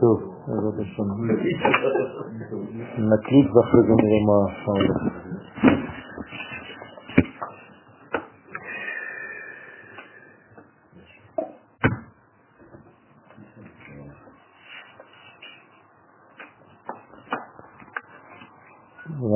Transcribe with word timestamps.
טוב, 0.00 0.34
בעזרת 0.46 0.78
השם. 0.80 1.02
נקליט 3.12 3.50
ואחרי 3.54 3.80
זה 3.82 3.92
נראה 4.00 4.20
מה 4.26 4.38
הולך. 4.66 5.02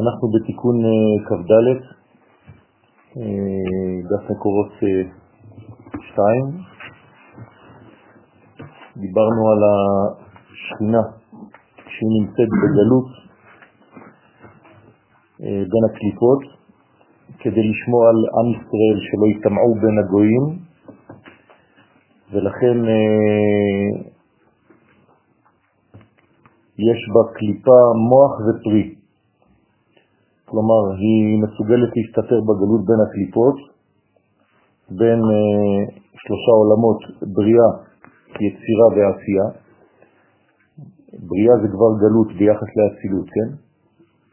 אנחנו 0.02 0.28
בתיקון 0.28 0.76
אה, 0.84 1.28
כ"ד, 1.28 1.52
אה, 3.16 3.22
דף 4.10 4.30
מקורות 4.30 4.72
2. 6.00 6.77
אה, 8.98 9.02
דיברנו 9.02 9.42
על 9.50 9.58
השכינה 9.68 11.02
שהיא 11.76 12.10
נמצאת 12.20 12.48
בגלות 12.48 13.06
בין 15.40 15.84
הקליפות 15.90 16.42
כדי 17.38 17.62
לשמור 17.70 18.02
על 18.08 18.16
עם 18.38 18.48
ישראל 18.52 18.96
שלא 19.06 19.26
יטמעו 19.26 19.74
בין 19.74 19.98
הגויים. 19.98 20.58
ולכן 22.32 22.76
יש 26.78 27.00
בקליפה 27.14 27.80
מוח 28.08 28.32
ופרי. 28.46 28.94
כלומר 30.44 30.82
היא 31.00 31.42
מסוגלת 31.42 31.90
להסתתר 31.96 32.40
בגלות 32.40 32.82
בין 32.86 33.00
הקליפות, 33.08 33.56
בין 34.90 35.20
אה, 35.34 35.80
שלושה 36.16 36.52
עולמות, 36.60 36.98
בריאה, 37.34 37.87
יצירה 38.30 38.88
ועשייה. 38.88 39.48
בריאה 41.28 41.54
זה 41.62 41.68
כבר 41.74 41.90
גלות 42.02 42.28
ביחס 42.38 42.70
לאצילות, 42.76 43.26
כן? 43.34 43.50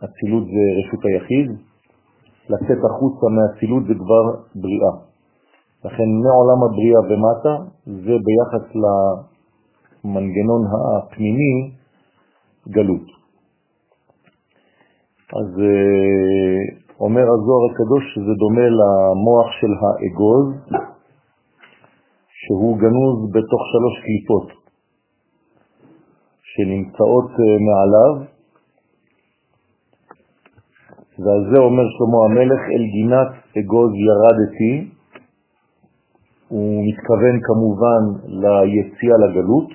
אצילות 0.05 0.43
זה 0.45 0.63
רשות 0.77 1.05
היחיד, 1.05 1.47
לצאת 2.49 2.81
החוצה 2.85 3.25
מהאצילות 3.35 3.83
זה 3.87 3.93
כבר 3.93 4.25
בריאה. 4.55 4.93
לכן 5.85 6.09
מעולם 6.23 6.59
הבריאה 6.63 7.01
ומטה 7.09 7.55
זה 7.85 8.15
ביחס 8.27 8.65
למנגנון 10.03 10.61
הפנימי 10.73 11.71
גלות. 12.69 13.07
אז 15.39 15.49
אה, 15.59 16.59
אומר 16.99 17.25
הזוהר 17.33 17.63
הקדוש 17.71 18.03
שזה 18.13 18.33
דומה 18.39 18.67
למוח 18.79 19.47
של 19.59 19.73
האגוז, 19.81 20.47
שהוא 22.47 22.77
גנוז 22.77 23.17
בתוך 23.31 23.61
שלוש 23.71 23.95
קליפות 24.05 24.47
שנמצאות 26.51 27.29
אה, 27.39 27.55
מעליו, 27.67 28.13
ועל 31.19 31.41
זה 31.51 31.57
אומר 31.59 31.85
שלמה 31.95 32.19
המלך, 32.25 32.61
אל 32.73 32.83
גינת 32.95 33.31
אגוז 33.59 33.91
ירדתי, 34.07 34.73
הוא 36.47 36.83
מתכוון 36.87 37.35
כמובן 37.47 38.01
ליציאה 38.27 39.17
לגלות, 39.23 39.69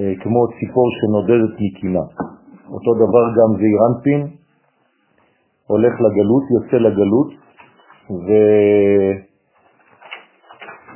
אה, 0.00 0.12
כמו 0.22 0.40
ציפור 0.56 0.86
שנודדת 0.98 1.54
מקינה. 1.60 2.04
אותו 2.74 2.94
דבר 2.94 3.24
גם 3.38 3.50
זעירנפין, 3.60 4.36
הולך 5.66 5.92
לגלות, 6.00 6.44
יוצא 6.54 6.76
לגלות, 6.76 7.30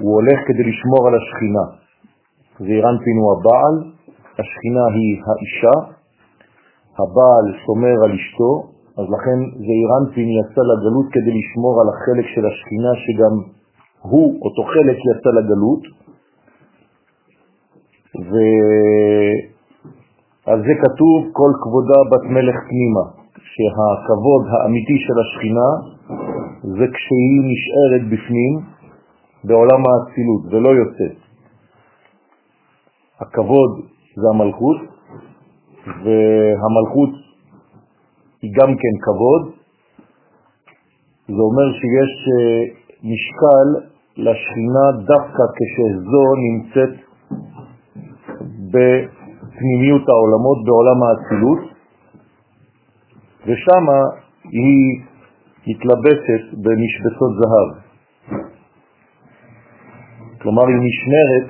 והוא 0.01 0.15
הולך 0.19 0.39
כדי 0.47 0.65
לשמור 0.71 1.03
על 1.09 1.15
השכינה. 1.21 1.65
זעירנפין 2.59 3.17
הוא 3.21 3.31
הבעל, 3.35 3.77
השכינה 4.41 4.85
היא 4.97 5.13
האישה, 5.27 5.77
הבעל 7.01 7.47
שומר 7.67 7.97
על 8.05 8.13
אשתו, 8.19 8.53
אז 8.99 9.07
לכן 9.15 9.39
זעירנפין 9.67 10.29
יצא 10.39 10.63
לגלות 10.71 11.07
כדי 11.15 11.33
לשמור 11.39 11.75
על 11.81 11.89
החלק 11.93 12.27
של 12.35 12.45
השכינה 12.47 12.93
שגם 13.05 13.35
הוא, 14.11 14.29
אותו 14.45 14.63
חלק, 14.73 14.99
יצא 15.11 15.31
לגלות, 15.39 15.83
ו... 18.31 18.33
על 20.47 20.59
זה 20.67 20.75
כתוב 20.85 21.19
כל 21.33 21.53
כבודה 21.63 21.99
בת 22.11 22.25
מלך 22.31 22.57
פנימה, 22.69 23.05
שהכבוד 23.53 24.43
האמיתי 24.51 24.97
של 25.07 25.17
השכינה 25.23 25.69
זה 26.79 26.87
כשהיא 26.95 27.41
נשארת 27.51 28.05
בפנים 28.13 28.74
בעולם 29.45 29.83
האצילות 29.87 30.43
ולא 30.51 30.69
יוצאת. 30.69 31.17
הכבוד 33.21 33.71
זה 34.17 34.27
המלכות, 34.35 34.77
והמלכות 35.87 37.11
היא 38.43 38.51
גם 38.55 38.71
כן 38.81 38.95
כבוד, 39.05 39.55
זה 41.27 41.43
אומר 41.49 41.69
שיש 41.79 42.13
אה, 42.35 42.63
משקל 43.13 43.69
לשכינה 44.17 44.87
דווקא 45.07 45.45
כשזו 45.57 46.27
נמצאת 46.47 46.95
ב... 48.71 48.77
פנימיות 49.59 50.09
העולמות 50.09 50.59
בעולם 50.67 50.99
האצילות, 51.03 51.63
ושם 53.47 53.85
היא 54.45 55.01
מתלבשת 55.67 56.45
במשבצות 56.53 57.33
זהב. 57.41 57.71
כלומר, 60.45 60.63
היא 60.67 60.81
נשמרת 60.89 61.47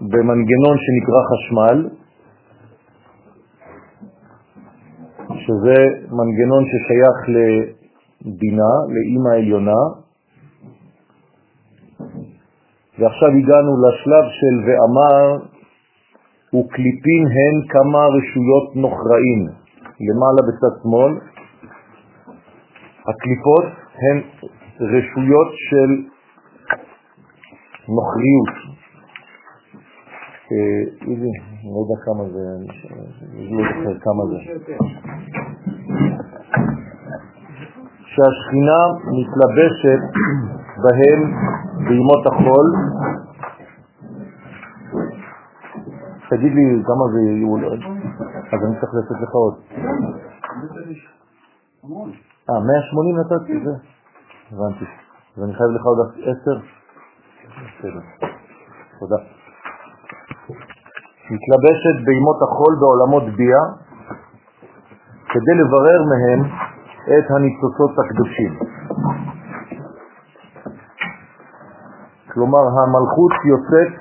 במנגנון 0.00 0.76
שנקרא 0.84 1.20
חשמל, 1.30 1.88
שזה 5.42 5.78
מנגנון 6.18 6.64
ששייך 6.70 7.18
לבינה, 7.28 8.72
לאימא 8.94 9.32
עליונה, 9.36 9.82
ועכשיו 12.98 13.28
הגענו 13.28 13.72
לשלב 13.84 14.24
של 14.38 14.54
ואמר 14.66 15.44
וקליפין 16.54 17.22
הן 17.36 17.56
כמה 17.68 18.06
רשויות 18.06 18.76
נוכראים. 18.76 19.40
למעלה 20.00 20.40
בצד 20.48 20.74
שמאל, 20.82 21.12
הקליפות 23.08 23.64
הן 24.02 24.22
רשויות 24.80 25.50
של 25.68 25.90
נוכריות. 27.88 28.54
איזה, 31.10 31.30
אני 31.62 31.70
לא 31.74 31.80
יודע 31.82 31.98
כמה 32.04 32.24
זה, 32.32 32.40
אני 33.32 33.50
לא 33.50 33.62
זוכר 33.68 33.94
כמה 34.00 34.22
זה. 34.30 34.38
שהשכינה 38.12 38.80
מתלבשת 39.18 40.02
בהם 40.82 41.20
בימות 41.88 42.26
החול. 42.26 42.66
תגיד 46.30 46.52
לי 46.54 46.82
כמה 46.86 47.04
זה 47.12 47.20
יהיו, 47.20 47.56
אז 48.52 48.60
אני 48.66 48.74
צריך 48.80 48.92
לתת 48.94 49.22
לך 49.22 49.34
עוד. 49.34 49.54
אה, 52.50 52.60
180 52.60 53.16
נתתי, 53.20 53.64
זה? 53.64 53.89
הבנתי. 54.52 54.84
אז 55.36 55.42
אני 55.44 55.54
חייב 55.54 55.70
לך 55.76 55.84
עוד 55.84 55.98
10? 56.22 56.30
בסדר. 57.78 58.02
תודה. 59.00 59.16
מתלבשת 61.32 61.96
בימות 62.06 62.38
החול 62.42 62.72
בעולמות 62.80 63.36
ביה 63.36 63.62
כדי 65.32 65.54
לברר 65.60 66.00
מהם 66.10 66.40
את 67.18 67.26
הניצוצות 67.30 67.92
הקדושים. 67.98 68.52
כלומר 72.32 72.64
המלכות 72.78 73.32
יוצאת 73.52 73.92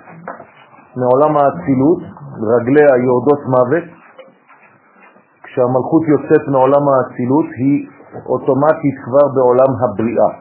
מעולם 0.95 1.37
האצילות, 1.37 2.01
רגליה 2.53 2.91
יורדות 3.05 3.41
מוות, 3.45 3.83
כשהמלכות 5.43 6.03
יוצאת 6.07 6.47
מעולם 6.47 6.83
האצילות 6.89 7.45
היא 7.57 7.98
אוטומטית 8.25 8.95
כבר 9.05 9.25
בעולם 9.35 9.71
הבריאה. 9.81 10.31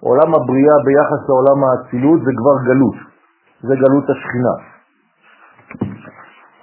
עולם 0.00 0.34
הבריאה 0.34 0.76
ביחס 0.84 1.28
לעולם 1.28 1.58
האצילות 1.64 2.20
זה 2.24 2.32
כבר 2.38 2.56
גלות, 2.68 2.96
זה 3.62 3.74
גלות 3.76 4.06
השכינה. 4.10 4.54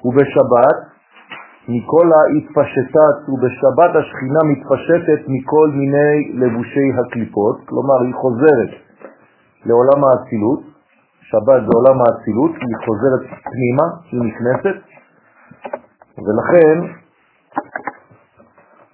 ובשבת 0.06 0.78
מכל 1.70 2.08
ההתפשטת, 2.18 3.18
ובשבת 3.30 3.92
השכינה 4.00 4.42
מתפשטת 4.52 5.22
מכל 5.28 5.68
מיני 5.74 6.14
לבושי 6.34 6.88
הקליפות, 7.00 7.58
כלומר 7.70 8.02
היא 8.06 8.14
חוזרת 8.14 8.72
לעולם 9.66 10.00
האצילות, 10.04 10.62
שבת 11.22 11.62
זה 11.66 11.72
עולם 11.78 11.98
האצילות, 12.02 12.52
היא 12.52 12.78
חוזרת 12.86 13.24
פנימה, 13.50 13.88
היא 14.12 14.22
נכנסת, 14.30 14.78
ולכן 16.26 17.01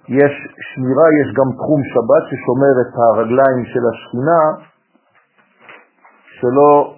יש 0.08 0.32
שמירה, 0.68 1.06
יש 1.20 1.28
גם 1.38 1.48
תחום 1.60 1.80
שבת 1.92 2.24
ששומר 2.28 2.74
את 2.82 2.92
הרגליים 2.96 3.64
של 3.72 3.84
השכינה 3.90 4.42
שלא 6.40 6.94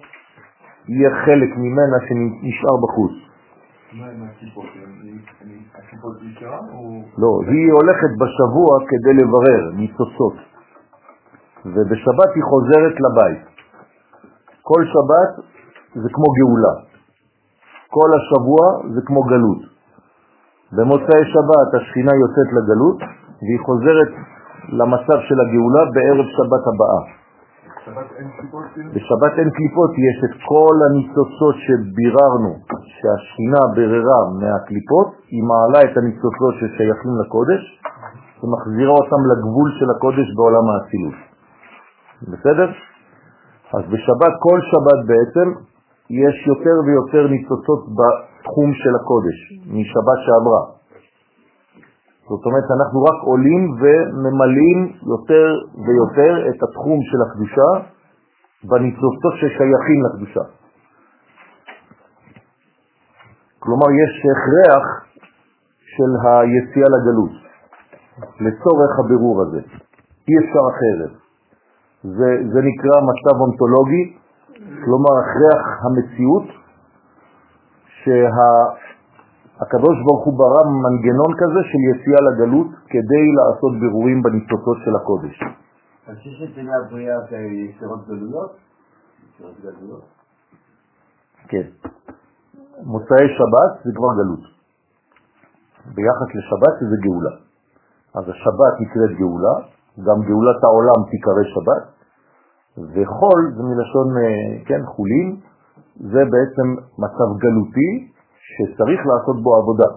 יהיה 0.87 1.09
חלק 1.25 1.51
ממנה 1.57 1.97
שנשאר 2.07 2.75
בחוץ. 2.83 3.11
מה 3.93 4.05
עם 4.05 4.23
הכיפות? 4.23 4.65
הכיפות 5.75 6.15
נשארה 6.23 6.59
או... 6.73 7.01
לא, 7.17 7.31
היא 7.51 7.71
הולכת 7.71 8.11
בשבוע 8.21 8.71
כדי 8.89 9.13
לברר 9.13 9.63
ניצוצות, 9.75 10.37
ובשבת 11.65 12.31
היא 12.35 12.43
חוזרת 12.43 12.95
לבית. 13.05 13.43
כל 14.61 14.81
שבת 14.93 15.31
זה 15.95 16.09
כמו 16.13 16.27
גאולה, 16.37 16.75
כל 17.87 18.09
השבוע 18.17 18.93
זה 18.93 19.01
כמו 19.05 19.21
גלות. 19.23 19.71
במוצאי 20.75 21.23
שבת 21.33 21.69
השכינה 21.77 22.13
יוצאת 22.23 22.49
לגלות 22.57 22.99
והיא 23.41 23.61
חוזרת 23.65 24.11
למצב 24.79 25.17
של 25.27 25.37
הגאולה 25.43 25.83
בערב 25.93 26.27
שבת 26.35 26.63
הבאה. 26.71 27.01
בשבת 28.93 29.33
אין 29.39 29.49
קליפות, 29.57 29.91
יש 30.07 30.17
את 30.27 30.33
כל 30.49 30.75
הניצוצות 30.85 31.55
שביררנו, 31.63 32.51
שהשכינה 32.95 33.61
בררה 33.75 34.21
מהקליפות, 34.39 35.09
היא 35.33 35.43
מעלה 35.51 35.79
את 35.87 35.97
הניצוצות 35.97 36.53
ששייכים 36.59 37.13
לקודש 37.21 37.63
ומחזירה 38.43 38.95
אותם 39.01 39.21
לגבול 39.31 39.69
של 39.79 39.89
הקודש 39.95 40.27
בעולם 40.35 40.65
האצילות. 40.69 41.17
בסדר? 42.31 42.69
אז 43.73 43.83
בשבת, 43.93 44.33
כל 44.47 44.59
שבת 44.71 44.99
בעצם, 45.09 45.47
יש 46.11 46.35
יותר 46.47 46.75
ויותר 46.85 47.27
ניצוצות 47.27 47.81
בתחום 47.97 48.69
של 48.73 48.93
הקודש, 48.99 49.37
משבת 49.67 50.19
שעברה. 50.25 50.63
זאת 52.29 52.45
אומרת, 52.45 52.67
אנחנו 52.77 52.99
רק 53.03 53.19
עולים 53.23 53.63
וממלאים 53.81 54.79
יותר 55.13 55.47
ויותר 55.85 56.49
את 56.49 56.59
התחום 56.63 56.99
של 57.09 57.19
הקדושה 57.25 57.69
בניצוצות 58.63 59.33
ששייכים 59.39 59.99
לקדושה. 60.05 60.45
כלומר, 63.59 63.87
יש 64.01 64.11
הכרח 64.31 64.85
של 65.95 66.11
היציאה 66.23 66.87
לגלות 66.95 67.35
לצורך 68.45 68.91
הבירור 68.99 69.41
הזה. 69.41 69.61
אי 70.27 70.33
אפשר 70.41 70.63
אחרת. 70.73 71.13
זה, 72.03 72.29
זה 72.53 72.59
נקרא 72.69 72.97
מצב 73.11 73.35
אונתולוגי, 73.41 74.03
כלומר 74.85 75.13
הכרח 75.21 75.63
המציאות, 75.85 76.47
שהקדוש 79.59 79.97
ברוך 80.05 80.23
הוא 80.25 80.33
ברא 80.37 80.63
מנגנון 80.83 81.31
כזה 81.41 81.61
של 81.69 81.81
יציאה 81.91 82.21
לגלות 82.27 82.67
כדי 82.87 83.25
לעשות 83.37 83.73
בירורים 83.79 84.21
בניצוצות 84.23 84.77
של 84.85 84.95
הקודש. 84.95 85.35
אז 86.07 86.17
יש 86.17 86.37
את 86.43 86.55
דיני 86.55 86.73
הבריאה 86.85 87.17
גלויות? 88.07 88.51
יצירות 89.23 89.55
גלויות? 89.61 90.05
כן. 91.47 91.67
מוצאי 92.83 93.25
שבת 93.37 93.71
זה 93.83 93.91
כבר 93.95 94.11
גלות. 94.19 94.43
ביחס 95.95 96.29
לשבת 96.37 96.75
זה 96.89 96.97
גאולה. 97.05 97.33
אז 98.15 98.23
השבת 98.29 98.73
נקראת 98.81 99.17
גאולה, 99.19 99.55
גם 100.07 100.17
גאולת 100.27 100.63
העולם 100.63 100.99
תיקרא 101.11 101.43
שבת, 101.53 102.00
וחול 102.77 103.41
זה 103.55 103.63
מלשון, 103.63 104.07
אה, 104.17 104.65
כן, 104.65 104.81
חולין, 104.85 105.35
זה 105.95 106.21
בעצם 106.33 106.67
מצב 106.97 107.29
גלותי 107.43 107.89
שצריך 108.53 108.99
לעשות 109.09 109.43
בו 109.43 109.55
עבודה. 109.55 109.89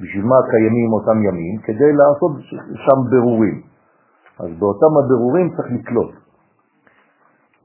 בשביל 0.00 0.24
מה 0.24 0.36
קיימים 0.50 0.92
אותם 0.92 1.18
ימים? 1.28 1.60
כדי 1.66 1.92
לעשות 1.92 2.32
שם 2.84 2.98
ברורים. 3.10 3.62
אז 4.40 4.50
באותם 4.58 4.92
הבירורים 5.04 5.50
צריך 5.56 5.68
לקלוט. 5.72 6.12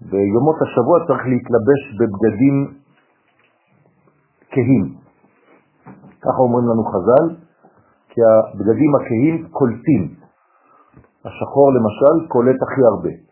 ביומות 0.02 0.56
השבוע 0.62 0.98
צריך 1.08 1.24
להתלבש 1.32 1.82
בבגדים 2.00 2.56
כהים. 4.52 4.96
ככה 6.22 6.40
אומרים 6.40 6.66
לנו 6.70 6.84
חז"ל, 6.84 7.36
כי 8.10 8.22
הבגדים 8.30 8.92
הכהים 8.96 9.48
קולטים. 9.52 10.04
השחור 11.26 11.68
למשל 11.74 12.28
קולט 12.28 12.60
הכי 12.62 12.82
הרבה. 12.92 13.29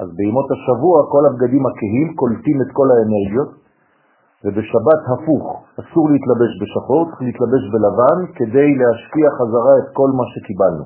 אז 0.00 0.08
בימות 0.16 0.48
השבוע 0.54 0.96
כל 1.12 1.22
הבגדים 1.28 1.64
הכהים 1.66 2.08
קולטים 2.16 2.58
את 2.62 2.70
כל 2.72 2.88
האנרגיות, 2.92 3.50
ובשבת 4.44 5.02
הפוך, 5.12 5.44
אסור 5.80 6.04
להתלבש 6.10 6.52
בשחור, 6.60 7.04
צריך 7.10 7.22
להתלבש 7.22 7.62
בלבן 7.72 8.18
כדי 8.38 8.68
להשקיע 8.80 9.26
חזרה 9.38 9.74
את 9.80 9.88
כל 9.92 10.10
מה 10.18 10.24
שקיבלנו. 10.32 10.84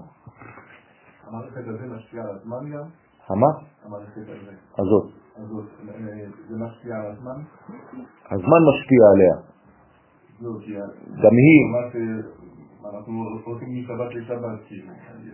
המערכת 1.27 1.65
הזה 1.69 1.87
משפיעה 1.97 2.25
על 2.29 2.35
הזמן 2.37 2.71
גם? 2.73 2.87
המה? 3.29 3.51
המערכת 3.85 4.17
הזה. 4.17 4.53
הזאת. 4.79 5.07
הזאת, 5.37 5.65
אה, 5.89 5.95
זה 6.49 6.57
משפיע 6.65 6.97
על 6.97 7.07
הזמן? 7.13 7.39
הזמן 8.31 8.61
משפיע 8.71 9.03
עליה. 9.13 9.37
לא. 10.41 10.51
גם 11.23 11.35
היא, 11.43 11.61
אנחנו 12.95 13.15
הולכים 13.45 13.69
משבת 13.81 14.15
לשבת. 14.15 14.61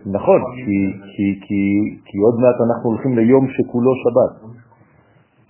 נכון, 0.05 0.41
כי, 0.55 0.79
כי, 1.15 1.39
כי, 1.45 1.61
כי 2.05 2.17
עוד 2.17 2.35
מעט 2.41 2.57
אנחנו 2.67 2.89
הולכים 2.89 3.17
ליום 3.17 3.47
שכולו 3.47 3.91
שבת. 4.03 4.33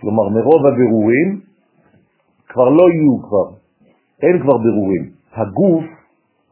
כלומר, 0.02 0.30
מרוב 0.30 0.66
הבירורים 0.66 1.42
כבר 2.48 2.70
לא 2.70 2.86
יהיו 2.90 3.16
כבר, 3.28 3.48
אין 4.24 4.42
כבר 4.42 4.58
בירורים. 4.58 5.04
הגוף 5.34 5.84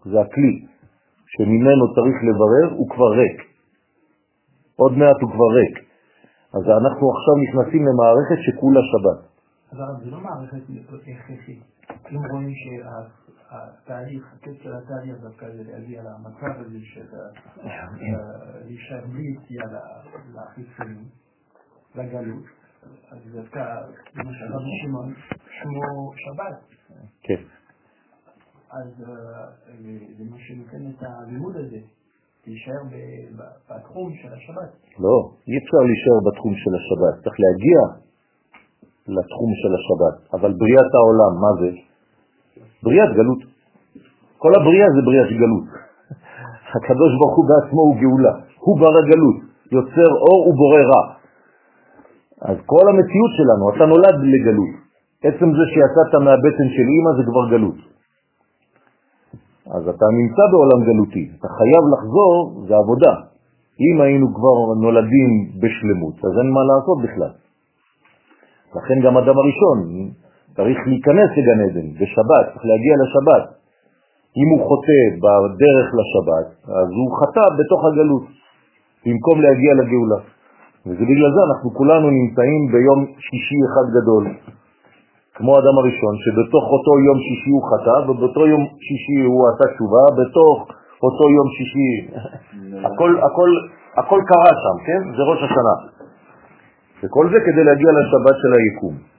זה 0.05 0.21
הכלי 0.21 0.65
שממנו 1.27 1.85
צריך 1.95 2.17
לברר, 2.27 2.77
הוא 2.77 2.89
כבר 2.89 3.11
ריק. 3.21 3.41
עוד 4.75 4.97
מעט 4.97 5.21
הוא 5.21 5.31
כבר 5.31 5.49
ריק. 5.59 5.75
אז 6.53 6.63
אנחנו 6.81 7.05
עכשיו 7.11 7.35
נכנסים 7.43 7.81
למערכת 7.87 8.39
שכולה 8.45 8.81
שבת. 8.91 9.19
אז 9.71 10.03
זה 10.03 10.11
לא 10.11 10.19
מערכת 10.19 10.63
הכרחית. 10.89 11.61
אם 12.11 12.17
רואים 12.31 12.49
התהליך, 13.51 14.35
של 14.63 14.73
התהליך 14.73 15.15
דווקא 15.21 15.45
זה 15.49 15.63
להגיע 15.63 16.03
למצב 16.03 16.59
הזה 16.59 16.79
של 16.93 17.05
להישאר 18.65 19.05
בלי 19.11 19.23
יציאה 19.23 19.65
לחיצונים, 20.35 21.05
לגלות, 21.95 22.43
אז 23.11 23.19
דווקא, 23.35 23.59
למשל 24.15 24.45
רבי 24.53 24.73
שמעון, 24.81 25.13
שמו 25.61 26.11
שבת. 26.15 26.59
כן. 27.23 27.41
אז 28.71 28.87
זה 30.17 30.23
מה 30.29 30.37
שנותן 30.39 30.89
את 30.89 31.03
הלימוד 31.03 31.55
הזה, 31.55 31.79
להישאר 32.47 32.81
בתחום 33.67 34.13
של 34.21 34.33
השבת. 34.33 34.71
לא, 34.99 35.17
אי 35.47 35.57
אפשר 35.57 35.81
להישאר 35.87 36.19
בתחום 36.27 36.53
של 36.55 36.71
השבת, 36.79 37.23
צריך 37.23 37.35
להגיע 37.43 37.79
לתחום 39.07 39.51
של 39.61 39.71
השבת. 39.77 40.33
אבל 40.33 40.53
בריאת 40.53 40.91
העולם, 40.97 41.33
מה 41.41 41.51
זה? 41.61 41.90
בריאת 42.83 43.11
גלות. 43.17 43.41
כל 44.37 44.51
הבריאה 44.55 44.87
זה 44.95 45.01
בריאת 45.07 45.29
גלות. 45.41 45.67
הקדוש 46.75 47.11
ברוך 47.19 47.35
הוא 47.37 47.45
בעצמו 47.49 47.81
הוא 47.81 47.95
גאולה, 48.01 48.33
הוא 48.65 48.79
ברא 48.79 49.01
גלות, 49.11 49.37
יוצר 49.71 50.09
אור 50.25 50.39
ובורא 50.47 50.81
רע. 50.91 51.03
אז 52.49 52.57
כל 52.65 52.85
המציאות 52.89 53.31
שלנו, 53.37 53.63
אתה 53.71 53.85
נולד 53.85 54.17
לגלות. 54.33 54.73
עצם 55.23 55.47
זה 55.57 55.63
שיצאת 55.71 56.13
מהבטן 56.25 56.67
של 56.75 56.87
אימא 56.93 57.11
זה 57.17 57.23
כבר 57.29 57.45
גלות. 57.53 57.79
אז 59.75 59.83
אתה 59.87 60.05
נמצא 60.19 60.43
בעולם 60.51 60.79
גלותי, 60.89 61.25
אתה 61.39 61.47
חייב 61.57 61.83
לחזור, 61.93 62.65
זה 62.67 62.73
עבודה. 62.75 63.13
אם 63.85 64.01
היינו 64.01 64.27
כבר 64.35 64.57
נולדים 64.81 65.31
בשלמות, 65.61 66.15
אז 66.25 66.33
אין 66.39 66.49
מה 66.55 66.61
לעשות 66.69 66.97
בכלל. 67.05 67.33
לכן 68.75 68.97
גם 69.05 69.17
אדם 69.17 69.35
הראשון 69.37 69.77
צריך 70.55 70.79
להיכנס 70.87 71.29
לגן 71.37 71.59
עדן 71.65 71.87
בשבת, 71.99 72.45
צריך 72.51 72.65
להגיע 72.71 72.93
לשבת. 73.03 73.45
אם 74.39 74.47
הוא 74.51 74.61
חוטא 74.67 75.01
בדרך 75.23 75.87
לשבת, 75.99 76.47
אז 76.79 76.87
הוא 76.97 77.09
חטא 77.19 77.45
בתוך 77.57 77.81
הגלות, 77.85 78.25
במקום 79.05 79.41
להגיע 79.41 79.73
לגאולה. 79.73 80.19
וזה 80.85 81.03
בגלל 81.11 81.31
זה 81.35 81.41
אנחנו 81.49 81.67
כולנו 81.79 82.07
נמצאים 82.19 82.61
ביום 82.71 82.99
שישי 83.25 83.59
אחד 83.67 83.85
גדול, 83.97 84.23
כמו 85.35 85.51
אדם 85.59 85.75
הראשון, 85.81 86.13
שבתוך 86.23 86.65
אותו 86.75 86.91
יום 87.07 87.17
שישי 87.25 87.51
הוא 87.55 87.63
חטא, 87.69 87.97
ובאותו 88.09 88.47
יום 88.47 88.63
שישי 88.85 89.17
הוא 89.31 89.41
עשה 89.49 89.65
תשובה, 89.73 90.03
בתוך 90.19 90.57
אותו 91.03 91.25
יום 91.37 91.47
שישי, 91.55 91.91
הכל, 92.87 93.11
הכל, 93.27 93.49
הכל 93.97 94.19
קרה 94.29 94.53
שם, 94.63 94.77
כן? 94.87 95.01
זה 95.15 95.21
ראש 95.31 95.39
השנה. 95.47 95.75
וכל 97.03 97.25
זה 97.31 97.37
כדי 97.45 97.63
להגיע 97.63 97.91
לשבת 97.99 98.35
של 98.41 98.51
היקום. 98.57 99.10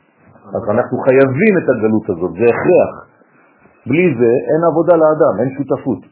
אז 0.46 0.62
אנחנו 0.75 0.99
חייבים 1.06 1.52
את 1.58 1.66
הגלות 1.72 2.06
הזאת, 2.11 2.32
זה 2.32 2.46
הכרח. 2.54 2.92
בלי 3.87 4.14
זה 4.18 4.30
אין 4.50 4.62
עבודה 4.70 4.94
לאדם, 4.96 5.34
אין 5.40 5.50
שותפות. 5.56 6.02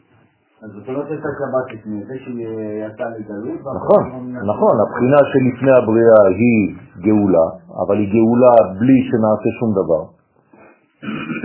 אז 0.62 0.70
זאת 0.70 0.88
אומרת 0.88 1.06
את 1.06 1.24
השבת 1.30 1.66
לפני 1.74 2.04
זה 2.08 2.14
שיצא 2.24 3.06
לגלות? 3.16 3.60
נכון, 3.78 4.02
נכון, 4.52 4.74
הבחינה 4.82 5.20
שלפני 5.30 5.72
הבריאה 5.78 6.22
היא 6.40 6.62
גאולה, 7.06 7.46
אבל 7.82 7.96
היא 7.98 8.10
גאולה 8.14 8.54
בלי 8.78 8.98
שנעשה 9.08 9.50
שום 9.60 9.70
דבר. 9.80 10.02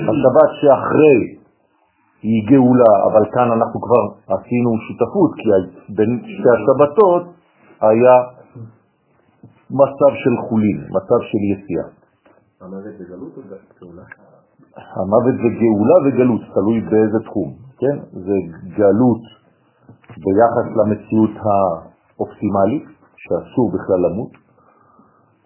השבת 0.09 0.49
שאחרי 0.61 1.19
היא 2.21 2.47
גאולה, 2.49 2.93
אבל 3.07 3.23
כאן 3.33 3.47
אנחנו 3.51 3.81
כבר 3.81 4.03
עשינו 4.35 4.69
שותפות, 4.85 5.31
כי 5.39 5.47
בין 5.95 6.11
שתי 6.23 6.49
השבתות 6.57 7.23
היה 7.81 8.15
מצב 9.71 10.11
של 10.23 10.35
חולין, 10.49 10.79
מצב 10.89 11.19
של 11.29 11.41
יציאה. 11.51 12.04
המוות 12.62 12.95
בגלות 13.00 13.38
או 13.38 13.41
גאולה? 13.81 14.03
המוות 14.75 15.35
זה 15.41 15.50
וגלות, 16.05 16.41
תלוי 16.53 16.81
באיזה 16.81 17.19
תחום, 17.25 17.53
כן? 17.79 17.95
זה 18.12 18.35
גלות 18.77 19.24
ביחס 20.24 20.67
למציאות 20.77 21.35
האופטימלית, 21.45 22.85
שאסור 23.17 23.71
בכלל 23.74 24.00
למות, 24.05 24.31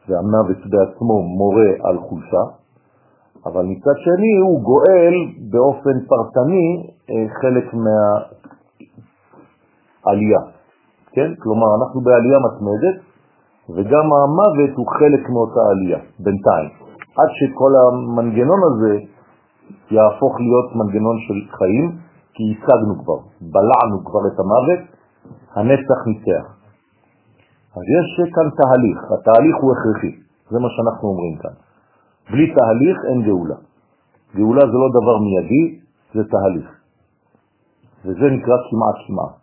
והמוות 0.07 0.57
בעצמו 0.71 1.21
מורה 1.37 1.71
על 1.89 1.97
חולשה, 1.99 2.43
אבל 3.45 3.65
מצד 3.65 3.97
שני 4.05 4.37
הוא 4.45 4.61
גואל 4.61 5.15
באופן 5.51 5.95
פרטני 6.09 6.67
אה, 7.09 7.25
חלק 7.41 7.73
מהעלייה, 10.03 10.41
כן? 11.11 11.29
כלומר, 11.39 11.69
אנחנו 11.79 12.01
בעלייה 12.01 12.39
מתמדת, 12.47 12.97
וגם 13.69 14.05
המוות 14.13 14.73
הוא 14.77 14.87
חלק 14.99 15.29
מאותה 15.29 15.61
עלייה, 15.71 15.99
בינתיים, 16.19 16.69
עד 17.19 17.29
שכל 17.39 17.71
המנגנון 17.81 18.61
הזה 18.69 18.93
יהפוך 19.91 20.33
להיות 20.39 20.67
מנגנון 20.75 21.17
של 21.27 21.37
חיים, 21.57 21.97
כי 22.33 22.43
השגנו 22.51 22.93
כבר, 23.03 23.19
בלענו 23.41 23.97
כבר 24.05 24.23
את 24.27 24.37
המוות, 24.39 24.81
הנצח 25.55 25.99
ניצח. 26.07 26.45
אז 27.77 27.85
יש 27.97 28.07
כאן 28.35 28.47
תהליך, 28.59 28.99
התהליך 29.13 29.55
הוא 29.61 29.71
הכרחי, 29.73 30.13
זה 30.51 30.57
מה 30.59 30.69
שאנחנו 30.73 31.05
אומרים 31.09 31.35
כאן. 31.41 31.55
בלי 32.31 32.45
תהליך 32.53 32.97
אין 33.09 33.21
גאולה. 33.21 33.55
גאולה 34.35 34.61
זה 34.71 34.77
לא 34.83 34.89
דבר 34.99 35.17
מיידי, 35.25 35.79
זה 36.13 36.23
תהליך. 36.33 36.69
וזה 38.05 38.25
נקרא 38.35 38.57
כמעט 38.69 38.97
כמעט. 39.07 39.35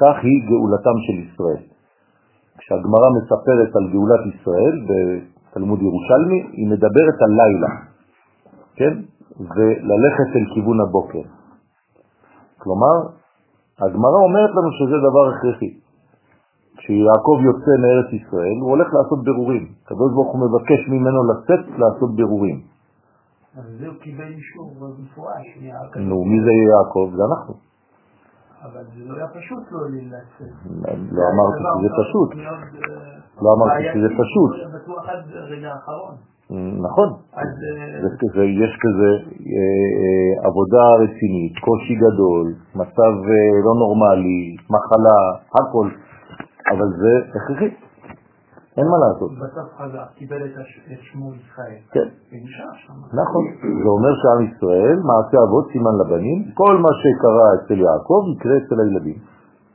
כך 0.00 0.16
היא 0.22 0.38
גאולתם 0.48 0.96
של 1.06 1.16
ישראל. 1.26 1.62
כשהגמרא 2.58 3.08
מספרת 3.16 3.70
על 3.76 3.84
גאולת 3.92 4.22
ישראל 4.34 4.76
בתלמוד 5.56 5.82
ירושלמי, 5.82 6.40
היא 6.52 6.66
מדברת 6.68 7.18
על 7.24 7.32
לילה, 7.40 7.72
כן? 8.76 8.92
וללכת 9.40 10.28
אל 10.36 10.54
כיוון 10.54 10.80
הבוקר. 10.80 11.24
כלומר, 12.58 12.96
הגמרא 13.78 14.18
אומרת 14.26 14.50
לנו 14.56 14.70
שזה 14.78 14.96
דבר 15.08 15.24
הכרחי. 15.30 15.72
כשיעקב 16.76 17.36
יוצא 17.48 17.72
מארץ 17.82 18.08
ישראל, 18.12 18.56
הוא 18.60 18.70
הולך 18.70 18.88
לעשות 18.94 19.24
ברורים. 19.24 19.64
הקדוש 19.84 20.10
ברוך 20.14 20.32
הוא 20.32 20.40
מבקש 20.46 20.80
ממנו 20.88 21.20
לצאת 21.30 21.64
לעשות 21.80 22.16
ברורים. 22.16 22.60
אז 23.58 23.64
זה 23.78 23.86
הוא 23.86 23.96
קיבל 24.00 24.30
אישור 24.38 24.72
מפורש 24.98 25.46
מיעקב. 25.60 25.98
נו, 25.98 26.24
מי 26.24 26.38
זה 26.44 26.52
יעקב? 26.70 27.10
זה 27.16 27.22
אנחנו. 27.30 27.54
אבל 28.72 28.84
זה 28.94 29.04
לא 29.08 29.16
היה 29.16 29.28
פשוט 29.28 29.64
לו 29.72 29.80
לצאת. 29.88 30.52
לא 31.12 31.22
אמרתי 31.32 31.62
שזה 31.78 31.90
פשוט. 32.00 32.30
אה, 32.32 33.42
לא 33.42 33.48
אמרתי 33.56 33.82
שזה 33.94 34.08
פשוט. 34.20 34.50
בטוח 34.74 35.08
עד 35.08 35.22
הרגע 35.34 35.68
האחרון. 35.72 36.14
נכון. 36.86 37.08
אה, 37.36 38.44
יש 38.64 38.72
כזה 38.84 39.10
אה, 39.10 39.90
אה, 40.00 40.48
עבודה 40.48 40.84
רצינית, 41.02 41.54
קושי 41.64 41.94
גדול, 41.94 42.46
מצב 42.74 43.12
אה, 43.30 43.56
לא 43.64 43.72
נורמלי, 43.82 44.56
מחלה, 44.70 45.18
הכל, 45.54 45.88
אבל 46.72 46.88
זה 47.00 47.12
הכרחי, 47.36 47.85
אין 48.76 48.86
מה 48.92 48.98
לעשות. 49.04 49.30
בסוף 49.42 49.68
חזר, 49.78 50.04
קיבל 50.18 50.40
את 50.44 51.00
שמו 51.08 51.28
ישראל. 51.34 51.80
כן. 51.94 52.08
נכון. 53.22 53.44
זה 53.82 53.88
אומר 53.96 54.12
שעם 54.20 54.40
ישראל, 54.50 54.96
מעשה 55.10 55.36
אבות, 55.44 55.64
סימן 55.72 55.94
לבנים, 56.00 56.38
כל 56.54 56.74
מה 56.84 56.92
שקרה 57.00 57.46
אצל 57.56 57.78
יעקב 57.86 58.20
יקרה 58.32 58.56
אצל 58.60 58.76
הילדים. 58.80 59.18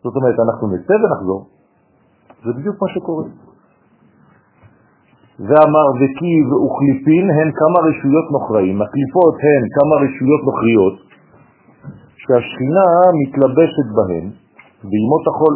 זאת 0.03 0.15
אומרת, 0.15 0.37
אנחנו 0.45 0.65
נצא 0.73 0.93
ונחזור. 1.01 1.41
זה 2.45 2.51
בדיוק 2.57 2.75
מה 2.81 2.87
שקורה. 2.93 3.25
ואמר 5.47 5.87
וכי 5.99 6.33
וכליפין 6.49 7.25
הן 7.37 7.49
כמה 7.59 7.79
רשויות 7.89 8.27
נוכראים. 8.31 8.81
הקליפות 8.81 9.35
הן 9.45 9.63
כמה 9.75 9.95
רשויות 10.03 10.41
נוכריות 10.49 10.97
שהשכינה 12.21 12.85
מתלבשת 13.21 13.87
בהן 13.97 14.25
בימות 14.89 15.23
החול, 15.29 15.55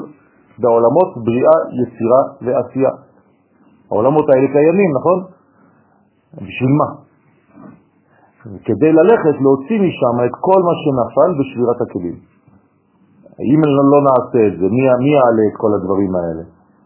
בעולמות 0.59 1.09
בריאה, 1.25 1.57
יצירה 1.81 2.21
ועשייה. 2.41 3.04
העולמות 3.91 4.25
האלה 4.29 4.47
קיימים, 4.47 4.91
נכון? 4.97 5.19
בשביל 6.33 6.73
מה? 6.79 6.89
כדי 8.67 8.91
ללכת 8.99 9.35
להוציא 9.43 9.77
משם 9.85 10.15
את 10.25 10.35
כל 10.47 10.59
מה 10.67 10.73
שנפל 10.81 11.29
בשבירת 11.39 11.79
הכלים. 11.81 12.17
אם 13.39 13.61
לא 13.93 13.99
נעשה 14.07 14.41
את 14.47 14.53
זה, 14.59 14.65
מי, 14.75 14.83
מי 15.03 15.09
יעלה 15.17 15.43
את 15.49 15.55
כל 15.57 15.71
הדברים 15.77 16.15
האלה? 16.15 16.43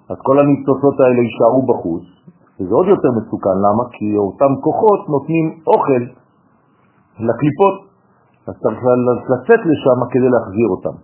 אז 0.10 0.18
כל 0.28 0.40
הניצוצות 0.40 1.00
האלה 1.00 1.22
יישארו 1.28 1.62
בחוץ, 1.70 2.06
וזה 2.58 2.74
עוד 2.80 2.88
יותר 2.88 3.12
מסוכן, 3.18 3.58
למה? 3.66 3.84
כי 3.96 4.18
אותם 4.18 4.52
כוחות 4.66 5.02
נותנים 5.10 5.46
אוכל 5.68 6.04
לקליפות, 7.28 7.76
אז 8.48 8.54
צריך 8.64 8.82
לצאת 9.34 9.62
לשם 9.70 10.00
כדי 10.12 10.30
להחזיר 10.34 10.68
אותם, 10.76 10.96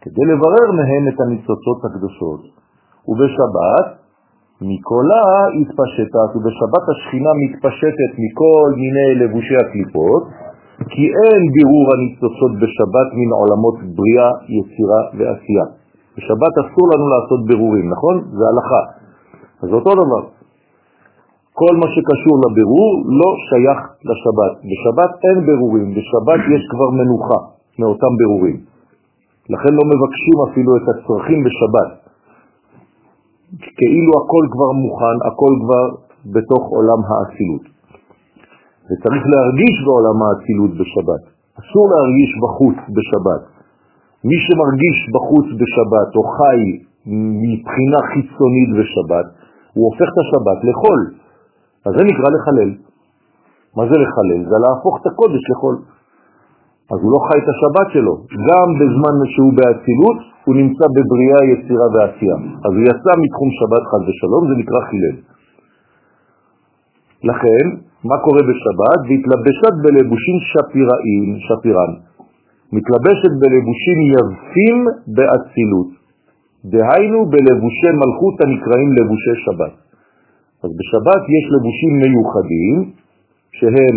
כדי 0.00 0.24
לברר 0.30 0.68
מהם 0.78 1.04
את 1.14 1.20
הניצוצות 1.20 1.80
הקדושות. 1.84 2.40
ובשבת 3.08 3.99
מקולה 4.62 5.24
התפשטת, 5.60 6.30
ובשבת 6.36 6.84
השכינה 6.92 7.32
מתפשטת 7.42 8.12
מכל 8.24 8.68
מיני 8.82 9.08
לבושי 9.20 9.56
הקליפות, 9.62 10.22
כי 10.92 11.04
אין 11.20 11.40
בירור 11.54 11.86
הניצוצות 11.92 12.52
בשבת 12.60 13.08
מן 13.18 13.30
עולמות 13.40 13.76
בריאה, 13.96 14.30
יצירה 14.56 15.00
ועשייה. 15.16 15.66
בשבת 16.16 16.54
אסור 16.62 16.84
לנו 16.92 17.06
לעשות 17.14 17.40
בירורים, 17.48 17.86
נכון? 17.94 18.14
זה 18.36 18.44
הלכה. 18.50 18.82
אז 19.62 19.68
אותו 19.72 19.92
דבר. 20.02 20.22
כל 21.52 21.74
מה 21.80 21.88
שקשור 21.94 22.34
לבירור 22.44 22.92
לא 23.20 23.30
שייך 23.48 23.80
לשבת. 24.08 24.52
בשבת 24.70 25.12
אין 25.24 25.38
בירורים, 25.46 25.88
בשבת 25.96 26.40
יש 26.54 26.62
כבר 26.72 26.90
מנוחה 26.98 27.40
מאותם 27.78 28.12
בירורים. 28.18 28.58
לכן 29.52 29.72
לא 29.78 29.84
מבקשים 29.92 30.36
אפילו 30.48 30.70
את 30.76 30.86
הצרכים 30.90 31.44
בשבת. 31.44 32.09
כאילו 33.58 34.12
הכל 34.20 34.44
כבר 34.54 34.70
מוכן, 34.84 35.16
הכל 35.28 35.52
כבר 35.62 35.84
בתוך 36.34 36.62
עולם 36.76 37.00
האצילות. 37.08 37.64
וצריך 38.86 39.22
להרגיש 39.32 39.74
בעולם 39.86 40.18
האצילות 40.22 40.72
בשבת. 40.80 41.22
אסור 41.60 41.84
להרגיש 41.92 42.30
בחוץ 42.42 42.78
בשבת. 42.96 43.42
מי 44.28 44.38
שמרגיש 44.44 44.98
בחוץ 45.14 45.46
בשבת 45.60 46.10
או 46.16 46.22
חי 46.36 46.60
מבחינה 47.44 48.00
חיצונית 48.12 48.70
בשבת, 48.78 49.26
הוא 49.74 49.84
הופך 49.88 50.08
את 50.12 50.18
השבת 50.22 50.58
לחול. 50.68 51.00
אז 51.86 51.92
זה 51.96 52.02
נקרא 52.10 52.28
לחלל. 52.34 52.70
מה 53.76 53.84
זה 53.90 53.96
לחלל? 54.04 54.40
זה 54.50 54.56
להפוך 54.64 54.94
את 55.00 55.06
הקודש 55.06 55.42
לחול. 55.50 55.76
אז 56.92 56.98
הוא 57.02 57.10
לא 57.14 57.20
חי 57.26 57.38
את 57.42 57.48
השבת 57.52 57.88
שלו. 57.94 58.14
גם 58.48 58.68
בזמן 58.80 59.16
שהוא 59.32 59.52
באצילות, 59.58 60.18
הוא 60.44 60.54
נמצא 60.60 60.86
בבריאה, 60.94 61.40
יצירה 61.52 61.88
ועשייה. 61.94 62.38
אז 62.66 62.72
הוא 62.76 62.84
יצא 62.90 63.12
מתחום 63.24 63.48
שבת 63.58 63.84
חד 63.90 64.02
ושלום, 64.08 64.42
זה 64.48 64.54
נקרא 64.62 64.80
חילל. 64.90 65.16
לכן, 67.30 67.64
מה 68.04 68.16
קורה 68.24 68.42
בשבת? 68.50 69.00
והתלבשת 69.06 69.74
בלבושים 69.82 70.36
שפיראים, 70.50 71.26
שפירן. 71.46 71.92
מתלבשת 72.76 73.32
בלבושים 73.40 73.98
יפים 74.14 74.78
באצילות. 75.14 75.90
דהיינו 76.64 77.18
בלבושי 77.32 77.90
מלכות 78.00 78.36
הנקראים 78.40 78.90
לבושי 78.98 79.34
שבת. 79.44 79.74
אז 80.64 80.70
בשבת 80.78 81.22
יש 81.36 81.44
לבושים 81.54 81.92
מיוחדים 82.02 82.76
שהם 83.52 83.96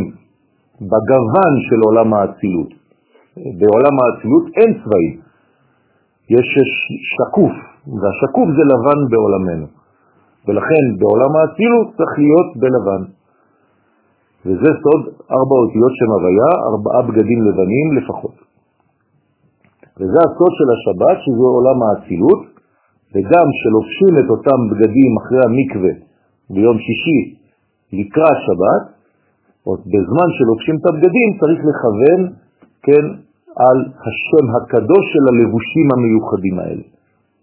בגוון 0.81 1.53
של 1.67 1.79
עולם 1.85 2.13
האצילות. 2.13 2.82
בעולם 3.37 3.95
האצילות 4.01 4.45
אין 4.57 4.71
צבעים, 4.83 5.15
יש 6.29 6.47
שקוף, 7.15 7.53
והשקוף 8.01 8.47
זה 8.57 8.63
לבן 8.71 8.99
בעולמנו. 9.11 9.67
ולכן 10.47 10.83
בעולם 10.99 11.31
האצילות 11.35 11.87
צריך 11.97 12.13
להיות 12.23 12.49
בלבן. 12.61 13.03
וזה 14.45 14.69
סוד 14.83 15.01
ארבע 15.37 15.55
אותיות 15.63 15.93
שם 15.99 16.09
הוויה, 16.15 16.51
ארבעה 16.69 17.01
בגדים 17.07 17.39
לבנים 17.47 17.87
לפחות. 17.97 18.35
וזה 19.97 20.19
הסוד 20.25 20.53
של 20.59 20.69
השבת, 20.75 21.17
שזה 21.23 21.45
עולם 21.57 21.79
האצילות, 21.83 22.41
וגם 23.13 23.47
שלובשים 23.61 24.13
את 24.21 24.29
אותם 24.29 24.59
בגדים 24.69 25.11
אחרי 25.21 25.41
המקווה 25.47 25.93
ביום 26.49 26.77
שישי 26.85 27.21
לקראת 27.93 28.37
שבת, 28.45 28.83
עוד 29.63 29.79
בזמן 29.93 30.29
שלובשים 30.37 30.75
את 30.79 30.85
הבגדים 30.89 31.29
צריך 31.39 31.59
לכוון, 31.69 32.21
כן, 32.83 33.05
על 33.65 33.79
השם 34.05 34.45
הקדוש 34.55 35.03
של 35.13 35.23
הלבושים 35.31 35.87
המיוחדים 35.93 36.59
האלה. 36.59 36.85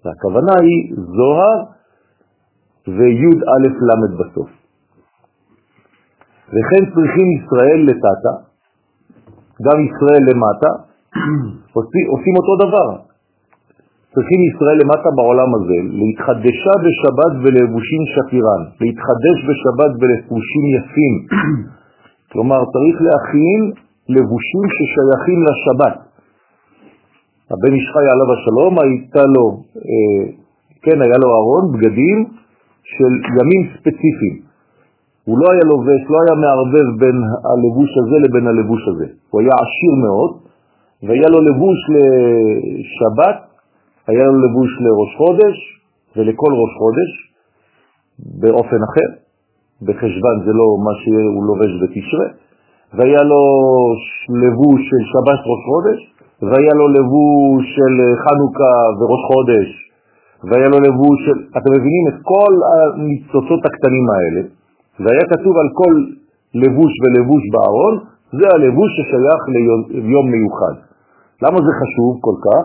והכוונה 0.05 0.53
היא 0.61 0.95
זוהר 1.17 1.59
וי' 2.89 3.35
א' 3.55 3.67
ל' 3.89 4.17
בסוף. 4.21 4.51
וכן 6.49 6.83
צריכים 6.95 7.27
ישראל 7.39 7.81
לטאטה, 7.89 8.35
גם 9.67 9.79
ישראל 9.87 10.23
למטה, 10.31 10.71
עושים, 12.13 12.35
אותו 12.41 12.55
דבר. 12.65 12.89
צריכים 14.15 14.41
ישראל 14.51 14.77
למטה 14.83 15.09
בעולם 15.17 15.51
הזה, 15.57 15.79
להתחדשה 16.01 16.75
בשבת 16.85 17.33
בלבושים 17.43 18.03
שפירן, 18.13 18.63
להתחדש 18.81 19.39
בשבת 19.49 19.93
בלבושים 20.01 20.65
יפים. 20.77 21.15
כלומר, 22.33 22.61
צריך 22.75 22.97
להכין 23.07 23.61
לבושים 24.15 24.65
ששייכים 24.75 25.39
לשבת. 25.49 25.97
הבן 27.51 27.73
ישחי 27.79 28.07
עליו 28.13 28.29
השלום, 28.35 28.73
הייתה 28.81 29.23
לו, 29.35 29.45
אה, 29.77 30.25
כן, 30.83 31.03
היה 31.03 31.17
לו 31.23 31.29
ארון, 31.39 31.73
בגדים 31.73 32.19
של 32.83 33.13
ימים 33.39 33.63
ספציפיים. 33.75 34.37
הוא 35.25 35.39
לא 35.39 35.47
היה 35.53 35.65
לובש, 35.73 36.01
לא 36.13 36.19
היה 36.25 36.35
מערבב 36.43 36.87
בין 37.01 37.19
הלבוש 37.51 37.91
הזה 38.01 38.17
לבין 38.25 38.47
הלבוש 38.47 38.83
הזה. 38.89 39.07
הוא 39.31 39.41
היה 39.41 39.55
עשיר 39.65 39.93
מאוד, 40.05 40.31
והיה 41.03 41.29
לו 41.29 41.39
לבוש 41.49 41.79
לשבת, 41.95 43.39
היה 44.07 44.25
לו 44.25 44.39
לבוש 44.45 44.71
לראש 44.85 45.17
חודש 45.17 45.57
ולכל 46.17 46.53
ראש 46.63 46.73
חודש 46.81 47.11
באופן 48.41 48.81
אחר. 48.89 49.09
בחשבן 49.83 50.37
זה 50.45 50.53
לא 50.53 50.67
מה 50.85 50.95
שהוא 51.01 51.45
לובש 51.47 51.73
בתשרה, 51.83 52.27
והיה 52.95 53.23
לו 53.23 53.43
לבוש 54.43 54.81
של 54.91 55.03
שבת 55.13 55.41
ראש 55.51 55.63
חודש, 55.71 56.01
והיה 56.49 56.75
לו 56.81 56.87
לבוש 56.97 57.65
של 57.77 57.95
חנוכה 58.23 58.77
וראש 58.99 59.23
חודש, 59.31 59.69
והיה 60.49 60.69
לו 60.73 60.79
לבוש 60.87 61.19
של... 61.27 61.39
אתם 61.59 61.71
מבינים 61.77 62.05
את 62.11 62.19
כל 62.23 62.53
הניצוצות 62.71 63.63
הקטנים 63.67 64.07
האלה, 64.15 64.43
והיה 65.03 65.25
כתוב 65.33 65.55
על 65.63 65.69
כל 65.81 65.93
לבוש 66.63 66.93
ולבוש 67.03 67.43
בארון, 67.53 67.95
זה 68.39 68.47
הלבוש 68.55 68.91
ששייך 68.97 69.43
ליום 70.05 70.27
מיוחד. 70.33 70.77
למה 71.43 71.59
זה 71.67 71.73
חשוב 71.81 72.11
כל 72.27 72.37
כך? 72.47 72.65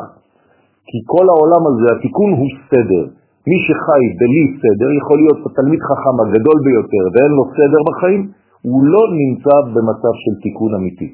כי 0.90 0.98
כל 1.14 1.26
העולם 1.32 1.64
הזה, 1.70 1.88
התיקון 1.96 2.32
הוא 2.40 2.50
סדר. 2.70 3.04
מי 3.50 3.58
שחי 3.66 4.04
בלי 4.20 4.44
סדר 4.62 4.90
יכול 5.00 5.18
להיות 5.22 5.40
התלמיד 5.48 5.82
חכם 5.90 6.16
הגדול 6.24 6.58
ביותר 6.68 7.04
ואין 7.14 7.32
לו 7.38 7.44
סדר 7.58 7.82
בחיים, 7.90 8.22
הוא 8.68 8.84
לא 8.94 9.04
נמצא 9.22 9.56
במצב 9.74 10.14
של 10.24 10.34
תיקון 10.44 10.76
אמיתי. 10.76 11.10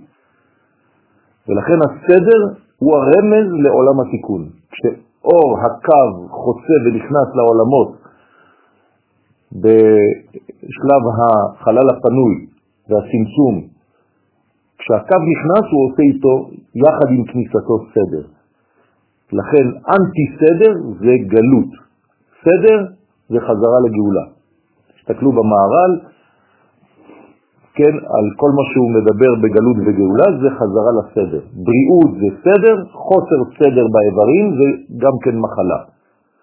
ולכן 1.48 1.80
הסדר 1.88 2.42
הוא 2.80 2.92
הרמז 2.98 3.48
לעולם 3.64 3.98
התיקון. 4.02 4.50
כשאור 4.72 5.50
הקו 5.64 6.28
חוצה 6.30 6.76
ונכנס 6.86 7.28
לעולמות 7.38 7.92
בשלב 9.62 11.04
החלל 11.18 11.88
הפנוי 11.90 12.34
והצמצום, 12.90 13.56
כשהקו 14.78 15.20
נכנס 15.34 15.66
הוא 15.72 15.82
עושה 15.86 16.04
איתו 16.12 16.50
יחד 16.76 17.08
עם 17.16 17.24
כניסתו 17.26 17.76
סדר. 17.94 18.24
לכן 19.34 19.66
אנטי 19.96 20.26
סדר 20.40 20.74
זה 21.00 21.14
גלות, 21.28 21.72
סדר 22.44 22.80
זה 23.30 23.40
חזרה 23.40 23.80
לגאולה. 23.86 24.26
תסתכלו 24.96 25.32
במערל, 25.32 26.11
כן, 27.74 27.94
על 28.18 28.26
כל 28.40 28.52
מה 28.58 28.64
שהוא 28.72 28.90
מדבר 28.98 29.32
בגלות 29.42 29.78
וגאולה 29.86 30.28
זה 30.42 30.50
חזרה 30.58 30.92
לסדר. 31.00 31.44
בריאות 31.66 32.12
זה 32.22 32.30
סדר, 32.44 32.76
חוסר 32.92 33.40
סדר 33.60 33.86
באיברים 33.94 34.46
זה 34.60 34.68
גם 35.04 35.16
כן 35.24 35.36
מחלה. 35.40 35.80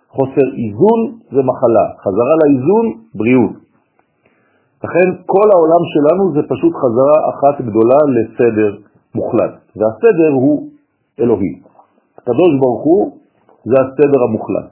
חוסר 0.08 0.46
איזון 0.62 1.00
זה 1.34 1.42
מחלה, 1.50 1.86
חזרה 2.04 2.34
לאיזון, 2.40 2.86
בריאות. 3.14 3.56
לכן 4.84 5.08
כל 5.26 5.46
העולם 5.54 5.82
שלנו 5.92 6.24
זה 6.34 6.42
פשוט 6.48 6.72
חזרה 6.82 7.16
אחת 7.32 7.56
גדולה 7.68 8.00
לסדר 8.14 8.76
מוחלט, 9.14 9.54
והסדר 9.76 10.32
הוא 10.32 10.68
אלוהי. 11.20 11.54
הקדוש 12.18 12.52
ברוך 12.60 12.82
הוא 12.84 13.18
זה 13.64 13.76
הסדר 13.82 14.20
המוחלט. 14.28 14.68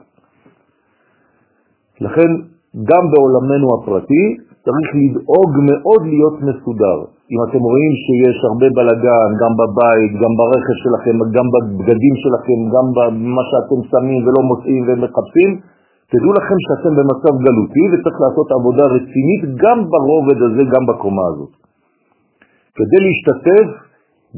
לכן 2.01 2.29
גם 2.83 3.03
בעולמנו 3.11 3.67
הפרטי 3.75 4.46
צריך 4.65 4.89
לדאוג 5.01 5.51
מאוד 5.69 6.01
להיות 6.11 6.37
מסודר. 6.47 6.97
אם 7.31 7.39
אתם 7.45 7.61
רואים 7.69 7.93
שיש 8.03 8.37
הרבה 8.49 8.67
בלגן, 8.77 9.29
גם 9.41 9.53
בבית, 9.59 10.11
גם 10.21 10.31
ברכב 10.39 10.77
שלכם, 10.83 11.15
גם 11.35 11.47
בבגדים 11.53 12.15
שלכם, 12.23 12.59
גם 12.73 12.85
במה 12.97 13.43
שאתם 13.49 13.79
שמים 13.91 14.19
ולא 14.25 14.41
מוצאים 14.51 14.81
ומחפשים, 14.87 15.51
תדעו 16.11 16.31
לכם 16.39 16.57
שאתם 16.65 16.91
במצב 16.97 17.33
גלותי 17.45 17.83
וצריך 17.91 18.17
לעשות 18.23 18.47
עבודה 18.57 18.85
רצינית 18.95 19.41
גם 19.63 19.77
ברובד 19.91 20.39
הזה, 20.45 20.63
גם 20.73 20.83
בקומה 20.89 21.25
הזאת. 21.31 21.53
כדי 22.77 22.99
להשתתף 23.05 23.67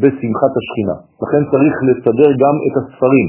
בשמחת 0.02 0.54
השכינה. 0.60 0.98
לכן 1.24 1.42
צריך 1.52 1.76
לסדר 1.88 2.30
גם 2.44 2.56
את 2.68 2.74
הספרים. 2.80 3.28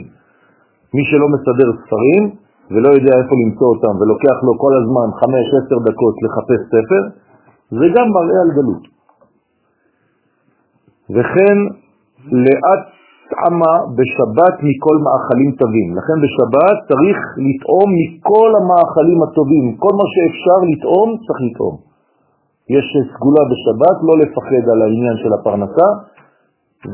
מי 0.95 1.03
שלא 1.11 1.27
מסדר 1.35 1.69
ספרים 1.83 2.23
ולא 2.71 2.89
יודע 2.97 3.13
איפה 3.21 3.35
למצוא 3.43 3.69
אותם 3.75 3.95
ולוקח 4.01 4.37
לו 4.47 4.53
כל 4.65 4.73
הזמן 4.81 5.09
5-10 5.21 5.89
דקות 5.89 6.15
לחפש 6.25 6.61
ספר, 6.75 7.03
זה 7.79 7.87
גם 7.97 8.07
מראה 8.17 8.39
על 8.45 8.51
גלות. 8.57 8.85
וכן 11.15 11.59
לאט 12.45 12.83
טעמה 13.31 13.75
בשבת 13.97 14.57
מכל 14.67 14.97
מאכלים 15.07 15.51
טובים. 15.63 15.89
לכן 15.99 16.17
בשבת 16.25 16.77
צריך 16.91 17.19
לטעום 17.47 17.89
מכל 17.99 18.51
המאכלים 18.59 19.19
הטובים. 19.25 19.67
כל 19.83 19.93
מה 20.01 20.07
שאפשר 20.13 20.59
לטעום, 20.71 21.09
צריך 21.25 21.39
לטעום. 21.47 21.77
יש 22.77 22.87
סגולה 23.13 23.43
בשבת, 23.51 23.97
לא 24.07 24.15
לפחד 24.23 24.65
על 24.73 24.83
העניין 24.83 25.17
של 25.23 25.33
הפרנסה, 25.37 25.89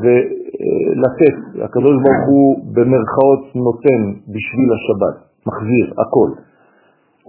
ולתת, 0.01 1.35
הקדוש 1.65 1.95
ברוך 2.03 2.23
הוא 2.31 2.47
במרכאות 2.75 3.43
נותן 3.65 4.01
בשביל 4.33 4.69
השבת, 4.77 5.26
מחזיר, 5.49 5.85
הכל. 6.01 6.29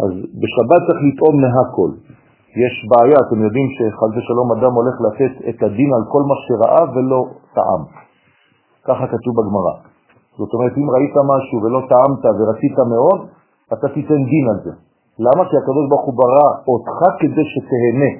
אז 0.04 0.12
בשבת 0.40 0.80
צריך 0.86 1.00
לטעום 1.08 1.36
מהכל. 1.42 1.90
יש 2.64 2.74
בעיה, 2.90 3.18
אתם 3.24 3.38
יודעים 3.46 3.68
שחד 3.76 4.10
ושלום 4.16 4.48
אדם 4.56 4.72
הולך 4.78 4.96
לתת 5.06 5.34
את 5.48 5.58
הדין 5.62 5.90
על 5.96 6.04
כל 6.12 6.22
מה 6.30 6.36
שראה 6.44 6.82
ולא 6.94 7.20
טעם. 7.56 7.82
ככה 8.88 9.04
כתוב 9.12 9.32
בגמרא. 9.38 9.74
זאת 10.38 10.50
אומרת, 10.54 10.74
אם 10.78 10.86
ראית 10.94 11.16
משהו 11.32 11.56
ולא 11.62 11.80
טעמת 11.92 12.24
ורצית 12.38 12.78
מאוד, 12.92 13.20
אתה 13.72 13.86
תיתן 13.94 14.20
דין 14.32 14.46
על 14.52 14.58
זה. 14.64 14.72
למה? 15.18 15.42
כי 15.48 15.54
הקדוש 15.60 15.84
ברוך 15.90 16.04
הוא 16.06 16.14
ברא 16.22 16.48
אותך 16.70 16.98
כדי 17.20 17.44
שתהנה. 17.52 18.10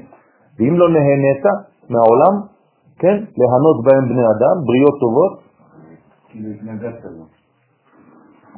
ואם 0.59 0.75
לא 0.81 0.87
נהנית 0.95 1.45
מהעולם, 1.91 2.35
כן, 2.99 3.17
להנות 3.41 3.79
בהם 3.85 4.05
בני 4.11 4.27
אדם, 4.35 4.57
בריאות 4.67 4.97
טובות. 5.01 5.33
כאילו 6.29 6.49
התנגדת 6.55 7.05
לו. 7.05 7.38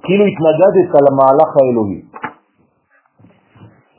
כאילו 0.04 0.24
התנגדת 0.30 0.90
למהלך 1.06 1.50
האלוהי. 1.60 2.00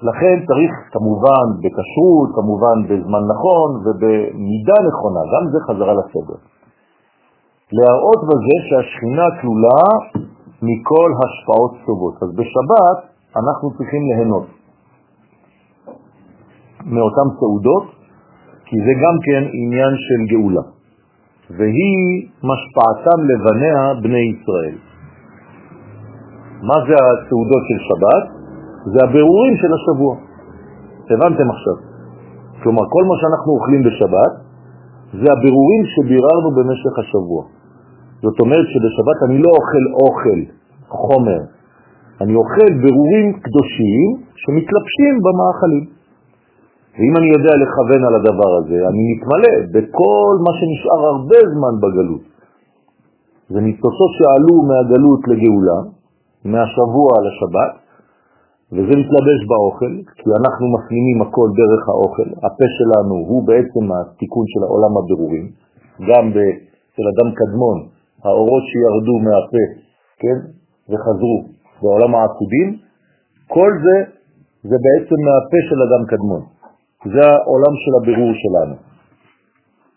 לכן 0.08 0.36
צריך 0.48 0.72
כמובן 0.94 1.46
בכשרות, 1.62 2.30
כמובן 2.36 2.78
בזמן 2.90 3.24
נכון 3.34 3.70
ובמידה 3.84 4.78
נכונה, 4.88 5.22
גם 5.34 5.44
זה 5.52 5.60
חזרה 5.68 5.94
לסדר. 5.94 6.40
להראות 7.78 8.22
בזה 8.30 8.56
שהשכינה 8.68 9.28
כלולה 9.42 9.82
מכל 10.62 11.10
השפעות 11.24 11.74
טובות. 11.86 12.16
אז 12.24 12.30
בשבת 12.40 13.00
אנחנו 13.36 13.72
צריכים 13.78 14.02
ליהנות 14.10 14.48
מאותן 16.86 17.28
סעודות, 17.40 17.86
כי 18.66 18.76
זה 18.86 18.94
גם 19.04 19.16
כן 19.26 19.44
עניין 19.54 19.94
של 20.06 20.20
גאולה, 20.32 20.62
והיא 21.50 22.28
משפעתם 22.52 23.18
לבניה 23.30 23.94
בני 24.02 24.26
ישראל. 24.34 24.91
מה 26.70 26.78
זה 26.88 26.96
הסעודות 27.06 27.64
של 27.70 27.80
שבת? 27.88 28.26
זה 28.94 29.00
הבירורים 29.06 29.54
של 29.62 29.72
השבוע. 29.78 30.14
הבנתם 31.12 31.48
עכשיו. 31.56 31.78
כלומר, 32.64 32.84
כל 32.96 33.04
מה 33.10 33.16
שאנחנו 33.22 33.50
אוכלים 33.58 33.82
בשבת 33.88 34.34
זה 35.20 35.28
הבירורים 35.36 35.82
שביררנו 35.94 36.50
במשך 36.58 36.94
השבוע. 37.02 37.44
זאת 38.24 38.38
אומרת 38.40 38.68
שבשבת 38.74 39.18
אני 39.26 39.38
לא 39.46 39.50
אוכל 39.58 39.86
אוכל, 40.04 40.40
חומר, 40.88 41.42
אני 42.22 42.34
אוכל 42.36 42.70
ברורים 42.84 43.28
קדושים 43.44 44.08
שמתלבשים 44.42 45.14
במאכלים. 45.26 45.86
ואם 46.96 47.14
אני 47.20 47.30
יודע 47.36 47.54
לכוון 47.62 48.02
על 48.08 48.16
הדבר 48.20 48.52
הזה, 48.60 48.78
אני 48.90 49.02
מתמלא 49.12 49.54
בכל 49.74 50.34
מה 50.46 50.52
שנשאר 50.58 51.02
הרבה 51.14 51.40
זמן 51.54 51.74
בגלות. 51.82 52.24
זה 53.50 53.60
ניצוצות 53.62 54.12
שעלו 54.18 54.56
מהגלות 54.70 55.22
לגאולה, 55.28 55.80
מהשבוע 56.46 57.10
לשבת, 57.26 57.72
וזה 58.74 58.94
מתלבש 59.02 59.40
באוכל, 59.50 59.94
כי 60.18 60.30
אנחנו 60.40 60.66
מפנימים 60.76 61.22
הכל 61.22 61.50
דרך 61.60 61.84
האוכל. 61.90 62.30
הפה 62.46 62.68
שלנו 62.78 63.16
הוא 63.30 63.48
בעצם 63.48 63.84
התיקון 63.96 64.46
של 64.52 64.62
העולם 64.64 64.94
הבירורים, 64.98 65.46
גם 66.08 66.26
אצל 66.30 67.06
אדם 67.14 67.30
קדמון, 67.40 67.78
האורות 68.24 68.64
שירדו 68.70 69.16
מהפה, 69.26 69.66
כן, 70.22 70.38
וחזרו 70.90 71.38
בעולם 71.82 72.16
העקודים, 72.16 72.68
כל 73.48 73.72
זה 73.84 73.96
זה 74.64 74.78
בעצם 74.86 75.18
מהפה 75.28 75.60
של 75.70 75.80
אדם 75.88 76.04
קדמון. 76.12 76.42
זה 77.14 77.24
העולם 77.28 77.74
של 77.84 77.94
הבירור 78.00 78.32
שלנו. 78.42 78.76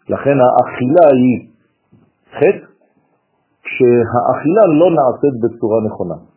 לכן 0.08 0.36
האכילה 0.44 1.06
היא 1.20 1.36
חטא, 2.36 2.66
כשהאכילה 3.64 4.64
לא 4.80 4.88
נעשית 4.96 5.34
בצורה 5.42 5.78
נכונה. 5.86 6.33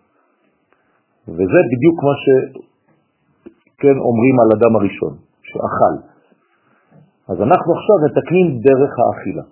וזה 1.35 1.59
בדיוק 1.71 1.97
מה 2.07 2.15
שכן 2.23 3.97
אומרים 4.07 4.35
על 4.41 4.49
אדם 4.57 4.73
הראשון, 4.75 5.13
שאכל. 5.47 5.95
אז 7.31 7.37
אנחנו 7.45 7.69
עכשיו 7.77 7.95
מתקנים 8.05 8.47
דרך 8.67 8.91
האכילה. 9.01 9.45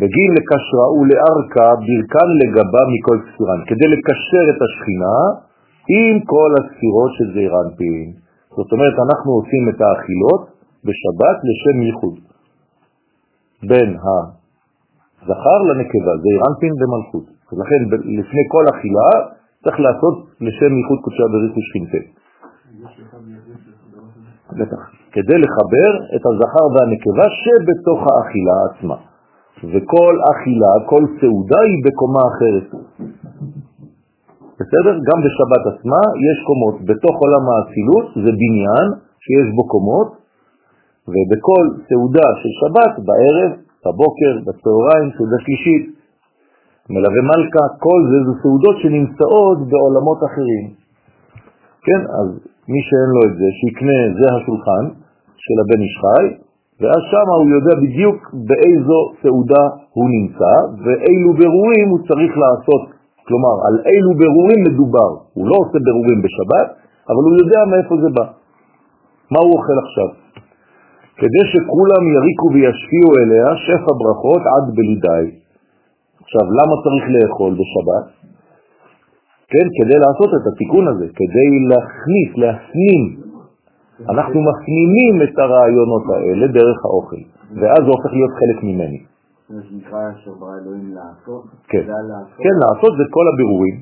בגיל 0.00 0.30
לקשרה 0.38 0.86
ולארכה 0.98 1.68
ברכן 1.86 2.28
לגבה 2.40 2.82
מכל 2.92 3.18
ספירן, 3.26 3.60
כדי 3.68 3.88
לקשר 3.94 4.44
את 4.52 4.60
השכינה 4.66 5.16
עם 5.96 6.14
כל 6.32 6.50
הספירות 6.58 7.10
של 7.16 7.26
זעיר 7.34 7.52
אנפין. 7.62 8.08
זאת 8.56 8.70
אומרת, 8.72 8.96
אנחנו 9.06 9.30
עושים 9.38 9.62
את 9.70 9.78
האכילות 9.84 10.42
בשבת 10.86 11.36
לשם 11.48 11.76
ייחוד. 11.86 12.16
בין 13.68 13.90
הזכר 15.22 15.60
לנקבה, 15.68 16.12
זעיר 16.22 16.40
אנפין 16.48 16.72
ומלכות. 16.80 17.26
ולכן 17.52 17.80
לפני 18.18 18.44
כל 18.52 18.64
אכילה 18.72 19.10
צריך 19.64 19.80
לעשות 19.86 20.16
לשם 20.40 20.72
ייחוד 20.78 20.98
קודשה 21.04 21.24
בריך 21.32 21.52
ושכינתה. 21.56 22.02
בטח, 24.58 24.80
כדי 25.14 25.38
לחבר 25.44 25.90
את 26.14 26.22
הזכר 26.28 26.66
והנקבה 26.74 27.26
שבתוך 27.40 28.00
האכילה 28.08 28.56
עצמה. 28.68 28.98
וכל 29.72 30.14
אכילה, 30.32 30.72
כל 30.90 31.02
סעודה 31.20 31.60
היא 31.68 31.78
בקומה 31.84 32.22
אחרת. 32.30 32.68
בסדר? 34.60 34.94
גם 35.08 35.18
בשבת 35.24 35.62
עצמה 35.72 36.00
יש 36.28 36.38
קומות. 36.48 36.76
בתוך 36.88 37.14
עולם 37.24 37.44
האצילות 37.50 38.06
זה 38.24 38.30
בניין 38.40 38.88
שיש 39.24 39.48
בו 39.56 39.64
קומות, 39.74 40.08
ובכל 41.08 41.64
סעודה 41.88 42.28
של 42.40 42.52
שבת, 42.60 42.92
בערב, 43.06 43.50
בבוקר, 43.84 44.32
בצהריים, 44.46 45.06
סעודה 45.16 45.38
שלישית, 45.44 45.99
מלווה 46.92 47.22
מלכה, 47.30 47.64
כל 47.86 48.00
זה 48.10 48.18
זה 48.26 48.32
סעודות 48.42 48.76
שנמצאות 48.82 49.58
בעולמות 49.70 50.20
אחרים. 50.28 50.64
כן, 51.86 52.00
אז 52.18 52.28
מי 52.72 52.80
שאין 52.88 53.10
לו 53.14 53.20
את 53.28 53.34
זה, 53.38 53.46
שיקנה, 53.58 54.00
זה 54.18 54.26
השולחן 54.36 54.84
של 55.44 55.56
הבן 55.62 55.80
ישחי, 55.86 56.26
ואז 56.80 57.00
שם 57.10 57.26
הוא 57.40 57.50
יודע 57.56 57.74
בדיוק 57.82 58.18
באיזו 58.48 58.98
סעודה 59.22 59.64
הוא 59.96 60.08
נמצא, 60.16 60.54
ואילו 60.82 61.30
ברורים 61.40 61.86
הוא 61.92 62.00
צריך 62.08 62.32
לעשות, 62.44 62.82
כלומר, 63.26 63.56
על 63.66 63.74
אילו 63.90 64.12
ברורים 64.20 64.60
מדובר. 64.68 65.10
הוא 65.36 65.44
לא 65.50 65.54
עושה 65.62 65.78
ברורים 65.86 66.18
בשבת, 66.24 66.68
אבל 67.10 67.22
הוא 67.28 67.34
יודע 67.40 67.60
מאיפה 67.70 67.94
זה 68.02 68.10
בא. 68.16 68.26
מה 69.32 69.40
הוא 69.44 69.52
אוכל 69.56 69.78
עכשיו? 69.84 70.08
כדי 71.20 71.44
שכולם 71.52 72.02
יריקו 72.14 72.46
וישפיעו 72.52 73.10
אליה 73.20 73.48
שפע 73.66 73.92
ברכות 74.00 74.42
עד 74.54 74.66
בלידי. 74.76 75.24
עכשיו, 76.30 76.46
למה 76.58 76.74
צריך 76.84 77.04
לאכול 77.14 77.52
בשבת? 77.60 78.04
כן, 79.52 79.66
כדי 79.78 79.98
לעשות 80.04 80.30
את 80.36 80.44
התיקון 80.50 80.84
הזה, 80.88 81.06
כדי 81.18 81.50
להכניס, 81.70 82.30
להפנים. 82.42 83.02
אנחנו 84.12 84.38
מפנימים 84.48 85.14
את 85.24 85.34
הרעיונות 85.38 86.04
האלה 86.14 86.46
דרך 86.46 86.78
האוכל, 86.86 87.22
ואז 87.60 87.80
זה 87.86 87.90
הופך 87.96 88.12
להיות 88.16 88.32
חלק 88.40 88.58
ממני. 88.68 89.00
זה 89.48 89.62
שנקרא 89.68 90.02
שברא 90.22 90.54
אלוהים 90.62 90.88
לעשות? 90.98 91.44
כן? 91.70 91.84
כן, 92.44 92.54
לעשות 92.64 92.92
זה 92.98 93.04
כל 93.16 93.26
הבירורים, 93.32 93.76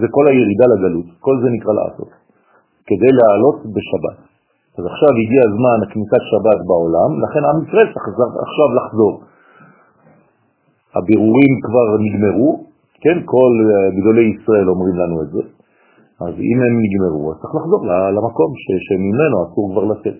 זה 0.00 0.06
כל 0.16 0.24
הירידה 0.30 0.66
לגלות, 0.72 1.08
כל 1.26 1.36
זה 1.42 1.48
נקרא 1.56 1.72
לעשות, 1.80 2.10
כדי 2.88 3.12
לעלות 3.18 3.58
בשבת. 3.74 4.18
אז 4.78 4.84
עכשיו 4.92 5.10
הגיע 5.20 5.42
הזמן 5.48 5.78
הכניסת 5.86 6.22
שבת 6.30 6.60
בעולם, 6.68 7.10
לכן 7.24 7.42
עם 7.48 7.56
ישראל 7.64 7.86
צריך 7.94 8.06
עכשיו 8.46 8.68
לחזור. 8.78 9.29
הבירורים 10.96 11.52
כבר 11.66 11.86
נגמרו, 12.04 12.50
כן, 13.02 13.16
כל 13.24 13.52
אה, 13.70 13.90
גדולי 13.96 14.26
ישראל 14.34 14.66
אומרים 14.68 14.96
לנו 15.02 15.16
את 15.22 15.30
זה, 15.34 15.42
אז 16.26 16.34
אם 16.50 16.58
הם 16.64 16.74
נגמרו, 16.84 17.32
אז 17.32 17.36
צריך 17.40 17.54
לחזור 17.54 17.80
למקום 18.16 18.50
שממנו 18.86 19.36
אסור 19.44 19.64
כבר 19.72 19.84
לצאת. 19.92 20.18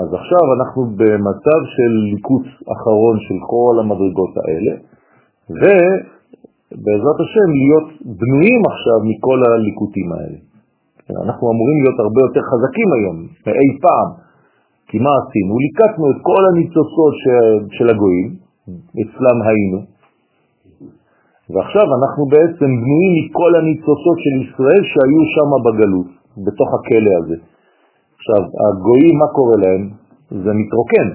אז 0.00 0.08
עכשיו 0.20 0.44
אנחנו 0.56 0.80
במצב 0.98 1.60
של 1.74 1.92
ליקוץ 2.12 2.46
אחרון 2.74 3.16
של 3.26 3.38
כל 3.52 3.74
המדרגות 3.80 4.34
האלה, 4.42 4.72
ובעזרת 5.58 7.18
השם 7.24 7.48
להיות 7.60 7.88
בנויים 8.18 8.62
עכשיו 8.72 8.98
מכל 9.10 9.38
הליקוטים 9.46 10.08
האלה. 10.12 10.38
אנחנו 11.24 11.44
אמורים 11.52 11.78
להיות 11.82 11.98
הרבה 12.04 12.20
יותר 12.26 12.42
חזקים 12.50 12.88
היום 12.96 13.16
מאי 13.46 13.70
פעם, 13.84 14.08
כי 14.88 14.96
מה 15.04 15.12
עשינו? 15.20 15.52
ליקטנו 15.64 16.04
את 16.12 16.18
כל 16.28 16.42
הניצוצות 16.48 17.14
של 17.76 17.88
הגויים, 17.90 18.45
אצלם 19.02 19.38
היינו, 19.46 19.80
ועכשיו 21.50 21.86
אנחנו 21.98 22.22
בעצם 22.34 22.70
בנויים 22.82 23.12
מכל 23.18 23.50
הניצוצות 23.58 24.18
של 24.24 24.34
ישראל 24.44 24.82
שהיו 24.90 25.22
שם 25.34 25.50
בגלות, 25.64 26.10
בתוך 26.44 26.68
הכלא 26.76 27.12
הזה. 27.20 27.36
עכשיו, 28.18 28.42
הגויים, 28.64 29.14
מה 29.18 29.28
קורה 29.36 29.56
להם? 29.64 29.82
זה 30.44 30.50
מתרוקן, 30.60 31.08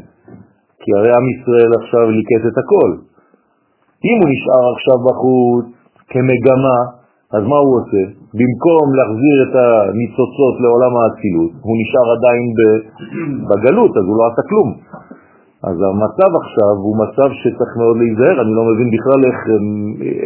כי 0.82 0.90
הרי 0.98 1.12
עם 1.18 1.26
ישראל 1.36 1.72
עכשיו 1.80 2.06
ליקט 2.18 2.44
את 2.50 2.58
הכל. 2.62 2.90
אם 4.08 4.18
הוא 4.22 4.30
נשאר 4.34 4.64
עכשיו 4.76 4.98
בחוץ 5.08 5.66
כמגמה, 6.12 6.78
אז 7.36 7.44
מה 7.52 7.58
הוא 7.64 7.74
עושה? 7.80 8.04
במקום 8.38 8.86
להחזיר 8.98 9.38
את 9.46 9.56
הניצוצות 9.64 10.56
לעולם 10.64 10.94
האצילות, 11.00 11.52
הוא 11.66 11.76
נשאר 11.82 12.08
עדיין 12.16 12.44
בגלות, 13.50 13.92
אז 14.00 14.06
הוא 14.10 14.18
לא 14.20 14.24
עשה 14.30 14.42
כלום. 14.50 14.70
אז 15.70 15.78
המצב 15.90 16.32
עכשיו 16.42 16.74
הוא 16.86 16.96
מצב 17.04 17.30
שצריך 17.42 17.72
מאוד 17.82 17.98
להיזהר, 18.02 18.36
אני 18.44 18.54
לא 18.60 18.64
מבין 18.72 18.90
בכלל 18.96 19.20
איך, 19.30 19.40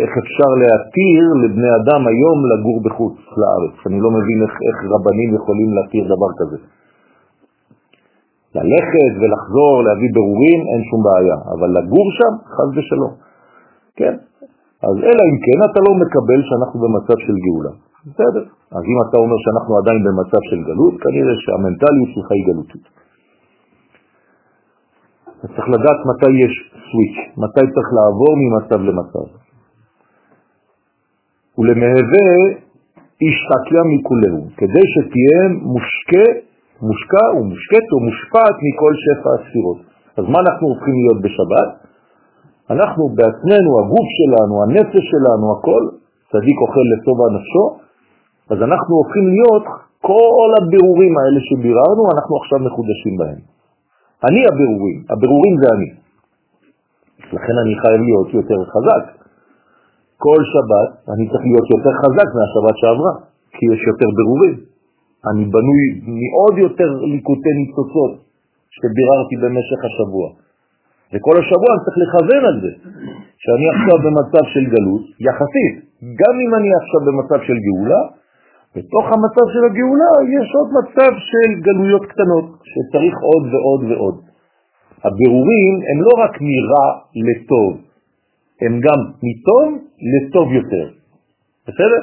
איך 0.02 0.12
אפשר 0.24 0.50
להתיר 0.62 1.24
לבני 1.44 1.72
אדם 1.80 2.02
היום 2.12 2.38
לגור 2.52 2.78
בחוץ 2.86 3.18
לארץ. 3.42 3.76
אני 3.88 4.00
לא 4.06 4.10
מבין 4.18 4.40
איך, 4.46 4.54
איך 4.68 4.78
רבנים 4.94 5.30
יכולים 5.40 5.70
להתיר 5.78 6.04
דבר 6.16 6.32
כזה. 6.40 6.58
ללכת 8.58 9.14
ולחזור, 9.20 9.74
להביא 9.86 10.12
ברורים, 10.18 10.60
אין 10.72 10.82
שום 10.90 11.02
בעיה, 11.08 11.38
אבל 11.54 11.70
לגור 11.78 12.08
שם, 12.18 12.34
חז 12.56 12.70
ושלום. 12.76 13.14
כן? 14.00 14.16
אז 14.88 14.96
אלא 15.10 15.22
אם 15.30 15.38
כן 15.46 15.60
אתה 15.68 15.80
לא 15.88 15.92
מקבל 16.04 16.40
שאנחנו 16.48 16.78
במצב 16.84 17.18
של 17.26 17.36
גאולה. 17.46 17.74
בסדר. 18.08 18.44
אז 18.78 18.84
אם 18.92 18.98
אתה 19.04 19.18
אומר 19.24 19.38
שאנחנו 19.44 19.74
עדיין 19.80 20.02
במצב 20.08 20.42
של 20.50 20.60
גלות, 20.68 20.94
כנראה 21.04 21.34
שהמנטליות 21.44 22.10
שלך 22.14 22.28
היא 22.36 22.46
גלותית. 22.50 22.86
אז 25.46 25.50
צריך 25.56 25.70
לדעת 25.76 26.00
מתי 26.10 26.32
יש 26.46 26.54
סוויץ', 26.88 27.20
מתי 27.44 27.66
צריך 27.74 27.90
לעבור 27.98 28.34
ממצב 28.42 28.80
למצב. 28.90 29.26
ולמהווה 31.58 32.30
השתקיה 33.28 33.84
מכולהו, 33.94 34.42
כדי 34.60 34.86
שתהיה 34.94 35.42
מושקה, 35.74 36.28
מושקע 36.88 37.26
ומושקט 37.38 37.88
או 37.94 37.98
מושפעת 38.08 38.56
מכל 38.66 38.94
שפע 39.04 39.30
הספירות. 39.38 39.80
אז 40.18 40.26
מה 40.32 40.40
אנחנו 40.46 40.66
הופכים 40.72 40.96
להיות 41.02 41.20
בשבת? 41.26 41.70
אנחנו 42.74 43.04
בעצמנו, 43.18 43.70
הגוף 43.82 44.08
שלנו, 44.18 44.54
הנפש 44.64 45.04
שלנו, 45.14 45.46
הכל, 45.56 45.84
צדיק 46.32 46.58
אוכל 46.64 46.86
לטוב 46.94 47.18
נפשו, 47.36 47.66
אז 48.52 48.58
אנחנו 48.68 48.94
הופכים 49.02 49.26
להיות 49.34 49.66
כל 50.02 50.50
הבירורים 50.58 51.14
האלה 51.20 51.40
שביררנו, 51.48 52.04
אנחנו 52.16 52.34
עכשיו 52.42 52.60
מחודשים 52.68 53.14
בהם. 53.20 53.55
אני 54.24 54.42
הבירורים, 54.50 55.00
הבירורים 55.10 55.56
זה 55.62 55.68
אני. 55.76 55.90
לכן 57.34 57.56
אני 57.64 57.74
חייב 57.82 58.02
להיות 58.10 58.30
יותר 58.34 58.60
חזק. 58.74 59.04
כל 60.18 60.40
שבת 60.54 60.90
אני 61.14 61.24
צריך 61.30 61.44
להיות 61.50 61.68
יותר 61.76 61.94
חזק 62.02 62.28
מהשבת 62.36 62.76
שעברה, 62.82 63.14
כי 63.56 63.64
יש 63.74 63.82
יותר 63.92 64.10
בירורים. 64.18 64.56
אני 65.30 65.44
בנוי 65.54 65.86
מעוד 66.20 66.56
יותר 66.66 66.90
ליקוטי 67.12 67.54
ניצוצות 67.60 68.14
שביררתי 68.76 69.36
במשך 69.44 69.80
השבוע. 69.88 70.28
וכל 71.14 71.36
השבוע 71.42 71.70
אני 71.74 71.82
צריך 71.86 71.98
לכוון 72.04 72.44
על 72.50 72.58
זה, 72.64 72.72
שאני 73.44 73.66
עכשיו 73.74 73.98
במצב 74.06 74.44
של 74.54 74.66
גלות, 74.74 75.04
יחסית, 75.28 75.76
גם 76.22 76.36
אם 76.44 76.52
אני 76.58 76.70
עכשיו 76.82 77.00
במצב 77.08 77.40
של 77.48 77.58
גאולה, 77.68 78.02
בתוך 78.76 79.06
המצב 79.14 79.46
של 79.54 79.64
הגאולה 79.70 80.14
יש 80.36 80.48
עוד 80.58 80.70
מצב 80.80 81.12
של 81.30 81.50
גלויות 81.66 82.06
קטנות, 82.12 82.46
שצריך 82.72 83.16
עוד 83.30 83.44
ועוד 83.52 83.82
ועוד. 83.90 84.18
הבירורים 85.06 85.74
הם 85.90 85.98
לא 86.08 86.14
רק 86.24 86.34
מרע 86.50 86.88
לטוב, 87.28 87.72
הם 88.62 88.74
גם 88.86 89.00
מטוב 89.28 89.68
לטוב 90.14 90.48
יותר. 90.54 90.86
בסדר? 91.68 92.02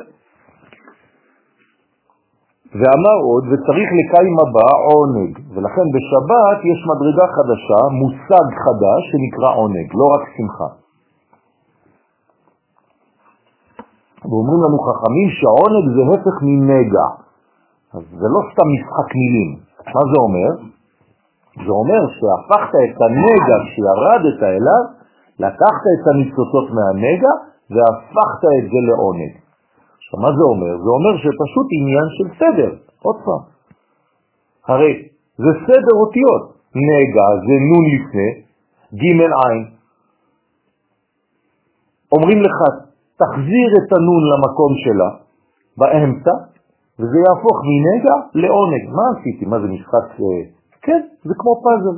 ואמר 2.78 3.18
עוד, 3.30 3.44
וצריך 3.50 3.88
לקיים 3.98 4.36
הבא 4.42 4.70
עונג, 4.88 5.30
ולכן 5.52 5.86
בשבת 5.94 6.58
יש 6.70 6.80
מדרגה 6.90 7.26
חדשה, 7.36 7.80
מושג 8.00 8.46
חדש 8.64 9.00
שנקרא 9.10 9.50
עונג, 9.56 9.86
לא 10.00 10.06
רק 10.14 10.22
שמחה. 10.36 10.81
ואומרים 14.28 14.60
לנו 14.64 14.78
חכמים 14.88 15.28
שהעונג 15.38 15.84
זה 15.96 16.02
הפך 16.14 16.36
מנגע. 16.42 17.06
אז 17.94 18.02
זה 18.20 18.28
לא 18.34 18.40
סתם 18.50 18.66
משחק 18.74 19.08
מילים. 19.20 19.50
מה 19.94 20.02
זה 20.10 20.18
אומר? 20.26 20.50
זה 21.64 21.72
אומר 21.80 22.02
שהפכת 22.16 22.74
את 22.84 22.96
הנגע 23.06 23.58
שירדת 23.72 24.42
אליו, 24.42 24.82
לקחת 25.38 25.84
את 25.94 26.04
הניצוצות 26.10 26.66
מהנגע 26.76 27.32
והפכת 27.74 28.42
את 28.58 28.64
זה 28.72 28.80
לעונג. 28.88 29.32
עכשיו, 29.96 30.16
מה 30.24 30.30
זה 30.36 30.44
אומר? 30.52 30.72
זה 30.84 30.90
אומר 30.96 31.14
שפשוט 31.22 31.68
עניין 31.78 32.06
של 32.16 32.28
סדר, 32.40 32.70
עוד 33.02 33.16
פעם. 33.24 33.42
הרי 34.68 34.92
זה 35.38 35.50
סדר 35.66 35.94
אותיות. 36.02 36.52
נגע 36.74 37.26
זה 37.46 37.54
נון 37.68 37.84
לפני, 37.94 38.30
ג' 39.00 39.20
עין. 39.20 39.62
אומרים 42.12 42.42
לך, 42.42 42.58
תחזיר 43.22 43.68
את 43.80 43.88
הנון 43.96 44.22
למקום 44.32 44.72
שלה, 44.84 45.10
באמצע, 45.78 46.34
וזה 46.98 47.18
יהפוך 47.26 47.56
מנגע 47.70 48.16
לעונג. 48.34 48.82
מה 48.96 49.06
עשיתי? 49.14 49.44
מה 49.46 49.56
זה 49.62 49.68
משחק? 49.74 50.06
אה, 50.20 50.42
כן, 50.82 51.00
זה 51.28 51.34
כמו 51.40 51.52
פאזל. 51.64 51.96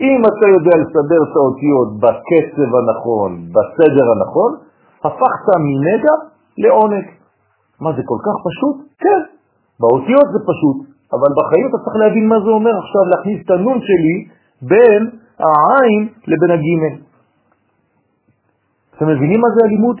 אם 0.00 0.20
אתה 0.30 0.46
יודע 0.54 0.74
לסדר 0.82 1.20
את 1.26 1.34
האותיות 1.36 1.88
בקצב 2.02 2.70
הנכון, 2.78 3.30
בסדר 3.56 4.06
הנכון, 4.12 4.50
הפכת 5.04 5.46
מנגע 5.68 6.14
לעונג. 6.58 7.06
מה 7.80 7.90
זה 7.96 8.02
כל 8.10 8.20
כך 8.26 8.36
פשוט? 8.46 8.76
כן, 9.02 9.20
באותיות 9.80 10.26
זה 10.34 10.40
פשוט, 10.50 10.78
אבל 11.12 11.30
בחיים 11.38 11.66
אתה 11.70 11.78
צריך 11.84 11.96
להבין 11.96 12.28
מה 12.28 12.38
זה 12.44 12.50
אומר 12.50 12.74
עכשיו 12.82 13.02
להכניס 13.12 13.38
את 13.44 13.50
הנון 13.50 13.78
שלי 13.88 14.16
בין 14.62 15.02
העין 15.46 16.02
לבין 16.30 16.50
הגימל. 16.50 16.94
אתם 18.96 19.06
מבינים 19.08 19.40
מה 19.40 19.48
זה 19.54 19.60
הלימוד? 19.64 20.00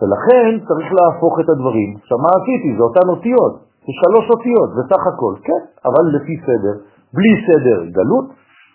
ולכן 0.00 0.48
צריך 0.68 0.88
להפוך 0.98 1.34
את 1.40 1.48
הדברים. 1.48 1.90
עכשיו 2.02 2.18
מה 2.18 2.30
עשיתי? 2.38 2.76
זה 2.76 2.82
אותן 2.82 3.06
אותיות, 3.08 3.54
זה 3.86 3.92
שלוש 4.02 4.26
אותיות, 4.30 4.68
זה 4.76 4.82
סך 4.90 5.02
הכל, 5.12 5.34
כן, 5.46 5.62
אבל 5.88 6.04
לפי 6.16 6.34
סדר. 6.46 6.74
בלי 7.14 7.32
סדר 7.46 7.78
גלות, 7.96 8.26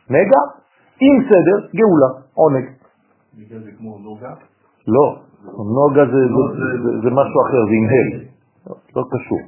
נגע, 0.09 0.41
עם 1.05 1.15
סדר 1.29 1.57
גאולה, 1.77 2.09
עונג. 2.33 2.65
נגע 3.38 3.57
זה 3.65 3.71
כמו 3.77 3.97
נוגה? 4.03 4.33
לא, 4.88 5.07
נוגה 5.77 6.05
זה, 6.05 6.21
זה, 6.35 6.43
זה, 6.57 6.67
זה, 6.83 6.89
זה 7.03 7.09
משהו 7.19 7.38
אחר, 7.45 7.61
זה 7.69 7.75
עם 7.81 7.88
הל, 7.93 8.09
לא, 8.95 9.03
קשור. 9.11 9.43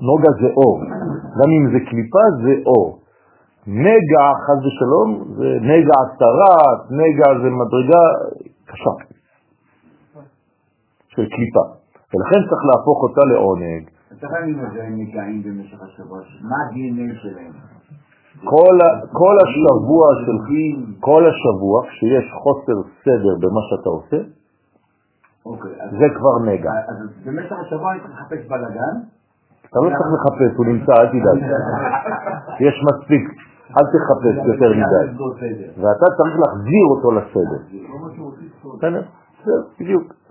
נוגה 0.00 0.30
זה 0.40 0.48
אור, 0.56 0.80
גם 1.38 1.48
אם 1.56 1.64
זה 1.72 1.78
קליפה 1.90 2.24
זה 2.44 2.54
אור. 2.66 2.98
נגע, 3.66 4.24
חז 4.44 4.60
ושלום, 4.66 5.24
זה 5.36 5.48
נגע 5.60 5.98
צרת, 6.18 6.80
נגע 6.90 7.28
זה 7.42 7.50
מדרגה 7.50 8.02
קשה 8.66 9.13
של 11.14 11.26
קליפה, 11.34 11.64
ולכן 12.10 12.40
צריך 12.48 12.62
להפוך 12.70 12.98
אותה 13.02 13.22
לעונג. 13.30 13.82
איך 14.22 14.32
אני 14.42 14.52
אם 14.52 15.00
נגעים 15.00 15.42
במשך 15.42 15.82
השבוע? 15.82 16.18
מה 16.50 16.56
ה-DNA 16.56 17.22
שלהם? 17.22 17.52
כל, 18.44 18.78
כל 19.12 19.36
השבוע 19.44 20.06
של 20.26 20.36
כל 21.00 21.22
השבוע, 21.30 21.82
כשיש 21.88 22.32
חוסר 22.42 22.78
סדר 23.04 23.34
במה 23.42 23.60
שאתה 23.70 23.88
עושה, 23.88 24.16
אוקיי, 25.46 25.72
אז 25.82 25.90
זה 25.90 26.06
כבר 26.18 26.38
נגע. 26.38 26.70
אז 26.88 26.96
במשך 27.26 27.56
השבוע 27.66 27.92
אני 27.92 28.00
צריך 28.00 28.12
לחפש 28.12 28.48
בלאגן? 28.48 28.96
אתה 29.70 29.78
לא 29.84 29.88
צריך 29.88 30.10
לחפש, 30.16 30.56
הוא 30.56 30.66
נמצא, 30.66 30.92
אל 30.92 31.06
תדאג. 31.06 31.38
יש 32.60 32.76
מספיק, 32.88 33.24
אל 33.78 33.86
תחפש 33.94 34.36
יותר 34.46 34.70
מדי. 34.70 35.24
ואתה 35.80 36.06
צריך 36.16 36.36
להחזיר 36.42 36.84
אותו 36.96 37.10
לסדר. 37.10 37.60
בסדר? 38.76 39.02
בסדר, 39.40 39.62
בדיוק. 39.80 40.23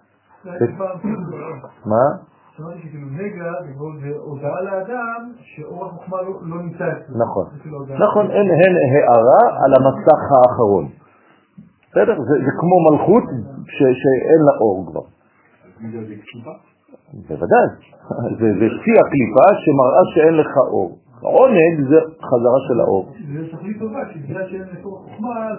מה? 1.85 2.05
שמעתי 2.57 2.79
שכאילו 2.79 3.07
נגע 3.09 3.51
זה 4.01 4.09
הודעה 4.19 4.61
לאדם 4.61 5.31
שאור 5.41 5.85
החוכמה 5.85 6.21
לא 6.21 6.31
לא 6.41 6.61
נמצא 6.63 6.85
אצלו. 6.91 7.17
נכון. 7.25 7.45
כאילו. 7.61 7.85
נכון, 7.99 8.25
הן 8.25 8.47
הן 8.61 8.73
הערה 8.93 9.63
על 9.65 9.71
המסך 9.77 10.21
האחרון. 10.37 10.85
בסדר? 11.91 12.15
זה 12.17 12.35
זה 12.45 12.51
כמו 12.59 12.75
מלכות 12.91 13.23
ש- 13.67 13.97
שאין 14.01 14.41
לה 14.47 14.53
אור 14.61 14.85
כבר. 14.91 15.01
בוודאי. 17.27 17.67
זה 18.39 18.47
זה 18.59 18.67
שיא 18.83 18.97
הקליפה 19.03 19.47
שמראה 19.63 20.03
שאין 20.13 20.33
לך 20.33 20.57
אור. 20.57 20.97
עונג 21.21 21.75
זה 21.89 21.99
חזרה 22.29 22.59
של 22.67 22.79
האור. 22.79 23.09
זה 23.33 23.47
תכלית 23.51 23.79
טובה, 23.79 23.99
כי 24.13 24.19
בגלל 24.19 24.47
שאין 24.49 24.61
את 24.79 24.85
אור 24.85 25.05
החוכמה, 25.07 25.49
אז. 25.51 25.57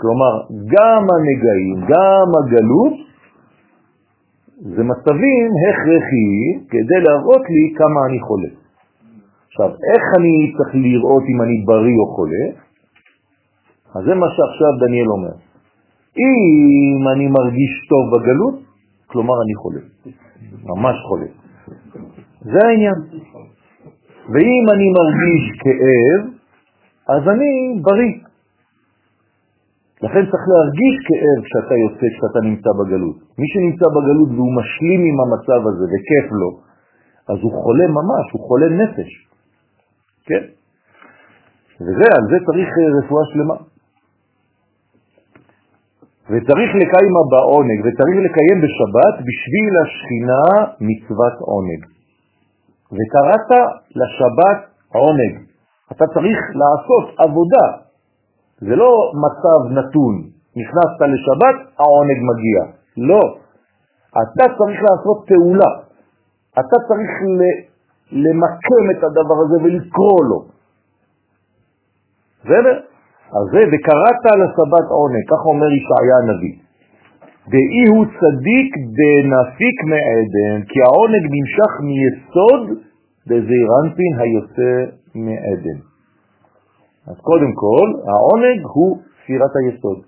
כלומר, 0.00 0.32
גם 0.50 1.02
הנגעים, 1.14 1.76
גם 1.88 2.26
הגלות, 2.38 3.05
זה 4.56 4.82
מצבים 4.84 5.50
הכרחיים 5.68 6.64
כדי 6.70 7.00
להראות 7.06 7.42
לי 7.50 7.74
כמה 7.78 8.00
אני 8.08 8.20
חולה. 8.20 8.48
עכשיו, 9.46 9.68
איך 9.68 10.04
אני 10.18 10.52
צריך 10.56 10.74
לראות 10.74 11.22
אם 11.28 11.42
אני 11.42 11.64
בריא 11.66 11.96
או 12.00 12.06
חולה? 12.14 12.46
אז 13.94 14.04
זה 14.04 14.14
מה 14.14 14.26
שעכשיו 14.28 14.72
דניאל 14.86 15.08
אומר. 15.08 15.34
אם 16.18 17.08
אני 17.14 17.26
מרגיש 17.28 17.72
טוב 17.88 18.04
בגלות, 18.12 18.54
כלומר 19.06 19.34
אני 19.44 19.54
חולה, 19.54 19.80
ממש 20.64 20.96
חולה. 21.08 21.26
זה 22.40 22.66
העניין. 22.66 22.98
ואם 24.32 24.64
אני 24.74 24.86
מרגיש 24.98 25.44
כאב, 25.62 26.20
אז 27.08 27.28
אני 27.28 27.82
בריא. 27.82 28.25
לכן 30.04 30.22
צריך 30.30 30.44
להרגיש 30.52 30.94
כאב 31.06 31.38
כשאתה 31.46 31.74
יוצא, 31.84 32.06
כשאתה 32.14 32.40
נמצא 32.48 32.70
בגלות. 32.78 33.16
מי 33.38 33.46
שנמצא 33.52 33.86
בגלות 33.96 34.30
והוא 34.34 34.52
משלים 34.60 35.00
עם 35.08 35.16
המצב 35.22 35.60
הזה 35.68 35.84
וכיף 35.92 36.26
לו, 36.40 36.50
אז 37.30 37.38
הוא 37.44 37.52
חולה 37.62 37.86
ממש, 37.98 38.24
הוא 38.32 38.42
חולה 38.48 38.68
נפש. 38.82 39.10
כן? 40.28 40.44
וזה, 41.80 42.06
על 42.16 42.24
זה 42.30 42.36
צריך 42.46 42.68
אה, 42.78 42.88
רפואה 42.98 43.24
שלמה. 43.32 43.56
וצריך 46.30 46.70
לקיים 46.82 47.16
בעונג, 47.30 47.78
וצריך 47.84 48.16
לקיים 48.26 48.58
בשבת 48.64 49.16
בשביל 49.28 49.72
השכינה 49.84 50.44
מצוות 50.88 51.36
עונג. 51.50 51.80
וקראת 52.96 53.50
לשבת 54.00 54.60
עונג. 54.88 55.34
אתה 55.92 56.04
צריך 56.14 56.38
לעשות 56.60 57.06
עבודה. 57.18 57.85
זה 58.60 58.76
לא 58.76 59.12
מצב 59.24 59.78
נתון. 59.78 60.14
נכנסת 60.56 61.00
לשבת, 61.12 61.56
העונג 61.78 62.18
מגיע. 62.30 62.60
לא. 62.96 63.22
אתה 64.10 64.44
צריך 64.58 64.80
לעשות 64.88 65.18
פעולה. 65.28 65.70
אתה 66.52 66.76
צריך 66.88 67.12
למקם 68.12 68.84
את 68.90 69.04
הדבר 69.04 69.38
הזה 69.44 69.56
ולקרוא 69.64 70.24
לו. 70.30 70.44
בסדר? 72.44 72.76
אז 73.36 73.44
זה, 73.52 73.62
וקראת 73.72 74.24
לשבת 74.40 74.86
עונג, 74.90 75.22
כך 75.30 75.46
אומר 75.46 75.68
ישעיה 75.78 76.16
הנביא. 76.22 76.56
דאי 77.48 77.84
הוא 77.92 78.04
צדיק 78.18 78.70
דנפיק 78.98 79.76
מעדן, 79.92 80.56
כי 80.68 80.78
העונג 80.86 81.24
נמשך 81.36 81.72
מיסוד 81.88 82.64
דזעירנפין 83.28 84.12
היוצא 84.18 84.72
מעדן. 85.14 85.78
אז 87.06 87.16
קודם 87.20 87.52
כל, 87.54 87.88
העונג 88.10 88.60
הוא 88.74 89.02
ספירת 89.22 89.50
היסוד. 89.56 89.98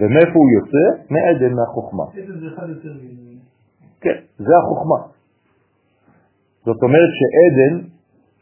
ומאיפה 0.00 0.38
הוא 0.38 0.50
יוצא? 0.58 0.84
מעדן, 1.10 1.54
מהחוכמה. 1.54 2.04
כן, 4.00 4.18
זה 4.38 4.52
החוכמה. 4.58 5.00
זאת 6.64 6.82
אומרת 6.82 7.10
שעדן 7.18 7.74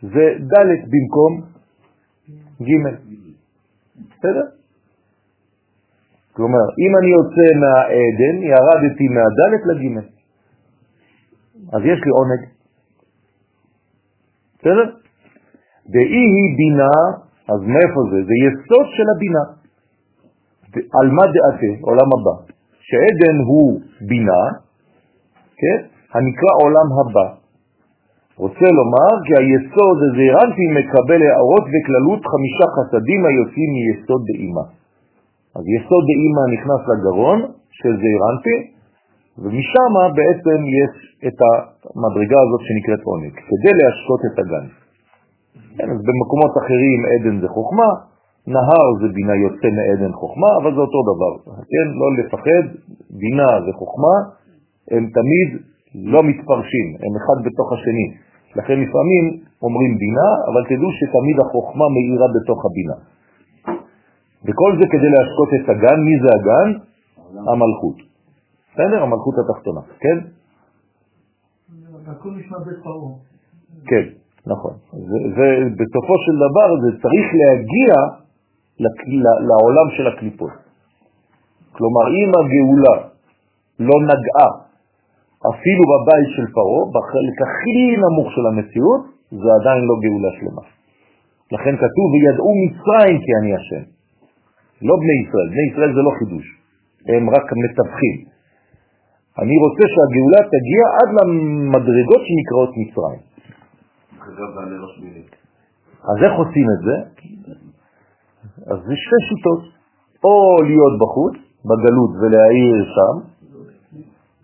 זה 0.03 0.25
ד' 0.53 0.71
במקום 0.93 1.33
ג'. 2.63 2.73
בסדר? 4.11 4.47
כלומר, 6.33 6.65
אם 6.83 6.93
אני 6.99 7.11
יוצא 7.19 7.47
מהעדן, 7.63 8.37
ירדתי 8.43 9.09
מהד' 9.09 9.67
לג'. 9.67 10.05
אז 11.73 11.81
יש 11.85 12.01
לי 12.05 12.11
עונג. 12.11 12.43
בסדר? 14.59 15.06
דאי 15.93 16.23
היא 16.37 16.49
בינה, 16.59 16.95
אז 17.53 17.61
מאיפה 17.73 18.01
זה? 18.11 18.19
זה 18.29 18.35
יסוד 18.45 18.87
של 18.97 19.07
הבינה. 19.17 19.45
על 21.01 21.09
מה 21.17 21.25
דעתה? 21.35 21.73
עולם 21.89 22.09
הבא. 22.15 22.35
שעדן 22.89 23.37
הוא 23.49 23.81
בינה, 24.09 24.43
כן? 25.61 25.79
הנקרא 26.15 26.53
עולם 26.63 26.89
הבא. 26.99 27.27
רוצה 28.45 28.67
לומר 28.79 29.13
כי 29.25 29.33
היסוד 29.41 29.97
הזעירנטי 30.07 30.67
מקבל 30.79 31.21
הערות 31.27 31.65
וכללות 31.73 32.23
חמישה 32.33 32.67
חסדים 32.77 33.21
היוצאים 33.27 33.71
מיסוד 33.77 34.23
דאימה. 34.29 34.65
אז 35.57 35.65
יסוד 35.77 36.05
דאימה 36.11 36.43
נכנס 36.55 36.83
לגרון 36.91 37.39
של 37.79 37.93
זעירנטי, 38.01 38.59
ומשם 39.43 39.93
בעצם 40.19 40.59
יש 40.81 40.93
את 41.27 41.39
המדרגה 41.47 42.39
הזאת 42.45 42.63
שנקראת 42.67 43.03
עונג, 43.09 43.33
כדי 43.49 43.73
להשקות 43.79 44.21
את 44.29 44.37
הגן. 44.41 44.67
כן, 45.77 45.89
אז 45.95 46.01
במקומות 46.09 46.53
אחרים 46.63 46.99
עדן 47.13 47.41
זה 47.41 47.49
חוכמה, 47.49 47.89
נהר 48.55 48.87
זה 49.01 49.09
בינה 49.17 49.35
יוצא 49.45 49.69
מעדן 49.79 50.13
חוכמה, 50.13 50.51
אבל 50.63 50.71
זה 50.75 50.81
אותו 50.87 51.01
דבר. 51.11 51.33
כן, 51.73 51.87
לא 52.01 52.09
לפחד, 52.19 52.65
בינה 53.21 53.51
וחוכמה 53.65 54.15
הם 54.91 55.03
תמיד 55.19 55.49
לא 55.95 56.21
מתפרשים, 56.23 56.87
הם 57.03 57.13
אחד 57.21 57.39
בתוך 57.47 57.69
השני. 57.73 58.07
לכן 58.59 58.77
לפעמים 58.85 59.25
אומרים 59.63 59.93
בינה, 60.03 60.29
אבל 60.49 60.63
תדעו 60.71 60.89
שתמיד 60.99 61.37
החוכמה 61.45 61.87
מאירה 61.95 62.29
בתוך 62.37 62.61
הבינה. 62.67 62.97
וכל 64.47 64.71
זה 64.81 64.85
כדי 64.93 65.11
להשקות 65.15 65.51
את 65.57 65.67
הגן, 65.69 65.99
מי 66.09 66.15
זה 66.23 66.29
הגן? 66.39 66.69
המלכות. 67.53 67.97
בסדר? 68.73 69.03
המלכות 69.03 69.35
התחתונה, 69.39 69.81
כן? 70.03 70.19
הכל 72.07 72.31
נשמע 72.31 72.59
בית 72.59 72.79
פרעה. 72.83 73.13
כן, 73.87 74.05
נכון. 74.53 74.75
ובסופו 75.37 76.15
של 76.25 76.35
דבר 76.45 76.69
זה 76.83 76.91
צריך 77.03 77.27
להגיע 77.41 77.93
לעולם 79.49 79.89
של 79.97 80.07
הקליפות. 80.07 80.55
כלומר, 81.73 82.05
אם 82.21 82.31
הגאולה 82.39 82.97
לא 83.79 83.97
נגעה 84.11 84.51
אפילו 85.53 85.83
בבית 85.93 86.29
של 86.37 86.47
פרעה, 86.57 86.83
בחלק 86.95 87.37
הכי 87.47 87.81
נמוך 88.03 88.29
של 88.35 88.45
המציאות, 88.51 89.03
זה 89.31 89.49
עדיין 89.61 89.83
לא 89.91 89.95
גאולה 90.05 90.31
שלמה. 90.39 90.65
לכן 91.53 91.75
כתוב, 91.83 92.07
וידעו 92.13 92.53
מצרים 92.63 93.17
כי 93.25 93.31
אני 93.41 93.51
השם. 93.59 93.85
לא 94.89 94.95
בני 95.03 95.17
ישראל, 95.23 95.49
בני 95.55 95.65
ישראל 95.71 95.91
זה 95.97 96.03
לא 96.07 96.13
חידוש, 96.19 96.47
הם 97.09 97.31
רק 97.31 97.47
מתווכים. 97.63 98.17
אני 99.43 99.57
רוצה 99.65 99.85
שהגאולה 99.93 100.41
תגיע 100.55 100.83
עד 100.99 101.11
למדרגות 101.19 102.23
שנקראות 102.29 102.73
מצרים. 102.81 103.21
אז 106.11 106.17
איך 106.25 106.33
עושים 106.39 106.67
את 106.75 106.81
זה? 106.87 106.97
אז 108.73 108.79
זה 108.87 108.95
שתי 109.05 109.21
שיטות, 109.29 109.63
או 110.25 110.63
להיות 110.63 110.95
בחוץ, 111.03 111.35
בגלות 111.69 112.13
ולהעיר 112.21 112.79
שם, 112.97 113.15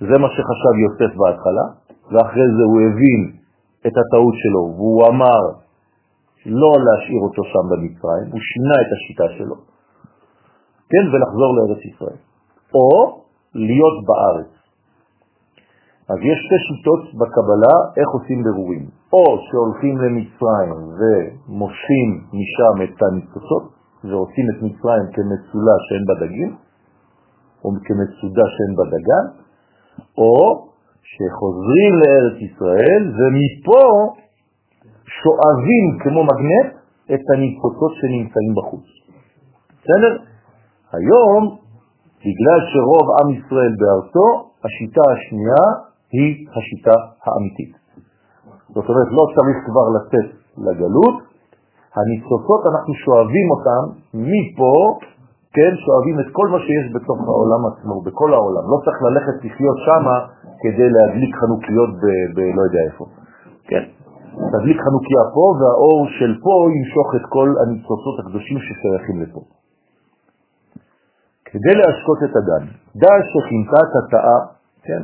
זה 0.09 0.19
מה 0.19 0.29
שחשב 0.35 0.75
יוסף 0.85 1.17
בהתחלה, 1.17 1.67
ואחרי 2.11 2.49
זה 2.57 2.63
הוא 2.71 2.81
הבין 2.87 3.23
את 3.87 3.95
הטעות 4.01 4.35
שלו, 4.43 4.63
והוא 4.77 5.07
אמר 5.09 5.43
לא 6.47 6.73
להשאיר 6.85 7.21
אותו 7.29 7.43
שם 7.45 7.65
במצרים, 7.71 8.27
הוא 8.33 8.41
שינה 8.49 8.77
את 8.85 8.91
השיטה 8.97 9.29
שלו, 9.39 9.57
כן, 10.91 11.05
ולחזור 11.13 11.51
לארץ 11.57 11.83
ישראל, 11.91 12.21
או 12.75 12.89
להיות 13.55 13.97
בארץ. 14.07 14.62
אז 16.11 16.19
יש 16.31 16.39
שתי 16.45 16.59
שיטות 16.67 17.03
בקבלה 17.21 17.75
איך 17.97 18.09
עושים 18.17 18.43
ברורים, 18.45 18.85
או 19.13 19.25
שהולכים 19.47 19.95
למצרים 19.99 20.71
ומושכים 20.99 22.09
משם 22.39 22.77
את 22.85 22.97
הניצוצות, 23.03 23.65
ועושים 24.05 24.47
את 24.51 24.59
מצרים 24.67 25.07
כמצולה 25.15 25.77
שאין 25.87 26.05
בה 26.09 26.15
דגים, 26.27 26.51
או 27.65 27.69
כמצודה 27.87 28.45
שאין 28.55 28.73
בה 28.77 28.85
דגן, 28.95 29.27
או 30.19 30.35
שחוזרים 31.13 31.93
לארץ 32.03 32.37
ישראל 32.49 33.03
ומפה 33.19 33.85
שואבים 35.19 35.85
כמו 36.03 36.21
מגנט 36.25 36.69
את 37.15 37.25
הניצוצות 37.35 37.93
שנמצאים 37.99 38.53
בחוץ. 38.59 38.87
בסדר? 39.83 40.13
היום, 40.93 41.43
בגלל 42.27 42.61
שרוב 42.73 43.07
עם 43.19 43.29
ישראל 43.39 43.73
בארצו, 43.81 44.27
השיטה 44.65 45.05
השנייה 45.13 45.92
היא 46.13 46.31
השיטה 46.57 46.97
האמיתית. 47.25 47.73
זאת 48.75 48.87
אומרת, 48.89 49.09
לא 49.19 49.25
צריך 49.35 49.57
כבר 49.67 49.87
לצאת 49.97 50.29
לגלות, 50.67 51.17
הניצוצות 51.97 52.61
אנחנו 52.71 52.93
שואבים 52.95 53.47
אותם 53.55 53.83
מפה 54.15 54.75
כן, 55.57 55.73
שואבים 55.85 56.17
את 56.21 56.29
כל 56.33 56.47
מה 56.53 56.59
שיש 56.67 56.87
בתוך 56.95 57.19
העולם 57.29 57.61
עצמו, 57.71 57.95
בכל 58.07 58.31
העולם. 58.35 58.65
לא 58.73 58.79
צריך 58.85 58.99
ללכת 59.09 59.37
לחיות 59.45 59.79
שם 59.87 60.05
כדי 60.63 60.89
להדליק 60.97 61.33
חנוכיות 61.41 61.91
בלא 62.35 62.63
יודע 62.67 62.83
איפה. 62.89 63.05
כן, 63.69 63.85
תדליק 64.53 64.79
חנוכיה 64.85 65.23
פה 65.35 65.45
והאור 65.59 66.01
של 66.19 66.33
פה 66.45 66.55
ימשוך 66.77 67.09
את 67.19 67.25
כל 67.35 67.49
הניצוצות 67.61 68.17
הקדושים 68.21 68.59
ששייכים 68.65 69.17
לפה. 69.23 69.43
כדי 71.45 71.75
להשקות 71.81 72.19
את 72.27 72.35
הגן, 72.39 72.65
דע 73.01 73.15
שכינתה 73.31 73.81
התאה, 73.99 74.39
כן, 74.87 75.03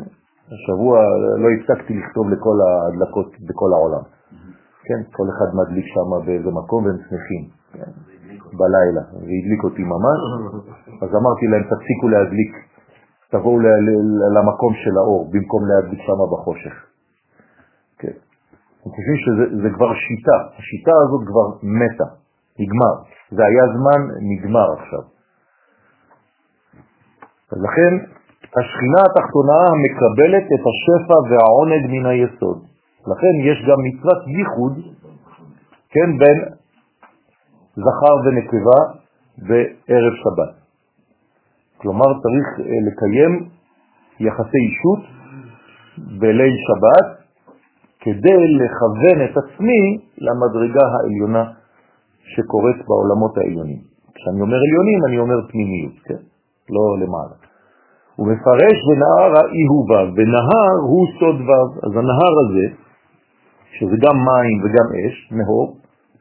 השבוע 0.53 0.99
לא 1.43 1.49
הפסקתי 1.55 1.95
לכתוב 1.95 2.31
לכל 2.31 2.57
ההדלקות 2.65 3.31
בכל 3.49 3.71
העולם. 3.73 4.05
כן, 4.85 5.01
כל 5.13 5.27
אחד 5.33 5.49
מדליק 5.55 5.87
שם 5.95 6.27
באיזה 6.27 6.51
מקום 6.51 6.85
והם 6.85 6.97
שמחים. 7.09 7.45
בלילה, 8.53 9.03
והדליק 9.13 9.65
אותי 9.65 9.85
ממש, 9.85 10.21
אז 11.03 11.09
אמרתי 11.21 11.47
להם, 11.47 11.63
תפסיקו 11.63 12.09
להדליק, 12.09 12.53
תבואו 13.31 13.59
למקום 14.35 14.73
של 14.75 14.95
האור, 14.99 15.31
במקום 15.33 15.63
להדליק 15.69 16.01
שם 16.07 16.21
בחושך. 16.33 16.75
כן. 17.99 18.17
אני 18.87 18.93
חושב 18.97 19.17
שזה 19.25 19.69
כבר 19.75 19.91
שיטה, 19.95 20.39
השיטה 20.59 20.93
הזאת 21.05 21.23
כבר 21.29 21.47
מתה, 21.63 22.09
נגמר. 22.61 22.95
זה 23.31 23.43
היה 23.45 23.65
זמן, 23.77 24.01
נגמר 24.31 24.73
עכשיו. 24.73 25.03
אז 27.53 27.59
לכן, 27.67 28.18
השכינה 28.57 29.01
התחתונה 29.09 29.61
מקבלת 29.85 30.47
את 30.55 30.63
השפע 30.71 31.19
והעונג 31.29 31.83
מן 31.93 32.07
היסוד. 32.07 32.59
לכן 33.07 33.35
יש 33.49 33.59
גם 33.69 33.79
מצוות 33.87 34.21
ייחוד, 34.39 34.75
כן, 35.91 36.19
בין 36.19 36.39
זכר 37.77 38.15
ונקבה 38.25 38.81
בערב 39.49 40.15
שבת. 40.23 40.53
כלומר, 41.77 42.07
צריך 42.23 42.47
אה, 42.61 42.65
לקיים 42.87 43.49
יחסי 44.21 44.61
אישות 44.69 45.03
בליל 46.19 46.55
שבת 46.67 47.19
כדי 48.01 48.41
לכוון 48.61 49.19
את 49.25 49.37
עצמי 49.37 49.83
למדרגה 50.19 50.85
העליונה 50.93 51.45
שקורית 52.23 52.77
בעולמות 52.87 53.39
העליונים. 53.39 53.81
כשאני 54.15 54.41
אומר 54.41 54.57
עליונים, 54.67 54.99
אני 55.09 55.19
אומר 55.19 55.39
פנימיות, 55.49 55.95
כן? 56.05 56.23
לא 56.71 57.07
למעלה. 57.07 57.48
הוא 58.19 58.27
מפרש 58.33 58.77
בנהר 58.89 59.31
האיהובה, 59.39 60.01
ונהר 60.17 60.77
הוא 60.91 61.05
סוד 61.19 61.39
וו, 61.49 61.65
אז 61.85 61.93
הנהר 62.01 62.35
הזה, 62.43 62.67
שזה 63.77 63.97
גם 64.05 64.17
מים 64.29 64.57
וגם 64.63 64.89
אש, 64.99 65.17
נהור 65.39 65.69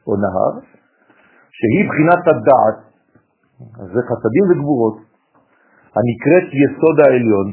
או 0.06 0.12
נהר, 0.24 0.52
שהיא 1.56 1.82
בחינת 1.88 2.22
הדעת, 2.30 2.78
זה 3.92 4.00
חסדים 4.08 4.44
וגבורות, 4.50 4.96
הנקראת 5.96 6.46
יסוד 6.62 6.96
העליון, 7.04 7.46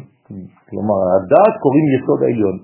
כלומר 0.69 0.99
הדעת 1.15 1.53
קוראים 1.63 1.85
יסוד 1.95 2.23
העליון, 2.23 2.57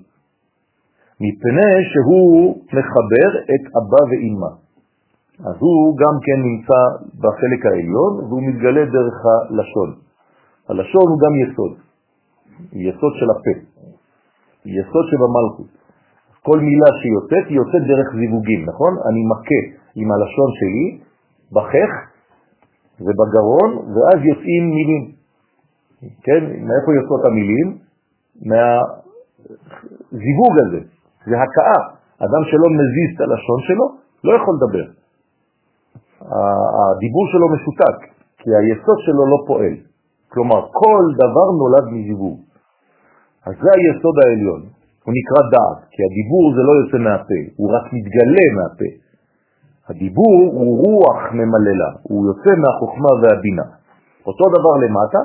מפני 1.24 1.72
שהוא 1.90 2.56
מחבר 2.76 3.30
את 3.52 3.64
אבא 3.78 4.02
ואימא. 4.10 4.52
אז 5.48 5.56
הוא 5.58 5.96
גם 6.02 6.14
כן 6.24 6.38
נמצא 6.48 6.80
בחלק 7.22 7.60
העליון 7.66 8.12
והוא 8.28 8.42
מתגלה 8.48 8.84
דרך 8.84 9.18
הלשון. 9.30 10.11
הלשון 10.72 11.06
הוא 11.10 11.18
גם 11.24 11.32
יסוד, 11.42 11.72
יסוד 12.72 13.12
של 13.18 13.28
הפה, 13.34 13.54
יסוד 14.66 15.04
שבמלכות. 15.10 15.70
כל 16.46 16.58
מילה 16.58 16.90
שיוצאת 17.00 17.44
היא 17.48 17.56
יוצאת 17.56 17.82
דרך 17.90 18.08
זיווגים, 18.18 18.60
נכון? 18.70 18.92
אני 19.08 19.22
מכה 19.32 19.60
עם 20.00 20.08
הלשון 20.12 20.50
שלי 20.58 20.86
בחך 21.56 21.92
ובגרון, 23.00 23.70
ואז 23.92 24.18
יוצאים 24.30 24.62
מילים. 24.76 25.04
כן? 26.26 26.42
מאיפה 26.66 26.88
יוצאות 26.98 27.22
המילים? 27.24 27.68
מהזיווג 28.50 30.54
הזה, 30.62 30.80
זה 31.26 31.36
הכאה. 31.44 31.80
אדם 32.24 32.42
שלא 32.50 32.68
מזיז 32.78 33.10
את 33.16 33.20
הלשון 33.20 33.58
שלו, 33.66 33.86
לא 34.24 34.32
יכול 34.38 34.54
לדבר. 34.58 34.86
הדיבור 36.80 37.24
שלו 37.32 37.46
משותק, 37.54 37.98
כי 38.38 38.48
היסוד 38.58 38.98
שלו 39.06 39.22
לא 39.32 39.38
פועל. 39.46 39.74
כלומר, 40.32 40.60
כל 40.80 41.04
דבר 41.22 41.46
נולד 41.60 41.86
מזיווג. 41.94 42.38
אז 43.46 43.54
זה 43.62 43.70
היסוד 43.76 44.16
העליון. 44.24 44.62
הוא 45.04 45.14
נקרא 45.18 45.40
דעת, 45.54 45.80
כי 45.92 46.00
הדיבור 46.06 46.44
זה 46.56 46.62
לא 46.68 46.72
יוצא 46.80 46.98
מהפה, 47.06 47.40
הוא 47.56 47.68
רק 47.74 47.84
מתגלה 47.92 48.44
מהפה. 48.56 48.90
הדיבור 49.88 50.38
הוא 50.58 50.70
רוח 50.84 51.20
ממללה, 51.32 51.90
הוא 52.02 52.26
יוצא 52.26 52.52
מהחוכמה 52.62 53.12
והבינה. 53.22 53.66
אותו 54.26 54.44
דבר 54.56 54.74
למטה, 54.82 55.22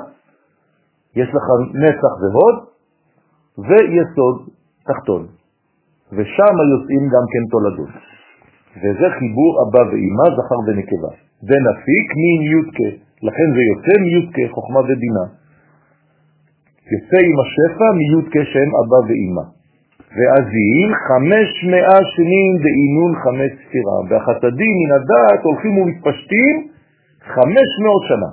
יש 1.16 1.28
לך 1.36 1.46
נצח 1.84 2.12
והוד 2.20 2.56
ויסוד 3.66 4.36
תחתון, 4.86 5.26
ושם 6.12 6.54
יוצאים 6.72 7.04
גם 7.14 7.24
כן 7.32 7.44
תולדות. 7.50 7.94
וזה 8.80 9.06
חיבור 9.18 9.52
אבא 9.62 9.82
ואמא, 9.90 10.26
זכר 10.36 10.60
ונקבה. 10.66 11.12
ונפיק 11.48 12.08
מין 12.22 12.40
יודקה, 12.52 13.07
לכן 13.22 13.48
זה 13.54 13.62
יוצא 13.70 13.94
מיודקה, 14.04 14.42
חוכמה 14.54 14.80
ובינה. 14.80 15.26
יוצא 16.92 17.18
עם 17.28 17.36
השפע 17.42 17.88
מיודקה 18.00 18.40
שהם 18.52 18.70
אבא 18.80 19.00
ואמא. 19.08 19.44
ואזיל 20.16 20.90
חמש 21.08 21.50
מאה 21.72 22.00
שנים 22.14 22.50
דאינון 22.64 23.12
חמש 23.22 23.50
ספירה. 23.62 23.98
והחסדים 24.08 24.72
מן 24.80 24.90
הדעת 24.96 25.40
הולכים 25.44 25.78
ומתפשטים 25.78 26.54
חמש 27.34 27.68
מאות 27.84 28.04
שנה. 28.10 28.30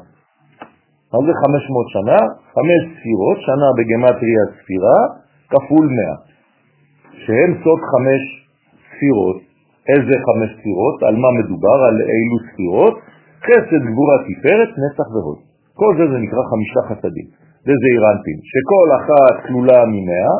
מה 1.13 1.19
זה 1.27 1.33
חמש 1.41 1.63
מאות 1.71 1.89
שנה? 1.95 2.19
חמש 2.55 2.81
ספירות, 2.95 3.37
שנה 3.47 3.67
בגמטריה 3.77 4.43
ספירה, 4.57 4.99
כפול 5.51 5.87
מאה. 5.97 6.17
שהם 7.23 7.51
סוד 7.63 7.79
חמש 7.91 8.21
ספירות. 8.89 9.37
איזה 9.89 10.15
חמש 10.27 10.49
ספירות? 10.59 11.03
על 11.03 11.15
מה 11.15 11.29
מדובר? 11.39 11.77
על 11.87 11.95
אילו 12.01 12.37
ספירות? 12.47 12.95
חסד, 13.45 13.81
גבורה, 13.89 14.17
תפארת, 14.27 14.71
נצח 14.83 15.07
והוד. 15.13 15.39
כל 15.79 15.91
זה 15.97 16.05
זה 16.11 16.17
נקרא 16.25 16.41
חמישה 16.51 16.81
חסדים. 16.89 17.27
זה 17.65 17.73
זעירנטים, 17.81 18.37
שכל 18.51 18.87
אחת 18.99 19.35
כלולה 19.47 19.79
ממאה, 19.93 20.33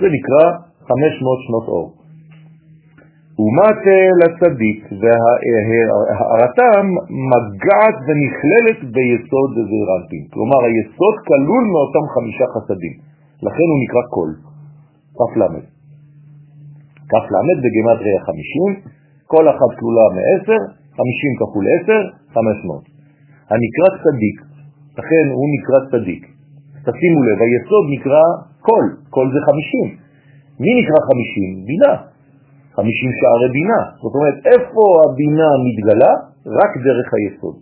זה 0.00 0.06
נקרא 0.16 0.44
500 0.88 1.38
שנות 1.46 1.66
אור. 1.74 1.88
ומטה 3.42 4.00
לצדיק 4.20 4.80
והערתם 5.00 6.84
מגעת 7.30 7.96
ונכללת 8.06 8.78
ביסוד 8.94 9.50
זעירנטין. 9.68 10.24
כלומר, 10.32 10.60
היסוד 10.66 11.16
כלול 11.26 11.64
מאותם 11.72 12.06
חמישה 12.14 12.46
חסדים, 12.54 12.94
לכן 13.46 13.66
הוא 13.72 13.78
נקרא 13.84 14.02
למד. 15.40 15.66
כף 17.10 17.26
למד 17.34 17.58
בגמטריה 17.64 18.20
50, 18.20 18.90
כל 19.26 19.44
אחת 19.48 19.70
כלולה 19.78 20.06
מ-10, 20.16 20.62
50 20.96 21.32
כפול 21.40 21.64
10, 21.84 21.92
500. 22.34 22.82
הנקרא 23.52 23.88
צדיק, 24.02 24.36
לכן 24.98 25.24
הוא 25.36 25.46
נקרא 25.54 25.78
צדיק. 25.90 26.22
תשימו 26.86 27.20
לב, 27.26 27.38
היסוד 27.44 27.84
נקרא 27.94 28.24
קול, 28.66 28.86
קול 29.14 29.26
זה 29.34 29.40
50. 29.46 30.06
מי 30.62 30.70
נקרא 30.80 30.98
50? 31.08 31.66
בינה. 31.68 31.94
50 32.76 33.10
שערי 33.18 33.48
בינה. 33.56 33.80
זאת 34.02 34.12
אומרת, 34.16 34.36
איפה 34.52 34.82
הבינה 35.04 35.50
מתגלה? 35.66 36.12
רק 36.60 36.72
דרך 36.86 37.08
היסוד. 37.16 37.56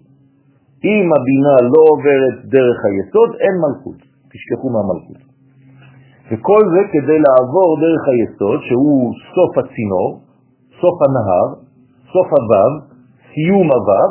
אם 0.85 1.07
הבינה 1.17 1.55
לא 1.73 1.81
עוברת 1.93 2.37
דרך 2.55 2.79
היסוד, 2.89 3.31
אין 3.43 3.55
מלכות. 3.65 4.01
תשכחו 4.33 4.67
מהמלכות. 4.75 5.21
וכל 6.29 6.63
זה 6.75 6.83
כדי 6.93 7.19
לעבור 7.27 7.71
דרך 7.85 8.03
היסוד, 8.13 8.59
שהוא 8.69 9.13
סוף 9.35 9.53
הצינור, 9.59 10.11
סוף 10.81 10.97
הנהר, 11.05 11.49
סוף 12.13 12.29
הוו, 12.37 12.94
סיום 13.35 13.69
הוו, 13.73 14.07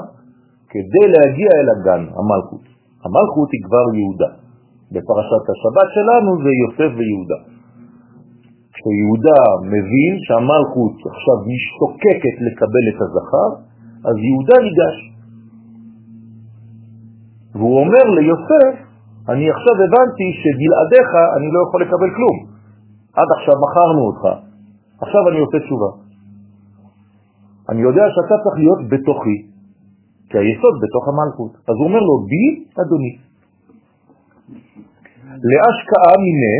כדי 0.69 1.05
להגיע 1.13 1.49
אל 1.59 1.67
הגן, 1.73 2.03
המלכות. 2.19 2.65
המלכות 3.05 3.49
היא 3.53 3.63
כבר 3.67 3.85
יהודה. 3.99 4.31
בפרשת 4.93 5.45
השבת 5.53 5.87
שלנו 5.95 6.29
זה 6.43 6.51
יוסף 6.63 6.91
ויהודה. 6.97 7.39
כשיהודה 8.73 9.41
מבין 9.73 10.13
שהמלכות 10.25 10.95
עכשיו 11.11 11.37
משתוקקת 11.51 12.35
לקבל 12.47 12.85
את 12.91 12.99
הזכר, 13.03 13.49
אז 14.07 14.15
יהודה 14.27 14.57
ניגש. 14.65 14.97
והוא 17.55 17.79
אומר 17.83 18.05
ליוסף, 18.17 18.73
אני 19.29 19.45
עכשיו 19.55 19.75
הבנתי 19.85 20.27
שבלעדיך 20.41 21.09
אני 21.37 21.47
לא 21.53 21.59
יכול 21.65 21.81
לקבל 21.81 22.09
כלום. 22.17 22.37
עד 23.19 23.29
עכשיו 23.37 23.55
מכרנו 23.65 24.01
אותך, 24.09 24.23
עכשיו 25.01 25.21
אני 25.29 25.39
עושה 25.39 25.59
תשובה. 25.65 26.02
אני 27.69 27.81
יודע 27.81 28.03
שאתה 28.15 28.35
צריך 28.43 28.55
להיות 28.57 28.81
בתוכי, 28.89 29.37
כי 30.29 30.37
היסוד 30.37 30.75
בתוך 30.83 31.03
המלכות. 31.07 31.51
אז 31.69 31.75
הוא 31.79 31.85
אומר 31.87 31.99
לו, 31.99 32.15
בי 32.29 32.45
אדוני. 32.81 33.13
להשקעה 35.51 36.15
מיני 36.25 36.57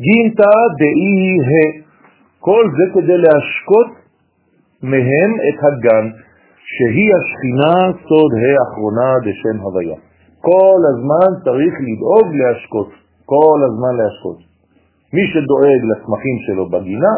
גינתא 0.00 0.54
דאי 0.78 1.38
ה. 1.48 1.88
כל 2.40 2.64
זה 2.76 2.84
כדי 2.94 3.18
להשקות 3.18 3.90
מהם 4.82 5.30
את 5.48 5.58
הגן, 5.66 6.06
שהיא 6.74 7.10
השכינה 7.18 7.76
סוד 8.08 8.32
האחרונה 8.42 9.08
דשם 9.24 9.60
הוויה. 9.60 9.98
כל 10.40 10.80
הזמן 10.90 11.28
צריך 11.44 11.74
לדאוג 11.86 12.34
להשקות, 12.34 12.90
כל 13.24 13.58
הזמן 13.66 13.92
להשקות. 14.00 14.38
מי 15.12 15.22
שדואג 15.32 15.80
לצמחים 15.90 16.36
שלו 16.46 16.68
בגינה, 16.68 17.14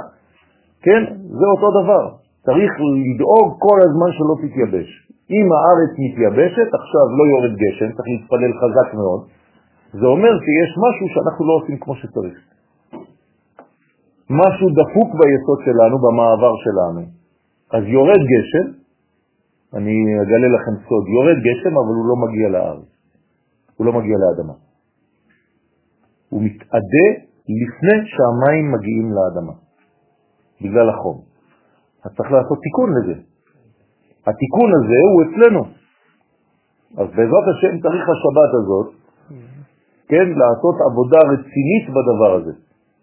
כן, 0.82 1.03
זה 1.38 1.47
אותו 1.55 1.82
דבר. 1.82 2.20
צריך 2.47 2.72
לדאוג 3.07 3.49
כל 3.66 3.78
הזמן 3.86 4.11
שלא 4.16 4.34
תתייבש. 4.43 4.88
אם 5.36 5.47
הארץ 5.55 5.93
מתייבשת, 6.05 6.68
עכשיו 6.80 7.05
לא 7.18 7.24
יורד 7.32 7.55
גשם, 7.62 7.88
צריך 7.97 8.09
להתפלל 8.14 8.53
חזק 8.61 8.88
מאוד, 9.01 9.20
זה 9.93 10.07
אומר 10.07 10.32
שיש 10.45 10.70
משהו 10.84 11.07
שאנחנו 11.12 11.43
לא 11.49 11.53
עושים 11.61 11.76
כמו 11.82 11.95
שצריך. 12.01 12.38
משהו 14.30 14.66
דפוק 14.80 15.09
ביסוד 15.18 15.61
שלנו, 15.64 15.97
במעבר 16.05 16.55
שלנו. 16.64 17.03
אז 17.74 17.82
יורד 17.86 18.22
גשם, 18.32 18.66
אני 19.74 19.97
אגלה 20.22 20.49
לכם 20.57 20.74
סוד, 20.86 21.05
יורד 21.16 21.38
גשם 21.47 21.72
אבל 21.80 21.95
הוא 21.99 22.07
לא 22.11 22.16
מגיע 22.24 22.49
לארץ, 22.49 22.91
הוא 23.76 23.86
לא 23.86 23.93
מגיע 23.93 24.16
לאדמה. 24.22 24.55
הוא 26.28 26.43
מתעדה 26.43 27.09
לפני 27.61 27.99
שהמים 28.12 28.72
מגיעים 28.72 29.09
לאדמה, 29.16 29.53
בגלל 30.62 30.88
החום. 30.91 31.30
אז 32.05 32.11
צריך 32.16 32.30
לעשות 32.32 32.59
תיקון 32.66 32.90
לזה. 32.96 33.16
התיקון 34.26 34.70
הזה 34.78 34.98
הוא 35.11 35.18
אצלנו. 35.26 35.62
אז 37.01 37.09
בעזרת 37.16 37.46
השם 37.53 37.72
צריך 37.84 38.05
השבת 38.14 38.51
הזאת, 38.59 38.88
כן, 40.11 40.26
לעשות 40.42 40.76
עבודה 40.88 41.18
רצינית 41.32 41.84
בדבר 41.94 42.32
הזה. 42.38 42.53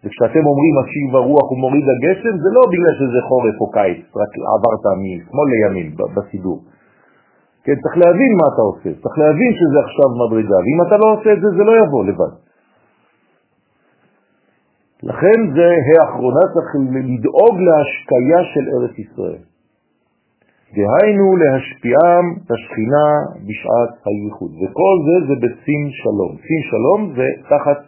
וכשאתם 0.04 0.42
אומרים 0.50 0.74
משיב 0.80 1.16
הרוח 1.16 1.52
ומוריד 1.52 1.86
הגשם, 1.92 2.34
זה 2.44 2.50
לא 2.56 2.62
בגלל 2.72 2.94
שזה 3.00 3.20
חורף 3.28 3.56
או 3.60 3.70
קיץ, 3.76 4.00
רק 4.22 4.32
עברת 4.54 4.84
משמאל 5.02 5.48
לימין 5.52 5.88
בסידור. 6.16 6.58
כן, 7.64 7.76
צריך 7.82 7.96
להבין 8.02 8.32
מה 8.40 8.46
אתה 8.52 8.62
עושה, 8.70 8.90
צריך 9.02 9.18
להבין 9.18 9.52
שזה 9.58 9.78
עכשיו 9.86 10.08
מדרגה, 10.20 10.58
ואם 10.64 10.78
אתה 10.86 10.96
לא 11.02 11.06
עושה 11.14 11.32
את 11.32 11.40
זה, 11.42 11.48
זה 11.56 11.64
לא 11.68 11.72
יבוא 11.82 12.04
לבד. 12.04 12.47
לכן 15.02 15.38
זה 15.54 15.68
האחרונה, 16.00 16.40
צריך 16.54 16.70
לדאוג 16.92 17.54
להשקיה 17.66 18.40
של 18.54 18.64
ארץ 18.74 18.98
ישראל. 18.98 19.42
דהיינו 20.76 21.36
להשפיעם 21.36 22.24
את 22.36 22.50
השכינה 22.50 23.06
בשעת 23.46 23.92
הייחוד. 24.06 24.52
וכל 24.60 24.96
זה 25.06 25.16
זה 25.28 25.34
בסין 25.44 25.84
שלום. 26.02 26.32
סין 26.46 26.62
שלום 26.70 27.14
זה 27.16 27.26
תחת 27.50 27.78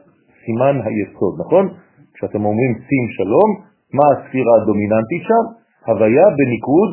סימן 0.44 0.76
היסוד, 0.84 1.34
נכון? 1.40 1.68
כשאתם 2.14 2.44
אומרים 2.44 2.72
סין 2.74 3.06
שלום, 3.16 3.48
מה 3.92 4.04
הספירה 4.12 4.52
הדומיננטית 4.62 5.22
שם? 5.22 5.44
הוויה 5.86 6.26
בניקוד 6.38 6.90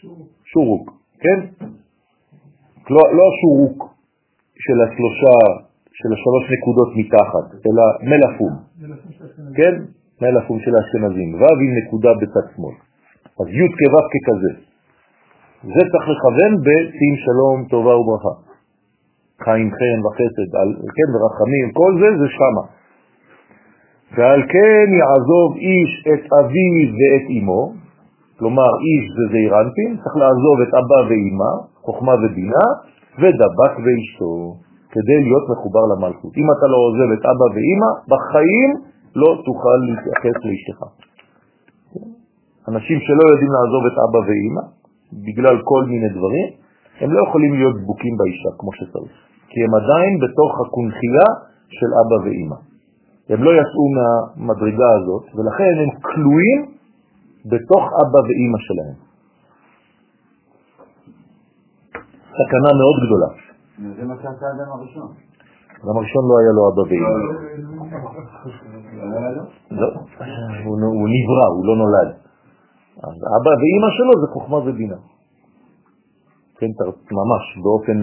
שורוק, 0.00 0.28
שורוק 0.44 0.90
כן? 1.20 1.38
לא, 2.90 3.02
לא 3.18 3.26
שורוק 3.40 3.94
של 4.64 4.78
השלושה, 4.82 5.67
של 5.98 6.10
השלוש 6.14 6.44
נקודות 6.54 6.90
מתחת, 7.00 7.46
אלא 7.66 7.84
מלאפום, 8.10 8.52
כן? 9.56 9.74
מלאפום 10.22 10.58
של 10.64 10.72
האשכנזים, 10.76 11.30
ו' 11.34 11.64
נקודה 11.78 12.10
בצד 12.20 12.46
שמאל. 12.56 12.76
אז 13.40 13.46
י' 13.58 13.68
כו' 13.78 14.06
ככזה. 14.12 14.52
זה 15.74 15.82
צריך 15.90 16.06
לכוון 16.14 16.52
בשים 16.66 17.14
שלום, 17.24 17.56
טובה 17.70 17.96
וברכה. 17.96 18.34
חיים 19.44 19.70
חן 19.70 19.98
וחסד, 20.04 20.50
על, 20.60 20.70
כן, 20.96 21.08
ורחמים, 21.14 21.66
כל 21.72 21.92
זה 22.00 22.08
זה 22.20 22.28
שמה. 22.38 22.64
ועל 24.16 24.42
כן 24.52 24.88
יעזוב 25.00 25.48
איש 25.56 25.92
את 26.12 26.22
אביו 26.38 26.86
ואת 26.98 27.26
אמו, 27.38 27.62
כלומר 28.38 28.70
איש 28.86 29.04
זה 29.16 29.24
זעירנטין, 29.32 29.90
צריך 30.02 30.16
לעזוב 30.22 30.56
את 30.64 30.72
אבא 30.80 31.00
ואמא, 31.08 31.52
חוכמה 31.84 32.14
ובינה, 32.14 32.66
ודבק 33.20 33.72
ואשתו, 33.84 34.34
כדי 34.92 35.18
להיות 35.26 35.44
מחובר 35.52 35.84
למלכות. 35.92 36.32
אם 36.40 36.48
אתה 36.54 36.66
לא 36.72 36.78
עוזב 36.86 37.08
את 37.16 37.22
אבא 37.32 37.46
ואמא, 37.54 37.90
בחיים 38.12 38.70
לא 39.20 39.30
תוכל 39.46 39.78
להתייחס 39.88 40.36
לאשתך. 40.46 40.80
אנשים 42.68 42.98
שלא 43.06 43.24
יודעים 43.30 43.52
לעזוב 43.56 43.82
את 43.90 43.96
אבא 44.04 44.20
ואמא, 44.28 44.64
בגלל 45.26 45.56
כל 45.70 45.82
מיני 45.84 46.08
דברים, 46.16 46.48
הם 47.00 47.10
לא 47.12 47.20
יכולים 47.28 47.52
להיות 47.54 47.74
דבוקים 47.82 48.14
באישה 48.18 48.50
כמו 48.58 48.72
שצריך, 48.72 49.14
כי 49.48 49.58
הם 49.64 49.72
עדיין 49.80 50.12
בתוך 50.22 50.52
הקונחייה 50.60 51.28
של 51.76 51.90
אבא 52.00 52.16
ואמא. 52.24 52.58
הם 53.28 53.40
לא 53.44 53.50
יצאו 53.60 53.84
מהמדרגה 53.96 54.90
הזאת, 54.98 55.24
ולכן 55.34 55.72
הם 55.82 55.90
כלואים 56.08 56.60
בתוך 57.50 57.84
אבא 58.02 58.20
ואמא 58.26 58.58
שלהם. 58.66 58.98
סכנה 62.38 62.70
מאוד 62.80 62.96
גדולה. 63.04 63.47
זה 63.78 64.04
מה 64.04 64.14
שעשה 64.16 64.46
האדם 64.46 64.68
הראשון. 64.72 65.08
האדם 65.70 65.96
הראשון 65.96 66.22
לא 66.30 66.34
היה 66.40 66.52
לו 66.56 66.62
אבא 66.68 66.82
ואמא. 66.88 67.10
לא, 69.70 69.88
הוא 70.64 71.08
נברא, 71.14 71.46
הוא 71.54 71.66
לא 71.66 71.74
נולד. 71.76 72.10
אז 73.06 73.16
אבא 73.36 73.52
ואמא 73.60 73.90
שלו 73.96 74.12
זה 74.20 74.26
חוכמה 74.32 74.56
ובינה. 74.56 74.96
כן, 76.58 76.66
ממש, 77.10 77.44
באופן 77.62 77.96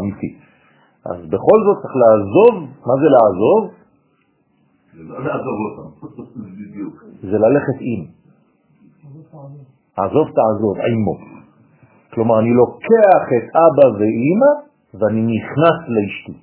אמיתי. 0.00 0.38
אז 1.06 1.18
בכל 1.26 1.58
זאת 1.66 1.76
צריך 1.82 1.94
לעזוב, 2.02 2.54
מה 2.86 2.94
זה 3.02 3.08
לעזוב? 3.16 3.62
זה 4.92 5.02
לא 5.02 5.24
לעזוב 5.24 5.56
אותם, 5.66 5.88
בדיוק. 6.40 6.94
זה 7.22 7.38
ללכת 7.38 7.78
עם. 7.80 8.04
עזוב 9.96 10.26
תעזוב, 10.36 10.76
עמו. 10.92 11.16
כלומר, 12.14 12.40
אני 12.40 12.50
לוקח 12.54 13.24
את 13.36 13.56
אבא 13.56 13.86
ואימא 13.98 14.71
ואני 14.94 15.22
נכנס 15.22 15.78
לאשתי. 15.94 16.36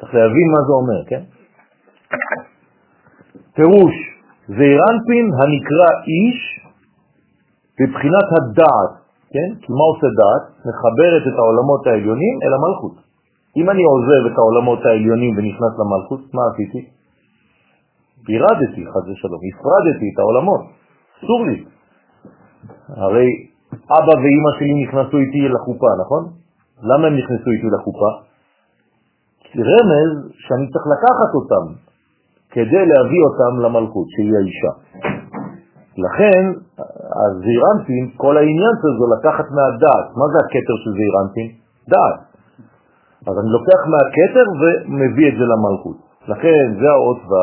צריך 0.00 0.14
להבין 0.14 0.48
מה 0.54 0.60
זה 0.66 0.72
אומר, 0.80 1.00
כן? 1.10 1.22
פירוש, 3.54 3.94
זעירנפין 4.48 5.26
הנקרא 5.38 5.90
איש 6.10 6.38
בבחינת 7.78 8.28
הדעת, 8.36 8.92
כן? 9.34 9.50
כי 9.62 9.68
מה 9.78 9.84
עושה 9.90 10.08
דעת? 10.20 10.44
מחברת 10.68 11.22
את 11.28 11.36
העולמות 11.38 11.86
העליונים 11.86 12.34
אל 12.44 12.52
המלכות. 12.56 12.96
אם 13.56 13.70
אני 13.70 13.82
עוזב 13.92 14.22
את 14.32 14.36
העולמות 14.38 14.80
העליונים 14.86 15.32
ונכנס 15.36 15.72
למלכות, 15.80 16.34
מה 16.34 16.42
עשיתי? 16.52 16.82
פירדתי, 18.26 18.82
חד 18.92 19.04
ושלום, 19.08 19.40
הפרדתי 19.48 20.06
את 20.12 20.18
העולמות, 20.18 20.62
אסור 21.18 21.40
לי. 21.46 21.64
הרי 22.88 23.28
אבא 23.98 24.14
ואימא 24.22 24.50
שלי 24.58 24.74
נכנסו 24.84 25.16
איתי 25.18 25.48
לחופה, 25.48 25.90
נכון? 26.02 26.43
למה 26.82 27.06
הם 27.06 27.16
נכנסו 27.16 27.50
איתי 27.50 27.66
לחופה? 27.76 28.10
רמז 29.56 30.12
שאני 30.44 30.66
צריך 30.72 30.86
לקחת 30.94 31.30
אותם 31.34 31.64
כדי 32.50 32.84
להביא 32.90 33.22
אותם 33.28 33.52
למלכות, 33.64 34.06
שהיא 34.14 34.32
האישה. 34.38 34.72
לכן, 36.04 36.42
הזעירנטים, 37.22 38.04
כל 38.16 38.36
העניין 38.36 38.74
שלו 38.80 39.06
לקחת 39.16 39.46
מהדעת. 39.56 40.06
מה 40.18 40.26
זה 40.32 40.38
הקטר 40.44 40.76
של 40.82 40.90
זעירנטים? 40.98 41.48
דעת. 41.92 42.18
אז 43.28 43.34
אני 43.40 43.50
לוקח 43.56 43.80
מהקטר 43.92 44.46
ומביא 44.60 45.28
את 45.28 45.36
זה 45.38 45.44
למלכות. 45.52 45.96
לכן 46.28 46.64
זה 46.80 46.88
האות 46.90 47.20
ו' 47.30 47.34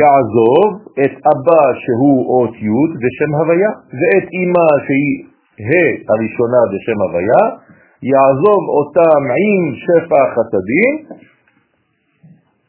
יעזוב 0.00 0.68
את 1.02 1.14
אבא 1.32 1.64
שהוא 1.82 2.18
אות 2.32 2.54
י' 2.54 2.86
בשם 3.02 3.30
הוויה, 3.38 3.70
ואת 3.98 4.26
אמא 4.40 4.66
שהיא 4.86 5.14
ה' 5.68 5.92
הראשונה 6.12 6.60
בשם 6.72 6.98
הוויה, 7.04 7.42
יעזוב 8.02 8.62
אותם 8.76 9.20
עם 9.44 9.62
שפע 9.84 10.18
החסדים, 10.26 10.94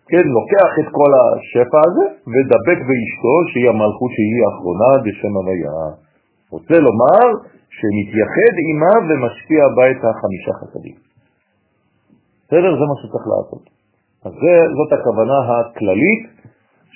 כן, 0.09 0.25
לוקח 0.37 0.71
את 0.81 0.87
כל 0.97 1.11
השפע 1.19 1.79
הזה 1.87 2.05
ודבק 2.31 2.79
באשתו 2.87 3.35
שהיא 3.49 3.69
המלכות 3.69 4.11
שהיא 4.15 4.41
האחרונה 4.45 4.91
בשם 5.03 5.33
הוויה. 5.39 5.81
רוצה 6.51 6.77
לומר 6.87 7.25
שמתייחד 7.77 8.53
עימה 8.65 8.93
ומשפיע 9.07 9.63
בה 9.75 9.85
את 9.91 10.01
החמישה 10.09 10.53
חסדים. 10.59 10.97
בסדר? 12.47 12.71
זה 12.79 12.85
מה 12.91 12.95
שצריך 13.01 13.25
לעשות. 13.33 13.63
אז 14.25 14.33
זה, 14.43 14.55
זאת 14.77 14.99
הכוונה 14.99 15.37
הכללית 15.49 16.23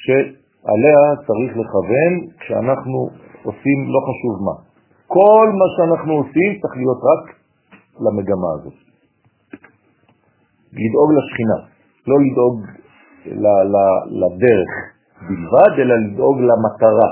שעליה 0.04 1.02
צריך 1.28 1.52
לכוון 1.62 2.14
כשאנחנו 2.40 2.98
עושים 3.44 3.80
לא 3.94 4.00
חשוב 4.08 4.36
מה. 4.48 4.56
כל 5.08 5.48
מה 5.60 5.68
שאנחנו 5.76 6.14
עושים 6.14 6.50
צריך 6.62 6.76
להיות 6.82 7.02
רק 7.12 7.36
למגמה 8.00 8.50
הזאת. 8.56 8.78
לדאוג 10.74 11.10
לשכינה, 11.18 11.60
לא 12.08 12.16
לדאוג 12.26 12.56
לדרך 14.22 14.72
בלבד, 15.28 15.74
אלא 15.80 15.96
לדאוג 15.96 16.38
למטרה, 16.50 17.10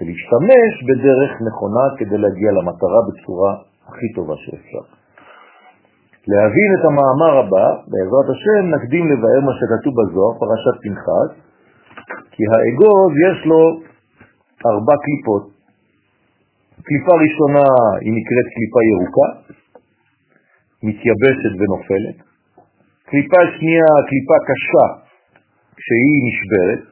ולהשתמש 0.00 0.72
בדרך 0.88 1.32
נכונה 1.48 1.84
כדי 1.98 2.18
להגיע 2.18 2.50
למטרה 2.52 3.00
בצורה 3.08 3.52
הכי 3.88 4.12
טובה 4.14 4.34
שאפשר. 4.36 4.84
להבין 6.28 6.70
את 6.76 6.84
המאמר 6.88 7.32
הבא, 7.42 7.66
בעזרת 7.90 8.28
השם 8.34 8.62
נקדים 8.74 9.04
לבאר 9.12 9.40
מה 9.46 9.52
שכתוב 9.58 9.92
בזוהר, 9.98 10.32
פרשת 10.40 10.76
פנחס, 10.82 11.30
כי 12.32 12.42
האגוז 12.50 13.12
יש 13.28 13.46
לו 13.46 13.60
ארבע 14.66 14.96
קליפות. 15.04 15.44
קליפה 16.86 17.14
ראשונה 17.24 17.66
היא 18.02 18.12
נקראת 18.18 18.46
קליפה 18.54 18.80
ירוקה, 18.90 19.28
מתייבשת 20.82 21.52
ונופלת. 21.58 22.18
קליפה 23.10 23.40
שנייה, 23.56 23.90
קליפה 24.08 24.36
קשה, 24.48 24.86
כשהיא 25.76 26.18
נשברת. 26.28 26.82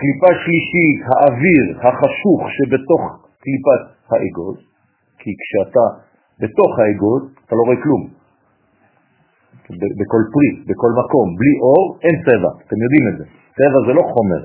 קליפה 0.00 0.30
שלישית, 0.42 0.98
האוויר 1.08 1.66
החשוך 1.86 2.40
שבתוך 2.56 3.02
קליפת 3.42 3.82
האגוז, 4.10 4.58
כי 5.18 5.30
כשאתה 5.40 5.86
בתוך 6.40 6.70
האגוז 6.78 7.22
אתה 7.46 7.54
לא 7.56 7.62
רואה 7.66 7.82
כלום. 7.82 8.02
בכל 10.00 10.22
פרי, 10.32 10.50
בכל 10.68 10.92
מקום, 11.00 11.26
בלי 11.38 11.54
אור 11.64 11.98
אין 12.04 12.16
צבע, 12.26 12.50
אתם 12.66 12.78
יודעים 12.84 13.04
את 13.10 13.14
זה. 13.18 13.24
צבע 13.56 13.78
זה 13.86 13.92
לא 13.98 14.02
חומר. 14.12 14.42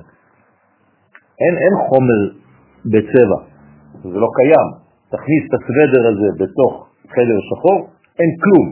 אין, 1.41 1.53
אין 1.63 1.75
חומר 1.87 2.21
בצבע, 2.91 3.39
זה 4.11 4.17
לא 4.23 4.29
קיים. 4.37 4.69
תכניס 5.13 5.43
את 5.47 5.53
הסוודר 5.57 6.03
הזה 6.11 6.29
בתוך 6.43 6.73
חדר 7.13 7.39
שחור, 7.49 7.79
אין 8.19 8.31
כלום. 8.43 8.65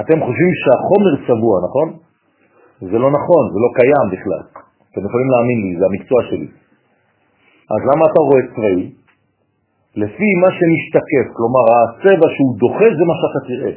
אתם 0.00 0.18
חושבים 0.26 0.52
שהחומר 0.60 1.12
צבוע, 1.26 1.54
נכון? 1.66 1.88
זה 2.80 2.98
לא 2.98 3.10
נכון, 3.10 3.42
זה 3.52 3.58
לא 3.64 3.70
קיים 3.78 4.06
בכלל. 4.12 4.44
אתם 4.92 5.02
יכולים 5.06 5.28
להאמין 5.32 5.58
לי, 5.64 5.70
זה 5.78 5.84
המקצוע 5.86 6.20
שלי. 6.30 6.48
אז 7.74 7.80
למה 7.90 8.04
אתה 8.10 8.20
רואה 8.28 8.42
צבעים? 8.54 8.90
לפי 9.96 10.28
מה 10.42 10.50
שמשתקף, 10.56 11.26
כלומר 11.36 11.64
הצבע 11.76 12.28
שהוא 12.34 12.52
דוחה 12.62 12.88
זה 12.98 13.04
מה 13.10 13.14
שאתה 13.20 13.40
תראה. 13.48 13.74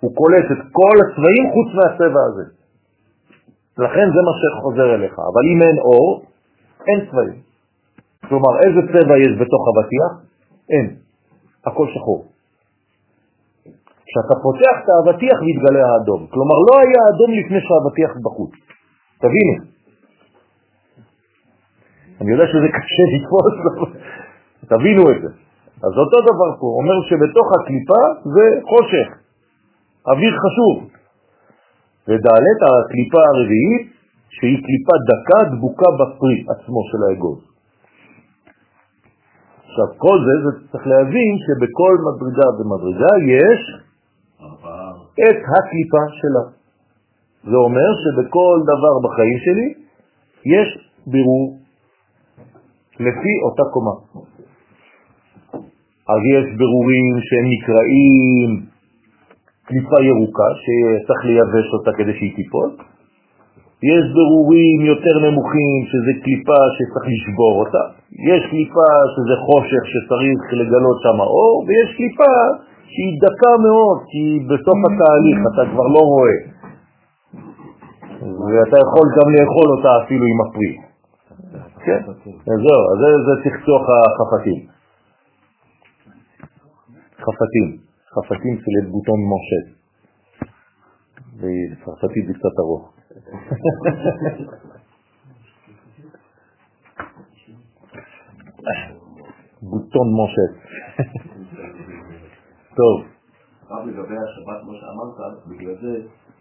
הוא 0.00 0.10
קולט 0.14 0.46
את 0.54 0.62
כל 0.78 0.96
הצבעים 1.02 1.44
חוץ 1.54 1.68
מהצבע 1.78 2.20
הזה. 2.28 2.46
לכן 3.78 4.06
זה 4.14 4.20
מה 4.26 4.34
שחוזר 4.40 4.94
אליך. 4.94 5.12
אבל 5.12 5.42
אם 5.52 5.62
אין 5.62 5.78
אור, 5.78 6.22
אין 6.88 7.10
צבעים. 7.10 7.40
כלומר, 8.28 8.52
איזה 8.64 8.80
צבע 8.92 9.14
יש 9.18 9.32
בתוך 9.40 9.62
אבטיח? 9.70 10.27
אין. 10.70 10.96
הכל 11.66 11.86
שחור. 11.94 12.24
כשאתה 14.06 14.34
פותח 14.42 14.74
את 14.82 14.88
האבטיח 14.92 15.38
מתגלה 15.48 15.82
האדום. 15.88 16.26
כלומר, 16.32 16.58
לא 16.68 16.74
היה 16.84 17.00
אדום 17.10 17.30
לפני 17.40 17.60
שהאבטיח 17.66 18.12
בחוץ. 18.24 18.52
תבינו. 19.22 19.54
אני 22.20 22.30
יודע 22.32 22.46
שזה 22.46 22.68
קשה 22.76 23.04
לתפוס, 23.12 23.54
תבינו 24.72 25.02
את 25.10 25.18
זה. 25.22 25.30
אז 25.86 25.92
אותו 26.02 26.18
דבר 26.30 26.50
פה, 26.60 26.66
אומר 26.80 26.96
שבתוך 27.08 27.46
הקליפה 27.56 28.02
זה 28.34 28.44
חושך, 28.70 29.08
אוויר 30.06 30.34
חשוב. 30.44 30.76
ודלת 32.08 32.60
הקליפה 32.68 33.20
הרביעית, 33.30 33.86
שהיא 34.30 34.58
קליפה 34.64 34.94
דקה 35.10 35.40
דבוקה 35.52 35.88
בפרי 35.98 36.38
עצמו 36.52 36.80
של 36.90 37.00
האגוז. 37.08 37.47
עכשיו, 39.68 39.86
כל 39.98 40.18
זה, 40.26 40.34
זה 40.44 40.50
צריך 40.72 40.86
להבין 40.86 41.32
שבכל 41.44 41.94
מדרגה 42.06 42.48
ומדרגה 42.56 43.12
יש 43.38 43.60
את 45.28 45.38
הקליפה 45.52 46.04
שלה. 46.18 46.44
זה 47.50 47.56
אומר 47.56 47.90
שבכל 48.02 48.56
דבר 48.72 48.94
בחיים 49.04 49.38
שלי 49.44 49.68
יש 50.54 50.68
בירור 51.06 51.58
לפי 53.00 53.34
אותה 53.44 53.62
קומה. 53.72 53.94
אז 56.12 56.20
יש 56.34 56.44
ברורים 56.58 57.14
שהם 57.26 57.46
נקראים 57.54 58.50
קליפה 59.64 59.98
ירוקה, 60.10 60.48
שצריך 60.62 61.24
לייבש 61.24 61.66
אותה 61.72 61.90
כדי 61.98 62.12
שהיא 62.18 62.36
תיפול. 62.36 62.70
יש 63.82 64.04
ברורים 64.16 64.76
יותר 64.92 65.14
נמוכים, 65.26 65.78
שזה 65.90 66.12
קליפה 66.22 66.60
שצריך 66.76 67.04
לשבור 67.12 67.54
אותה. 67.62 67.84
יש 68.30 68.42
קליפה 68.50 68.90
שזה 69.14 69.34
חושך 69.46 69.82
שצריך 69.92 70.40
לגלות 70.60 70.98
שם 71.04 71.20
אור, 71.20 71.64
ויש 71.66 71.88
קליפה 71.96 72.34
שהיא 72.92 73.14
דקה 73.24 73.52
מאוד, 73.66 73.98
כי 74.10 74.24
בסוף 74.50 74.78
התהליך 74.88 75.38
אתה 75.50 75.62
כבר 75.70 75.86
לא 75.96 76.02
רואה. 76.12 76.38
ואתה 78.50 78.76
יכול 78.84 79.06
גם 79.16 79.28
לאכול 79.34 79.68
אותה 79.74 79.90
אפילו 80.04 80.24
עם 80.32 80.38
הפרי. 80.44 80.72
כן, 81.84 82.00
זהו, 82.64 82.80
זה, 83.00 83.32
צחצוח 83.44 83.84
החפתים. 83.96 84.60
חפתים, 87.24 87.68
חפתים 88.14 88.54
של 88.62 88.90
בוטון 88.90 89.20
מושט. 89.30 89.66
וצרפתית 91.40 92.26
זה 92.26 92.34
קצת 92.34 92.58
ארוך. 92.58 92.97
בוטון 99.62 100.08
מושט. 100.08 100.52
טוב. 102.76 102.96
רק 103.70 103.86
לגבי 103.86 104.16
השבת, 104.16 104.58
כמו 104.62 104.72
שאמרת, 104.72 105.18
בגלל 105.46 105.74
זה 105.82 105.94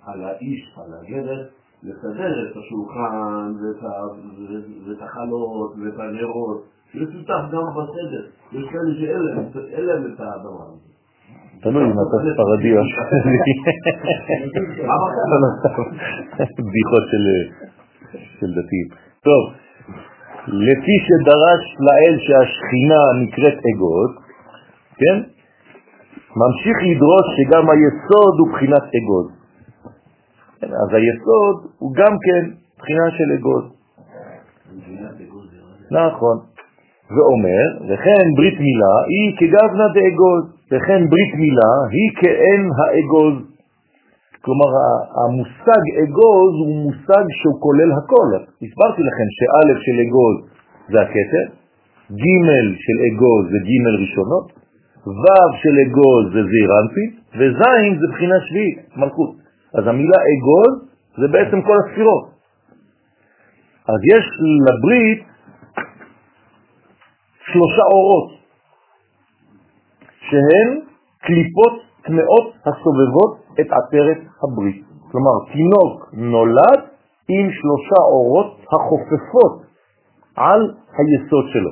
על 0.06 0.24
האיש, 0.24 0.78
על 0.78 0.94
הגבר, 0.94 1.42
לסדר 1.84 2.52
את 2.52 2.58
השולחן 2.58 3.54
ואת 4.88 5.02
החלות 5.02 5.72
ואת 5.72 6.00
הנרות, 6.00 6.64
שותף 6.92 7.44
גם 7.52 7.64
בסדר. 7.78 8.24
יש 8.52 8.66
כאלה 8.72 8.92
שאין 9.00 9.86
להם 9.86 10.14
את 10.14 10.20
הדבר 10.20 10.68
הזה. 10.68 10.97
תלוי 11.62 11.84
אם 11.84 11.92
אתה 11.92 12.18
ספרדי 12.26 12.78
או 12.78 12.84
שלי. 12.84 13.38
בדיחות 16.68 17.06
של 18.40 18.48
דתיים. 18.58 18.88
טוב, 19.24 19.42
לפי 20.48 20.96
שדרש 21.08 21.64
לאל 21.88 22.16
שהשכינה 22.20 23.02
נקראת 23.22 23.58
אגוז, 23.70 24.12
כן? 24.98 25.18
ממשיך 26.42 26.78
לדרוש 26.90 27.26
שגם 27.38 27.70
היסוד 27.70 28.36
הוא 28.40 28.50
בחינת 28.54 28.84
אגוז. 28.98 29.28
אז 30.62 30.90
היסוד 30.94 31.72
הוא 31.80 31.94
גם 31.96 32.14
כן 32.26 32.44
בחינה 32.78 33.12
של 33.12 33.32
אגוז. 33.40 33.66
נכון. 35.92 36.38
ואומר, 37.10 37.66
וכן 37.90 38.26
ברית 38.38 38.60
מילה 38.60 38.96
היא 39.10 39.38
כגבנה 39.38 39.88
דאגוז, 39.94 40.57
וכן 40.72 41.10
ברית 41.10 41.34
מילה 41.36 41.74
היא 41.92 42.10
כאין 42.20 42.64
האגוז. 42.78 43.38
כלומר, 44.42 44.72
המושג 45.20 45.84
אגוז 46.04 46.54
הוא 46.62 46.76
מושג 46.86 47.26
שהוא 47.40 47.58
כולל 47.62 47.92
הכל. 47.98 48.30
הסברתי 48.64 49.02
לכם 49.10 49.28
שא' 49.38 49.80
של 49.86 49.98
אגוז 50.06 50.38
זה 50.92 50.98
הכתר, 51.02 51.46
ג' 52.12 52.50
של 52.86 52.98
אגוז 53.08 53.44
זה 53.52 53.60
ג' 53.70 53.88
ראשונות, 54.02 54.48
ו' 55.22 55.52
של 55.62 55.76
אגוז 55.86 56.24
זה 56.34 56.42
זעירנפית, 56.52 57.14
וז' 57.38 58.00
זה 58.00 58.08
בחינה 58.14 58.36
שביעית, 58.50 58.80
מלכות. 58.98 59.36
אז 59.78 59.88
המילה 59.88 60.20
אגוז 60.32 60.74
זה 61.18 61.28
בעצם 61.28 61.62
כל 61.62 61.78
הספירות. 61.84 62.26
אז 63.88 64.00
יש 64.14 64.26
לברית 64.68 65.24
שלושה 67.52 67.84
אורות, 67.94 68.37
שהן 70.30 70.80
קליפות 71.22 71.74
טמאות 72.06 72.54
הסובבות 72.66 73.34
את 73.60 73.68
עטרת 73.78 74.22
הברית. 74.44 74.84
כלומר, 75.12 75.36
תינוק 75.54 76.10
נולד 76.14 76.82
עם 77.30 77.46
שלושה 77.52 78.00
אורות 78.12 78.52
החופפות 78.74 79.56
על 80.36 80.62
היסוד 80.98 81.46
שלו. 81.54 81.72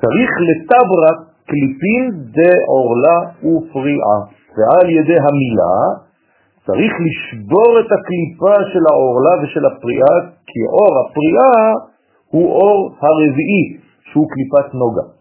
צריך 0.00 0.30
לטברה 0.48 1.12
קליפין 1.46 2.04
דעורלה 2.36 3.18
ופריעה, 3.38 4.18
ועל 4.56 4.90
ידי 4.90 5.18
המילה 5.26 5.76
צריך 6.66 6.92
לשבור 7.06 7.80
את 7.80 7.90
הקליפה 7.96 8.54
של 8.72 8.84
העורלה 8.90 9.34
ושל 9.42 9.66
הפריעה, 9.66 10.16
כי 10.46 10.60
אור 10.76 10.92
הפריעה 11.02 11.72
הוא 12.30 12.52
אור 12.52 12.96
הרביעי, 13.00 13.64
שהוא 14.12 14.26
קליפת 14.32 14.74
נוגה. 14.74 15.15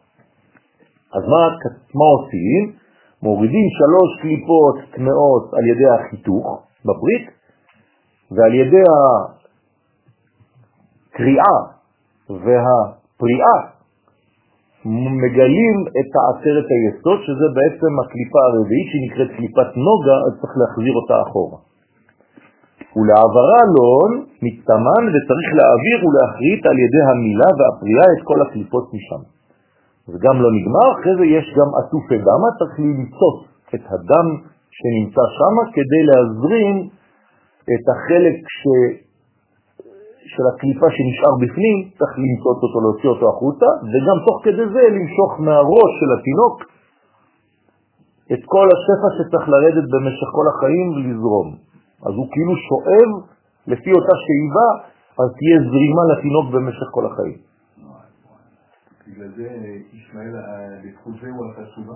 אז 1.16 1.24
מה, 1.32 1.41
מה 1.99 2.07
עושים? 2.16 2.63
מורידים 3.24 3.68
שלוש 3.78 4.09
קליפות 4.22 4.76
טמאות 4.95 5.45
על 5.57 5.66
ידי 5.72 5.89
החיתוך 5.95 6.45
בברית, 6.86 7.26
ועל 8.32 8.53
ידי 8.53 8.86
הקריאה 11.13 11.57
והפריאה 12.30 13.57
מגלים 15.24 15.76
את 15.99 16.09
העצרת 16.18 16.68
היסוד, 16.74 17.20
שזה 17.26 17.47
בעצם 17.57 17.91
הקליפה 18.01 18.39
הרביעית 18.47 18.88
שנקראת 18.91 19.32
קליפת 19.38 19.70
נוגה, 19.88 20.18
אז 20.26 20.32
צריך 20.41 20.53
להחזיר 20.59 20.93
אותה 20.99 21.16
אחורה. 21.26 21.59
ולעברה 22.97 23.61
לון 23.76 24.11
מתאמן 24.45 25.03
וצריך 25.13 25.47
להעביר 25.57 25.97
ולהחריט 26.05 26.61
על 26.70 26.78
ידי 26.86 27.03
המילה 27.09 27.49
והפריאה 27.57 28.07
את 28.13 28.22
כל 28.30 28.41
הקליפות 28.41 28.86
משם. 28.93 29.35
זה 30.12 30.18
גם 30.26 30.36
לא 30.43 30.49
נגמר, 30.58 30.86
אחרי 30.95 31.14
זה 31.20 31.26
יש 31.38 31.45
גם 31.58 31.70
עטופי 31.80 32.18
דמה, 32.28 32.49
צריך 32.58 32.74
למצוץ 32.80 33.38
את 33.76 33.84
הדם 33.93 34.28
שנמצא 34.78 35.24
שם 35.38 35.56
כדי 35.76 36.01
להזרים 36.10 36.76
את 37.74 37.84
החלק 37.93 38.38
ש... 38.60 38.64
של 40.34 40.45
הקליפה 40.51 40.88
שנשאר 40.95 41.34
בפנים, 41.43 41.78
צריך 41.97 42.14
למצוץ 42.24 42.58
אותו, 42.64 42.78
להוציא 42.84 43.10
אותו 43.14 43.26
החוצה, 43.34 43.70
וגם 43.91 44.18
תוך 44.26 44.38
כדי 44.45 44.66
זה 44.76 44.84
למשוך 44.97 45.32
מהראש 45.47 45.91
של 45.99 46.10
התינוק 46.16 46.56
את 48.34 48.41
כל 48.53 48.68
השפע 48.76 49.10
שצריך 49.18 49.45
לרדת 49.49 49.86
במשך 49.93 50.30
כל 50.38 50.47
החיים 50.51 50.88
ולזרום. 50.95 51.47
אז 52.08 52.14
הוא 52.20 52.28
כאילו 52.34 52.53
שואב 52.68 53.10
לפי 53.72 53.91
אותה 53.97 54.16
שאיבה, 54.24 54.70
אז 55.22 55.30
תהיה 55.38 55.58
זרימה 55.70 56.03
לתינוק 56.12 56.45
במשך 56.53 56.88
כל 56.95 57.06
החיים. 57.06 57.38
בגלל 59.08 59.30
זה 59.38 59.47
ישמעאל, 59.93 60.34
בזכות 60.84 61.14
זה 61.22 61.28
הוא 61.36 61.45
עשה 61.51 61.64
תשובה? 61.72 61.95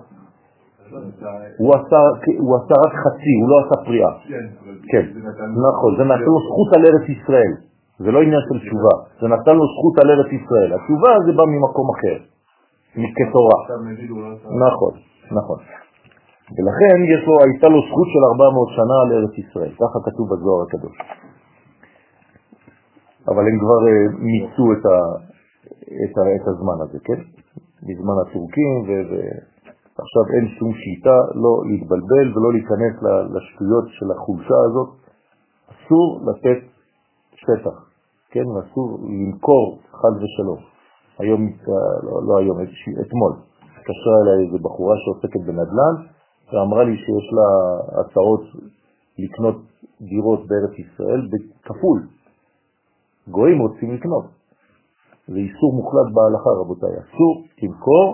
הוא 2.43 2.55
עשה 2.57 2.76
רק 2.86 2.93
חצי, 3.03 3.34
הוא 3.41 3.49
לא 3.51 3.55
עשה 3.64 3.76
פריאה. 3.86 4.12
כן, 4.32 4.45
כן, 4.91 5.05
נכון, 5.70 5.91
זה 5.97 6.03
נתן 6.03 6.30
לו 6.34 6.39
זכות 6.47 6.70
על 6.76 6.82
ארץ 6.86 7.05
ישראל. 7.10 7.53
זה 7.99 8.12
לא 8.12 8.20
עניין 8.22 8.41
של 8.49 8.57
תשובה, 8.66 8.95
זה 9.22 9.28
נתן 9.28 9.55
לו 9.60 9.66
זכות 9.74 9.95
על 10.01 10.07
ארץ 10.12 10.30
ישראל. 10.39 10.70
התשובה 10.76 11.12
זה 11.26 11.32
בא 11.38 11.43
ממקום 11.53 11.88
אחר, 11.95 12.18
כתורה. 13.18 13.57
נכון, 14.66 14.93
נכון. 15.39 15.60
ולכן 16.55 16.95
יש 17.14 17.22
לו, 17.28 17.34
הייתה 17.45 17.68
לו 17.74 17.80
זכות 17.88 18.07
של 18.14 18.24
400 18.34 18.70
שנה 18.78 18.95
על 19.03 19.10
ארץ 19.18 19.34
ישראל, 19.43 19.72
ככה 19.82 19.97
כתוב 20.07 20.26
בזוהר 20.32 20.62
הקדוש. 20.68 20.97
אבל 23.28 23.43
הם 23.49 23.57
כבר 23.64 23.82
אה, 23.89 24.05
מיצו 24.28 24.66
את, 24.74 24.84
ה, 24.86 24.95
את, 26.04 26.18
ה, 26.18 26.22
את 26.36 26.48
הזמן 26.48 26.78
הזה, 26.84 27.00
כן? 27.04 27.20
בזמן 27.86 28.18
הטורקים, 28.22 28.76
ועכשיו 28.88 30.24
אין 30.34 30.46
שום 30.60 30.72
שיטה 30.74 31.18
לא 31.44 31.54
להתבלבל 31.70 32.28
ולא 32.34 32.50
להיכנס 32.54 32.94
לשטויות 33.36 33.86
של 33.90 34.12
החולשה 34.12 34.60
הזאת. 34.68 34.90
אסור 35.72 36.08
לתת 36.28 36.60
שטח, 37.36 37.76
כן? 38.32 38.48
אסור 38.64 39.00
למכור 39.04 39.80
חד 39.92 40.14
ושלום. 40.22 40.62
היום, 41.20 41.42
לא, 42.04 42.28
לא 42.28 42.38
היום, 42.38 42.58
אתמול, 43.04 43.34
התקשרה 43.62 44.16
אליי 44.22 44.46
איזו 44.46 44.58
בחורה 44.64 44.96
שעוסקת 44.98 45.42
בנדל"ן, 45.48 45.96
ואמרה 46.54 46.84
לי 46.84 46.96
שיש 46.98 47.28
לה 47.38 47.48
הצעות 48.02 48.42
לקנות 49.20 49.62
דירות 50.02 50.40
בארץ 50.48 50.80
ישראל 50.80 51.22
בכפול. 51.32 52.00
גויים 53.28 53.60
רוצים 53.62 53.94
לקנות. 53.94 54.39
זה 55.32 55.40
איסור 55.46 55.72
מוחלט 55.80 56.10
בהלכה, 56.16 56.52
רבותיי. 56.62 56.94
אסור 57.04 57.32
תמכור, 57.60 58.08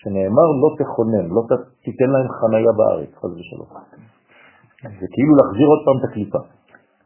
שנאמר 0.00 0.48
לא 0.62 0.68
תכונן, 0.80 1.26
לא 1.36 1.42
תיתן 1.84 2.10
להם 2.14 2.28
חנייה 2.38 2.72
בארץ, 2.78 3.10
חז 3.20 3.32
ושלום. 3.38 3.70
זה 5.00 5.06
כאילו 5.14 5.32
להחזיר 5.38 5.66
עוד 5.72 5.80
פעם 5.84 5.96
את 5.98 6.04
הקליפה. 6.08 6.40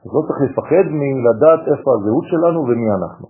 אז 0.03 0.09
לא 0.15 0.21
צריך 0.27 0.39
לפחד 0.47 0.87
מלדעת 1.01 1.63
איפה 1.73 1.89
הזהות 1.97 2.27
שלנו 2.31 2.61
ומי 2.69 2.89
אנחנו. 2.99 3.27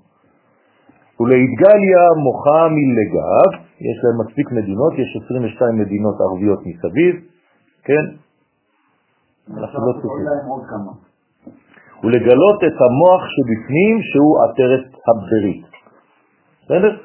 ולהתגליה 1.20 2.02
מוחה 2.26 2.60
מלגב, 2.76 3.50
יש 3.88 3.96
להם 4.04 4.16
מספיק 4.22 4.46
מדינות, 4.58 4.92
יש 5.02 5.10
22 5.24 5.78
מדינות 5.82 6.16
ערביות 6.20 6.60
מסביב, 6.68 7.14
כן? 7.86 8.04
אנחנו 9.58 9.78
לא 9.86 9.92
צריכים. 10.00 10.26
ולגלות 12.04 12.58
את 12.68 12.76
המוח 12.86 13.22
שבפנים 13.34 13.96
שהוא 14.10 14.32
עטרת 14.44 14.86
הברית. 15.08 15.71
בסדר? 16.72 16.96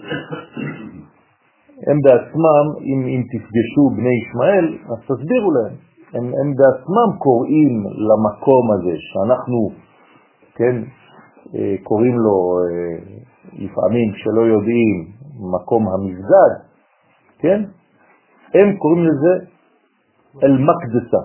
הם 1.87 1.97
בעצמם, 2.03 2.65
אם, 2.81 2.99
אם 3.07 3.21
תפגשו 3.31 3.89
בני 3.95 4.09
ישמעאל, 4.21 4.77
אז 4.91 4.99
תסבירו 4.99 5.51
להם. 5.51 5.75
הם, 6.13 6.25
הם 6.25 6.53
בעצמם 6.59 7.17
קוראים 7.17 7.83
למקום 8.07 8.71
הזה 8.71 8.95
שאנחנו, 8.97 9.69
כן, 10.55 10.75
אה, 11.55 11.75
קוראים 11.83 12.15
לו 12.19 12.59
אה, 12.63 12.97
לפעמים 13.53 14.13
שלא 14.15 14.41
יודעים 14.41 15.11
מקום 15.53 15.87
המסגד, 15.87 16.51
כן? 17.39 17.63
הם 18.53 18.77
קוראים 18.77 19.03
לזה 19.03 19.45
אל-מקדסה. 20.43 21.21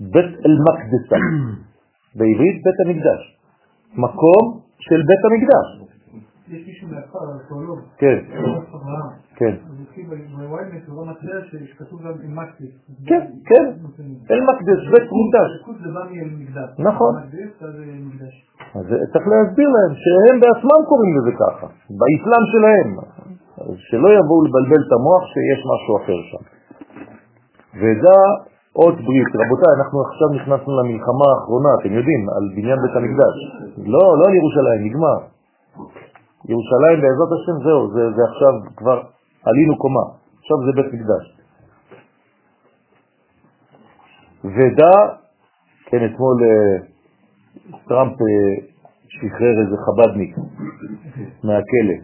בית 0.00 0.32
אל-מקדסה. 0.46 1.16
בעברית 2.14 2.62
בית 2.64 2.78
המקדש. 2.86 3.38
מקום 3.92 4.60
של 4.78 5.02
בית 5.06 5.22
המקדש. 5.24 5.87
יש 6.50 6.66
מישהו 6.66 6.88
מהכפר, 6.88 7.18
ארכיאולוג, 7.34 7.80
כן, 7.98 8.18
כן. 9.36 9.54
מטבע 11.04 11.40
שכתוב 11.50 12.02
גם 12.02 12.12
עם 12.24 12.38
מקדש. 12.38 12.72
כן, 13.06 13.22
כן, 13.48 13.64
אל-מקדש, 14.30 14.80
בית 14.92 15.08
ממקדש. 15.12 15.50
נכון. 16.78 17.12
אז. 17.16 17.28
אז 18.74 18.86
צריך 19.12 19.24
להסביר 19.32 19.68
להם 19.76 19.92
שהם 20.02 20.36
בעצמם 20.40 20.80
קוראים 20.88 21.12
לזה 21.18 21.32
ככה, 21.42 21.66
באסלאם 21.98 22.44
שלהם. 22.52 22.90
שלא 23.88 24.08
יבואו 24.18 24.44
לבלבל 24.44 24.80
את 24.86 24.92
המוח 24.96 25.22
שיש 25.32 25.60
משהו 25.72 25.92
אחר 26.00 26.18
שם. 26.30 26.42
וזה 27.80 28.16
עוד 28.72 28.94
ברית. 29.06 29.30
רבותיי, 29.42 29.72
אנחנו 29.78 29.96
עכשיו 30.06 30.28
נכנסנו 30.38 30.72
למלחמה 30.78 31.26
האחרונה, 31.30 31.70
אתם 31.80 31.92
יודעים, 31.98 32.22
על 32.36 32.44
בניין 32.56 32.78
בית 32.82 32.94
המקדש. 32.98 33.36
לא, 33.94 34.02
לא 34.18 34.24
על 34.28 34.34
ירושלים, 34.40 34.80
נגמר. 34.88 35.18
ירושלים 36.48 36.98
בעזרת 37.02 37.30
השם 37.36 37.56
זהו, 37.64 37.90
זה, 37.94 38.02
זה 38.16 38.22
עכשיו 38.30 38.52
כבר 38.76 39.02
עלינו 39.44 39.78
קומה, 39.78 40.06
עכשיו 40.40 40.56
זה 40.66 40.82
בית 40.82 40.92
מקדש. 40.94 41.24
ודע, 44.44 44.94
כן, 45.86 46.04
אתמול 46.06 46.36
אה, 46.44 46.76
טראמפ 47.88 48.12
אה, 48.12 48.54
שחרר 49.08 49.54
איזה 49.62 49.76
חבדניק 49.86 50.36
מהכלא, 51.44 51.96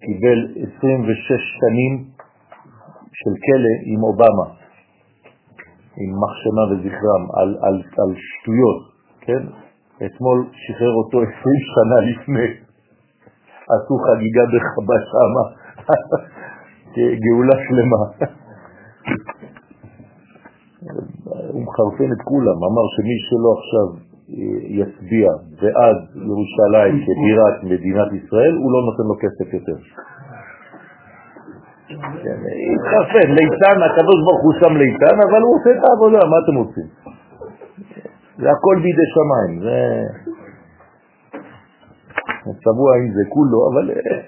קיבל 0.00 0.38
26 0.78 1.42
שנים 1.60 2.04
של 3.12 3.34
כלא 3.44 3.74
עם 3.92 4.02
אובמה, 4.02 4.48
עם 5.96 6.10
מחשמה 6.22 6.64
וזכרם, 6.70 7.22
על, 7.34 7.48
על, 7.62 7.82
על 7.98 8.14
שטויות, 8.16 8.82
כן? 9.20 9.42
אתמול 10.06 10.46
שחרר 10.52 10.92
אותו 10.92 11.18
20 11.18 11.32
שנה 11.74 12.10
לפני. 12.10 12.65
עשו 13.74 13.94
חגיגה 14.06 14.44
בחב"ד 14.52 15.02
שמה, 15.12 15.44
גאולה 17.24 17.56
שלמה. 17.64 18.02
הוא 21.52 21.64
חרפן 21.76 22.12
את 22.12 22.22
כולם, 22.24 22.58
אמר 22.68 22.86
שמי 22.96 23.16
שלא 23.26 23.50
עכשיו 23.58 23.86
אה, 23.96 24.58
יצביע 24.80 25.30
בעד 25.60 25.98
ירושלים 26.28 26.94
כבירת 27.04 27.56
מדינת 27.64 28.10
ישראל, 28.18 28.54
הוא 28.62 28.72
לא 28.74 28.80
נותן 28.86 29.04
לו 29.10 29.16
כסף 29.22 29.54
יותר. 29.54 29.78
כן, 32.22 32.38
התחרפן, 32.74 33.28
ליצן, 33.36 33.78
הקדוש 33.86 34.18
ברוך 34.26 34.42
הוא 34.42 34.52
שם 34.60 34.76
ליצן, 34.76 35.16
אבל 35.26 35.40
הוא 35.42 35.52
עושה 35.56 35.70
את 35.70 35.82
העבודה, 35.88 36.18
מה 36.18 36.36
אתם 36.44 36.56
רוצים? 36.62 36.88
זה 38.38 38.50
הכל 38.50 38.76
בידי 38.82 39.06
שמיים, 39.14 39.60
זה... 39.60 39.76
צבוע 42.64 42.90
עם 42.98 43.06
זה 43.16 43.22
כולו, 43.28 43.58
אבל... 43.70 43.90
אה, 43.90 44.20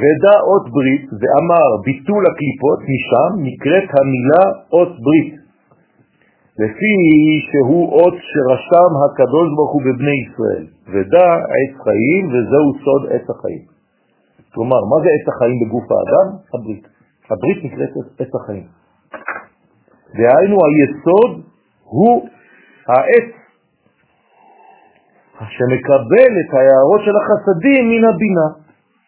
ודע 0.00 0.36
אות 0.48 0.66
ברית, 0.74 1.06
ואמר 1.20 1.68
ביטול 1.84 2.22
הקליפות, 2.30 2.80
משם 2.92 3.30
נקראת 3.48 3.88
המילה 3.96 4.44
אות 4.72 4.92
ברית, 5.04 5.34
לפי 6.62 6.94
שהוא 7.48 7.84
אות 7.92 8.14
שרשם 8.30 8.90
הקדוש 9.04 9.48
ברוך 9.56 9.72
הוא 9.72 9.82
בבני 9.86 10.16
ישראל, 10.24 10.66
ודע 10.92 11.28
עץ 11.54 11.72
חיים, 11.84 12.22
וזהו 12.32 12.68
סוד 12.84 13.02
עץ 13.12 13.26
החיים. 13.30 13.64
כלומר, 14.54 14.80
מה 14.90 14.96
זה 15.02 15.08
עץ 15.16 15.26
החיים 15.32 15.56
בגוף 15.62 15.86
האדם? 15.92 16.26
הברית. 16.54 16.84
הברית 17.30 17.58
נקראת 17.64 17.90
עץ 18.18 18.32
החיים. 18.34 18.66
דהיינו 20.16 20.56
היסוד 20.66 21.32
הוא 21.84 22.28
העץ 22.88 23.37
שמקבל 25.46 26.30
את 26.40 26.50
ההערות 26.54 27.00
של 27.04 27.14
החסדים 27.20 27.82
מן 27.90 28.04
הבינה, 28.10 28.48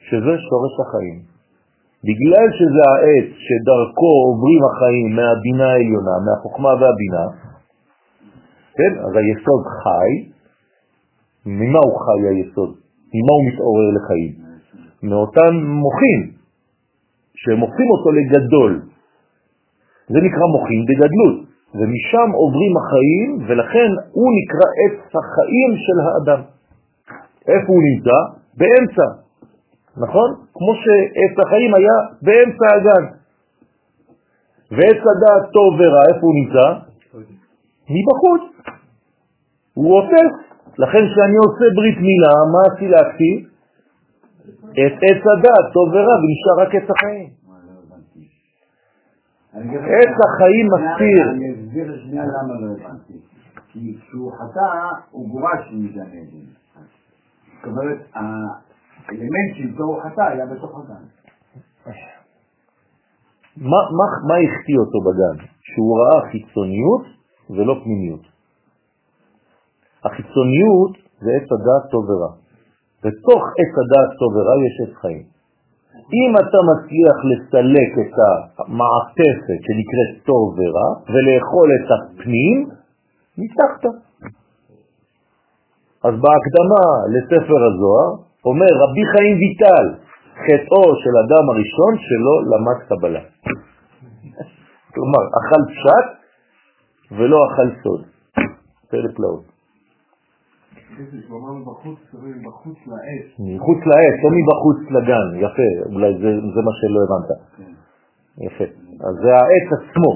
שזה 0.08 0.34
שורש 0.48 0.74
החיים. 0.82 1.18
בגלל 2.08 2.46
שזה 2.58 2.82
העץ 2.92 3.28
שדרכו 3.46 4.10
עוברים 4.26 4.62
החיים 4.68 5.08
מהבינה 5.16 5.68
העליונה, 5.72 6.14
מהחוכמה 6.26 6.68
והבינה, 6.68 7.24
כן? 8.76 8.92
אז 9.04 9.12
היסוד 9.16 9.64
חי, 9.80 10.10
ממה 11.46 11.78
הוא 11.86 11.96
חי 12.04 12.20
היסוד? 12.28 12.70
ממה 13.14 13.32
הוא 13.36 13.44
מתעורר 13.48 13.88
לחיים? 13.96 14.32
מאותם 15.02 15.54
מוחים, 15.84 16.20
שהם 17.34 17.60
הופכים 17.60 17.86
אותו 17.90 18.10
לגדול. 18.10 18.82
זה 20.08 20.18
נקרא 20.26 20.46
מוחים 20.56 20.84
בגדלות, 20.88 21.49
ומשם 21.74 22.28
עוברים 22.34 22.74
החיים, 22.76 23.28
ולכן 23.46 23.90
הוא 24.12 24.30
נקרא 24.38 24.68
עץ 24.80 24.98
החיים 25.18 25.70
של 25.84 25.96
האדם. 26.04 26.42
איפה 27.48 27.68
הוא 27.72 27.82
נמצא? 27.88 28.18
באמצע. 28.58 29.06
נכון? 29.96 30.28
כמו 30.54 30.72
שעץ 30.82 31.46
החיים 31.46 31.74
היה 31.74 31.96
באמצע 32.22 32.66
הגן. 32.76 33.04
ועץ 34.70 35.02
הדעת 35.10 35.44
טוב 35.52 35.70
ורע, 35.80 36.02
איפה 36.08 36.24
הוא 36.26 36.34
נמצא? 36.40 36.66
מבחוץ. 37.90 38.42
הוא 39.74 39.98
עוטף. 39.98 40.30
לכן 40.78 41.04
כשאני 41.10 41.36
עושה 41.44 41.64
ברית 41.76 41.98
מילה, 41.98 42.34
מה 42.52 42.60
עשי 42.68 42.88
להקטיא? 42.88 43.36
את 44.70 44.94
עץ 45.06 45.22
הדעת 45.32 45.66
טוב 45.72 45.88
ורע, 45.94 46.14
ונשאר 46.20 46.56
רק 46.62 46.74
עץ 46.74 46.90
החיים. 46.90 47.40
עץ 49.98 50.14
החיים 50.26 50.66
מסתיר. 50.74 51.26
אני 51.70 51.82
אסביר 51.82 52.02
שנייה 52.02 52.22
למה 52.22 52.54
לא 52.60 52.72
הבנתי. 52.72 53.18
כי 53.68 53.96
כשהוא 54.00 54.32
חטא, 54.32 54.88
הוא 55.10 55.28
גורש 55.28 55.72
מגן 55.72 56.00
עדן. 56.00 56.46
זאת 57.56 57.64
אומרת, 57.66 57.98
האלמנט 58.14 59.50
שאיתו 59.56 59.82
הוא 59.84 60.02
חטא 60.02 60.20
היה 60.20 60.46
בתוך 60.46 60.78
הגן. 60.78 61.04
מה, 63.56 63.80
מה, 63.96 64.06
מה 64.28 64.34
החטיא 64.34 64.78
אותו 64.78 64.98
בגן? 65.06 65.46
שהוא 65.60 65.98
ראה 65.98 66.30
חיצוניות 66.30 67.04
ולא 67.50 67.74
פנימיות. 67.84 68.24
החיצוניות 70.04 70.92
זה 71.20 71.30
עץ 71.36 71.48
הדעת 71.52 71.90
טוב 71.90 72.04
ורע. 72.10 72.32
בתוך 73.04 73.42
עץ 73.58 73.72
הדעת 73.80 74.10
טוב 74.18 74.30
ורע 74.36 74.54
יש 74.66 74.88
עץ 74.88 74.96
חיים. 74.96 75.39
אם 75.96 76.30
אתה 76.42 76.58
מצליח 76.70 77.16
לסלק 77.30 77.90
את 78.02 78.14
המעטפת 78.58 79.60
שנקראת 79.66 80.12
טוב 80.26 80.44
ורע 80.58 80.90
ולאכול 81.12 81.68
את 81.76 81.88
הפנים, 81.94 82.56
ניצחת. 83.38 83.84
אז 86.04 86.14
בהקדמה 86.24 86.84
לספר 87.14 87.60
הזוהר 87.68 88.10
אומר 88.44 88.70
רבי 88.82 89.04
חיים 89.12 89.36
ויטל, 89.40 89.86
חטאו 90.44 90.84
של 91.02 91.14
אדם 91.24 91.44
הראשון 91.50 91.92
שלא 92.06 92.36
למד 92.50 92.78
קבלה. 92.88 93.20
כלומר, 94.94 95.22
אכל 95.38 95.62
פשט 95.72 96.08
ולא 97.18 97.38
אכל 97.46 97.68
סוד. 97.82 98.02
פלא 98.90 99.08
פלאות. 99.16 99.49
מחוץ 103.38 103.80
לעץ, 103.86 104.16
לא 104.24 104.30
מבחוץ 104.36 104.80
לגן, 104.90 105.26
יפה, 105.44 105.70
אולי 105.94 106.12
זה, 106.14 106.30
זה 106.54 106.60
מה 106.66 106.72
שלא 106.80 106.98
הבנת. 107.04 107.30
יפה. 108.46 108.64
אז 109.06 109.14
זה 109.22 109.30
העץ 109.34 109.68
עצמו. 109.78 110.12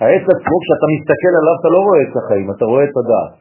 העץ 0.00 0.24
עצמו, 0.34 0.56
כשאתה 0.62 0.86
מסתכל 0.94 1.32
עליו 1.40 1.54
אתה 1.60 1.68
לא 1.68 1.80
רואה 1.86 2.02
את 2.02 2.16
החיים, 2.16 2.50
אתה 2.50 2.64
רואה 2.64 2.84
את 2.84 2.96
הדעת. 3.00 3.32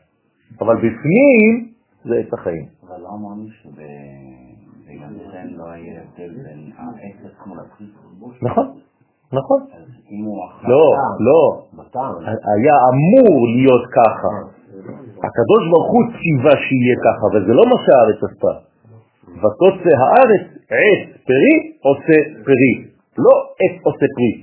אבל 0.61 0.75
בפנים 0.75 1.71
זה 2.05 2.15
עץ 2.15 2.33
החיים. 2.33 2.65
אבל 2.87 3.01
לא 3.01 3.09
אמרנו 3.09 3.45
שבגן 3.61 5.13
לא 5.57 5.65
היה 5.69 6.01
הבדל 6.01 6.33
בין 6.43 6.71
העץ 6.77 7.19
עצמו 7.25 7.55
לפריט. 7.55 7.89
נכון, 8.41 8.67
נכון. 9.33 9.61
אז 9.73 9.87
אם 10.11 10.25
הוא 10.25 10.45
אכל 10.45 10.67
לא, 10.67 10.83
לא. 11.19 11.41
היה 12.55 12.75
אמור 12.91 13.47
להיות 13.55 13.85
ככה. 13.97 14.58
הקדוש 15.27 15.63
ברוך 15.71 15.89
הוא 15.93 16.03
ציווה 16.17 16.55
שיהיה 16.65 16.95
ככה, 17.05 17.25
וזה 17.33 17.53
לא 17.59 17.63
מה 17.71 17.77
שהארץ 17.83 18.19
עשתה. 18.27 18.53
ותוצא 19.41 19.91
הארץ 20.01 20.45
עץ 20.77 21.01
פרי 21.27 21.55
עושה 21.87 22.17
פרי, 22.45 22.73
לא 23.17 23.35
עץ 23.61 23.75
עושה 23.83 24.05
פרי. 24.15 24.33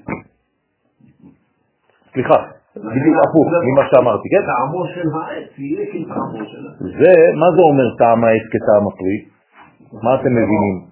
סליחה, 2.12 2.38
בדיוק 2.76 3.16
הפוך 3.24 3.46
ממה 3.68 3.84
שאמרתי, 3.90 4.28
כן? 4.32 4.42
טעמו 4.46 4.86
של 4.94 5.08
העץ 5.14 5.58
יהיה 5.58 5.86
כטעמו 5.92 6.44
של 6.50 6.62
העץ. 6.66 6.78
זה, 7.00 7.12
מה 7.40 7.46
זה 7.56 7.62
אומר 7.70 7.88
טעם 7.98 8.24
העץ 8.24 8.46
כטעם 8.52 8.84
הפרי? 8.88 9.18
מה 10.02 10.14
אתם 10.14 10.32
מבינים? 10.32 10.85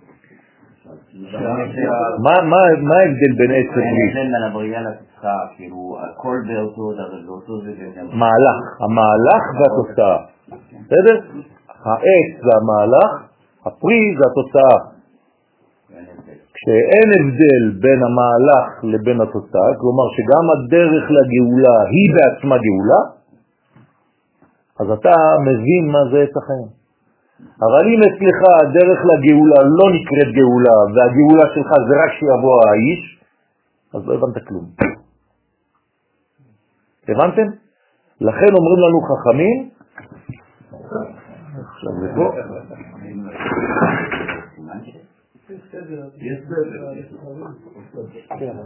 מה 1.15 2.97
ההבדל 2.99 3.33
בין 3.39 3.51
עץ 3.51 3.57
אין 3.57 3.67
לפרי? 3.67 3.85
הבדל 4.09 4.29
בין 4.33 4.43
הבריאה 4.51 4.81
לתוצאה, 4.83 5.41
כאילו 5.57 5.99
הכל 6.01 6.37
באותו 6.47 6.93
דבר, 6.93 7.27
באותו 7.27 7.61
זה 7.65 7.73
וגם... 7.79 8.07
מהלך, 8.07 8.59
המהלך 8.85 9.43
והתוצאה. 9.59 10.17
בסדר? 10.71 11.17
העץ 11.85 12.31
זה 12.45 12.51
המהלך, 12.61 13.11
הפרי 13.67 14.05
זה 14.19 14.25
התוצאה. 14.31 14.77
כשאין 16.55 17.09
הבדל 17.19 17.81
בין 17.83 18.01
המהלך 18.07 18.67
לבין 18.83 19.21
התוצאה, 19.21 19.71
כלומר 19.81 20.07
שגם 20.17 20.45
הדרך 20.55 21.05
לגאולה 21.17 21.77
היא 21.91 22.09
בעצמה 22.15 22.57
גאולה, 22.67 23.01
אז 24.81 24.99
אתה 24.99 25.15
מבין 25.47 25.85
מה 25.93 25.99
זה 26.11 26.19
עץ 26.23 26.37
החיים. 26.37 26.84
אבל 27.39 27.83
אם 27.93 28.01
אצלך 28.09 28.39
הדרך 28.61 29.01
לגאולה 29.11 29.61
לא 29.79 29.87
נקראת 29.97 30.31
גאולה, 30.39 30.79
והגאולה 30.95 31.47
שלך 31.55 31.71
זה 31.89 31.95
רק 32.05 32.11
שיבוא 32.19 32.57
האיש, 32.69 33.03
אז 33.95 34.01
לא 34.07 34.15
הבנת 34.15 34.49
כלום. 34.49 34.65
הבנתם? 37.09 37.49
לכן 38.21 38.51
אומרים 38.59 38.79
לנו 38.85 39.01
חכמים, 39.09 39.71
עכשיו 41.55 41.93
זה 42.01 42.09
פה, 42.17 42.27
יש 45.51 45.61
סדר. 45.73 46.09
כן, 48.39 48.57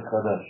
סדר. 0.00 0.40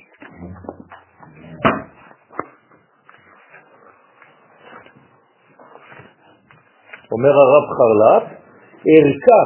אומר 7.12 7.34
הרב 7.42 7.64
חרל"פ, 7.76 8.24
ערכה 8.92 9.42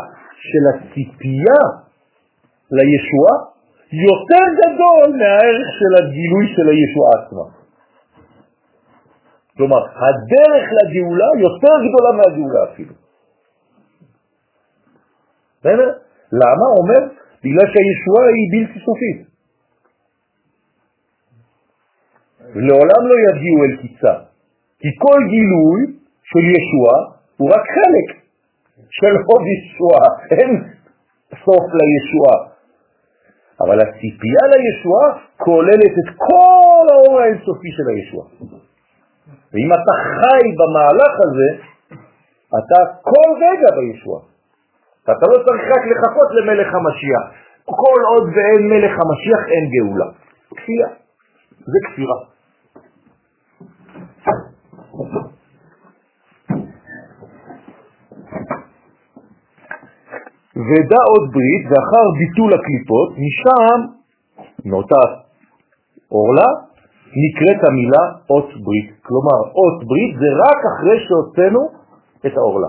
של 0.49 0.65
הציפייה 0.71 1.63
לישועה 2.71 3.37
יותר 4.07 4.45
גדול 4.61 5.17
מהערך 5.19 5.69
של 5.79 5.93
הגילוי 5.99 6.47
של 6.55 6.69
הישועה 6.69 7.13
עצמה. 7.21 7.47
כלומר, 9.57 9.83
הדרך 10.05 10.65
לגאולה 10.77 11.31
יותר 11.41 11.77
גדולה 11.87 12.11
מהגאולה 12.17 12.73
אפילו. 12.73 12.95
בסדר? 15.61 15.89
למה? 16.33 16.67
אומר, 16.79 17.01
בגלל 17.45 17.67
שהישועה 17.73 18.27
היא 18.37 18.47
בלתי 18.53 18.79
סופית. 18.85 19.31
ולעולם 22.55 23.03
לא 23.11 23.15
יגיעו 23.29 23.65
אל 23.65 23.77
קיצה, 23.83 24.15
כי 24.79 24.89
כל 24.99 25.21
גילוי 25.29 25.81
של 26.23 26.45
ישועה 26.57 27.20
הוא 27.41 27.49
רק 27.55 27.65
חלק 27.77 28.09
של 28.99 29.15
עוד 29.29 29.43
ישועה, 29.53 30.09
אין 30.31 30.51
סוף 31.45 31.65
לישועה. 31.79 32.39
אבל 33.63 33.79
הציפייה 33.81 34.45
לישועה 34.53 35.09
כוללת 35.37 35.95
את 36.01 36.09
כל 36.29 36.85
האור 36.93 37.21
האינסופי 37.21 37.71
של 37.77 37.87
הישועה. 37.93 38.27
ואם 39.53 39.71
אתה 39.79 39.95
חי 40.17 40.45
במהלך 40.61 41.15
הזה, 41.27 41.49
אתה 42.59 42.79
כל 43.11 43.29
רגע 43.47 43.69
בישועה. 43.77 44.23
אתה 45.03 45.27
לא 45.33 45.37
צריך 45.47 45.63
רק 45.75 45.83
לחכות 45.93 46.29
למלך 46.37 46.69
המשיח. 46.75 47.25
כל 47.65 48.01
עוד 48.11 48.29
ואין 48.35 48.63
מלך 48.73 48.93
המשיח 49.03 49.41
אין 49.53 49.65
גאולה. 49.75 50.09
כפייה. 50.57 50.89
זה 51.73 51.79
כפירה. 51.87 52.19
ודע 60.69 61.03
עוד 61.13 61.25
ברית, 61.35 61.65
ואחר 61.71 62.05
ביטול 62.19 62.51
הקליפות, 62.55 63.09
משם, 63.25 63.79
מאותה 64.65 65.03
אורלה, 66.13 66.49
נקראת 67.23 67.61
המילה 67.69 68.05
אות 68.31 68.49
ברית. 68.65 68.89
כלומר, 69.07 69.41
אות 69.59 69.79
ברית 69.89 70.13
זה 70.21 70.29
רק 70.45 70.59
אחרי 70.73 70.97
שהוצאנו 71.07 71.61
את 72.27 72.35
האורלה, 72.37 72.69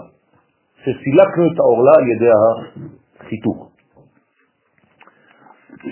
שסילקנו 0.82 1.44
את 1.54 1.60
האורלה 1.60 1.92
על 2.00 2.08
ידי 2.08 2.32
החיתוך. 3.20 3.60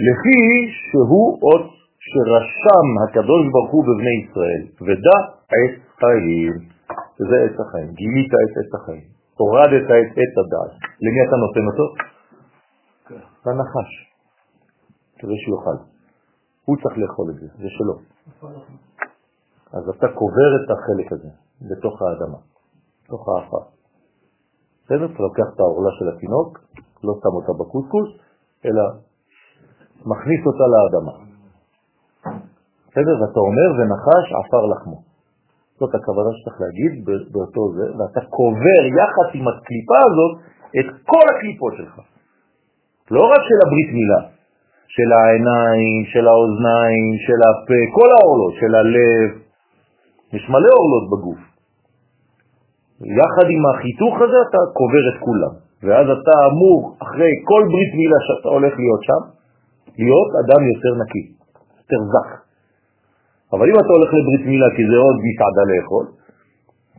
לפי 0.08 0.40
שהוא 0.72 1.40
אות 1.42 1.68
שרשם 2.10 2.88
הקדוש 3.04 3.44
ברוך 3.52 3.72
הוא 3.72 3.84
בבני 3.84 4.16
ישראל, 4.24 4.64
ודע 4.82 5.18
עת 5.54 5.76
חיים, 6.00 6.54
זה 7.30 7.36
עת 7.46 7.60
החיים, 7.60 7.90
גילית 7.94 8.32
את 8.34 8.74
החיים, 8.76 9.19
הורדת 9.40 9.86
את 9.86 10.18
עת 10.20 10.36
הדעת. 10.42 10.74
למי 11.04 11.20
אתה 11.28 11.36
נותן 11.44 11.66
אותו? 11.72 11.86
לנחש, 13.46 13.92
כדי 15.20 15.38
שיוכל. 15.46 15.78
הוא 16.66 16.76
צריך 16.82 16.98
לאכול 16.98 17.28
את 17.32 17.36
זה, 17.36 17.48
זה 17.62 17.70
שלו. 17.78 17.96
אז 19.74 19.84
אתה 19.90 20.08
קובר 20.20 20.50
את 20.60 20.68
החלק 20.74 21.12
הזה 21.12 21.30
בתוך 21.70 22.02
האדמה, 22.02 22.40
בתוך 23.04 23.24
האפה. 23.30 23.62
בסדר? 24.86 25.06
אתה 25.06 25.24
לוקח 25.24 25.48
את 25.56 25.60
העורלה 25.60 25.92
של 26.00 26.08
התינוק, 26.16 26.60
לא 27.04 27.14
שם 27.22 27.34
אותה 27.38 27.54
בקוסקוס, 27.60 28.10
אלא 28.66 28.84
מכניס 30.06 30.42
אותה 30.50 30.66
לאדמה. 30.74 31.16
בסדר? 32.88 33.16
ואתה 33.22 33.40
אומר, 33.40 33.68
ונחש 33.78 34.26
עפר 34.40 34.66
לחמו. 34.66 35.09
זאת 35.80 35.96
הכוונה 35.96 36.30
שצריך 36.38 36.58
להגיד 36.64 36.94
באותו 37.32 37.62
זה, 37.76 37.86
ואתה 37.98 38.22
קובר 38.38 38.82
יחד 39.00 39.28
עם 39.38 39.46
הקליפה 39.48 40.00
הזאת 40.08 40.34
את 40.80 40.88
כל 41.12 41.26
הקליפות 41.32 41.74
שלך. 41.78 41.96
לא 43.12 43.24
רק 43.34 43.42
של 43.50 43.60
הברית 43.66 43.90
מילה, 44.00 44.22
של 44.96 45.10
העיניים, 45.18 46.02
של 46.12 46.26
האוזניים, 46.28 47.08
של 47.26 47.40
הפה, 47.48 47.80
כל 47.98 48.10
האורלות, 48.16 48.54
של 48.62 48.72
הלב. 48.76 49.30
יש 50.34 50.44
מלא 50.50 50.72
אורלות 50.80 51.06
בגוף. 51.12 51.42
יחד 53.20 53.48
עם 53.54 53.64
החיתוך 53.72 54.16
הזה 54.24 54.38
אתה 54.50 54.62
קובר 54.80 55.04
את 55.12 55.18
כולם, 55.26 55.54
ואז 55.84 56.08
אתה 56.18 56.36
אמור, 56.50 56.80
אחרי 57.04 57.32
כל 57.50 57.62
ברית 57.72 57.94
מילה 58.00 58.20
שאתה 58.28 58.50
הולך 58.50 58.74
להיות 58.82 59.02
שם, 59.08 59.22
להיות 60.04 60.32
אדם 60.44 60.62
יותר 60.72 60.94
נקי, 61.02 61.24
יותר 61.80 62.02
זך. 62.14 62.49
אבל 63.54 63.66
אם 63.72 63.78
אתה 63.82 63.92
הולך 63.98 64.10
לברית 64.18 64.44
מילה 64.52 64.70
כי 64.76 64.84
זה 64.92 64.98
עוד 65.06 65.18
מסעדה 65.28 65.64
לאכול, 65.72 66.06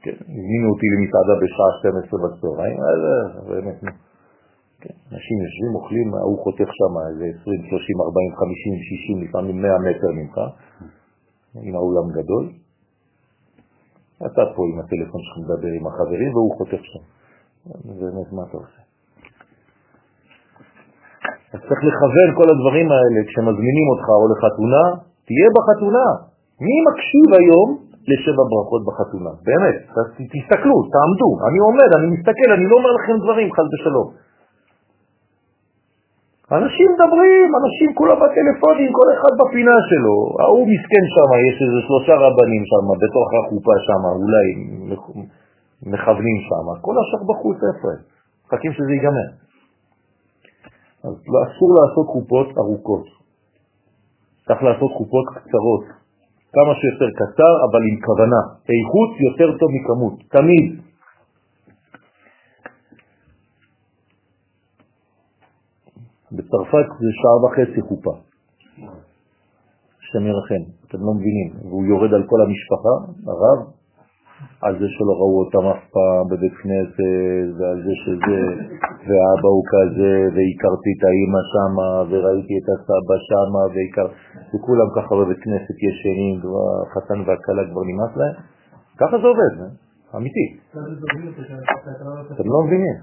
כן, 0.03 0.19
הזמינו 0.33 0.67
אותי 0.73 0.87
למסעדה 0.95 1.35
בשעה 1.41 1.71
12 1.79 2.21
בצהריים, 2.23 2.79
אז 2.91 3.01
באמת, 3.49 3.79
כן, 4.83 4.97
אנשים 5.13 5.37
יושבים, 5.45 5.73
אוכלים, 5.79 6.09
ההוא 6.15 6.39
חותך 6.45 6.71
שם 6.79 6.93
איזה 7.09 7.27
20, 7.43 7.63
30, 7.71 8.01
40, 8.01 8.33
50, 8.35 8.75
60, 8.91 9.23
לפעמים 9.25 9.57
100 9.63 9.79
מטר 9.87 10.11
ממך, 10.19 10.37
עם 11.67 11.75
האולם 11.75 12.07
גדול. 12.19 12.45
אתה 14.27 14.43
פה 14.55 14.63
עם 14.71 14.79
הטלפון 14.81 15.21
שלך 15.25 15.37
מדבר 15.43 15.73
עם 15.79 15.87
החברים 15.87 16.31
והוא 16.35 16.57
חותך 16.59 16.83
שם. 16.91 17.05
באמת, 18.01 18.29
מה 18.37 18.43
אתה 18.49 18.57
עושה? 18.63 18.83
אז 21.53 21.61
צריך 21.69 21.81
לכוון 21.89 22.29
כל 22.39 22.49
הדברים 22.53 22.89
האלה, 22.95 23.21
כשמזמינים 23.29 23.87
אותך 23.93 24.09
או 24.21 24.27
לחתונה, 24.33 24.85
תהיה 25.27 25.49
בחתונה. 25.57 26.30
מי 26.65 26.77
מקשיב 26.89 27.29
היום 27.39 27.69
לשבע 28.11 28.45
ברכות 28.53 28.83
בחתונה? 28.89 29.33
באמת, 29.47 29.77
תסתכלו, 30.35 30.77
תעמדו. 30.95 31.31
אני 31.49 31.59
עומד, 31.67 31.91
אני 31.99 32.07
מסתכל, 32.15 32.51
אני 32.57 32.65
לא 32.71 32.75
אומר 32.79 32.93
לכם 32.99 33.17
דברים, 33.25 33.49
חס 33.57 33.69
ושלום. 33.73 34.09
אנשים 36.59 36.89
מדברים, 36.95 37.47
אנשים 37.61 37.89
כולם 37.99 38.17
בטלפונים, 38.23 38.91
כל 38.99 39.09
אחד 39.15 39.33
בפינה 39.41 39.77
שלו. 39.91 40.17
ההוא 40.43 40.67
מסכן 40.73 41.05
שם, 41.15 41.31
יש 41.49 41.57
איזה 41.65 41.81
שלושה 41.87 42.15
רבנים 42.25 42.63
שם, 42.71 42.85
בתוך 43.03 43.27
החופה 43.37 43.77
שם, 43.87 44.03
אולי 44.21 44.49
מכוונים 45.93 46.39
שם. 46.47 46.67
כל 46.85 46.95
השאר 47.01 47.23
בחוץ 47.31 47.59
איפה 47.69 47.89
הם? 47.93 48.01
מחכים 48.47 48.73
שזה 48.73 48.93
ייגמר. 48.97 49.29
אז 51.05 51.15
לא, 51.33 51.39
אסור 51.47 51.71
לעשות 51.79 52.07
חופות 52.15 52.49
ארוכות. 52.59 53.07
צריך 54.47 54.63
לעשות 54.63 54.91
חופות 54.99 55.27
קצרות. 55.35 56.00
כמה 56.55 56.73
שיותר 56.81 57.11
קצר, 57.21 57.53
אבל 57.67 57.81
עם 57.89 57.97
כוונה. 58.07 58.43
איכות 58.75 59.11
יותר 59.27 59.59
טוב 59.59 59.69
מכמות, 59.77 60.15
תמיד. 60.37 60.81
בצרפת 66.33 66.89
זה 67.01 67.11
שעה 67.21 67.37
וחצי 67.45 67.81
חופה. 67.89 68.15
השם 70.01 70.27
ירחם, 70.27 70.63
אתם 70.89 70.99
לא 71.07 71.13
מבינים. 71.15 71.49
והוא 71.69 71.85
יורד 71.85 72.15
על 72.15 72.25
כל 72.27 72.41
המשפחה, 72.45 72.95
הרב, 73.27 73.80
על 74.63 74.75
זה 74.81 74.87
שלא 74.95 75.15
ראו 75.21 75.37
אותם 75.43 75.65
אף 75.73 75.83
פעם 75.95 76.25
בבית 76.31 76.55
כנסת, 76.63 77.49
ועל 77.57 77.79
זה 77.87 77.95
שזה, 78.03 78.41
ואבא 79.07 79.51
הוא 79.57 79.65
כזה, 79.73 80.13
והכרתי 80.35 80.91
את 80.97 81.03
האימא 81.09 81.43
שמה, 81.53 81.89
וראיתי 82.09 82.55
את 82.61 82.69
הסבא 82.73 83.17
שמה, 83.29 83.63
והכר... 83.73 84.09
וכולם 84.53 84.89
ככה 84.97 85.13
בבית 85.21 85.41
כנסת 85.45 85.77
ישנים, 85.89 86.37
והחתן 86.51 87.19
והכלה 87.27 87.63
כבר 87.71 87.83
נמאס 87.89 88.13
להם. 88.21 88.35
ככה 89.01 89.15
זה 89.23 89.27
עובד, 89.33 89.55
אה? 89.61 89.71
אמיתי. 90.17 90.47
אתם 92.33 92.49
לא 92.55 92.63
מבינים. 92.67 92.95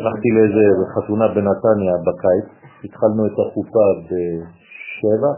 הלכתי 0.00 0.28
לאיזה 0.36 0.64
חתונה 0.94 1.28
בנתניה 1.28 1.94
בקיץ, 2.06 2.48
התחלנו 2.84 3.26
את 3.26 3.36
החופה 3.42 3.86
בשבע, 4.06 5.32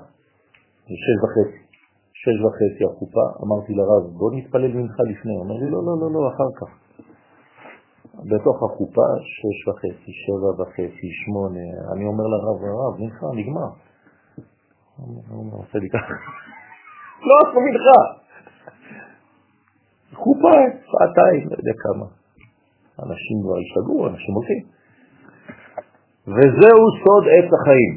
בשש 0.86 1.16
וחצי. 1.22 1.69
שש 2.22 2.36
וחצי 2.44 2.84
החופה, 2.84 3.24
אמרתי 3.44 3.72
לרב, 3.74 4.02
בוא 4.18 4.30
נתפלל 4.36 4.72
מנחה 4.78 5.02
לפני. 5.12 5.36
אומר 5.42 5.56
לי, 5.60 5.70
לא, 5.70 5.80
לא, 5.86 5.94
לא, 6.00 6.08
לא, 6.14 6.20
אחר 6.32 6.50
כך. 6.58 6.70
בתוך 8.30 8.56
החופה, 8.62 9.08
שש 9.36 9.58
וחצי, 9.68 10.12
שבע 10.22 10.50
וחצי, 10.58 11.08
שמונה, 11.24 11.66
אני 11.92 12.04
אומר 12.10 12.26
לרב, 12.32 12.58
הרב, 12.64 12.92
מנחה, 13.00 13.26
נגמר. 13.38 13.70
הוא 15.30 15.60
עושה 15.62 15.78
לי 15.78 15.88
ככה. 15.94 16.14
לא 17.26 17.34
עשו 17.42 17.60
מנחה. 17.66 18.00
חופה, 20.14 20.56
שעתיים, 20.90 21.44
לא 21.50 21.56
יודע 21.60 21.74
כמה. 21.84 22.06
אנשים 23.04 23.36
כבר 23.42 23.58
השתגעו, 23.62 24.06
אנשים 24.08 24.34
הולכים. 24.34 24.60
וזהו 26.34 26.82
סוד 27.02 27.24
עץ 27.34 27.48
החיים. 27.56 27.94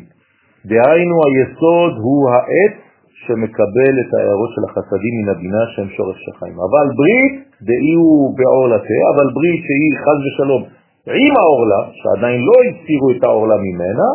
דהיינו 0.66 1.16
היסוד 1.26 1.94
הוא 2.04 2.30
העץ 2.30 2.93
שמקבל 3.26 3.94
את 4.02 4.10
ההערות 4.14 4.52
של 4.56 4.64
החסדים 4.68 5.14
מן 5.18 5.30
הבינה 5.34 5.64
שהם 5.76 5.90
שורש 5.98 6.22
החיים. 6.30 6.58
אבל 6.68 6.86
ברית, 6.98 7.36
דאי 7.68 7.94
הוא 8.02 8.38
בעורלתה, 8.38 9.00
אבל 9.16 9.28
ברית 9.36 9.62
שהיא 9.68 9.94
חז 10.04 10.20
ושלום 10.26 10.64
עם 11.08 11.34
העורלה, 11.40 11.82
שעדיין 12.00 12.42
לא 12.42 12.56
הסירו 12.68 13.08
את 13.12 13.24
העורלה 13.24 13.56
ממנה, 13.58 14.10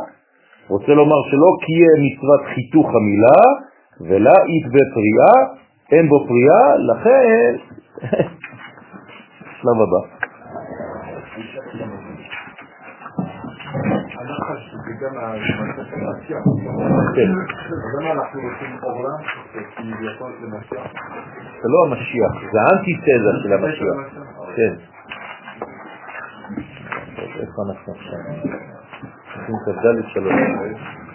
רוצה 0.69 0.93
לומר 0.93 1.21
שלא 1.31 1.51
קיים 1.65 1.99
מצוות 2.07 2.41
חיתוך 2.55 2.87
המילה, 2.97 3.41
ולה 4.09 4.37
אית 4.51 4.67
בפריאה, 4.75 5.35
אין 5.93 6.09
בו 6.09 6.27
פריאה, 6.29 6.77
לכן, 6.91 7.53
שלב 9.59 9.79
הבא. 9.85 10.28
גם 15.01 15.13
המציע. 15.19 16.39
זה 17.93 18.05
מה 18.05 18.13
אנחנו 18.13 18.41
רוצים 18.41 18.79
עולם, 18.83 19.21
שכביכול 19.25 20.33
זה 21.63 21.69
לא 21.69 21.79
המשיח, 21.87 22.33
זה 22.53 22.59
האנטיתזה 22.61 23.33
של 23.43 23.53
המשיח. 23.53 23.97
כן. 24.57 24.75
איפה 27.41 27.63
אנחנו 27.69 27.93
עכשיו? 27.93 28.19
23. 29.45 31.08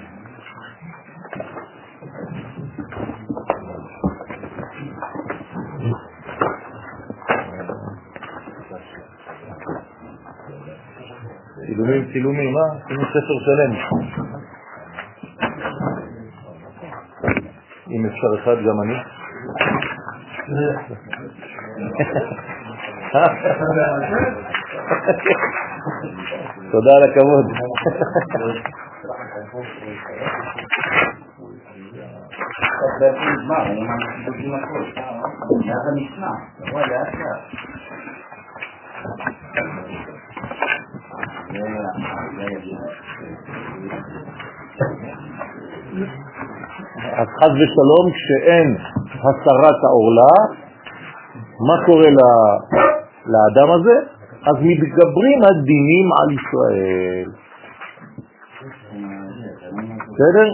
צילומים, 11.74 12.06
צילומים, 12.14 12.58
אה? 12.58 12.62
עשינו 12.86 13.02
ספר 13.02 13.38
שלם. 13.46 13.72
אם 17.92 18.06
אפשר 18.06 18.28
אחד, 18.44 18.56
גם 18.68 18.82
אני. 18.84 18.98
תודה 26.72 26.92
על 26.98 27.04
הכבוד. 27.12 27.46
בעצם 33.00 33.18
נגמר, 33.18 33.66
אני 33.66 33.82
ממש 33.82 34.26
בודקים 34.26 34.54
הכל. 34.56 34.84
מאז 35.66 35.84
המשנה, 35.92 36.32
תבוא 36.58 36.82
לאט 36.82 37.14
לאט. 37.14 37.44
אז 47.20 47.28
חז 47.40 47.54
ושלום, 47.62 48.06
כשאין 48.18 48.68
הסרת 49.14 49.80
העורלה, 49.84 50.34
מה 51.68 51.86
קורה 51.86 52.10
ל- 52.10 52.58
לאדם 53.34 53.72
הזה? 53.72 53.96
אז 54.50 54.56
מתגברים 54.62 55.40
הדינים 55.44 56.08
על 56.20 56.30
ישראל. 56.38 57.30
בסדר? 60.14 60.50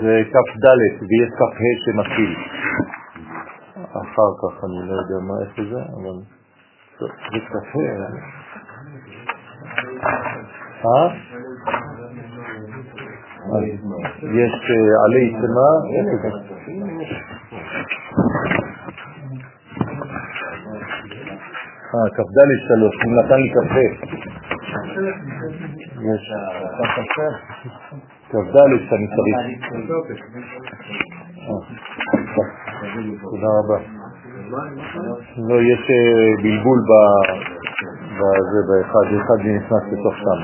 זה 0.00 0.22
כ"ד 0.32 0.64
ויש 1.08 1.30
כ"ה 1.38 1.46
שמתחיל. 1.84 2.34
אחר 3.92 4.30
כך 4.40 4.64
אני 4.64 4.88
לא 4.88 4.94
יודע 5.00 5.18
מה 5.28 5.34
איפה 5.42 5.62
זה, 5.70 5.80
אבל 5.96 6.16
זה 6.98 7.06
כ"ה. 7.48 7.78
אה? 10.84 11.06
אז 13.54 13.64
יש 14.22 14.54
אה, 14.70 15.04
עלי 15.04 15.26
צמא, 15.40 15.70
איפה 15.96 16.14
זה? 16.22 16.28
אה, 21.94 22.08
כ"ד 22.16 22.38
שלוש, 22.68 22.94
הוא 23.04 23.12
נתן 23.18 23.38
לי 23.40 23.48
קפה. 23.50 23.86
יש 26.10 26.24
כ"ד 28.30 28.56
שאני 28.88 29.06
צריך. 29.14 29.38
תודה 32.92 33.50
רבה. 33.58 33.78
לא, 35.48 35.56
יש 35.72 35.82
אה, 35.90 36.42
בלבול 36.42 36.78
בזה, 36.88 38.60
באחד, 38.68 39.06
אחד 39.16 39.38
נכנס 39.56 39.84
לתוך 39.92 40.14
שם. 40.16 40.38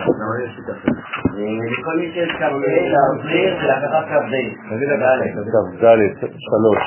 כ"ד 5.53 5.85
שלוש. 6.47 6.83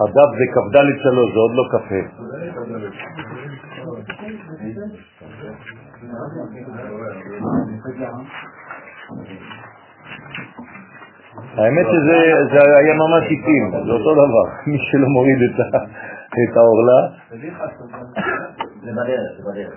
הדף 0.00 0.30
זה 0.38 0.46
כ"ד 0.54 0.76
שלוש, 1.02 1.28
זה 1.34 1.40
עוד 1.40 1.54
לא 1.54 1.64
כ"ה. 1.72 2.00
האמת 11.56 11.86
שזה 11.92 12.18
זה 12.52 12.58
היה 12.78 12.94
ממש 12.94 13.24
איטים, 13.30 13.70
זה 13.86 13.92
אותו 13.92 14.14
דבר, 14.14 14.44
מי 14.70 14.78
שלא 14.78 15.06
מוריד 15.08 15.38
את 15.42 15.60
ה- 15.60 15.84
את 16.30 16.56
העורלה, 16.56 17.00
זה 17.30 18.90
בדרך, 18.92 19.30
זה 19.36 19.42
בדרך. 19.52 19.74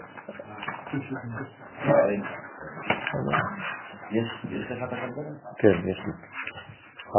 יש 4.11 4.27
יש 4.51 4.71
לך 4.71 4.83
את 4.83 4.93
הכ"ד? 4.93 5.17
כן, 5.57 5.75
יש 5.89 5.99
לי. 6.05 6.13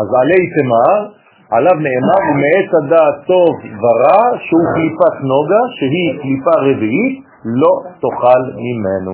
אז 0.01 0.09
עלי 0.23 0.43
תמר, 0.57 1.09
עליו 1.51 1.75
נאמר, 1.75 2.21
ומעץ 2.31 2.71
הדעת 2.83 3.27
טוב 3.27 3.49
ורע, 3.83 4.39
שהוא 4.39 4.65
קליפת 4.75 5.17
נוגה, 5.33 5.63
שהיא 5.77 6.21
קליפה 6.23 6.55
רביעית, 6.61 7.25
לא 7.45 7.73
תאכל 8.01 8.43
ממנו. 8.67 9.13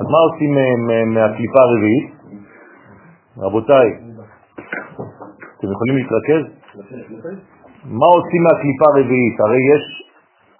אז 0.00 0.06
מה 0.12 0.18
עושים 0.18 0.50
מ- 0.54 1.14
מהקליפה 1.14 1.58
הרביעית? 1.60 2.08
רבותיי, 3.38 3.88
אתם 5.58 5.68
יכולים 5.74 5.96
להתרכז? 5.96 6.44
מה 7.84 8.08
עושים 8.16 8.42
מהקליפה 8.46 8.86
הרביעית? 8.88 9.36
הרי 9.40 9.62
יש 9.74 9.84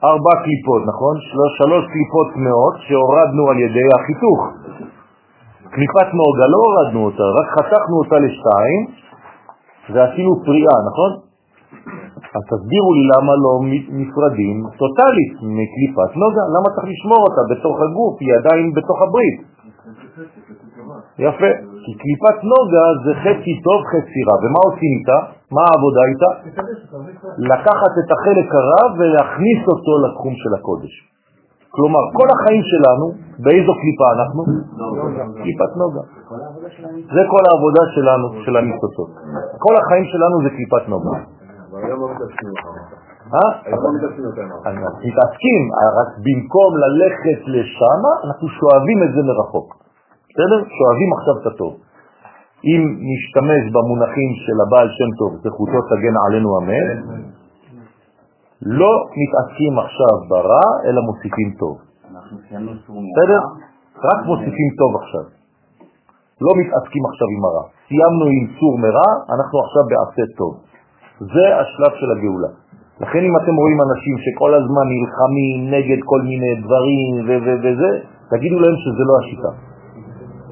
ארבע 0.05 0.35
קליפות, 0.45 0.83
נכון? 0.91 1.15
שלוש, 1.59 1.85
קליפות 1.93 2.29
טמאות 2.35 2.75
שהורדנו 2.87 3.43
על 3.51 3.59
ידי 3.59 3.89
החיתוך. 3.97 4.41
קליפת 5.75 6.09
נוגה 6.21 6.47
לא 6.55 6.59
הורדנו 6.67 7.01
אותה, 7.07 7.27
רק 7.39 7.49
חתכנו 7.57 7.97
אותה 8.03 8.17
לשתיים 8.25 8.83
ועשינו 9.93 10.33
פריאה, 10.45 10.79
נכון? 10.91 11.13
אז 12.37 12.43
תסבירו 12.51 12.91
לי 12.97 13.05
למה 13.13 13.33
לא 13.45 13.53
נפרדים 14.01 14.57
טוטלית 14.81 15.35
מקליפת 15.61 16.11
נוגה, 16.23 16.45
למה 16.55 16.69
צריך 16.75 16.87
לשמור 16.95 17.21
אותה 17.27 17.43
בתוך 17.51 17.77
הגוף, 17.85 18.15
היא 18.21 18.33
עדיין 18.39 18.67
בתוך 18.77 18.99
הברית. 19.03 19.39
יפה, 21.27 21.51
כי 21.83 21.93
קליפת 22.03 22.39
נוגה 22.53 22.87
זה 23.05 23.13
חצי 23.23 23.55
טוב, 23.67 23.79
חצי 23.93 24.21
רע, 24.29 24.37
ומה 24.43 24.61
עושים 24.69 24.93
איתה? 24.99 25.19
מה 25.57 25.63
העבודה 25.69 26.03
איתה? 26.11 26.31
לקחת 27.53 27.93
את 28.01 28.09
החלק 28.15 28.49
הרע 28.59 28.85
ולהכניס 28.99 29.61
אותו 29.73 29.93
לתחום 30.05 30.35
של 30.43 30.53
הקודש. 30.59 30.95
כלומר, 31.75 32.05
כל 32.19 32.29
החיים 32.35 32.63
שלנו, 32.73 33.07
באיזו 33.45 33.73
קליפה 33.81 34.07
אנחנו? 34.17 34.43
קליפת 35.43 35.73
נוגה. 35.83 36.03
זה 37.15 37.23
כל 37.33 37.43
העבודה 37.49 37.83
שלנו, 37.95 38.27
של 38.45 38.55
הניסוצות. 38.57 39.11
כל 39.65 39.75
החיים 39.81 40.05
שלנו 40.13 40.35
זה 40.45 40.51
קליפת 40.57 40.85
נוגה. 40.89 41.11
לא. 41.11 41.19
אה? 43.35 43.51
לא. 43.71 43.77
אנחנו 44.67 44.99
מתעסקים, 45.09 45.63
רק 45.99 46.11
במקום 46.25 46.71
ללכת 46.85 47.41
לשם, 47.55 48.01
אנחנו 48.27 48.47
שואבים 48.49 48.99
את 49.05 49.11
זה 49.15 49.21
מרחוק. 49.29 49.88
בסדר? 50.39 50.59
שואבים 50.79 51.11
עכשיו 51.19 51.35
את 51.41 51.47
הטוב. 51.51 51.75
אם 52.71 52.81
נשתמש 53.11 53.63
במונחים 53.75 54.31
של 54.45 54.57
הבעל 54.63 54.89
שם 54.97 55.11
טוב, 55.21 55.31
זכותו 55.45 55.79
תגן 55.91 56.17
עלינו 56.27 56.49
אמן, 56.59 56.87
לא 58.63 58.93
מתעסקים 59.21 59.75
עכשיו 59.85 60.15
ברע, 60.31 60.67
אלא 60.87 61.01
מוסיפים 61.09 61.51
טוב. 61.63 61.75
בסדר? 63.11 63.41
רק 64.09 64.19
מוסיפים 64.27 64.71
טוב 64.81 64.91
עכשיו. 65.01 65.25
לא 66.47 66.53
מתעסקים 66.61 67.05
עכשיו 67.11 67.29
עם 67.35 67.43
הרע. 67.49 67.65
סיימנו 67.89 68.27
עם 68.35 68.45
צור 68.59 68.75
מרע, 68.85 69.11
אנחנו 69.35 69.57
עכשיו 69.65 69.83
בעשה 69.91 70.25
טוב. 70.41 70.53
זה 71.35 71.47
השלב 71.61 71.93
של 72.01 72.11
הגאולה. 72.15 72.51
לכן 73.03 73.23
אם 73.29 73.35
אתם 73.41 73.55
רואים 73.63 73.79
אנשים 73.87 74.15
שכל 74.25 74.53
הזמן 74.59 74.87
נלחמים 74.95 75.57
נגד 75.75 76.01
כל 76.11 76.21
מיני 76.31 76.53
דברים 76.63 77.11
וזה, 77.63 77.91
תגידו 78.31 78.57
להם 78.63 78.77
שזה 78.85 79.03
לא 79.09 79.15
השיטה. 79.21 79.68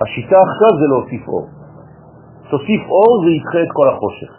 השיטה 0.02 0.38
עכשיו 0.46 0.70
זה 0.80 0.86
להוסיף 0.92 1.28
אור. 1.28 1.46
תוסיף 2.50 2.82
אור 2.94 3.12
זה 3.24 3.30
ידחה 3.36 3.60
את 3.62 3.72
כל 3.78 3.88
החושך. 3.88 4.32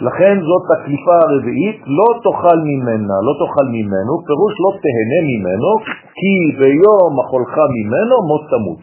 לכן 0.00 0.34
זאת 0.48 0.64
הקליפה 0.74 1.16
הרביעית, 1.22 1.78
לא 1.98 2.08
תאכל 2.24 2.58
ממנה, 2.70 3.16
לא 3.26 3.32
תאכל 3.40 3.66
ממנו, 3.76 4.12
פירוש 4.26 4.54
לא 4.64 4.70
תהנה 4.82 5.20
ממנו, 5.30 5.70
כי 6.18 6.32
ביום 6.60 7.12
אכולך 7.24 7.54
ממנו 7.76 8.14
מות 8.28 8.44
תמות. 8.52 8.82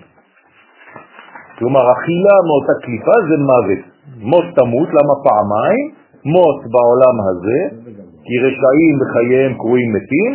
כלומר, 1.57 1.84
אכילה 1.93 2.36
מאותה 2.47 2.76
קליפה 2.84 3.15
זה 3.30 3.36
מוות. 3.49 3.84
מות 4.32 4.45
תמות, 4.57 4.89
למה 4.97 5.15
פעמיים? 5.28 5.84
מות 6.26 6.59
בעולם 6.74 7.15
הזה, 7.28 7.59
כי 8.26 8.34
רשעים 8.45 8.95
בחייהם 9.01 9.53
קרויים 9.53 9.89
מתים, 9.95 10.32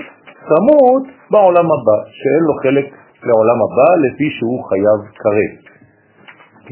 תמות 0.51 1.05
בעולם 1.31 1.67
הבא, 1.75 1.99
שאין 2.19 2.43
לו 2.49 2.55
חלק 2.63 2.87
לעולם 3.27 3.59
הבא 3.65 3.89
לפי 4.05 4.29
שהוא 4.37 4.59
חייב 4.69 4.99
כרת. 5.23 5.55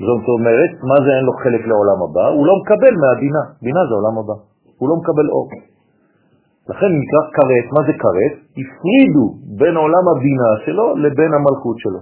זאת 0.09 0.26
אומרת, 0.34 0.72
מה 0.90 0.97
זה 1.05 1.11
אין 1.16 1.24
לו 1.24 1.32
חלק 1.42 1.62
לעולם 1.70 1.99
הבא? 2.05 2.26
הוא 2.36 2.47
לא 2.47 2.55
מקבל 2.62 2.94
מהבינה, 3.03 3.42
בינה 3.62 3.82
זה 3.88 3.94
עולם 3.94 4.16
הבא, 4.20 4.36
הוא 4.78 4.88
לא 4.90 4.97
מקבל 5.01 5.26
אור. 5.34 5.49
לכן 6.70 6.90
נקרא 7.01 7.22
כרת, 7.36 7.66
מה 7.76 7.82
זה 7.86 7.92
כרת? 8.03 8.34
הפרידו 8.61 9.26
בין 9.59 9.76
עולם 9.76 10.05
הבינה 10.12 10.51
שלו 10.64 10.97
לבין 10.97 11.30
המלכות 11.34 11.76
שלו. 11.78 12.01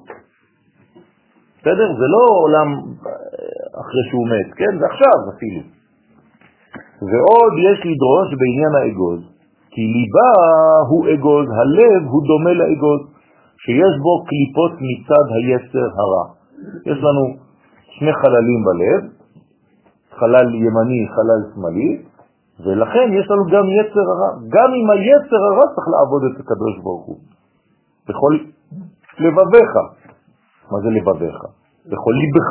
בסדר? 1.61 1.89
זה 2.01 2.07
לא 2.15 2.23
עולם 2.43 2.69
אה, 2.75 3.81
אחרי 3.81 4.03
שהוא 4.09 4.27
מת, 4.33 4.49
כן? 4.59 4.73
זה 4.79 4.87
עכשיו 4.87 5.19
אפילו. 5.37 5.63
ועוד 7.09 7.53
יש 7.69 7.79
לדרוש 7.91 8.29
בעניין 8.41 8.73
האגוז, 8.79 9.21
כי 9.71 9.83
ליבה 9.95 10.33
הוא 10.91 11.03
אגוז, 11.15 11.47
הלב 11.61 12.03
הוא 12.13 12.23
דומה 12.29 12.53
לאגוז, 12.53 13.14
שיש 13.65 13.95
בו 14.05 14.13
קליפות 14.29 14.73
מצד 14.89 15.27
היצר 15.37 15.87
הרע. 15.99 16.25
יש 16.91 16.99
לנו 17.07 17.25
שני 17.97 18.13
חללים 18.21 18.61
בלב, 18.67 19.01
חלל 20.19 20.55
ימני, 20.55 21.03
חלל 21.15 21.41
שמאלי, 21.55 21.93
ולכן 22.65 23.07
יש 23.19 23.27
לנו 23.31 23.45
גם 23.55 23.65
יצר 23.79 24.07
הרע. 24.13 24.31
גם 24.55 24.71
עם 24.79 24.87
היצר 24.91 25.41
הרע 25.49 25.67
צריך 25.75 25.87
לעבוד 25.95 26.23
את 26.29 26.37
הקדוש 26.41 26.75
ברוך 26.83 27.07
הוא. 27.07 27.19
בכל 28.09 28.33
לבביך. 29.25 29.73
מה 30.71 30.79
זה 30.85 30.91
לבביך? 30.97 31.39
בכל 31.91 32.15
ליבך. 32.21 32.51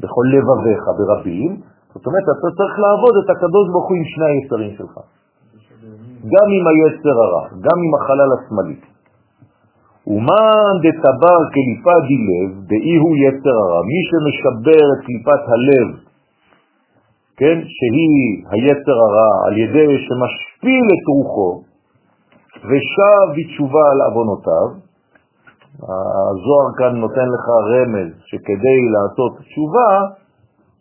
בכל 0.00 0.24
לבביך 0.34 0.82
ברבים. 0.98 1.60
זאת 1.94 2.06
אומרת, 2.06 2.26
אתה 2.34 2.48
צריך 2.58 2.74
לעבוד 2.84 3.14
את 3.24 3.28
הקדוש 3.30 3.66
ברוך 3.72 3.88
הוא 3.88 3.96
עם 3.96 4.04
שני 4.12 4.26
היצרים 4.32 4.72
שלך. 4.78 4.94
גם 6.34 6.46
עם 6.56 6.64
היצר 6.70 7.16
הרע, 7.24 7.44
גם 7.66 7.78
עם 7.84 7.92
החלל 7.98 8.30
השמאלי. 8.36 8.89
ומאן 10.10 10.74
דתבר 10.84 11.38
קליפה 11.54 11.96
דילב, 12.08 12.50
דאי 12.70 12.96
הוא 13.04 13.14
יצר 13.24 13.56
הרע. 13.64 13.80
מי 13.90 14.00
שמשבר 14.08 14.84
את 14.92 15.00
קליפת 15.06 15.42
הלב, 15.52 15.88
כן, 17.36 17.58
שהיא 17.76 18.44
היצר 18.50 18.96
הרע, 19.06 19.32
על 19.46 19.58
ידי 19.58 19.90
שמשפיל 20.06 20.86
את 20.94 21.04
רוחו, 21.14 21.62
ושב 22.68 23.24
בתשובה 23.36 23.84
על 23.92 24.00
אבונותיו, 24.08 24.68
הזוהר 26.30 26.68
כאן 26.78 26.96
נותן 26.96 27.28
לך 27.34 27.46
רמז 27.70 28.10
שכדי 28.26 28.80
לעשות 28.94 29.32
תשובה 29.38 29.92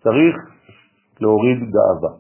צריך 0.04 0.36
להוריד 1.22 1.60
גאווה. 1.60 2.12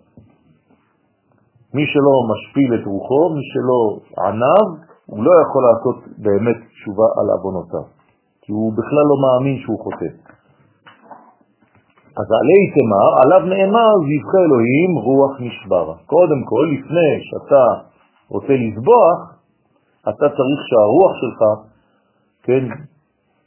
מי 1.73 1.85
שלא 1.85 2.15
משפיל 2.31 2.73
את 2.73 2.85
רוחו, 2.85 3.29
מי 3.35 3.41
שלא 3.51 3.81
ענב, 4.25 4.88
הוא 5.09 5.23
לא 5.23 5.33
יכול 5.43 5.61
לעשות 5.69 5.97
באמת 6.17 6.59
תשובה 6.73 7.07
על 7.19 7.27
אבונותיו, 7.37 7.85
כי 8.41 8.51
הוא 8.51 8.73
בכלל 8.79 9.05
לא 9.11 9.17
מאמין 9.23 9.57
שהוא 9.63 9.79
חוטא. 9.83 10.11
אז 12.19 12.27
עלי 12.39 12.61
תמר, 12.75 13.09
עליו 13.21 13.41
נאמר, 13.53 13.91
זבחי 14.07 14.41
אלוהים 14.47 14.91
רוח 15.05 15.33
נשבר. 15.39 15.85
קודם 16.05 16.39
כל, 16.49 16.65
לפני 16.75 17.11
שאתה 17.27 17.63
רוצה 18.29 18.53
לזבוח, 18.63 19.17
אתה 20.09 20.27
צריך 20.37 20.59
שהרוח 20.69 21.11
שלך, 21.21 21.41
כן, 22.43 22.63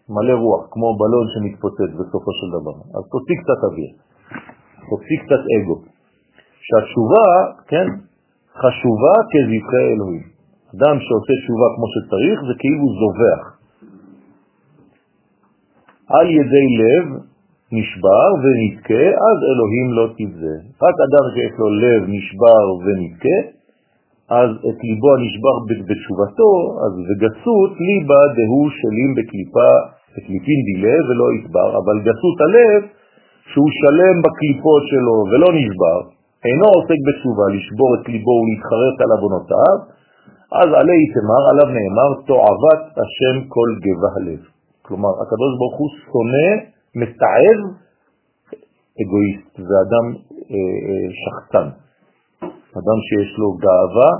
מלא 0.08 0.34
רוח, 0.44 0.62
כמו 0.70 0.88
בלון 0.98 1.26
שמתפוצץ 1.32 1.90
בסופו 1.98 2.30
של 2.38 2.48
דבר. 2.56 2.76
אז 2.96 3.02
תוציא 3.12 3.36
קצת 3.42 3.60
אוויר, 3.68 3.92
תוציא 4.90 5.18
קצת 5.22 5.42
אגו. 5.54 5.76
שהתשובה, 6.66 7.26
כן, 7.70 7.86
חשובה 8.60 9.14
כזבחי 9.32 9.84
אלוהים. 9.94 10.32
אדם 10.77 10.97
שעושה 11.05 11.35
תשובה 11.43 11.68
כמו 11.75 11.87
שצריך 11.95 12.37
זה 12.49 12.55
כאילו 12.62 12.87
זובח. 13.01 13.43
על 16.16 16.27
ידי 16.39 16.66
לב 16.83 17.05
נשבר 17.77 18.29
ונתקה, 18.43 19.05
אז 19.29 19.37
אלוהים 19.51 19.89
לא 19.99 20.07
תבזה. 20.18 20.55
רק 20.85 20.97
אדם 21.07 21.25
שיש 21.33 21.53
לו 21.61 21.68
לב 21.85 22.01
נשבר 22.16 22.64
ונתקה, 22.85 23.39
אז 24.41 24.51
את 24.68 24.79
ליבו 24.87 25.11
הנשבר 25.16 25.55
בתשובתו, 25.89 26.53
אז 26.85 26.93
וגסות 27.07 27.73
ליבה 27.87 28.23
דהו 28.37 28.62
שלים 28.79 29.11
בקליפה, 29.16 29.73
בקליפין 30.14 30.59
דילה 30.68 30.97
ולא 31.07 31.27
יתבר, 31.37 31.68
אבל 31.81 31.97
גסות 32.07 32.39
הלב, 32.45 32.81
שהוא 33.51 33.70
שלם 33.81 34.16
בקליפות 34.25 34.83
שלו 34.91 35.16
ולא 35.31 35.49
נשבר, 35.59 35.99
אינו 36.47 36.66
עוסק 36.77 37.01
בתשובה 37.07 37.47
לשבור 37.55 37.91
את 37.97 38.05
ליבו 38.12 38.35
ולהתחרט 38.41 38.97
על 39.05 39.11
אבונותיו, 39.18 39.77
אז 40.61 40.68
עלי 40.80 41.03
תמר, 41.14 41.42
עליו 41.50 41.68
נאמר, 41.76 42.11
תועבת 42.26 42.82
השם 43.03 43.36
כל 43.55 43.70
גבה 43.84 44.09
הלב. 44.16 44.40
כלומר, 44.82 45.12
הקדוש 45.22 45.53
ברוך 45.59 45.76
הוא 45.78 45.88
שונא, 46.05 46.48
מתעב, 47.00 47.59
אגואיסט, 49.00 49.53
זה 49.68 49.74
אדם 49.84 50.07
אה, 50.53 50.76
אה, 50.86 51.09
שחצן. 51.20 51.68
אדם 52.80 52.98
שיש 53.07 53.30
לו 53.38 53.48
גאווה, 53.64 54.11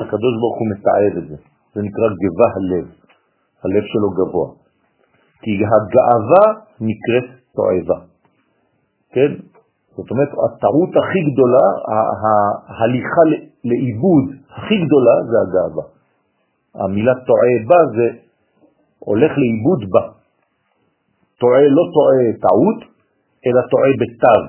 הקדוש 0.00 0.34
ברוך 0.40 0.58
הוא 0.60 0.68
מתעב 0.72 1.12
את 1.22 1.28
זה. 1.28 1.36
זה 1.74 1.80
נקרא 1.82 2.06
גבה 2.22 2.48
הלב, 2.56 2.86
הלב 3.64 3.84
שלו 3.92 4.10
גבוה. 4.18 4.48
כי 5.42 5.50
הגאווה 5.72 6.44
נקראת 6.80 7.28
תועבה. 7.56 7.98
כן? 9.12 9.30
זאת 9.96 10.10
אומרת, 10.10 10.28
הטעות 10.28 10.90
הכי 11.00 11.20
גדולה, 11.30 11.66
ההליכה 12.68 13.22
לאיבוד 13.64 14.45
הכי 14.56 14.76
גדולה 14.84 15.14
זה 15.30 15.36
הגאווה. 15.44 15.84
המילה 16.74 17.14
טועה 17.14 17.54
בה 17.68 17.80
זה 17.96 18.06
הולך 18.98 19.32
לאיבוד 19.40 19.90
בה. 19.92 20.04
טועה 21.40 21.64
לא 21.76 21.84
טועה 21.96 22.26
טעות, 22.44 22.80
אלא 23.46 23.60
טועה 23.70 23.90
בתו. 24.00 24.40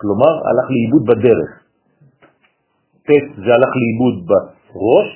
כלומר, 0.00 0.32
הלך 0.48 0.66
לאיבוד 0.74 1.04
בדרך. 1.10 1.50
ט' 3.06 3.26
זה 3.44 3.50
הלך 3.56 3.72
לאיבוד 3.80 4.16
בראש, 4.28 5.08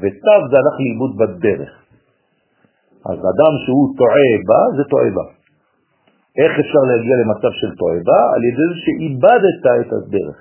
ותו 0.00 0.34
זה 0.50 0.56
הלך 0.60 0.76
לאיבוד 0.82 1.12
בדרך. 1.20 1.72
אז 3.10 3.18
אדם 3.32 3.52
שהוא 3.64 3.86
טועה 4.00 4.32
בה, 4.48 4.60
זה 4.76 4.82
טועה 4.90 5.10
בה. 5.16 5.24
איך 6.38 6.52
אפשר 6.62 6.82
להגיע 6.90 7.14
למצב 7.22 7.52
של 7.60 7.70
תועבה? 7.80 8.20
על 8.34 8.42
ידי 8.48 8.66
זה 8.70 8.76
שאיבדת 8.84 9.64
את 9.86 9.92
הדרך 9.92 10.38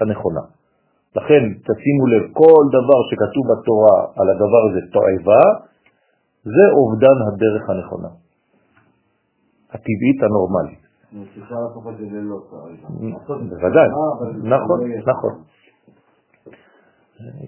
הנכונה. 0.00 0.53
לכן 1.16 1.42
תשימו 1.68 2.04
לב, 2.12 2.22
כל 2.32 2.64
דבר 2.76 2.98
שכתוב 3.08 3.44
בתורה 3.52 3.96
על 4.18 4.26
הדבר 4.32 4.62
הזה 4.68 4.80
תועבה, 4.92 5.42
זה 6.54 6.64
אובדן 6.78 7.16
הדרך 7.26 7.64
הנכונה, 7.70 8.08
הטבעית 9.74 10.18
הנורמלית. 10.22 10.84
בוודאי, 13.50 13.88
נכון, 14.54 14.78
נכון. 15.06 15.34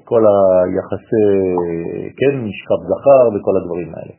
כל 0.05 0.23
היחסי, 0.27 1.27
כן, 2.19 2.35
משכב 2.47 2.81
זכר 2.91 3.25
וכל 3.35 3.55
הדברים 3.61 3.95
האלה. 3.95 4.15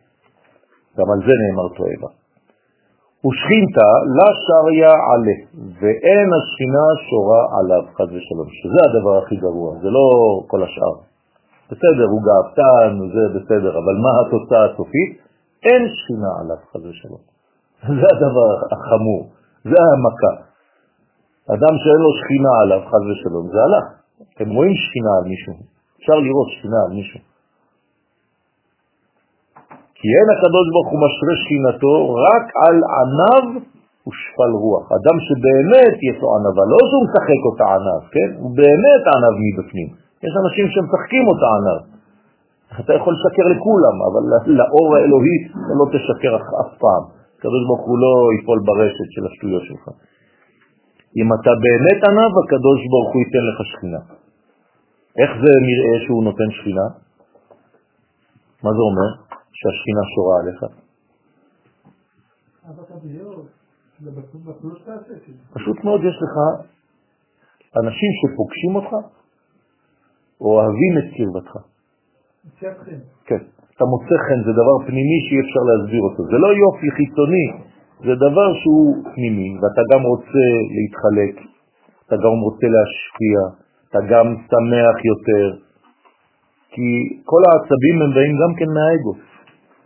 גם 0.97 1.07
על 1.13 1.19
זה 1.27 1.33
נאמר 1.41 1.67
תועבה. 1.77 2.26
ושכינתה 3.25 3.89
לה 4.17 4.29
שריה 4.45 4.93
עלה, 5.09 5.37
ואין 5.79 6.29
השכינה 6.37 6.85
שורה 7.09 7.41
עליו, 7.57 7.83
חז 7.95 8.09
ושלום, 8.15 8.49
שזה 8.59 8.79
הדבר 8.87 9.17
הכי 9.21 9.35
גרוע, 9.35 9.69
זה 9.81 9.89
לא 9.89 10.05
כל 10.47 10.63
השאר. 10.63 10.95
בסדר, 11.69 12.05
הוא 12.13 12.21
גאוותן, 12.27 12.91
זה 13.13 13.23
בסדר, 13.35 13.71
אבל 13.81 13.95
מה 14.05 14.11
התוצאה 14.21 14.65
הסופית? 14.65 15.11
אין 15.63 15.81
שכינה 15.95 16.31
עליו, 16.39 16.59
חז 16.71 16.85
ושלום. 16.85 17.23
זה 18.01 18.07
הדבר 18.13 18.49
החמור, 18.73 19.21
זה 19.63 19.79
המכה. 19.91 20.33
אדם 21.55 21.73
שאין 21.81 22.01
לו 22.05 22.11
שכינה 22.19 22.53
עליו, 22.61 22.81
חז 22.91 23.03
ושלום, 23.11 23.45
זה 23.53 23.59
הלך. 23.65 23.85
אתם 24.35 24.49
רואים 24.49 24.73
שכינה 24.83 25.11
על 25.17 25.25
מישהו, 25.31 25.53
אפשר 25.99 26.17
לראות 26.25 26.47
שכינה 26.53 26.79
על 26.85 26.93
מישהו. 26.93 27.19
כי 29.99 30.07
אין 30.17 30.27
הקדוש 30.33 30.65
ברוך 30.73 30.89
הוא 30.91 30.99
משרה 31.05 31.33
שכינתו 31.41 31.95
רק 32.27 32.45
על 32.63 32.77
ענב 32.99 33.45
ושפל 34.07 34.51
רוח. 34.63 34.85
אדם 34.97 35.17
שבאמת 35.27 35.95
יש 36.07 36.17
לו 36.21 36.27
ענבה, 36.35 36.63
לא 36.73 36.79
שהוא 36.87 37.03
משחק 37.07 37.41
אותה 37.49 37.65
ענב, 37.75 38.01
כן? 38.13 38.29
הוא 38.41 38.51
באמת 38.61 39.03
ענב 39.15 39.35
מבפנים. 39.43 39.89
יש 40.25 40.33
אנשים 40.43 40.65
שמשחקים 40.73 41.23
אותה 41.31 41.47
ענב. 41.57 41.81
אתה 42.79 42.91
יכול 42.97 43.13
לשקר 43.17 43.47
לכולם, 43.53 43.95
אבל 44.07 44.23
לאור 44.59 44.87
האלוהי 44.95 45.37
אתה 45.61 45.73
לא 45.79 45.85
תשקר 45.93 46.33
אף 46.61 46.71
פעם. 46.83 47.03
הקדוש 47.37 47.63
ברוך 47.67 47.83
הוא 47.89 47.97
לא 48.03 48.13
יפול 48.37 48.59
ברשת 48.67 49.09
של 49.15 49.23
השטויות 49.29 49.63
שלך. 49.69 49.85
אם 51.19 51.27
אתה 51.35 51.51
באמת 51.65 51.99
ענב, 52.09 52.33
הקדוש 52.41 52.79
ברוך 52.91 53.09
הוא 53.13 53.21
ייתן 53.23 53.43
לך 53.49 53.57
שכינה. 53.71 54.01
איך 55.21 55.31
זה 55.43 55.51
נראה 55.69 55.95
שהוא 56.05 56.23
נותן 56.23 56.49
שכינה? 56.57 56.87
מה 58.63 58.71
זה 58.77 58.81
אומר? 58.89 59.26
שהשכינה 59.59 60.03
שורה 60.13 60.35
עליך? 60.41 60.59
פשוט 65.53 65.83
מאוד 65.83 66.01
יש 66.09 66.17
לך 66.23 66.35
אנשים 67.81 68.11
שפוגשים 68.19 68.75
אותך, 68.75 68.91
אוהבים 70.41 70.93
את 70.99 71.07
קרבתך. 71.15 71.53
כן. 73.25 73.41
אתה 73.75 73.85
מוצא 73.85 74.15
חן, 74.25 74.39
זה 74.47 74.51
דבר 74.61 74.77
פנימי 74.87 75.17
שאי 75.25 75.39
אפשר 75.45 75.63
להסביר 75.69 76.03
אותו. 76.07 76.21
זה 76.31 76.37
לא 76.43 76.49
יופי 76.63 76.89
חיצוני, 76.97 77.47
זה 78.07 78.13
דבר 78.25 78.49
שהוא 78.61 78.89
פנימי, 79.13 79.49
ואתה 79.59 79.81
גם 79.91 80.01
רוצה 80.11 80.45
להתחלק, 80.77 81.35
אתה 82.05 82.15
גם 82.15 82.35
רוצה 82.47 82.67
להשפיע, 82.75 83.37
אתה 83.89 83.99
גם 84.11 84.25
שמח 84.49 84.97
יותר, 85.11 85.45
כי 86.73 86.89
כל 87.29 87.41
העצבים 87.47 87.95
הם 88.03 88.11
באים 88.15 88.35
גם 88.41 88.51
כן 88.59 88.69
מהאגו. 88.75 89.26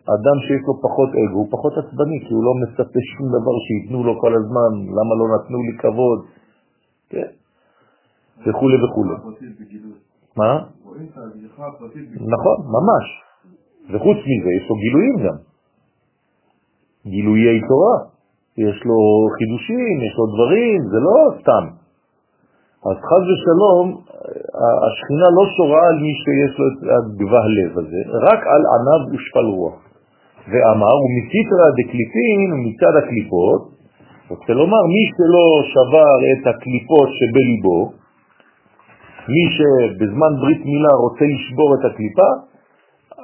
אדם 0.05 0.37
שיש 0.45 0.61
לו 0.67 0.73
פחות 0.81 1.09
אגו 1.09 1.37
הוא 1.37 1.47
פחות 1.51 1.73
עצבני, 1.77 2.17
כי 2.25 2.33
הוא 2.33 2.43
לא 2.43 2.53
מצפה 2.61 2.99
שום 3.17 3.27
דבר 3.27 3.55
שיתנו 3.67 4.03
לו 4.03 4.13
כל 4.19 4.33
הזמן, 4.39 4.71
למה 4.97 5.13
לא 5.19 5.25
נתנו 5.35 5.57
לי 5.67 5.73
כבוד, 5.77 6.19
כן, 7.09 7.29
וכו' 8.47 8.69
וכו'. 8.83 9.03
מה? 10.37 10.51
נכון, 12.33 12.57
ממש. 12.77 13.05
וחוץ 13.91 14.17
מזה, 14.17 14.49
יש 14.57 14.69
לו 14.69 14.75
גילויים 14.75 15.15
גם. 15.25 15.37
גילויי 17.05 17.61
תורה. 17.69 17.97
יש 18.57 18.77
לו 18.85 18.97
חידושים, 19.37 19.95
יש 20.07 20.13
לו 20.17 20.25
דברים, 20.33 20.79
זה 20.91 20.99
לא 21.07 21.15
סתם. 21.39 21.65
אז 22.89 22.97
חז 23.09 23.23
ושלום, 23.29 24.01
השכינה 24.87 25.27
לא 25.37 25.43
שורה 25.57 25.87
על 25.87 25.97
מי 26.03 26.13
שיש 26.21 26.59
לו 26.59 26.65
את 26.67 26.79
הגבה 26.95 27.43
לב 27.57 27.71
הזה, 27.79 28.01
רק 28.27 28.39
על 28.53 28.63
עניו 28.73 29.01
ושפל 29.11 29.47
רוח. 29.57 29.90
ואמר, 30.49 30.95
ומסיתרא 31.03 31.67
דקליפין, 31.79 32.39
מצד 32.65 32.93
הקליפות, 32.99 33.61
רוצה 34.29 34.53
לומר, 34.53 34.83
מי 34.95 35.03
שלא 35.15 35.47
שבר 35.73 36.17
את 36.31 36.43
הקליפות 36.47 37.09
שבליבו, 37.17 37.91
מי 39.33 39.43
שבזמן 39.55 40.31
ברית 40.41 40.65
מילה 40.65 40.93
רוצה 41.05 41.25
לשבור 41.33 41.69
את 41.75 41.83
הקליפה, 41.91 42.29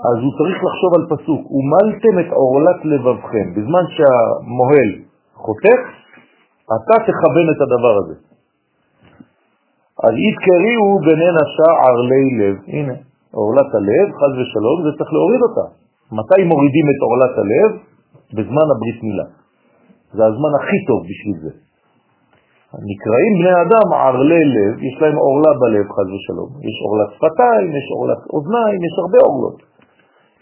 אז 0.09 0.17
הוא 0.23 0.31
צריך 0.37 0.57
לחשוב 0.65 0.91
על 0.97 1.03
פסוק, 1.13 1.41
ומלתם 1.51 2.15
את 2.19 2.29
עורלת 2.33 2.79
לבבכם. 2.85 3.47
בזמן 3.55 3.85
שהמוהל 3.95 4.89
חותך, 5.33 5.81
אתה 6.75 6.95
תכוון 7.07 7.47
את 7.53 7.59
הדבר 7.61 7.93
הזה. 8.01 8.15
אז 10.05 10.13
יתקריאו 10.27 10.99
בינינה 11.05 11.43
שער 11.55 11.97
לי 12.09 12.25
לב, 12.39 12.55
הנה, 12.67 12.93
עורלת 13.33 13.69
הלב, 13.75 14.07
חז 14.19 14.33
ושלום, 14.39 14.77
זה 14.83 14.97
צריך 14.97 15.13
להוריד 15.13 15.41
אותה. 15.47 15.86
מתי 16.11 16.41
מורידים 16.43 16.85
את 16.91 16.99
עורלת 17.05 17.33
הלב? 17.41 17.71
בזמן 18.35 18.67
הברית 18.73 18.99
מילה. 19.03 19.27
זה 20.15 20.23
הזמן 20.25 20.51
הכי 20.59 20.79
טוב 20.87 20.99
בשביל 21.09 21.37
זה. 21.43 21.53
נקראים 22.91 23.33
בני 23.39 23.55
אדם 23.63 23.87
ערלי 23.93 24.43
לב, 24.55 24.73
יש 24.87 24.95
להם 25.01 25.17
עורלה 25.25 25.51
בלב, 25.61 25.85
חז 25.95 26.09
ושלום. 26.13 26.49
יש 26.67 26.75
עורלת 26.85 27.09
שפתיים, 27.15 27.69
יש 27.79 27.87
עורלת 27.95 28.21
אוזניים, 28.33 28.79
יש 28.87 28.95
הרבה 29.01 29.19
עורלות. 29.27 29.59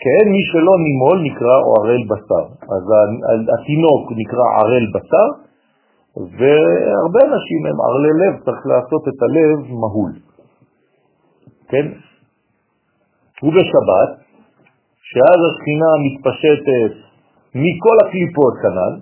כן, 0.03 0.25
מי 0.33 0.41
שלא 0.51 0.73
נימול 0.85 1.17
נקרא 1.27 1.55
ערל 1.75 2.03
בשר. 2.09 2.45
אז 2.75 2.83
התינוק 3.53 4.03
נקרא 4.21 4.45
ערל 4.59 4.85
בשר, 4.95 5.27
והרבה 6.37 7.21
אנשים 7.29 7.61
הם 7.69 7.77
ערלי 7.85 8.13
לב, 8.21 8.33
צריך 8.45 8.61
לעשות 8.71 9.03
את 9.09 9.19
הלב 9.25 9.57
מהול. 9.81 10.11
כן? 11.69 11.85
ובשבת, 13.43 14.11
שאז 15.09 15.39
השכינה 15.47 15.91
מתפשטת 16.05 16.93
מכל 17.63 17.97
הקליפות 18.03 18.53
כנ"ל, 18.61 18.93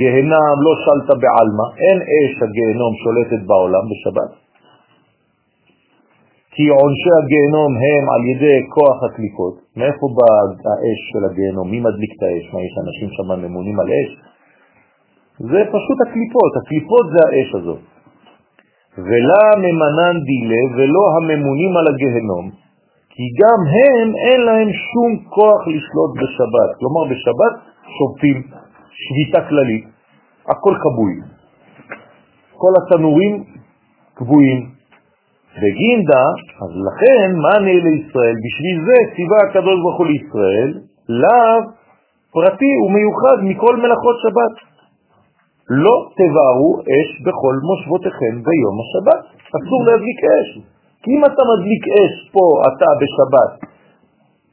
גהנם 0.00 0.56
לא 0.66 0.72
שלטה 0.84 1.14
בעלמא, 1.22 1.66
אין 1.82 1.98
אש 2.12 2.34
הגהנום 2.44 2.92
שולטת 3.02 3.42
בעולם 3.46 3.84
בשבת, 3.90 4.32
כי 6.54 6.64
עונשי 6.78 7.12
הגהנום 7.20 7.70
הם 7.84 8.04
על 8.14 8.22
ידי 8.32 8.58
כוח 8.74 8.98
הקליפות. 9.06 9.54
מאיפה 9.76 10.06
בא 10.16 10.30
האש 10.70 11.00
של 11.12 11.22
הגהנום? 11.28 11.70
מי 11.70 11.80
מדליק 11.80 12.12
את 12.16 12.22
האש? 12.22 12.44
מה, 12.52 12.58
יש 12.66 12.74
אנשים 12.84 13.08
שם 13.16 13.28
ממונים 13.44 13.80
על 13.80 13.88
אש? 13.98 14.10
זה 15.38 15.60
פשוט 15.74 15.98
הקליפות, 16.04 16.52
הקליפות 16.60 17.06
זה 17.12 17.20
האש 17.26 17.50
הזאת. 17.54 17.82
ולה 19.08 19.46
ממנן 19.64 20.16
דילה 20.28 20.62
ולא 20.76 21.04
הממונים 21.16 21.72
על 21.76 21.86
הגהנום, 21.92 22.65
כי 23.16 23.26
גם 23.40 23.60
הם 23.76 24.08
אין 24.24 24.40
להם 24.40 24.68
שום 24.88 25.10
כוח 25.34 25.60
לשלוט 25.74 26.12
בשבת. 26.20 26.70
כלומר, 26.78 27.02
בשבת 27.12 27.54
שובתים 27.96 28.38
שביתה 29.02 29.48
כללית, 29.48 29.84
הכל 30.48 30.74
קבוי. 30.84 31.14
כל 32.60 32.72
התנורים 32.78 33.44
קבועים. 34.14 34.60
בגינדה, 35.60 36.24
אז 36.62 36.72
לכן, 36.86 37.26
מה 37.44 37.54
נהיה 37.64 37.82
לישראל? 37.84 38.36
בשביל 38.44 38.76
זה 38.86 38.96
ציווה 39.16 39.38
הקדוש 39.44 39.76
ברוך 39.82 39.98
הוא 39.98 40.06
לישראל, 40.06 40.70
לאו 41.08 41.58
פרטי 42.32 42.72
ומיוחד 42.84 43.38
מכל 43.48 43.76
מלאכות 43.76 44.16
שבת. 44.24 44.54
לא 45.70 45.96
תבערו 46.18 46.70
אש 46.80 47.08
בכל 47.26 47.54
מושבותיכם 47.68 48.34
ביום 48.46 48.76
השבת. 48.82 49.22
אסור 49.56 49.80
להדליק 49.86 50.20
אש. 50.24 50.75
כי 51.06 51.10
אם 51.16 51.22
אתה 51.24 51.42
מדליק 51.50 51.84
אש 51.98 52.14
פה, 52.34 52.44
אתה 52.68 52.88
בשבת, 53.00 53.52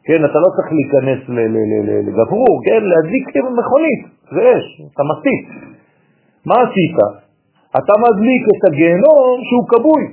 כן, 0.05 0.25
אתה 0.25 0.37
לא 0.43 0.49
צריך 0.55 0.69
להיכנס 0.77 1.21
לגברור, 2.07 2.53
כן, 2.65 2.81
להדליק 2.91 3.25
מכונית, 3.59 4.01
זה 4.35 4.41
אש, 4.53 4.65
אתה 4.93 5.03
מסית. 5.11 5.45
מה 6.45 6.55
עשית? 6.63 6.97
אתה 7.79 7.93
מדליק 8.05 8.43
את 8.53 8.61
הגיהנום 8.67 9.35
שהוא 9.47 9.65
קבוי, 9.73 10.03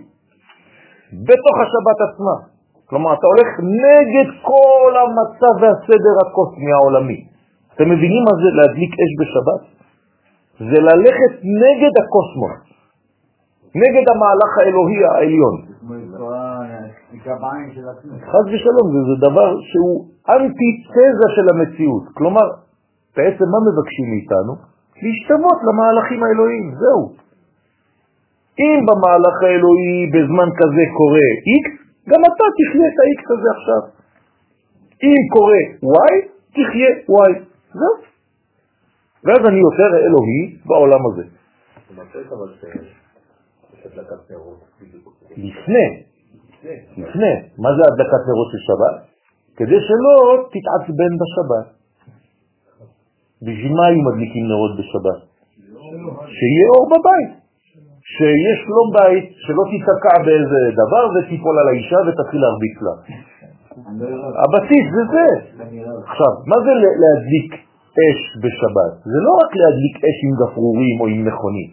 בתוך 1.28 1.56
השבת 1.64 1.98
עצמה. 2.08 2.36
כלומר, 2.88 3.12
אתה 3.14 3.26
הולך 3.32 3.48
נגד 3.84 4.28
כל 4.42 4.92
המצב 5.02 5.54
והסדר 5.60 6.14
הקוסמי 6.22 6.72
העולמי. 6.72 7.20
אתם 7.74 7.86
מבינים 7.90 8.22
מה 8.28 8.34
זה 8.42 8.48
להדליק 8.58 8.92
אש 9.02 9.12
בשבת? 9.20 9.62
זה 10.70 10.78
ללכת 10.88 11.32
נגד 11.62 11.92
הקוסמוס, 12.00 12.60
נגד 13.74 14.04
המהלך 14.12 14.50
האלוהי 14.58 15.04
העליון. 15.04 15.56
חז 18.32 18.46
ושלום, 18.52 18.86
זה, 18.92 19.14
דבר 19.28 19.48
שהוא 19.70 19.96
אנטי-תזה 20.28 21.26
של 21.36 21.46
המציאות. 21.52 22.04
כלומר, 22.14 22.46
בעצם 23.16 23.46
מה 23.52 23.58
מבקשים 23.68 24.06
מאיתנו? 24.10 24.52
להשתמות 25.02 25.58
למהלכים 25.66 26.20
האלוהיים, 26.22 26.66
זהו. 26.80 27.02
אם 28.62 28.78
במהלך 28.88 29.36
האלוהי 29.42 29.96
בזמן 30.14 30.48
כזה 30.58 30.84
קורה 30.98 31.28
X, 31.62 31.66
גם 32.10 32.20
אתה 32.28 32.44
תחיה 32.56 32.86
את 32.90 32.98
ה-X 33.00 33.20
הזה 33.34 33.48
עכשיו. 33.56 33.82
אם 35.02 35.20
קורה 35.34 35.60
Y, 36.02 36.12
תחיה 36.56 36.90
Y. 37.08 37.32
זהו. 37.78 37.96
ואז 39.24 39.42
אני 39.48 39.60
יותר 39.60 39.90
אלוהי 40.06 40.56
בעולם 40.66 41.00
הזה. 41.12 41.24
לפני, 45.36 45.86
לפני. 46.96 47.34
מה 47.58 47.70
זה 47.76 47.82
הדלקת 47.88 48.22
נרות 48.28 48.48
של 48.52 48.58
שבת? 48.68 48.96
כדי 49.56 49.78
שלא 49.88 50.16
תתעצבן 50.52 51.12
בשבת. 51.20 51.68
בשביל 53.42 53.72
מה 53.72 53.86
היו 53.86 54.00
מדליקים 54.08 54.44
נרות 54.48 54.72
בשבת? 54.78 55.20
שיהיה 56.36 56.66
אור 56.74 56.86
בבית. 56.92 57.40
שיש 58.16 58.60
לו 58.68 58.82
בית, 58.98 59.26
שלא 59.44 59.62
תיתקע 59.70 60.16
באיזה 60.24 60.60
דבר 60.82 61.04
ותיפול 61.14 61.58
על 61.58 61.68
האישה 61.68 61.98
ותתחיל 62.06 62.40
להרביץ 62.40 62.76
לה. 62.86 62.94
הבסיס 64.42 64.86
זה 64.94 65.02
זה. 65.14 65.26
עכשיו, 66.06 66.32
מה 66.50 66.56
זה 66.64 66.72
להדליק 67.02 67.50
אש 68.00 68.20
בשבת? 68.42 68.92
זה 69.12 69.18
לא 69.26 69.32
רק 69.42 69.50
להדליק 69.60 69.96
אש 69.96 70.18
עם 70.26 70.32
גפרורים 70.40 70.96
או 71.00 71.06
עם 71.06 71.24
מכונית, 71.24 71.72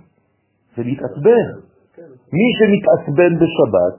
זה 0.76 0.84
להתעצבן. 0.84 1.67
מי 2.34 2.48
שמתעצבן 2.58 3.34
בשבת, 3.42 3.96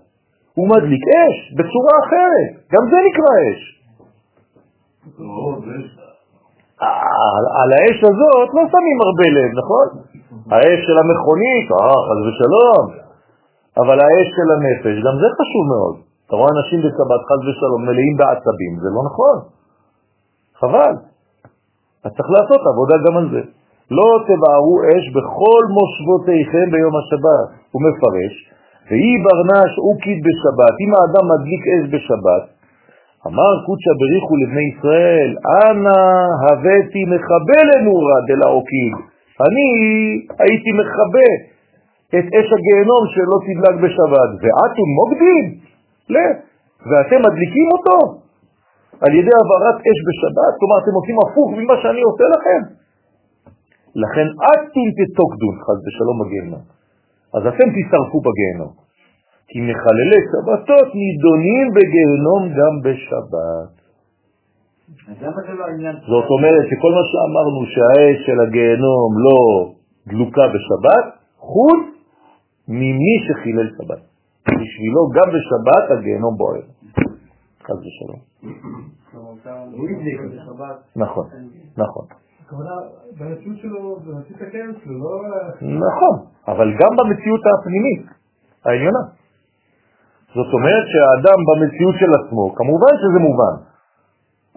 הוא 0.55 0.69
מדליק 0.69 1.05
אש 1.19 1.37
בצורה 1.59 1.95
אחרת, 2.05 2.53
גם 2.73 2.83
זה 2.91 2.99
נקרא 3.09 3.33
אש. 3.49 3.61
על 7.61 7.71
האש 7.77 7.99
הזאת 8.11 8.49
לא 8.57 8.63
שמים 8.73 8.99
הרבה 9.07 9.27
לב, 9.37 9.51
נכון? 9.61 9.87
האש 10.53 10.81
של 10.87 10.99
המכונית, 11.03 11.67
אה, 11.73 12.01
חס 12.07 12.21
ושלום, 12.27 12.85
אבל 13.83 13.97
האש 14.05 14.29
של 14.37 14.49
הנפש, 14.55 14.95
גם 15.07 15.15
זה 15.21 15.29
חשוב 15.39 15.65
מאוד. 15.73 15.97
אתה 16.27 16.37
רואה 16.37 16.51
אנשים 16.57 16.79
בשבת, 16.81 17.23
חס 17.29 17.41
ושלום, 17.47 17.81
מלאים 17.87 18.15
בעצבים, 18.19 18.73
זה 18.83 18.89
לא 18.97 19.03
נכון. 19.09 19.37
חבל. 20.61 20.95
אז 22.05 22.11
צריך 22.17 22.29
לעשות 22.37 22.61
עבודה 22.73 22.97
גם 23.07 23.17
על 23.17 23.27
זה. 23.33 23.58
לא 23.97 24.09
תבערו 24.29 24.77
אש 24.91 25.05
בכל 25.17 25.63
מושבותיכם 25.77 26.67
ביום 26.73 26.95
השבת. 27.01 27.49
הוא 27.73 27.83
מפרש, 27.87 28.35
ואי 28.89 29.13
ברנש 29.25 29.73
אוקית 29.87 30.21
בשבת, 30.27 30.75
אם 30.85 30.91
האדם 30.97 31.25
מדליק 31.33 31.63
אש 31.75 31.85
בשבת, 31.95 32.45
אמר 33.27 33.53
קודשא 33.67 33.93
בריחו 34.01 34.35
לבני 34.43 34.67
ישראל, 34.73 35.31
אנא 35.63 36.01
הבאתי 36.47 37.03
מכבה 37.13 37.61
לנורה 37.71 38.19
דלאוקיד. 38.29 38.95
אני 39.47 39.69
הייתי 40.45 40.71
מכבה 40.81 41.31
את 42.17 42.27
אש 42.39 42.49
הגהנום 42.57 43.03
שלא 43.15 43.37
תדלק 43.47 43.77
בשבת, 43.85 44.31
ואתם 44.43 44.89
מוקדים? 45.01 45.45
לא. 46.15 46.29
ואתם 46.89 47.19
מדליקים 47.27 47.69
אותו 47.75 47.99
על 49.05 49.13
ידי 49.19 49.33
העברת 49.37 49.77
אש 49.89 49.99
בשבת, 50.09 50.53
כלומר 50.59 50.77
אתם 50.83 50.95
עושים 50.99 51.17
הפוך 51.25 51.49
ממה 51.59 51.75
שאני 51.83 52.03
עושה 52.09 52.25
לכם. 52.35 52.61
לכן 54.03 54.27
אתם 54.51 54.87
תתוקדון, 54.99 55.55
חז 55.65 55.79
ושלום 55.85 56.17
בגיהנום. 56.23 56.65
אז 57.37 57.43
אתם 57.51 57.69
תשרפו 57.77 58.19
בגיהנום. 58.27 58.73
כי 59.49 59.59
מחללי 59.61 60.21
שבתות 60.31 60.89
נידונים 61.03 61.67
בגיהנום 61.77 62.43
גם 62.59 62.75
בשבת. 62.85 63.73
זאת 66.13 66.29
אומרת 66.35 66.65
שכל 66.71 66.93
מה 66.99 67.05
שאמרנו 67.11 67.61
שהאש 67.75 68.27
של 68.27 68.41
הגיהנום 68.41 69.11
לא 69.25 69.39
דלוקה 70.07 70.45
בשבת, 70.55 71.07
חוץ 71.39 71.85
ממי 72.69 73.15
שחילל 73.27 73.69
שבת. 73.77 74.03
בשבילו 74.49 75.03
גם 75.17 75.29
בשבת 75.35 75.99
הגיהנום 75.99 76.37
בוער. 76.37 76.67
חז 77.67 77.79
ושלום. 77.87 78.21
נכון, 80.97 81.27
נכון. 81.77 82.28
במציאות 83.19 83.59
שלו, 83.63 83.97
במציאות 83.97 84.43
הקיים 84.43 84.73
שלו, 84.85 84.99
לא... 84.99 85.23
נכון, 85.63 86.15
אבל 86.49 86.69
גם 86.81 86.93
במציאות 86.99 87.41
הפנימית. 87.53 88.19
העליונה. 88.65 89.03
זאת 90.35 90.51
אומרת 90.53 90.85
שהאדם 90.93 91.39
במציאות 91.49 91.95
של 92.01 92.11
עצמו, 92.19 92.55
כמובן 92.55 92.95
שזה 93.01 93.19
מובן, 93.29 93.55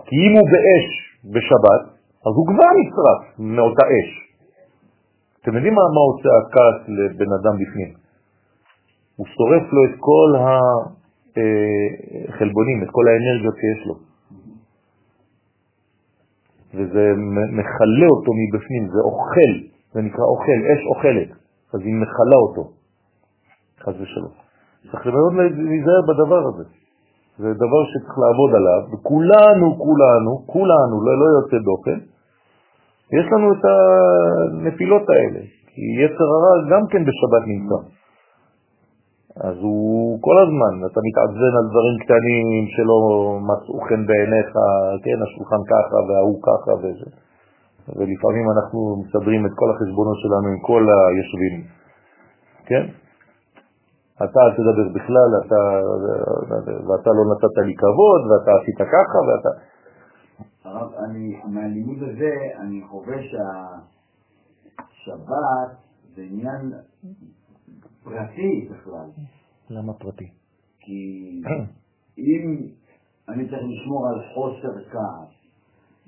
כי 0.05 0.15
אם 0.15 0.33
הוא 0.37 0.47
באש 0.53 0.85
בשבת, 1.33 1.83
אז 2.25 2.33
הוא 2.37 2.47
כבר 2.47 2.69
נשרף 2.79 3.21
מאותה 3.39 3.85
אש. 3.95 4.09
אתם 5.41 5.55
יודעים 5.55 5.73
מה, 5.73 5.81
מה 5.95 6.01
עושה 6.09 6.29
הכעס 6.39 6.77
לבן 6.97 7.31
אדם 7.39 7.55
בפנים? 7.61 7.91
הוא 9.15 9.27
שורף 9.35 9.73
לו 9.73 9.81
את 9.85 9.95
כל 10.07 10.29
החלבונים, 12.29 12.83
את 12.83 12.89
כל 12.91 13.05
האנרגיות 13.07 13.55
שיש 13.61 13.87
לו. 13.87 14.10
וזה 16.73 17.03
מחלה 17.59 18.07
אותו 18.15 18.31
מבפנים, 18.39 18.83
זה 18.93 18.99
אוכל, 19.09 19.53
זה 19.93 20.01
נקרא 20.01 20.25
אוכל, 20.33 20.59
אש 20.73 20.81
אוכלת, 20.87 21.29
אז 21.73 21.79
היא 21.85 21.95
מחלה 21.95 22.37
אותו, 22.45 22.63
חס 23.83 23.93
ושלום. 24.01 24.33
צריך 24.91 25.05
מאוד 25.05 25.33
להיזהר 25.69 26.01
בדבר 26.09 26.41
הזה. 26.47 26.63
זה 27.37 27.53
דבר 27.53 27.81
שצריך 27.91 28.15
לעבוד 28.23 28.51
עליו, 28.55 28.81
וכולנו, 28.91 29.65
כולנו, 29.85 30.31
כולנו, 30.45 30.95
לא, 31.05 31.13
לא 31.21 31.27
יוצא 31.37 31.57
דופן, 31.69 31.99
יש 33.17 33.25
לנו 33.31 33.53
את 33.53 33.63
הנפילות 33.71 35.05
האלה, 35.09 35.41
כי 35.67 35.81
יצר 36.03 36.27
הרע 36.35 36.55
גם 36.71 36.87
כן 36.91 37.01
בשבת 37.01 37.43
נמצא. 37.47 38.00
אז 39.35 39.55
הוא 39.57 40.19
כל 40.21 40.37
הזמן, 40.43 40.73
אתה 40.87 40.99
מתעזן 41.07 41.53
על 41.59 41.65
דברים 41.71 41.95
קטנים 42.03 42.63
שלא 42.73 42.99
מצאו 43.49 43.75
חן 43.87 44.01
בעיניך, 44.07 44.49
כן, 45.03 45.17
השולחן 45.25 45.61
ככה 45.71 45.97
וההוא 46.07 46.39
ככה 46.47 46.71
וזה. 46.81 47.09
ולפעמים 47.95 48.45
אנחנו 48.55 48.79
מסדרים 49.01 49.45
את 49.45 49.51
כל 49.55 49.69
החשבונות 49.71 50.17
שלנו 50.23 50.47
עם 50.53 50.59
כל 50.69 50.83
היושבים, 50.93 51.55
כן? 52.65 52.83
אתה 54.23 54.39
אל 54.45 54.51
תדבר 54.57 54.87
בכלל, 54.93 55.29
אתה, 55.41 55.61
ואתה 56.87 57.09
לא 57.17 57.23
נתת 57.31 57.55
לי 57.65 57.75
כבוד, 57.81 58.21
ואתה 58.29 58.51
עשית 58.61 58.79
ככה, 58.95 59.19
ואתה... 59.27 59.51
הרב, 60.65 60.93
אני, 61.05 61.41
מהלימוד 61.45 61.97
הזה 62.03 62.33
אני 62.59 62.81
חווה 62.89 63.17
שהשבת 65.01 65.21
זה 66.15 66.21
עניין 66.21 66.73
פרטי 68.03 68.67
בכלל. 68.71 69.09
למה 69.69 69.93
פרטי? 69.93 70.29
כי 70.79 71.41
אם 72.17 72.67
אני 73.29 73.49
צריך 73.49 73.61
לשמור 73.63 74.07
על 74.07 74.21
חוסר 74.33 74.83
כעס 74.91 75.41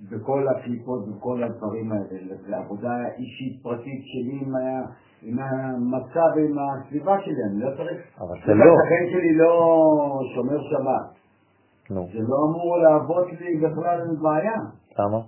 בכל 0.10 0.48
הקליפות 0.48 1.04
וכל 1.08 1.44
הדברים 1.44 1.92
האלה, 1.92 2.36
זה 2.48 2.58
עבודה 2.58 2.92
אישית 3.18 3.64
פרטית 3.64 4.02
שלי 4.06 4.40
עם, 4.42 4.54
עם 5.22 5.40
המצב, 5.40 6.38
עם 6.38 6.58
הסביבה 6.60 7.22
שלי, 7.22 7.44
אני 7.52 7.60
לא 7.60 7.70
צריך... 7.78 8.18
אבל 8.20 8.38
זה 8.46 8.54
לא. 8.54 8.64
השכן 8.64 9.12
שלי 9.12 9.36
לא 9.36 10.20
שומר 10.36 10.58
שבת. 10.62 11.24
נו. 11.90 12.08
זה 12.14 12.20
לא 12.20 12.38
אמור 12.50 12.78
להוות 12.78 13.28
לי 13.40 13.58
בכלל 13.58 14.00
בעיה. 14.22 14.56
למה? 15.00 15.20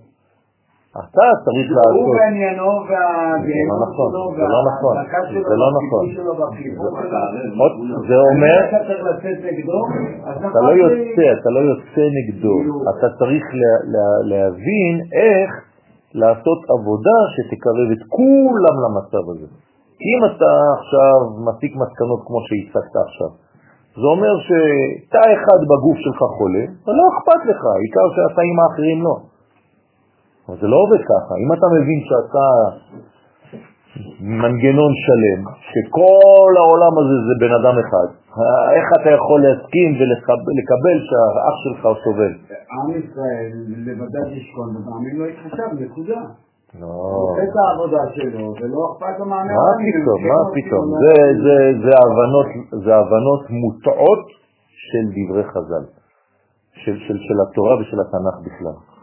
אתה 1.02 1.28
צריך 1.46 1.68
לעשות... 1.78 1.96
הוא 2.00 2.16
בעניינו 2.16 2.68
והגאינות 2.90 3.80
נכון, 3.86 4.08
שלו 4.12 4.24
זה 4.38 4.44
לא 4.56 4.62
נכון, 4.70 4.94
וההדלקה 4.98 5.20
שלו 5.30 5.42
זה 5.50 5.56
לא 5.64 5.70
נכון. 5.80 6.04
שלו 6.16 6.32
והחיבור 6.40 6.92
שלו. 7.02 7.20
עוד- 7.64 7.78
זה 8.10 8.18
אומר, 8.30 8.58
אתה 10.32 10.40
נכון 10.48 10.64
לא 10.66 10.72
לי- 10.74 10.80
יוצא, 10.84 11.26
אתה 11.42 11.50
לא 11.56 11.60
יוצא 11.72 12.04
נגדו, 12.18 12.56
אתה 12.92 13.08
צריך 13.20 13.44
לה- 13.62 13.82
לה- 13.94 14.22
להבין 14.32 14.94
איך 15.24 15.50
לעשות 16.22 16.60
עבודה 16.76 17.18
שתקרב 17.34 17.88
את 17.96 18.02
כולם 18.18 18.76
למצב 18.86 19.24
הזה. 19.32 19.48
אם 20.12 20.20
אתה 20.30 20.52
עכשיו 20.78 21.16
מסיק 21.48 21.72
מסקנות 21.84 22.22
כמו 22.28 22.40
שהצגת 22.48 22.96
עכשיו, 23.08 23.32
זה 24.00 24.08
אומר 24.16 24.34
שתא 24.48 25.24
אחד 25.36 25.60
בגוף 25.72 25.98
שלך 26.06 26.22
חולה, 26.38 26.64
ולא 26.86 27.04
אכפת 27.14 27.42
לך, 27.52 27.62
עיקר 27.84 28.08
שהתאים 28.16 28.56
האחרים 28.62 29.00
לא. 29.08 29.16
אבל 30.48 30.58
זה 30.62 30.68
לא 30.68 30.78
עובד 30.84 31.02
ככה. 31.12 31.34
אם 31.44 31.50
אתה 31.54 31.68
מבין 31.76 32.00
שאתה 32.08 32.46
מנגנון 34.42 34.94
שלם, 35.06 35.42
שכל 35.70 36.52
העולם 36.62 36.94
הזה 37.00 37.18
זה 37.28 37.34
בן 37.44 37.54
אדם 37.60 37.76
אחד, 37.84 38.08
איך 38.78 38.86
אתה 39.02 39.10
יכול 39.18 39.40
להסכים 39.46 39.90
ולקבל 40.00 40.98
שהאח 41.08 41.56
שלך 41.64 41.82
סובל? 42.04 42.34
עם 42.76 42.88
ישראל 43.00 43.52
לבדד 43.88 44.28
ישכון 44.38 44.70
ומאמין 44.76 45.16
לא 45.20 45.26
יתחשב, 45.32 45.70
נקודה. 45.86 46.22
לא. 46.80 46.88
הוא 46.88 47.32
עושה 47.32 47.44
את 47.44 47.56
העבודה 47.62 48.04
שלו, 48.16 48.54
ולא 48.60 48.80
אכפת 48.90 49.20
לו 49.20 49.26
מהמאמין. 49.26 49.56
מה 49.58 49.72
פתאום, 49.86 50.20
מה 50.34 50.42
פתאום? 50.56 50.86
זה, 51.04 51.16
זה, 51.46 51.56
זה, 51.84 51.94
הבנות, 52.04 52.50
זה 52.86 52.96
הבנות 52.96 53.44
מוטעות 53.50 54.26
של 54.88 55.06
דברי 55.16 55.44
חז"ל, 55.44 55.86
של, 56.74 56.96
של, 57.06 57.18
של 57.26 57.38
התורה 57.44 57.74
ושל 57.80 58.00
התנ"ך 58.04 58.38
בכלל. 58.46 58.95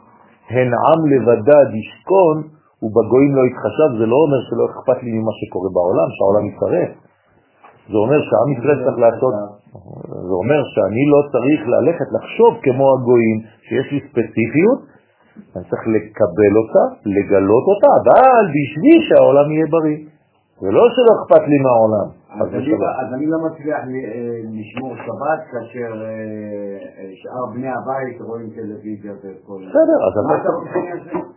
הן 0.51 0.69
עם 0.89 1.01
לבדד 1.13 1.69
ישכון 1.81 2.37
ובגויים 2.83 3.33
לא 3.39 3.43
יתחשב, 3.49 3.89
זה 3.99 4.07
לא 4.07 4.17
אומר 4.25 4.41
שלא 4.49 4.65
אכפת 4.71 4.99
לי 5.03 5.11
ממה 5.17 5.33
שקורה 5.41 5.71
בעולם, 5.77 6.09
שהעולם 6.17 6.45
יתערף. 6.51 6.91
זה 7.91 7.97
אומר 8.05 8.21
שעם 8.29 8.49
ישראל 8.55 8.79
צריך 8.85 8.99
לעשות, 9.07 9.35
זה 10.29 10.35
אומר 10.43 10.61
שאני 10.73 11.05
לא 11.13 11.21
צריך 11.33 11.61
ללכת 11.75 12.09
לחשוב 12.17 12.53
כמו 12.65 12.85
הגויים, 12.95 13.39
שיש 13.67 13.87
לי 13.93 14.01
ספציפיות, 14.09 14.81
אני 15.57 15.65
צריך 15.71 15.85
לקבל 15.97 16.55
אותה, 16.61 16.85
לגלות 17.17 17.65
אותה, 17.71 17.89
אבל 18.01 18.45
בשביל 18.57 18.99
שהעולם 19.09 19.47
יהיה 19.51 19.67
בריא. 19.75 19.99
זה 20.61 20.71
לא 20.71 20.85
שלא 20.95 21.13
אכפת 21.19 21.45
לי 21.51 21.59
מהעולם. 21.65 22.09
אז 22.41 22.49
אני, 22.55 22.73
אז 23.03 23.09
אני 23.15 23.27
לא 23.27 23.39
מצליח 23.47 23.79
אה, 23.79 23.87
לשמור 24.59 24.97
שבת 24.97 25.41
כאשר 25.53 25.91
אה, 26.03 26.09
אה, 26.99 27.11
שאר 27.21 27.47
בני 27.55 27.69
הבית 27.69 28.21
רואים 28.21 28.51
טלוויזיה 28.57 29.13
וכל... 29.13 29.59
בסדר, 29.69 29.99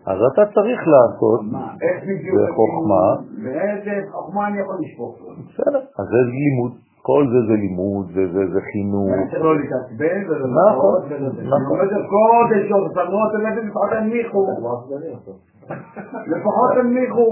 אז 0.06 0.20
אתה- 0.34 0.46
צריך 0.56 0.80
לעשות, 0.94 1.42
מה? 1.52 1.68
איך 1.82 2.04
בדיוק? 2.04 2.38
בחוכמה. 2.50 3.04
באיזה 3.44 3.94
חוכמה 4.12 4.48
אני 4.48 4.60
יכול 4.60 4.76
לשפוך 4.84 5.14
לו? 5.22 5.30
בסדר, 5.50 5.80
אז 6.00 6.06
זה 6.14 6.22
לימוד, 6.38 6.72
כל 7.02 7.24
זה 7.32 7.40
זה 7.48 7.54
לימוד, 7.54 8.06
זה, 8.16 8.24
זה, 8.34 8.42
זה 8.54 8.60
חינוך. 8.72 9.10
צריך 9.32 9.44
לא 9.44 9.56
להתעצבן 9.60 10.20
ולא 10.28 10.48
נכון, 10.48 11.02
לחוות 11.02 11.04
ולא 11.10 11.30
זה. 11.30 11.42
נכון. 11.44 11.54
אני 11.54 11.66
עומד 11.70 11.94
על 11.94 12.04
קודש 12.16 12.72
אורסמות, 12.72 13.32
לפחות 13.68 13.90
תנמיכו. 13.90 14.42
לפחות 16.32 16.70
תנמיכו. 16.76 17.28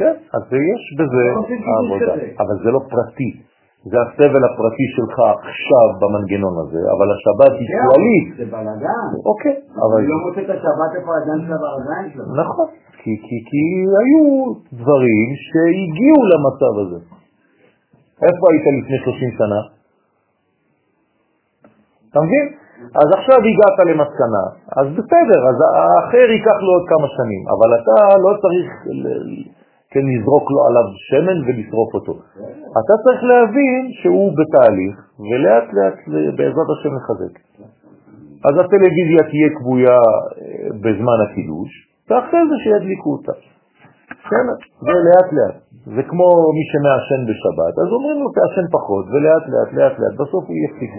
כן, 0.00 0.14
אז 0.36 0.42
יש 0.72 0.82
בזה 0.98 1.24
העבודה. 1.68 2.12
אבל 2.42 2.56
זה 2.64 2.70
לא 2.76 2.80
פרטי. 2.92 3.30
זה 3.90 3.96
הסבל 4.04 4.42
הפרטי 4.48 4.86
שלך 4.96 5.16
עכשיו 5.36 5.86
במנגנון 6.00 6.54
הזה, 6.62 6.80
אבל 6.94 7.06
השבת 7.14 7.52
היא 7.60 7.68
כללית. 7.82 8.28
זה 8.38 8.44
בלאגן. 8.52 9.08
אוקיי, 9.30 9.54
אבל... 9.84 9.98
לא 10.12 10.16
מוצא 10.24 10.40
את 10.44 10.50
השבת 10.56 10.90
איפה 10.96 11.10
הידיים 11.16 11.40
שלה 11.46 11.56
והרגליים 11.62 12.08
שלה. 12.12 12.24
נכון, 12.42 12.68
כי, 13.00 13.12
כי, 13.26 13.36
כי 13.48 13.62
היו 14.00 14.24
דברים 14.80 15.28
שהגיעו 15.46 16.20
למצב 16.32 16.72
הזה. 16.82 17.00
איפה 18.26 18.44
היית 18.50 18.66
לפני 18.78 18.98
30 19.04 19.30
שנה? 19.38 19.60
אתה 22.10 22.20
מבין? 22.24 22.46
אז 23.00 23.08
עכשיו 23.18 23.38
הגעת 23.48 23.78
למסקנה, 23.90 24.44
אז 24.78 24.86
בסדר, 24.98 25.40
אז 25.50 25.56
האחר 25.68 26.26
ייקח 26.36 26.58
לו 26.66 26.70
עוד 26.76 26.86
כמה 26.92 27.08
שנים, 27.16 27.42
אבל 27.54 27.68
אתה 27.78 27.96
לא 28.24 28.32
צריך 28.42 28.68
כן 29.92 30.04
לזרוק 30.10 30.46
לו 30.50 30.60
עליו 30.66 30.86
שמן 31.08 31.38
ולשרוף 31.46 31.90
אותו. 31.94 32.14
אתה 32.80 32.94
צריך 33.04 33.20
להבין 33.30 33.82
שהוא 34.00 34.32
בתהליך, 34.38 34.96
ולאט 35.28 35.66
לאט 35.76 35.98
בעזרת 36.36 36.68
השם 36.74 36.92
לחזק. 36.98 37.34
אז 38.48 38.54
הטלוויזיה 38.60 39.22
תהיה 39.30 39.48
כבויה 39.58 39.98
אה, 39.98 40.68
בזמן 40.84 41.18
הקידוש, 41.24 41.70
ואחרי 42.08 42.42
זה 42.50 42.56
שידליקו 42.64 43.10
אותה. 43.12 43.32
בסדר, 44.20 44.56
זה 44.86 44.94
לאט 45.06 45.30
לאט. 45.36 45.56
זה 45.94 46.02
כמו 46.10 46.26
מי 46.56 46.64
שמעשן 46.72 47.20
בשבת, 47.28 47.74
אז 47.82 47.88
אומרים 47.96 48.18
לו 48.22 48.28
תעשן 48.36 48.66
פחות, 48.76 49.04
ולאט 49.12 49.44
לאט, 49.52 49.70
לאט 49.76 49.94
לאט, 50.00 50.14
בסוף 50.20 50.44
הוא 50.48 50.56
יפסיק. 50.64 50.92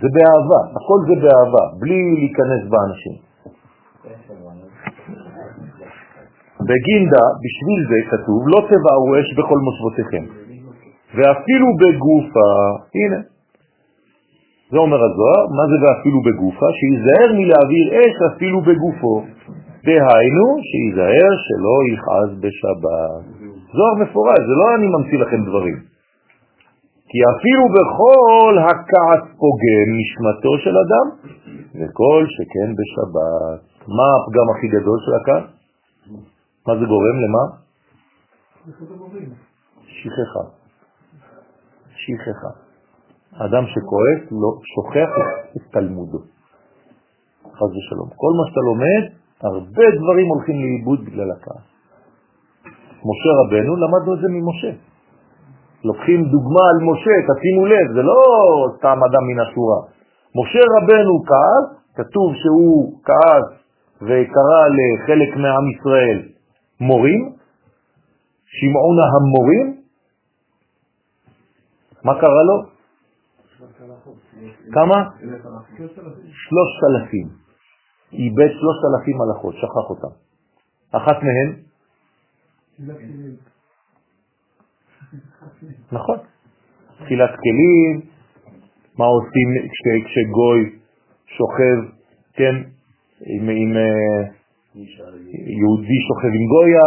זה 0.00 0.08
באהבה, 0.14 0.60
הכל 0.76 0.98
זה 1.08 1.14
באהבה, 1.22 1.64
בלי 1.80 2.00
להיכנס 2.20 2.62
באנשים. 2.72 3.33
בגינדה, 6.68 7.24
בשביל 7.44 7.80
זה 7.90 7.98
כתוב, 8.10 8.40
לא 8.52 8.60
תבערו 8.70 9.10
אש 9.20 9.28
בכל 9.38 9.58
מושבותיכם, 9.66 10.24
ואפילו 11.16 11.68
בגופה, 11.80 12.50
הנה, 12.94 13.20
זה 14.70 14.78
אומר 14.78 15.00
הזוהר, 15.06 15.42
מה 15.56 15.64
זה 15.70 15.76
ואפילו 15.82 16.18
בגופה? 16.26 16.66
שיזהר 16.78 17.28
מלהעביר 17.38 17.86
אש 18.00 18.16
אפילו 18.32 18.60
בגופו. 18.60 19.14
דהיינו, 19.86 20.46
שיזהר 20.68 21.32
שלא 21.46 21.76
יכעס 21.92 22.30
בשבת. 22.42 23.22
זוהר 23.76 23.94
מפורש, 24.02 24.40
זה 24.48 24.54
לא 24.60 24.66
אני 24.74 24.86
ממציא 24.94 25.18
לכם 25.18 25.44
דברים. 25.48 25.76
כי 27.10 27.18
אפילו 27.34 27.64
בכל 27.76 28.54
הכעס 28.68 29.22
פוגם 29.40 29.88
נשמתו 30.00 30.52
של 30.64 30.74
אדם, 30.84 31.06
וכל 31.78 32.20
שכן 32.34 32.68
בשבת. 32.78 33.60
מה 33.98 34.08
הפגם 34.16 34.46
הכי 34.52 34.68
גדול 34.68 34.98
של 35.04 35.14
הכעס? 35.20 35.53
מה 36.66 36.74
זה 36.78 36.84
גורם 36.86 37.16
למה? 37.24 37.44
שכחה. 39.86 40.44
שכחה. 42.02 42.50
אדם 43.46 43.64
שכועס 43.66 44.50
שוכח 44.74 45.12
את 45.56 45.72
תלמודו. 45.72 46.18
חס 47.44 47.70
ושלום. 47.76 48.08
כל 48.16 48.32
מה 48.38 48.44
שאתה 48.48 48.60
לומד, 48.60 49.02
הרבה 49.40 49.86
דברים 49.98 50.26
הולכים 50.26 50.56
לאיבוד 50.62 51.04
בגלל 51.04 51.30
הכעס. 51.30 51.66
משה 53.08 53.30
רבנו, 53.40 53.76
למדנו 53.76 54.14
את 54.14 54.20
זה 54.20 54.28
ממשה. 54.36 54.72
לוקחים 55.84 56.20
דוגמה 56.24 56.64
על 56.70 56.78
משה, 56.90 57.14
תשימו 57.28 57.66
לב, 57.66 57.86
זה 57.94 58.02
לא 58.02 58.18
סתם 58.76 58.98
אדם 59.08 59.24
מן 59.28 59.40
השורה. 59.40 59.80
משה 60.38 60.62
רבנו 60.74 61.14
כעס, 61.28 61.66
כתוב 61.96 62.34
שהוא 62.34 63.00
כעס 63.04 63.46
וקרא 64.02 64.60
לחלק 64.78 65.36
מעם 65.36 65.70
ישראל 65.70 66.33
מורים, 66.86 67.32
שמעון 68.46 68.96
המורים, 69.12 69.82
מה 72.04 72.12
קרה 72.20 72.42
לו? 72.48 72.74
כמה? 74.72 75.10
שלושת 76.48 76.80
אלפים. 76.90 77.28
איבד 78.12 78.50
שלושת 78.58 78.82
אלפים 78.90 79.16
הלכות, 79.20 79.54
שכח 79.54 79.90
אותם. 79.90 80.14
אחת 80.90 81.16
מהן? 81.22 81.50
נכון. 85.92 86.18
תחילת 87.04 87.30
כלים, 87.30 88.00
מה 88.98 89.04
עושים 89.04 89.48
כשגוי 90.04 90.78
שוכב, 91.26 91.94
כן, 92.32 92.54
עם, 93.20 93.76
אה, 93.76 94.43
יהודי 94.74 95.98
שוכב 96.06 96.32
עם 96.38 96.44
גויה, 96.52 96.86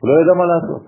הוא 0.00 0.08
לא 0.08 0.14
ידע 0.20 0.34
מה 0.38 0.44
לעשות. 0.52 0.82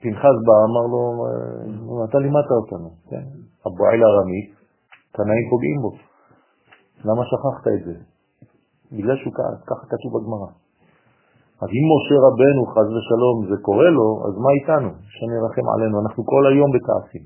פנחס 0.00 0.36
בא, 0.46 0.56
אמר 0.68 0.84
לו, 0.92 1.02
אה, 1.24 2.04
אתה 2.04 2.18
לימדת 2.18 2.50
אותנו, 2.50 2.90
כן? 3.10 3.24
הבועל 3.66 4.00
הרמי, 4.02 4.42
קנאים 5.12 5.46
פוגעים 5.50 5.78
בו. 5.82 5.90
למה 7.04 7.22
שכחת 7.30 7.66
את 7.74 7.84
זה? 7.86 7.94
בגלל 8.92 9.16
שהוא 9.16 9.32
כעס, 9.36 9.60
ככה 9.66 9.84
כתוב 9.92 10.10
בגמרא. 10.14 10.50
אז 11.62 11.68
אם 11.76 11.84
משה 11.92 12.16
רבנו, 12.26 12.62
חז 12.72 12.88
ושלום, 12.96 13.36
זה 13.50 13.56
קורה 13.62 13.90
לו, 13.90 14.06
אז 14.26 14.34
מה 14.44 14.50
איתנו? 14.58 14.90
שנרחם 15.14 15.66
עלינו, 15.74 16.00
אנחנו 16.02 16.26
כל 16.26 16.42
היום 16.50 16.70
בכעסים. 16.74 17.24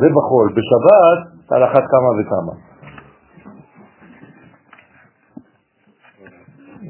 זה 0.00 0.08
בחול. 0.16 0.46
בשבת, 0.56 1.20
על 1.50 1.64
אחת 1.64 1.84
כמה 1.92 2.10
וכמה. 2.18 2.71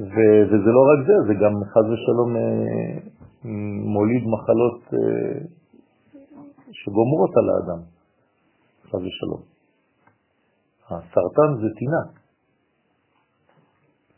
ו- 0.02 0.44
וזה 0.48 0.70
לא 0.76 0.82
רק 0.90 1.06
זה, 1.06 1.16
זה 1.26 1.34
גם 1.34 1.54
חז 1.64 1.86
ושלום 1.92 2.36
אה, 2.36 2.98
מוליד 3.94 4.24
מחלות 4.34 4.80
אה, 4.94 5.38
שגומרות 6.72 7.30
על 7.36 7.46
האדם, 7.50 7.82
חז 8.90 9.02
ושלום. 9.06 9.42
הסרטן 10.86 11.50
זה 11.62 11.68
טינה, 11.78 12.02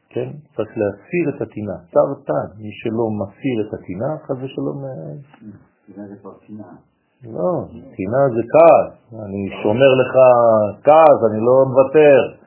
כן? 0.08 0.30
צריך 0.56 0.70
להסיר 0.80 1.36
את 1.36 1.42
הטינה. 1.42 1.76
סרטן, 1.92 2.46
מי 2.58 2.70
שלא 2.72 3.06
מסיר 3.20 3.56
את 3.68 3.74
הטינה, 3.74 4.18
חז 4.26 4.36
ושלום... 4.44 4.84
טינה 5.86 6.08
זה 6.08 6.16
כבר 6.20 6.34
טינה. 6.46 6.68
לא, 7.24 7.64
טינה 7.96 8.20
זה 8.34 8.42
כעס. 8.52 9.22
אני 9.24 9.42
שומר 9.62 9.90
לך 10.00 10.14
כעס, 10.84 11.18
אני 11.30 11.40
לא 11.40 11.64
מוותר. 11.68 12.44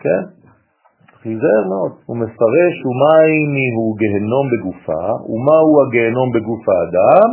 כן? 0.00 0.39
להיזהר 1.24 1.62
מאוד. 1.72 1.92
הוא 2.06 2.16
מפרש 2.16 2.74
ומי 2.86 3.66
הוא 3.76 3.96
גהנום 4.00 4.46
בגופה, 4.52 5.04
ומהו 5.30 5.72
הגהנום 5.82 6.28
בגוף 6.34 6.64
האדם, 6.68 7.28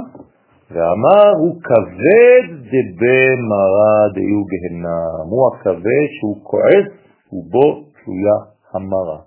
ואמר 0.72 1.30
הוא 1.42 1.56
כבד 1.68 2.44
דבמרה 2.72 3.98
דיו 4.14 4.42
גהנם. 4.52 5.26
הוא 5.32 5.42
הכבד 5.48 6.08
שהוא 6.20 6.38
כועס 6.44 6.88
ובו 7.34 7.68
תלויה 7.96 8.38
המרה. 8.74 9.20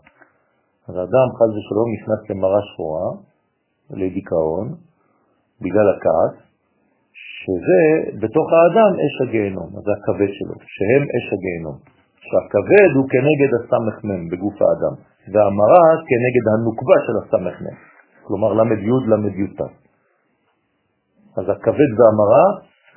אז 0.89 0.95
האדם 0.97 1.29
חז 1.37 1.51
ושלום 1.57 1.89
נכנס 1.95 2.31
למרה 2.31 2.61
שחורה, 2.69 3.11
לדיכאון, 3.91 4.69
בגלל 5.61 5.87
הכעס, 5.95 6.35
שזה 7.13 7.83
בתוך 8.21 8.47
האדם 8.53 8.93
אש 9.05 9.15
הגהנום, 9.29 9.69
אז 9.77 9.83
זה 9.87 9.93
הכבד 9.99 10.31
שלו, 10.37 10.55
שהם 10.75 11.03
אש 11.17 11.27
הגהנום. 11.35 12.00
שהכבד 12.31 12.91
הוא 12.97 13.07
כנגד 13.13 13.51
הסמ"ם 13.59 14.29
בגוף 14.31 14.57
האדם, 14.63 14.95
והמרה 15.33 15.87
כנגד 16.09 16.45
הנוקבה 16.53 16.97
של 17.07 17.17
הסמ"ם, 17.21 17.77
כלומר 18.27 18.51
למד 18.53 18.81
י' 18.89 19.07
למד 19.13 19.35
י' 19.41 19.81
אז 21.39 21.45
הכבד 21.55 21.91
והמרה 21.99 22.47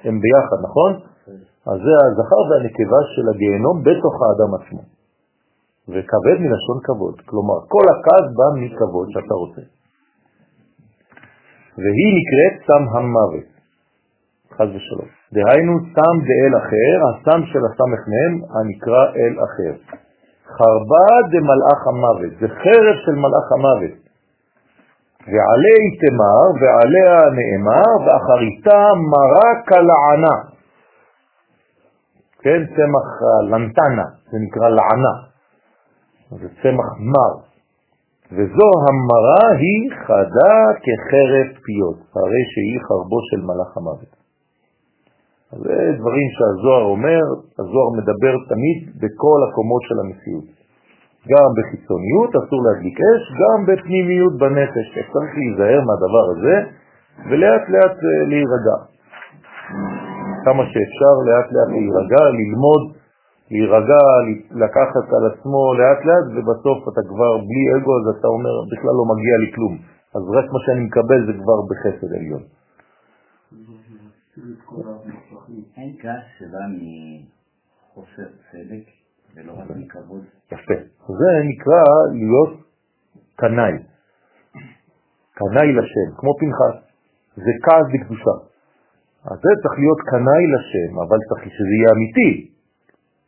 הם 0.03 0.15
ביחד, 0.23 0.59
נכון? 0.67 0.91
אז 1.71 1.77
זה 1.85 1.93
הזכר 2.05 2.41
והנקבה 2.49 3.01
של 3.13 3.25
הגהנום 3.31 3.77
בתוך 3.87 4.15
האדם 4.23 4.51
עצמו. 4.57 4.81
וכבד 5.89 6.37
מלשון 6.43 6.77
כבוד, 6.83 7.15
כלומר 7.29 7.57
כל 7.73 7.85
הכעס 7.93 8.25
בא 8.37 8.47
מכבוד 8.61 9.07
שאתה 9.13 9.33
רוצה. 9.33 9.63
והיא 11.81 12.11
נקראת 12.17 12.55
סם 12.67 12.83
המוות, 12.93 13.52
חז 14.55 14.69
ושלום. 14.75 15.09
דהיינו 15.33 15.73
סם 15.95 16.15
דאל 16.29 16.53
אחר, 16.61 16.95
הסם 17.09 17.41
של 17.51 17.63
הסמך 17.67 18.01
מהם 18.11 18.33
הנקרא 18.55 19.03
אל 19.19 19.35
אחר. 19.45 19.73
חרבה 20.55 21.07
דמלאך 21.31 21.81
המוות, 21.91 22.33
זה 22.39 22.47
חרב 22.47 22.95
של 23.05 23.15
מלאך 23.23 23.47
המוות. 23.55 23.95
ועלי 25.27 25.81
תמר, 26.01 26.43
ועליה 26.61 27.15
נאמר, 27.37 27.89
ואחריתה 28.03 28.81
מרה 29.11 29.49
כלענה. 29.67 30.37
כן, 32.41 32.61
צמח 32.75 33.09
לנטנה, 33.49 34.07
זה 34.31 34.37
נקרא 34.45 34.69
לענה. 34.69 35.15
זה 36.31 36.47
צמח 36.61 36.89
מר. 37.13 37.33
וזו 38.31 38.69
המרה 38.85 39.57
היא 39.57 39.91
חדה 40.05 40.57
כחרב 40.83 41.47
פיות, 41.63 41.99
הרי 42.15 42.43
שהיא 42.51 42.79
חרבו 42.87 43.19
של 43.29 43.41
מלאך 43.41 43.77
המוות. 43.77 44.22
זה 45.61 45.75
דברים 45.99 46.27
שהזוהר 46.35 46.85
אומר, 46.95 47.23
הזוהר 47.59 47.89
מדבר 47.97 48.33
תמיד 48.49 48.77
בכל 49.01 49.39
הקומות 49.45 49.81
של 49.87 49.97
המציאות. 50.03 50.47
גם 51.31 51.49
בחיצוניות 51.57 52.31
אסור 52.39 52.59
להדליק 52.65 52.97
אש, 53.09 53.23
גם 53.41 53.57
בפנימיות 53.67 54.33
בנפש. 54.41 54.87
צריך 55.13 55.31
להיזהר 55.39 55.81
מהדבר 55.87 56.25
הזה 56.33 56.55
ולאט 57.29 57.63
לאט 57.73 57.97
אה, 58.07 58.23
להירגע. 58.31 58.77
כמה 60.45 60.63
שאפשר 60.71 61.13
לאט 61.27 61.47
לאט 61.53 61.69
להירגע, 61.75 62.23
ללמוד 62.39 62.83
להירגע, 63.51 64.03
לקחת 64.63 65.05
על 65.15 65.23
עצמו 65.31 65.61
לאט 65.79 66.01
לאט, 66.07 66.25
ובסוף 66.33 66.79
אתה 66.89 67.01
כבר 67.09 67.33
בלי 67.47 67.63
אגו, 67.75 67.91
אז 67.99 68.05
אתה 68.15 68.27
אומר, 68.27 68.55
בכלל 68.71 68.93
לא 68.99 69.05
מגיע 69.13 69.35
לי 69.43 69.49
כלום. 69.55 69.73
אז 70.15 70.23
רק 70.37 70.45
מה 70.53 70.59
שאני 70.65 70.83
מקבל 70.87 71.19
זה 71.27 71.33
כבר 71.41 71.59
בחסד 71.69 72.11
עליון. 72.17 72.43
אין 75.77 75.95
כעס 76.01 76.23
שבא 76.37 76.63
מחוסר 76.77 78.29
צדק 78.51 78.85
ולא 79.35 79.53
רק 79.53 79.69
מכבוד. 79.75 80.23
יפה. 80.51 80.73
זה 81.19 81.31
נקרא 81.49 81.83
להיות 82.13 82.53
קנאי. 83.35 83.75
קנאי 85.33 85.69
לשם, 85.77 86.07
כמו 86.17 86.31
פנחס. 86.39 86.75
זה 87.35 87.51
כעס 87.63 87.85
בקדושה. 87.93 88.35
אז 89.25 89.37
זה 89.43 89.51
צריך 89.61 89.75
להיות 89.79 90.01
קנאי 90.11 90.45
לשם, 90.53 90.91
אבל 91.03 91.17
צריך 91.29 91.43
שזה 91.55 91.73
יהיה 91.77 91.89
אמיתי. 91.95 92.31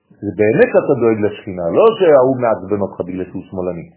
זה 0.10 0.32
באמת 0.40 0.72
אתה 0.80 0.94
דואג 1.02 1.20
לשכינה, 1.26 1.66
לא 1.78 1.86
שההוא 1.98 2.38
מעצבן 2.42 2.82
אותך 2.82 3.02
בגלל 3.08 3.26
שהוא 3.26 3.44
שמאלני. 3.50 3.90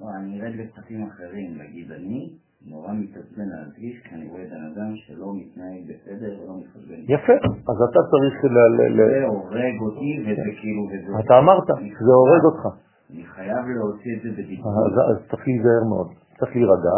לא, 0.00 0.06
אני 0.16 0.42
ארד 0.42 0.54
לפתחים 0.54 1.08
אחרים, 1.08 1.58
להגיד 1.58 1.92
אני 1.92 2.30
נורא 2.66 2.92
מתעצבן 2.92 3.48
להדגיש, 3.54 4.02
כי 4.04 4.14
אני 4.14 4.28
רואה 4.28 4.44
בן 4.44 4.64
אדם 4.72 4.96
שלא 4.96 5.28
מתנהג 5.34 5.80
בסדר 5.90 6.32
ולא 6.40 6.54
מתחשבן. 6.60 7.00
יפה, 7.14 7.32
אז 7.70 7.78
אתה 7.90 8.00
צריך 8.10 8.36
ל... 8.44 8.56
זה 8.96 9.24
הורג 9.26 9.76
אותי 9.80 10.24
וזה 10.26 10.50
כאילו... 10.60 10.82
אתה 11.20 11.38
אמרת, 11.38 11.66
זה 12.06 12.12
הורג 12.20 12.44
אותך. 12.44 12.64
אני 13.10 13.24
חייב 13.24 13.64
להוציא 13.76 14.16
את 14.16 14.22
זה 14.22 14.42
בדיבור. 14.42 14.72
אז 15.10 15.16
צריך 15.30 15.42
להיזהר 15.46 15.84
מאוד, 15.88 16.08
צריך 16.38 16.52
להירגע, 16.56 16.96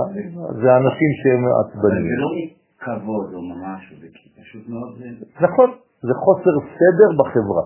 זה 0.63 0.77
אנשים 0.77 1.11
שהם 1.21 1.43
עצבנים. 1.61 2.05
זה 2.11 2.17
לא 2.25 2.31
מכבוד 2.39 3.35
או 3.35 3.41
משהו, 3.43 3.97
זה 4.01 4.07
פשוט 4.43 4.69
מאוד... 4.69 4.91
נכון. 5.41 5.71
זה 6.03 6.15
חוסר 6.25 6.55
סדר 6.79 7.09
בחברה. 7.19 7.65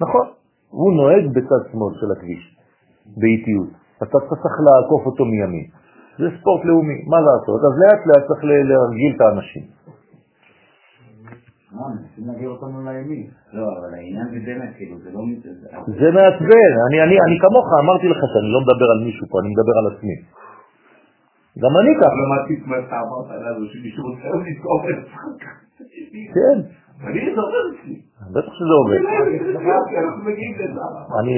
נכון, 0.00 0.26
הוא 0.70 0.92
נוהג 0.92 1.24
בצד 1.34 1.62
שמאל 1.72 1.94
של 2.00 2.12
הכביש, 2.16 2.56
באיטיות. 3.16 3.70
אתה 4.02 4.18
צריך 4.28 4.54
לעקוף 4.66 5.06
אותו 5.06 5.24
מימין. 5.24 5.81
זה 6.18 6.26
ספורט 6.40 6.64
לאומי, 6.64 6.98
מה 7.12 7.18
לעשות? 7.26 7.60
אז 7.68 7.74
לאט 7.82 8.02
לאט 8.08 8.24
צריך 8.28 8.40
להרגיל 8.44 9.12
את 9.16 9.20
האנשים. 9.20 9.64
לא, 13.52 13.66
לא 13.82 13.88
זה 15.86 16.08
מעצבן, 16.16 16.72
אני 16.88 17.36
כמוך, 17.42 17.66
אמרתי 17.84 18.06
לך 18.08 18.20
שאני 18.32 18.48
לא 18.54 18.60
מדבר 18.64 18.88
על 18.94 19.00
מישהו 19.04 19.26
פה, 19.30 19.36
אני 19.40 19.48
מדבר 19.54 19.74
על 19.80 19.86
עצמי. 19.92 20.16
גם 21.62 21.72
אני 21.80 21.92
ככה. 22.00 22.14
למדתי 22.20 22.54
את 22.62 22.66
מה 22.66 22.76
שאתה 22.82 22.96
אמרת 23.04 23.28
לנו, 23.44 23.66
שמישהו 23.72 24.04
רוצה 24.04 24.28
לזכור 24.50 24.80
את 24.90 24.96
זה. 25.04 25.10
כן, 26.36 26.58
אני 27.06 27.34
זה 27.34 27.40
עובד 27.40 27.64
אצלי. 27.72 27.96
בטח 28.34 28.52
שזה 28.58 28.74
עובד. 28.80 29.00
אני... 31.20 31.32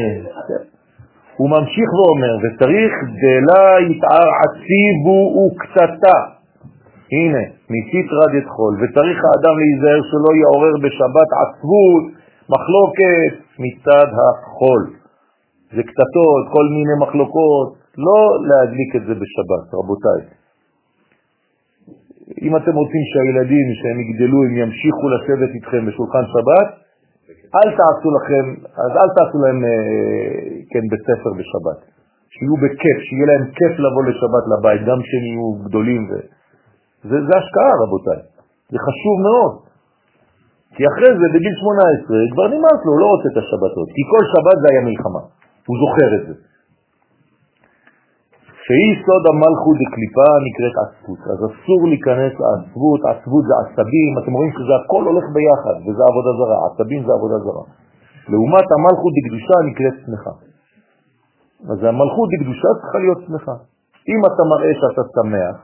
הוא 1.36 1.50
ממשיך 1.50 1.88
ואומר, 1.96 2.34
וצריך 2.42 2.92
דלה 3.22 3.66
יתער 3.90 4.28
עציבו 4.42 5.20
וקטטה. 5.40 6.18
הנה, 7.12 7.44
מסיתרא 7.72 8.26
דחול, 8.34 8.72
וצריך 8.80 9.18
האדם 9.28 9.54
להיזהר 9.60 10.00
שלא 10.10 10.30
יעורר 10.40 10.74
בשבת 10.84 11.30
עצבות, 11.42 12.04
מחלוקת 12.52 13.32
מצד 13.64 14.08
החול. 14.20 14.82
זה 15.74 15.82
קטטות, 15.82 16.42
כל 16.54 16.66
מיני 16.76 16.94
מחלוקות, 17.02 17.68
לא 17.98 18.20
להדליק 18.48 18.96
את 18.96 19.02
זה 19.06 19.14
בשבת, 19.14 19.64
רבותיי. 19.78 20.20
אם 22.42 22.56
אתם 22.56 22.74
רוצים 22.82 23.04
שהילדים 23.10 23.66
שהם 23.80 24.00
יגדלו, 24.00 24.38
הם 24.44 24.56
ימשיכו 24.56 25.06
לשבת 25.14 25.50
איתכם 25.54 25.86
בשולחן 25.86 26.24
שבת, 26.32 26.83
אל 27.56 27.68
תעשו 27.78 28.08
לכם, 28.18 28.44
אז 28.84 28.90
אל 29.00 29.10
תעשו 29.16 29.38
להם, 29.44 29.58
אה, 29.64 29.72
כן, 30.70 30.84
בית 30.90 31.02
ספר 31.08 31.30
בשבת. 31.38 31.80
שיהיו 32.34 32.56
בכיף, 32.62 32.98
שיהיה 33.06 33.26
להם 33.30 33.44
כיף 33.58 33.74
לבוא 33.84 34.02
לשבת 34.08 34.44
לבית, 34.52 34.82
גם 34.88 34.98
כשהם 35.04 35.24
יהיו 35.28 35.48
גדולים. 35.66 36.02
ו... 36.10 36.12
זה, 37.10 37.16
זה 37.28 37.34
השקעה, 37.40 37.72
רבותיי. 37.82 38.20
זה 38.72 38.78
חשוב 38.86 39.16
מאוד. 39.26 39.54
כי 40.74 40.82
אחרי 40.90 41.10
זה, 41.18 41.26
בגיל 41.34 41.54
18, 41.60 42.32
כבר 42.32 42.46
נמאס 42.54 42.80
לו, 42.84 42.90
הוא 42.92 43.00
לא 43.02 43.06
רוצה 43.12 43.26
את 43.32 43.38
השבתות. 43.42 43.88
כי 43.94 44.02
כל 44.12 44.22
שבת 44.32 44.56
זה 44.62 44.66
היה 44.72 44.82
מלחמה. 44.88 45.22
הוא 45.68 45.76
זוכר 45.82 46.08
את 46.16 46.22
זה. 46.28 46.34
שהיא 48.64 48.92
סוד 49.04 49.24
המלכות 49.30 49.76
דקליפה 49.84 50.28
נקראת 50.46 50.76
עצבות. 50.84 51.20
אז 51.32 51.38
אסור 51.48 51.80
להיכנס 51.90 52.32
לעצבות, 52.44 53.00
עצבות 53.12 53.44
זה 53.48 53.54
עצבים, 53.62 54.10
אתם 54.20 54.32
רואים 54.38 54.52
שזה 54.56 54.74
הכל 54.80 55.02
הולך 55.10 55.26
ביחד, 55.36 55.76
וזה 55.84 56.02
עבודה 56.10 56.30
זרה, 56.38 56.58
עצבים 56.68 57.00
זה 57.06 57.12
עבודה 57.18 57.38
זרה. 57.46 57.64
לעומת 58.32 58.66
המלכות 58.76 59.12
דקדושה 59.18 59.56
נקראת 59.68 59.96
שמחה. 60.04 60.34
אז 61.72 61.78
המלכות 61.90 62.28
דקדושה 62.34 62.70
צריכה 62.80 62.98
להיות 63.04 63.20
שמחה. 63.26 63.56
אם 64.12 64.20
אתה 64.28 64.42
מראה 64.52 64.72
שאתה 64.80 65.04
שמח, 65.14 65.56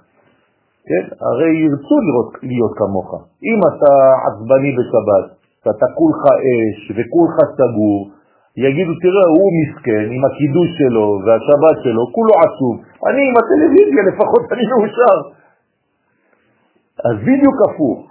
כן, 0.89 1.05
הרי 1.27 1.53
ירצו 1.65 1.97
לראות, 2.07 2.31
להיות 2.51 2.73
כמוך. 2.81 3.11
אם 3.49 3.59
אתה 3.69 3.93
עצבני 4.29 4.71
בשבת, 4.79 5.27
ואתה 5.63 5.87
כולך 5.99 6.23
אש 6.49 6.81
וכולך 6.97 7.35
סגור, 7.57 7.99
יגידו, 8.57 8.93
תראה, 9.03 9.27
הוא 9.37 9.49
מסכן 9.59 10.07
עם 10.15 10.23
הקידוש 10.25 10.69
שלו 10.79 11.07
והשבת 11.25 11.77
שלו, 11.85 12.03
כולו 12.15 12.35
עצוב. 12.45 12.75
אני 13.09 13.23
עם 13.29 13.35
הטלוויזיה, 13.41 14.03
לפחות 14.11 14.53
אני 14.53 14.65
מאושר. 14.71 15.17
אז 17.09 17.17
בדיוק 17.27 17.59
הפוך. 17.67 18.11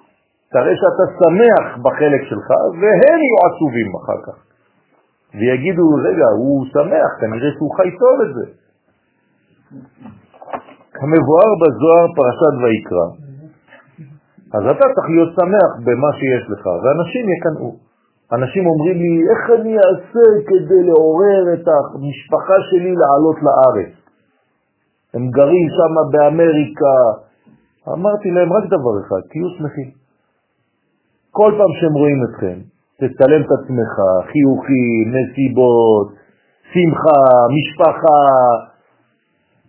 תראה 0.52 0.74
שאתה 0.82 1.06
שמח 1.20 1.66
בחלק 1.84 2.22
שלך, 2.30 2.50
והם 2.80 3.20
יהיו 3.24 3.40
עצובים 3.48 3.90
אחר 4.00 4.20
כך. 4.26 4.38
ויגידו, 5.38 5.84
רגע, 6.08 6.28
הוא 6.38 6.66
שמח, 6.74 7.10
כנראה 7.22 7.50
שהוא 7.56 7.76
חי 7.78 7.90
טוב 8.02 8.16
את 8.26 8.32
זה. 8.36 8.46
כמבואר 10.94 11.52
בזוהר 11.62 12.08
פרשת 12.16 12.54
ויקרא. 12.64 13.08
אז 14.54 14.64
אתה 14.72 14.86
צריך 14.94 15.08
להיות 15.10 15.32
שמח 15.40 15.72
במה 15.86 16.12
שיש 16.20 16.44
לך, 16.50 16.66
ואנשים 16.66 17.26
יקנאו. 17.34 17.89
אנשים 18.34 18.68
אומרים 18.68 18.98
לי, 18.98 19.14
איך 19.30 19.60
אני 19.60 19.74
אעשה 19.78 20.26
כדי 20.48 20.82
לעורר 20.88 21.44
את 21.54 21.68
המשפחה 21.68 22.58
שלי 22.70 22.94
לעלות 23.02 23.38
לארץ? 23.46 23.94
הם 25.14 25.30
גרים 25.30 25.68
שם 25.78 25.94
באמריקה. 26.12 26.98
אמרתי 27.94 28.32
להם 28.32 28.54
רק 28.54 28.66
דבר 28.66 28.96
אחד, 29.02 29.22
תהיו 29.30 29.50
שמחים. 29.58 29.92
כל 31.32 31.52
פעם 31.58 31.72
שהם 31.80 31.94
רואים 31.94 32.20
אתכם, 32.24 32.58
תצלם 32.96 33.42
את 33.42 33.52
עצמך, 33.58 33.94
חיוכים, 34.32 35.06
נסיבות, 35.16 36.08
שמחה, 36.74 37.22
משפחה, 37.58 38.22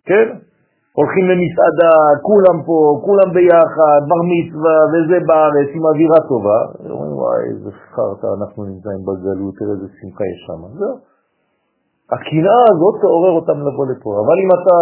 כן? 0.05 0.29
הולכים 1.01 1.25
למסעדה, 1.31 1.95
כולם 2.29 2.57
פה, 2.67 2.79
כולם 3.07 3.29
ביחד, 3.37 4.01
בר 4.11 4.23
מצווה 4.33 4.79
וזה 4.93 5.19
בארץ 5.29 5.69
עם 5.77 5.85
אווירה 5.91 6.21
טובה. 6.31 6.61
אומרים, 6.95 7.13
וואי, 7.21 7.43
איזה 7.51 7.71
חרטה, 7.95 8.29
אנחנו 8.39 8.59
נמצאים 8.71 9.01
בגלות, 9.07 9.55
תראה 9.59 9.75
איזה 9.77 9.89
שמחה 9.99 10.25
יש 10.33 10.41
שם. 10.47 10.61
זהו. 10.79 10.97
הקנאה 12.15 12.63
הזאת 12.73 12.95
תעורר 13.03 13.35
אותם 13.41 13.59
לבוא 13.67 13.87
לפה. 13.93 14.11
אבל 14.23 14.37
אם 14.43 14.51
אתה 14.57 14.77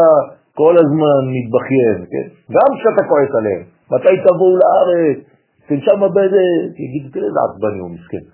כל 0.61 0.75
הזמן 0.83 1.21
מתבכיין, 1.35 1.99
כן? 2.11 2.27
גם 2.57 2.71
כשאתה 2.79 3.03
כועס 3.09 3.33
עליהם, 3.39 3.63
מתי 3.93 4.15
תבואו 4.25 4.55
לארץ? 4.63 5.19
אתם 5.67 5.79
שם 5.87 6.01
באיזה... 6.15 6.43
תגיד, 6.77 7.03
תראה 7.13 7.29
איזה 7.29 7.41
עצבני 7.47 7.81
הוא 7.85 7.91
מסכן. 7.97 8.25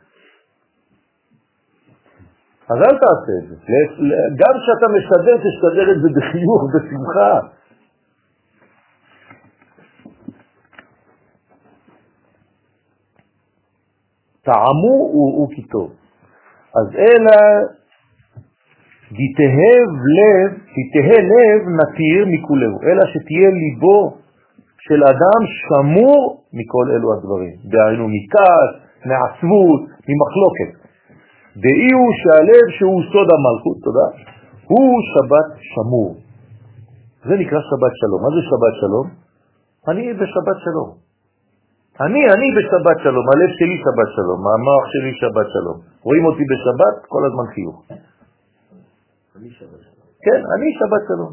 אז 2.70 2.78
אל 2.86 2.96
תעשה 3.02 3.32
את 3.40 3.46
זה. 3.48 3.54
גם 4.40 4.54
כשאתה 4.60 4.86
משדר, 4.96 5.36
תשתדר 5.46 5.86
את 5.92 5.98
זה 6.02 6.08
בחיוך, 6.16 6.60
בשמחה. 6.72 7.32
טעמו 14.44 14.96
הוא 15.12 15.48
כי 15.54 15.62
טוב. 15.62 15.90
אז 16.78 16.86
אלא 16.96 17.36
תתהב 19.18 19.88
לב, 20.18 20.48
תתהה 20.74 21.18
לב 21.32 21.60
נתיר 21.80 22.24
מכולהו, 22.32 22.76
אלא 22.82 23.02
שתהיה 23.12 23.50
ליבו 23.60 24.00
של 24.86 25.00
אדם 25.04 25.40
שמור 25.64 26.44
מכל 26.52 26.86
אלו 26.94 27.08
הדברים. 27.14 27.54
דהיינו 27.70 28.06
מכעס, 28.14 28.72
מעצבות, 29.08 29.82
ממחלוקת. 30.08 30.70
דאי 31.62 31.90
הוא 31.98 32.10
שהלב 32.20 32.66
שהוא 32.76 33.02
סוד 33.12 33.28
המלכות, 33.34 33.76
תודה, 33.84 34.06
הוא 34.70 34.92
שבת 35.12 35.48
שמור. 35.72 36.14
זה 37.28 37.34
נקרא 37.42 37.58
שבת 37.70 37.94
שלום. 38.00 38.20
מה 38.22 38.30
זה 38.36 38.40
שבת 38.50 38.74
שלום? 38.80 39.06
אני 39.88 40.12
בשבת 40.12 40.58
שלום. 40.64 41.03
אני, 42.00 42.22
אני 42.34 42.48
בשבת 42.56 42.98
שלום, 43.04 43.24
הלב 43.32 43.50
שלי 43.58 43.76
שבת 43.84 44.10
שלום, 44.16 44.40
המוח 44.52 44.84
שלי 44.92 45.12
שבת 45.20 45.48
שלום. 45.54 45.78
רואים 46.02 46.24
אותי 46.24 46.44
בשבת, 46.52 46.96
כל 47.08 47.22
הזמן 47.28 47.46
חיוך. 47.54 47.76
כן, 50.24 50.40
אני 50.54 50.68
שבת 50.78 51.02
שלום. 51.08 51.32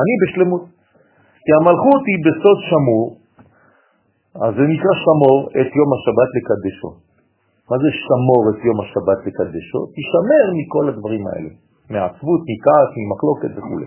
אני 0.00 0.14
בשלמות. 0.22 0.64
כי 1.44 1.52
המלכות 1.58 2.02
היא 2.10 2.18
בסוד 2.26 2.58
שמור, 2.68 3.04
אז 4.44 4.52
זה 4.58 4.64
נקרא 4.72 4.92
שמור 5.04 5.38
את 5.60 5.68
יום 5.78 5.90
השבת 5.96 6.30
לקדשו. 6.36 6.90
מה 7.70 7.76
זה 7.82 7.90
שמור 8.06 8.42
את 8.50 8.58
יום 8.68 8.78
השבת 8.84 9.20
לקדשו? 9.26 9.80
תשמר 9.96 10.44
מכל 10.58 10.84
הדברים 10.88 11.22
האלה, 11.26 11.50
מעצבות, 11.90 12.40
מכעס, 12.50 12.90
ממחלוקת 12.98 13.52
וכו'. 13.56 13.86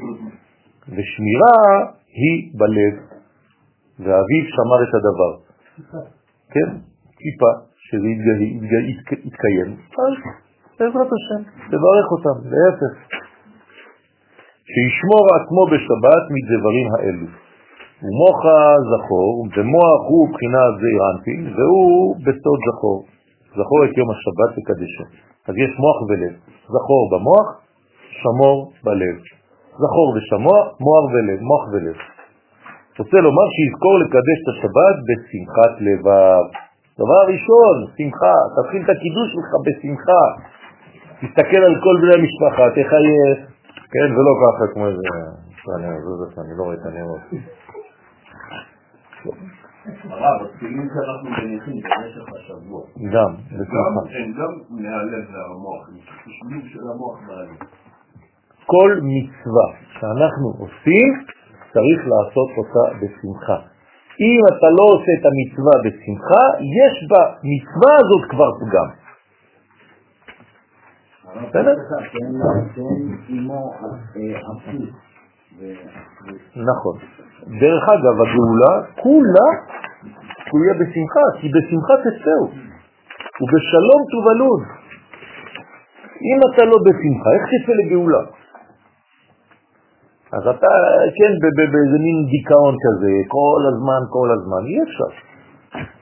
ושמירה 0.95 1.57
היא 2.19 2.37
בלב, 2.59 2.95
ואביו 3.99 4.43
שמר 4.55 4.79
את 4.85 4.93
הדבר. 4.99 5.46
כן, 6.53 6.69
כיפה, 7.19 7.51
אז 10.03 10.13
בעזרת 10.79 11.11
השם, 11.17 11.41
תברך 11.71 12.07
אותם, 12.11 12.37
להפך. 12.51 12.93
שישמור 14.71 15.23
עצמו 15.37 15.63
בשבת 15.71 16.23
מדברים 16.35 16.87
האלו. 16.95 17.27
ומוחה 18.03 18.61
זכור, 18.91 19.33
ומוח 19.55 20.01
הוא 20.09 20.23
בחינה 20.31 20.63
זעיר 20.79 21.01
אנפין, 21.11 21.41
והוא 21.55 22.15
בסוד 22.25 22.59
זכור. 22.67 22.99
זכור 23.57 23.79
את 23.85 23.97
יום 23.97 24.09
השבת 24.13 24.51
לקדשו. 24.57 25.03
אז 25.47 25.53
יש 25.63 25.71
מוח 25.83 25.99
ולב. 26.09 26.33
זכור 26.73 27.03
במוח, 27.11 27.47
שמור 28.21 28.71
בלב. 28.83 29.17
זכור 29.83 30.07
ושמוע, 30.15 30.57
מוח 30.85 31.05
ולב, 31.13 31.39
מוח 31.41 31.63
ולב. 31.73 32.16
רוצה 32.99 33.17
לומר 33.17 33.47
שיזכור 33.55 33.95
לקדש 34.03 34.37
את 34.43 34.49
השבת 34.53 34.95
בשמחת 35.07 35.73
לבב. 35.87 36.43
דבר 37.01 37.21
ראשון, 37.33 37.75
שמחה, 37.97 38.35
תתחיל 38.55 38.81
את 38.85 38.89
הקידוש 38.89 39.27
שלך 39.33 39.51
בשמחה. 39.65 40.25
תסתכל 41.21 41.61
על 41.67 41.75
כל 41.83 41.95
בני 42.01 42.13
המשפחה, 42.19 42.63
תחייך, 42.69 43.37
כן, 43.93 44.09
ולא 44.15 44.33
ככה 44.41 44.73
כמו 44.73 44.87
איזה... 44.87 45.01
אני 46.41 46.57
לא 46.57 46.63
רואה 46.63 46.75
את 46.75 46.85
הנרות. 46.85 47.19
הרב, 50.09 50.41
התפילין 50.45 50.87
שאנחנו 50.93 51.29
מניחים 51.29 51.73
במשך 51.73 52.25
השבוע. 52.35 52.81
גם, 53.13 53.31
בשמחה. 53.45 54.09
גם 54.39 54.53
מהלב 54.69 55.25
והמוח, 55.33 55.89
של 56.73 56.79
המוח 56.93 57.19
והלב. 57.27 57.57
כל 58.65 58.99
מצווה 59.03 59.67
שאנחנו 59.99 60.47
עושים, 60.59 61.36
צריך 61.77 61.99
לעשות 62.11 62.49
אותה 62.57 62.83
בשמחה. 62.99 63.57
אם 64.27 64.41
אתה 64.51 64.67
לא 64.77 64.83
עושה 64.93 65.11
את 65.17 65.23
המצווה 65.29 65.75
בשמחה, 65.85 66.43
יש 66.79 66.95
במצווה 67.11 67.93
הזאת 68.01 68.23
כבר 68.31 68.49
פגם. 68.59 68.89
נכון. 76.69 76.95
דרך 77.61 77.83
אגב, 77.95 78.15
הגאולה 78.21 78.73
כולה 79.03 79.47
תלויה 80.49 80.73
בשמחה, 80.79 81.25
כי 81.39 81.47
בשמחה 81.55 81.93
תצאו, 82.05 82.43
ובשלום 83.41 84.01
תובלון. 84.11 84.61
אם 86.29 86.39
אתה 86.47 86.65
לא 86.65 86.77
בשמחה, 86.85 87.29
איך 87.35 87.43
תצא 87.51 87.73
לגאולה? 87.79 88.36
אז 90.35 90.43
אתה, 90.53 90.71
כן, 91.17 91.31
באיזה 91.71 91.97
מין 92.05 92.17
דיכאון 92.35 92.75
כזה, 92.85 93.13
כל 93.27 93.61
הזמן, 93.69 94.01
כל 94.15 94.29
הזמן, 94.35 94.61
אי 94.69 94.77
אפשר. 94.83 95.11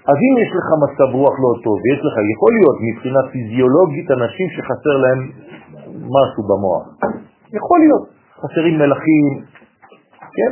אז 0.10 0.18
אם 0.26 0.34
יש 0.43 0.52
לך 0.57 0.68
מצב 0.85 1.10
רוח 1.19 1.35
לא 1.43 1.52
טוב, 1.65 1.77
ויש 1.84 2.02
לך, 2.07 2.15
יכול 2.34 2.52
להיות 2.57 2.77
מבחינה 2.88 3.22
פיזיולוגית 3.31 4.07
אנשים 4.11 4.47
שחסר 4.56 4.95
להם 5.03 5.19
משהו 6.18 6.41
במוח. 6.49 6.85
יכול 7.60 7.80
להיות, 7.84 8.06
חסרים 8.41 8.76
מלחים, 8.80 9.26
כן? 10.35 10.52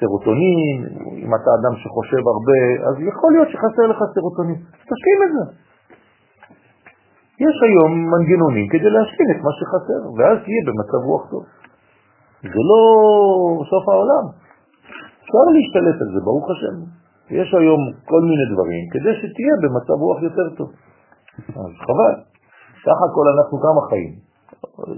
סרוטונין, 0.00 0.76
אם 1.22 1.30
אתה 1.34 1.50
אדם 1.58 1.74
שחושב 1.82 2.22
הרבה, 2.34 2.60
אז 2.88 2.94
יכול 3.10 3.30
להיות 3.32 3.48
שחסר 3.52 3.84
לך 3.92 3.98
סרוטונין. 4.14 4.58
תשלים 4.90 5.18
את 5.26 5.30
זה. 5.36 5.44
יש 7.46 7.56
היום 7.68 7.92
מנגנונים 8.12 8.66
כדי 8.72 8.90
להשלים 8.90 9.28
את 9.34 9.40
מה 9.46 9.52
שחסר, 9.58 10.00
ואז 10.16 10.36
תהיה 10.44 10.62
במצב 10.66 11.00
רוח 11.10 11.30
טוב. 11.30 11.42
זה 12.54 12.62
לא 12.70 12.80
סוף 13.70 13.84
העולם. 13.88 14.24
אפשר 15.22 15.44
להשתלט 15.54 15.98
על 16.02 16.08
זה, 16.14 16.20
ברוך 16.24 16.46
השם. 16.50 16.76
יש 17.30 17.48
היום 17.60 17.80
כל 18.10 18.22
מיני 18.28 18.46
דברים 18.52 18.82
כדי 18.92 19.12
שתהיה 19.20 19.54
במצב 19.62 19.96
רוח 20.06 20.18
יותר 20.22 20.46
טוב. 20.58 20.70
אז 21.48 21.72
חבל. 21.86 22.14
סך 22.84 22.98
הכל 23.06 23.26
אנחנו 23.34 23.56
כמה 23.66 23.80
חיים, 23.88 24.12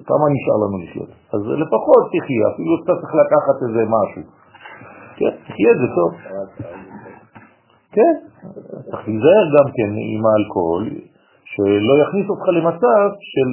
כמה 0.08 0.24
נשאר 0.34 0.56
לנו 0.62 0.76
לחיות. 0.84 1.10
אז 1.34 1.40
לפחות 1.62 2.02
תחיה, 2.12 2.44
אפילו 2.52 2.72
אתה 2.84 2.92
צריך 3.00 3.14
לקחת 3.22 3.56
איזה 3.66 3.82
משהו. 3.96 4.22
כן, 5.18 5.32
תחיה 5.48 5.72
זה 5.80 5.88
טוב. 5.98 6.10
כן, 7.94 8.14
צריך 8.90 9.02
להיזהר 9.08 9.44
גם 9.56 9.66
כן 9.76 9.90
עם 10.12 10.22
האלכוהול, 10.26 10.84
שלא 11.52 11.94
יכניס 12.02 12.26
אותך 12.30 12.46
למצב 12.56 13.06
של 13.32 13.48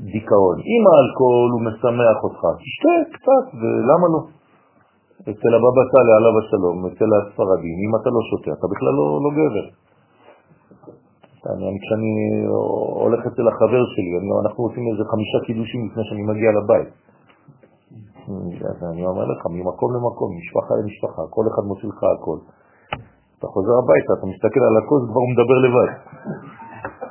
דיכאון. 0.00 0.56
אם 0.72 0.82
האלכוהול 0.90 1.50
הוא 1.54 1.62
משמח 1.68 2.18
אותך, 2.24 2.42
תשתה 2.62 2.94
קצת, 3.14 3.44
ולמה 3.60 4.06
לא? 4.14 4.20
אצל 5.30 5.52
הבבא 5.56 5.82
סאלי 5.90 6.12
עליו 6.18 6.34
השלום, 6.40 6.76
אצל 6.86 7.10
הספרדים, 7.16 7.76
אם 7.84 7.92
אתה 7.98 8.08
לא 8.14 8.20
שותה, 8.30 8.50
אתה 8.58 8.66
בכלל 8.72 8.94
לא, 8.98 9.06
לא 9.24 9.30
גבר. 9.38 9.66
אני, 11.46 11.78
כשאני 11.82 12.12
הולך 13.04 13.20
אצל 13.26 13.48
החבר 13.48 13.82
שלי, 13.94 14.12
אני, 14.18 14.28
אנחנו 14.44 14.60
עושים 14.66 14.84
איזה 14.90 15.04
חמישה 15.12 15.38
קידושים 15.46 15.80
לפני 15.86 16.04
שאני 16.08 16.22
מגיע 16.30 16.50
לבית. 16.58 16.90
אז 18.70 18.78
אני 18.92 19.02
אומר 19.06 19.24
לך, 19.32 19.40
ממקום 19.50 19.90
למקום, 19.96 20.28
משפחה 20.40 20.72
למשפחה, 20.80 21.22
כל 21.30 21.44
אחד 21.50 21.62
מוציא 21.70 21.88
לך 21.88 22.00
הכל. 22.16 22.38
אתה 23.38 23.46
חוזר 23.46 23.74
הביתה, 23.82 24.12
אתה 24.18 24.26
מסתכל 24.32 24.62
על 24.68 24.76
הכוס, 24.80 25.02
כבר 25.10 25.22
הוא 25.24 25.30
מדבר 25.34 25.58
לבד. 25.64 25.90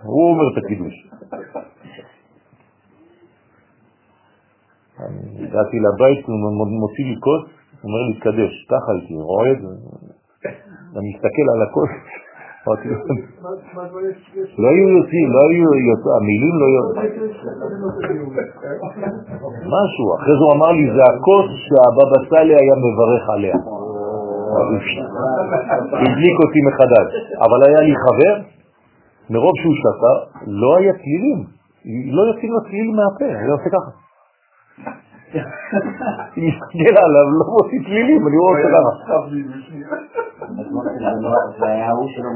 הוא 0.04 0.30
אומר 0.32 0.46
את 0.52 0.58
הקידוש. 0.64 0.96
אני 5.00 5.48
הגעתי 5.48 5.78
לבית, 5.80 6.26
הוא 6.28 6.68
מוציא 6.82 7.06
לי 7.06 7.16
כוס, 7.26 7.44
הוא 7.82 7.90
אומר 7.90 8.02
לי, 8.08 8.14
תקדש, 8.20 8.54
ככה 8.72 8.92
הייתי 8.92 9.14
רועד, 9.30 9.60
אני 10.98 11.08
מסתכל 11.14 11.48
על 11.54 11.62
הכוס, 11.66 11.90
לא 14.58 14.68
היו 14.70 14.88
יוצאים, 14.98 15.28
לא 15.36 15.40
היו 15.50 15.68
יוצאים, 15.90 16.14
המילים 16.18 16.56
לא 16.60 16.66
היו... 16.70 16.82
משהו, 19.76 20.06
אחרי 20.18 20.34
זה 20.40 20.44
הוא 20.48 20.54
אמר 20.54 20.72
לי, 20.72 20.86
זה 20.96 21.04
הכוס 21.12 21.50
שהבבא 21.66 22.18
סאלי 22.30 22.56
היה 22.56 22.76
מברך 22.86 23.24
עליה. 23.30 23.56
הדליק 25.94 26.38
אותי 26.46 26.60
מחדש. 26.68 27.08
אבל 27.46 27.60
היה 27.68 27.82
לי 27.88 27.94
חבר, 28.04 28.36
מרוב 29.30 29.54
שהוא 29.62 29.76
שתה, 29.82 30.14
לא 30.48 30.78
היה 30.78 30.94
צלילים. 30.94 31.40
לא 32.16 32.22
יוצאים 32.22 32.52
לו 32.52 32.62
צליל 32.62 32.92
מהפה, 32.96 33.40
היה 33.40 33.52
עושה 33.52 33.70
ככה. 33.70 34.07
אני 36.38 36.48
מסתכל 36.50 36.96
עליו, 37.06 37.26
לא 37.40 37.46
מוציא 37.54 37.80
צלילים, 37.86 38.28
אני 38.28 38.38
רואה 38.38 38.62
אותו. 38.62 38.68
זה 41.60 41.66
היה 41.66 41.90
שלא 42.08 42.30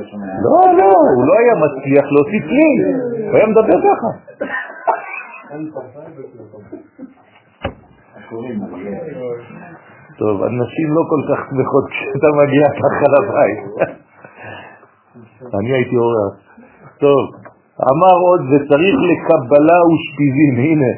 בשומע? 0.00 0.26
לא, 0.44 0.56
לא, 0.78 0.90
הוא 1.16 1.24
לא 1.26 1.34
היה 1.38 1.54
מצליח 1.64 2.04
להוציא 2.12 2.40
צליל, 2.40 2.80
הוא 3.28 3.36
היה 3.36 3.46
מדבר 3.46 3.78
ככה. 3.86 4.10
טוב, 10.18 10.42
הנשים 10.42 10.88
לא 10.96 11.02
כל 11.10 11.22
כך 11.28 11.40
שמחות 11.50 11.84
כשאתה 11.90 12.28
מגיע 12.42 12.66
ככה 12.80 13.04
לבית. 13.14 13.60
אני 15.54 15.72
הייתי 15.72 15.96
אורח. 15.96 16.34
טוב, 16.98 17.47
אמר 17.92 18.16
עוד, 18.28 18.40
וצריך 18.50 18.96
לקבלה 19.10 19.78
ושפיזים, 19.88 20.54
הנה. 20.64 20.92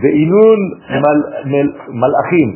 ועינון 0.00 0.58
מל, 1.02 1.20
מל, 1.52 1.68
מלאכים, 1.88 2.50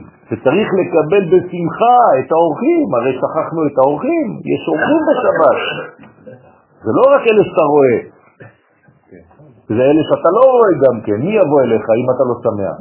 לקבל 0.80 1.24
בשמחה 1.32 1.98
את 2.18 2.32
האורחים, 2.32 2.94
הרי 2.94 3.12
שכחנו 3.20 3.60
את 3.66 3.78
האורחים, 3.78 4.28
יש 4.52 4.62
אורחים 4.68 5.00
בשבת. 5.08 5.58
זה 6.84 6.90
לא 6.98 7.04
רק 7.14 7.22
אלה 7.28 7.44
שאתה 7.44 7.64
רואה, 7.74 7.96
זה 9.68 9.82
אלה 9.90 10.02
שאתה 10.08 10.30
לא 10.36 10.42
רואה 10.52 10.70
גם 10.84 11.00
כן, 11.04 11.18
מי 11.26 11.32
יבוא 11.40 11.60
אליך 11.62 11.84
אם 12.00 12.08
אתה 12.14 12.24
לא 12.28 12.34
שמח? 12.44 12.76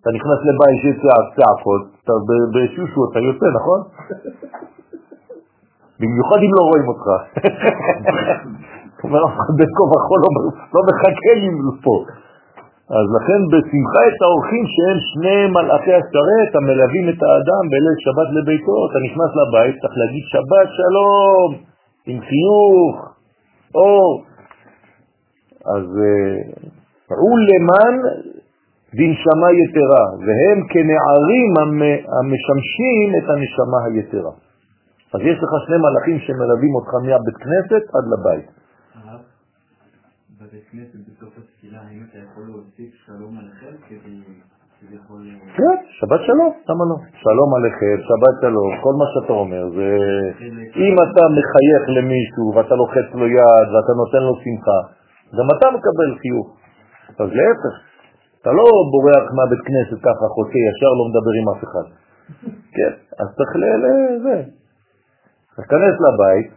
אתה 0.00 0.10
נכנס 0.16 0.40
לבית 0.48 0.78
שיש 0.82 0.96
צעקות, 1.36 1.82
אתה 2.04 2.12
אתה 3.10 3.18
יוצא, 3.18 3.46
נכון? 3.58 3.80
במיוחד 6.02 6.38
אם 6.46 6.52
לא 6.58 6.62
רואים 6.70 6.86
אותך. 6.92 7.06
אומר 9.04 9.22
בין 9.58 9.70
כה 9.76 9.84
וכה 9.90 10.16
לא 10.74 10.80
מחכה 10.88 11.32
לי 11.40 11.48
פה. 11.84 11.96
אז 12.98 13.06
לכן 13.16 13.40
בשמחה 13.52 14.02
את 14.10 14.18
האורחים 14.22 14.64
שהם 14.72 14.98
שני 15.10 15.40
מלאכי 15.54 15.94
השרת 16.00 16.50
המלווים 16.56 17.06
את 17.12 17.20
האדם 17.26 17.62
בליל 17.72 17.96
שבת 18.04 18.28
לביתו, 18.36 18.76
אתה 18.86 18.98
נכנס 19.06 19.30
לבית, 19.40 19.74
צריך 19.80 19.94
להגיד 20.00 20.24
שבת 20.32 20.68
שלום, 20.78 21.48
עם 22.06 22.18
חיוך, 22.28 22.96
אור. 23.74 24.24
אז 25.74 25.86
ראו 27.10 27.32
למען 27.48 27.94
בנשמה 28.96 29.48
יתרה, 29.60 30.04
והם 30.24 30.58
כנערים 30.72 31.52
המשמשים 32.18 33.08
את 33.18 33.26
הנשמה 33.30 33.78
היתרה. 33.86 34.32
אז 35.14 35.20
יש 35.20 35.38
לך 35.42 35.50
שני 35.66 35.76
מלאכים 35.84 36.18
שמלווים 36.26 36.74
אותך 36.74 36.92
מהבית 36.94 37.36
כנסת 37.44 37.84
עד 37.94 38.04
לבית. 38.12 38.48
בבית 40.40 40.64
כנסת 40.70 41.00
בסוף 41.08 41.32
התפילה, 41.38 41.78
האם 41.88 42.02
אתה 42.10 42.18
יכול 42.18 42.44
להוסיף 42.48 42.90
שלום 43.06 43.38
עליכם. 43.38 43.72
כן, 45.56 45.76
שבת 45.98 46.20
שלום, 46.26 46.52
למה 46.68 46.84
לא? 46.90 46.96
שלום 47.24 47.50
עליכם, 47.56 47.96
שבת 48.08 48.36
שלום, 48.40 48.70
כל 48.84 48.94
מה 49.00 49.06
שאתה 49.12 49.32
אומר 49.32 49.62
זה... 49.76 49.88
אם 50.86 50.94
אתה 51.04 51.22
מחייך 51.38 51.82
למישהו 51.96 52.46
ואתה 52.54 52.74
לוחץ 52.74 53.08
לו 53.14 53.26
יד 53.26 53.66
ואתה 53.72 53.92
נותן 54.02 54.22
לו 54.26 54.34
שמחה, 54.42 54.78
גם 55.36 55.46
אתה 55.54 55.66
מקבל 55.76 56.10
חיוך. 56.20 56.48
אז 57.20 57.28
להפך, 57.38 57.74
אתה 58.40 58.50
לא 58.52 58.66
בורח 58.92 59.24
מהבית 59.36 59.62
כנסת 59.68 59.98
ככה, 60.06 60.24
חוצה 60.36 60.58
ישר, 60.66 60.92
לא 60.98 61.04
מדבר 61.10 61.34
עם 61.40 61.46
אף 61.52 61.60
אחד. 61.66 61.86
כן, 62.76 62.92
אז 63.20 63.26
צריך 63.36 63.50
לזה. 65.52 65.62
תיכנס 65.62 65.96
לבית 66.06 66.52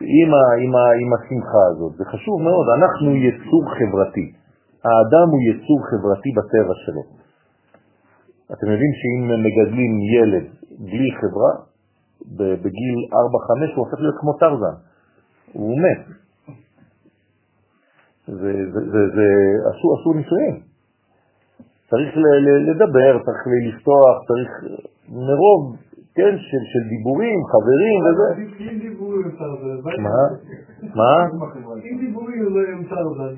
עם, 0.00 0.34
ה, 0.34 0.42
עם, 0.62 0.74
ה, 0.74 0.84
עם 1.02 1.10
השמחה 1.14 1.64
הזאת, 1.70 1.92
זה 1.98 2.04
חשוב 2.04 2.42
מאוד, 2.42 2.66
אנחנו 2.78 3.16
יצור 3.16 3.62
חברתי, 3.78 4.32
האדם 4.84 5.28
הוא 5.32 5.42
יצור 5.50 5.78
חברתי 5.90 6.30
בטבע 6.36 6.74
שלו. 6.84 7.02
אתם 8.52 8.66
יודעים 8.72 8.92
שאם 9.00 9.22
מגדלים 9.44 9.92
ילד 10.14 10.46
בלי 10.78 11.10
חברה, 11.20 11.52
בגיל 12.36 12.96
4-5 13.12 13.76
הוא 13.76 13.86
הופך 13.86 14.00
להיות 14.00 14.14
כמו 14.20 14.32
טרזן, 14.32 14.76
הוא 15.52 15.78
מת. 15.78 16.06
זה, 18.26 18.52
זה, 18.72 18.80
זה, 18.92 19.00
זה 19.14 19.26
עשו, 19.70 19.86
עשו 20.00 20.12
ניסויים. 20.12 20.60
צריך 21.90 22.10
לדבר, 22.70 23.18
צריך 23.24 23.42
לפתוח, 23.68 24.16
צריך 24.28 24.50
מרוב 25.08 25.76
כן, 26.14 26.34
של, 26.38 26.62
של 26.72 26.88
דיבורים, 26.88 27.38
חברים 27.52 27.98
וזה. 28.04 28.28
אם 28.70 28.78
דיבורים 28.78 29.22
אפשר 29.28 29.50
זה. 29.62 30.02
מה? 30.02 30.22
מה? 30.94 31.14
אם 31.90 31.98
דיבורים 32.00 32.84
אפשר 32.84 33.04
זה. 33.18 33.28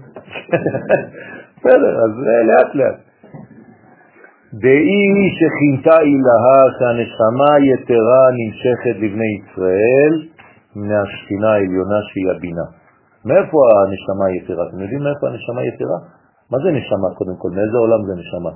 בסדר, 1.56 1.92
אז 2.04 2.12
לאט 2.48 2.74
לאט. 2.74 2.98
דאי 4.54 5.30
שכינתה 5.38 6.00
אילהה 6.00 6.62
שהנשמה 6.78 7.52
יתרה 7.70 8.24
נמשכת 8.38 8.96
לבני 9.04 9.30
ישראל 9.38 10.12
מהשכינה 10.76 11.52
העליונה 11.52 11.98
שהיא 12.08 12.30
הבינה. 12.36 12.66
מאיפה 13.24 13.58
הנשמה 13.80 14.26
יתרה? 14.36 14.68
אתם 14.68 14.78
יודעים 14.80 15.02
מאיפה 15.02 15.26
הנשמה 15.28 15.60
יתרה? 15.68 15.98
מה 16.50 16.58
זה 16.64 16.70
נשמה 16.70 17.08
קודם 17.18 17.36
כל? 17.38 17.48
מאיזה 17.56 17.76
עולם 17.78 18.00
זה 18.06 18.12
נשמה? 18.20 18.50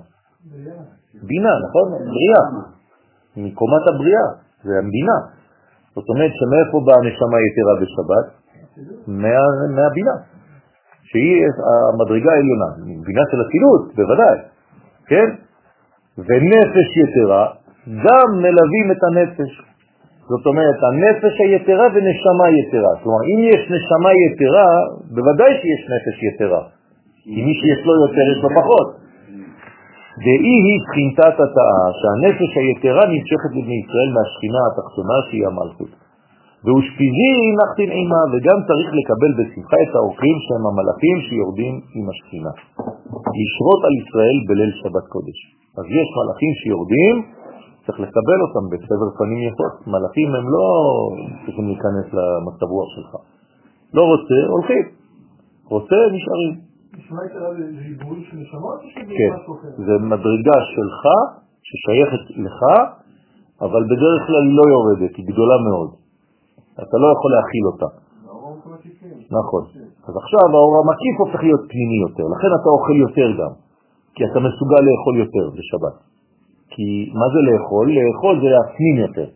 בינה, 1.28 1.52
נכון? 1.64 1.86
בריאה. 2.10 2.77
מקומת 3.46 3.84
הבריאה, 3.90 4.28
זה 4.64 4.72
המבינה. 4.80 5.18
זאת 5.94 6.08
אומרת 6.12 6.32
שמאיפה 6.38 6.76
באה 6.86 6.96
הנשמה 7.00 7.36
היתרה 7.42 7.74
בשבת? 7.80 8.26
מה, 9.22 9.38
מהבינה, 9.76 10.16
שהיא 11.08 11.36
המדרגה 11.92 12.30
העליונה, 12.32 12.70
בינה 13.06 13.24
של 13.30 13.40
הצילות, 13.44 13.82
בוודאי, 13.96 14.38
כן? 15.10 15.28
ונפש 16.18 16.88
יתרה, 17.02 17.44
גם 18.04 18.26
מלווים 18.42 18.86
את 18.92 19.02
הנפש. 19.08 19.50
זאת 20.30 20.46
אומרת, 20.46 20.78
הנפש 20.88 21.34
היתרה 21.40 21.86
ונשמה 21.94 22.46
יתרה. 22.58 22.92
כלומר, 23.02 23.22
אם 23.30 23.38
יש 23.52 23.62
נשמה 23.74 24.10
יתרה, 24.24 24.68
בוודאי 25.14 25.52
שיש 25.60 25.82
נפש 25.92 26.16
יתרה. 26.28 26.62
כי 27.24 27.42
מי 27.46 27.54
שיש 27.60 27.80
לו 27.86 27.92
יותר, 28.04 28.24
יש 28.32 28.40
לו 28.44 28.50
פחות. 28.60 29.07
דאי 30.24 30.56
היא 30.66 30.78
שכינתת 30.84 31.36
התאה, 31.44 31.84
שהנפש 31.98 32.52
היתרה 32.62 33.04
נמשכת 33.12 33.50
לבני 33.56 33.78
ישראל 33.82 34.10
מהשכינה 34.14 34.60
התחתונה 34.68 35.16
שהיא 35.26 35.46
המלכות. 35.50 35.92
ואושפיזי 36.64 37.34
נחתין 37.58 37.90
עימה, 37.98 38.22
וגם 38.30 38.58
צריך 38.68 38.88
לקבל 38.98 39.32
בשמחה 39.38 39.78
את 39.84 39.92
האורחים 39.96 40.36
שהם 40.44 40.64
המלאכים 40.68 41.16
שיורדים 41.26 41.74
עם 41.96 42.06
השכינה. 42.12 42.52
לשרות 43.38 43.80
על 43.86 43.94
ישראל 44.02 44.36
בליל 44.48 44.72
שבת 44.80 45.06
קודש. 45.14 45.38
אז 45.78 45.84
יש 45.98 46.08
מלאכים 46.18 46.52
שיורדים, 46.60 47.14
צריך 47.84 47.98
לקבל 48.00 48.38
אותם 48.44 48.64
בסבר 48.72 49.08
פנים 49.18 49.40
יפות. 49.48 49.74
מלאכים 49.92 50.28
הם 50.38 50.46
לא 50.54 50.66
צריכים 51.44 51.66
להיכנס 51.70 52.06
למצב 52.16 52.68
רוח 52.76 52.88
שלך. 52.96 53.12
לא 53.94 54.02
רוצה, 54.12 54.38
הולכים. 54.54 54.84
רוצה, 55.74 55.98
נשארים. 56.14 56.67
כן, 59.18 59.32
זה 59.86 59.94
מדרגה 60.12 60.58
שלך, 60.74 61.02
ששייכת 61.68 62.24
לך, 62.46 62.60
אבל 63.60 63.82
בדרך 63.90 64.20
כלל 64.26 64.42
היא 64.48 64.56
לא 64.60 64.64
יורדת, 64.74 65.16
היא 65.16 65.26
גדולה 65.30 65.56
מאוד. 65.68 65.90
אתה 66.74 66.96
לא 67.02 67.08
יכול 67.14 67.30
להכיל 67.36 67.64
אותה. 67.72 67.88
נכון. 69.38 69.62
אז 70.08 70.14
עכשיו 70.22 70.46
האור 70.54 70.74
המקיף 70.80 71.14
הופך 71.18 71.40
להיות 71.46 71.62
פנימי 71.70 71.98
יותר, 72.06 72.24
לכן 72.34 72.50
אתה 72.58 72.68
אוכל 72.76 72.96
יותר 73.06 73.28
גם, 73.40 73.52
כי 74.14 74.22
אתה 74.28 74.38
מסוגל 74.48 74.82
לאכול 74.88 75.14
יותר 75.24 75.44
בשבת. 75.56 75.96
כי 76.72 76.86
מה 77.20 77.26
זה 77.34 77.40
לאכול? 77.48 77.86
לאכול 77.98 78.34
זה 78.42 78.48
להפנים 78.54 78.96
יותר. 79.06 79.28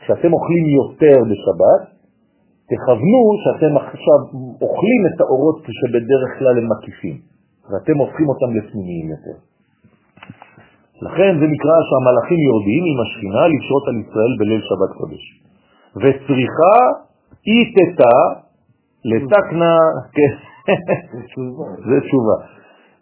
כשאתם 0.00 0.32
אוכלים 0.32 0.64
יותר 0.80 1.16
בשבת, 1.30 1.93
תכוונו 2.70 3.22
שאתם 3.42 3.72
עכשיו 3.76 4.18
אוכלים 4.64 5.00
את 5.08 5.20
האורות 5.20 5.58
שבדרך 5.78 6.30
כלל 6.38 6.54
הם 6.58 6.66
מקיפים, 6.72 7.16
ואתם 7.70 7.96
הופכים 8.02 8.28
אותם 8.28 8.50
לפנימיים 8.56 9.06
יותר. 9.14 9.36
לכן 11.06 11.32
זה 11.40 11.46
נקרא 11.54 11.76
שהמלאכים 11.88 12.40
יורדים 12.50 12.82
עם 12.90 12.98
השכינה 13.04 13.42
לשרות 13.52 13.84
על 13.88 13.96
ישראל 14.02 14.32
בליל 14.38 14.62
שבת 14.68 14.92
קודש. 14.98 15.24
וצריכה 16.02 16.76
איתתה 17.52 18.16
לתקנה, 19.10 19.74
כן, 20.16 20.34
זה 21.88 21.96
תשובה. 22.06 22.36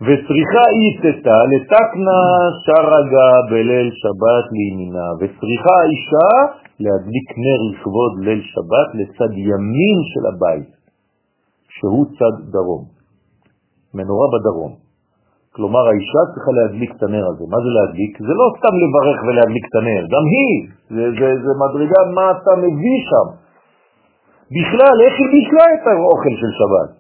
וצריכה 0.06 0.64
איתתה 0.80 1.39
לתקנה 1.52 2.20
שרגה 2.64 3.30
בליל 3.51 3.90
שבת 4.01 4.47
לימינה, 4.52 5.09
וצריכה 5.20 5.74
האישה 5.82 6.30
להדליק 6.84 7.28
נר 7.44 7.60
לכבוד 7.70 8.12
ליל 8.26 8.42
שבת 8.52 8.88
לצד 8.98 9.32
ימין 9.48 9.98
של 10.12 10.24
הבית, 10.30 10.70
שהוא 11.76 12.04
צד 12.18 12.34
דרום, 12.54 12.84
מנורה 13.94 14.26
בדרום. 14.34 14.72
כלומר, 15.54 15.82
האישה 15.88 16.22
צריכה 16.32 16.50
להדליק 16.59 16.90
את 16.96 17.02
הנר 17.02 17.24
הזה. 17.30 17.44
מה 17.52 17.59
זה 17.64 17.70
להדליק? 17.76 18.12
זה 18.28 18.34
לא 18.40 18.46
סתם 18.56 18.74
לברך 18.82 19.18
ולהדליק 19.26 19.64
את 19.68 19.74
הנר, 19.80 20.02
גם 20.14 20.24
היא, 20.34 20.56
זה, 20.94 21.04
זה, 21.18 21.28
זה 21.44 21.52
מדרגה 21.62 22.00
מה 22.16 22.26
אתה 22.36 22.52
מביא 22.64 22.98
שם. 23.10 23.26
בכלל, 24.56 24.96
איך 25.04 25.14
היא 25.20 25.28
בישלה 25.32 25.66
את 25.74 25.84
האוכל 25.90 26.34
של 26.40 26.50
שבת? 26.59 26.90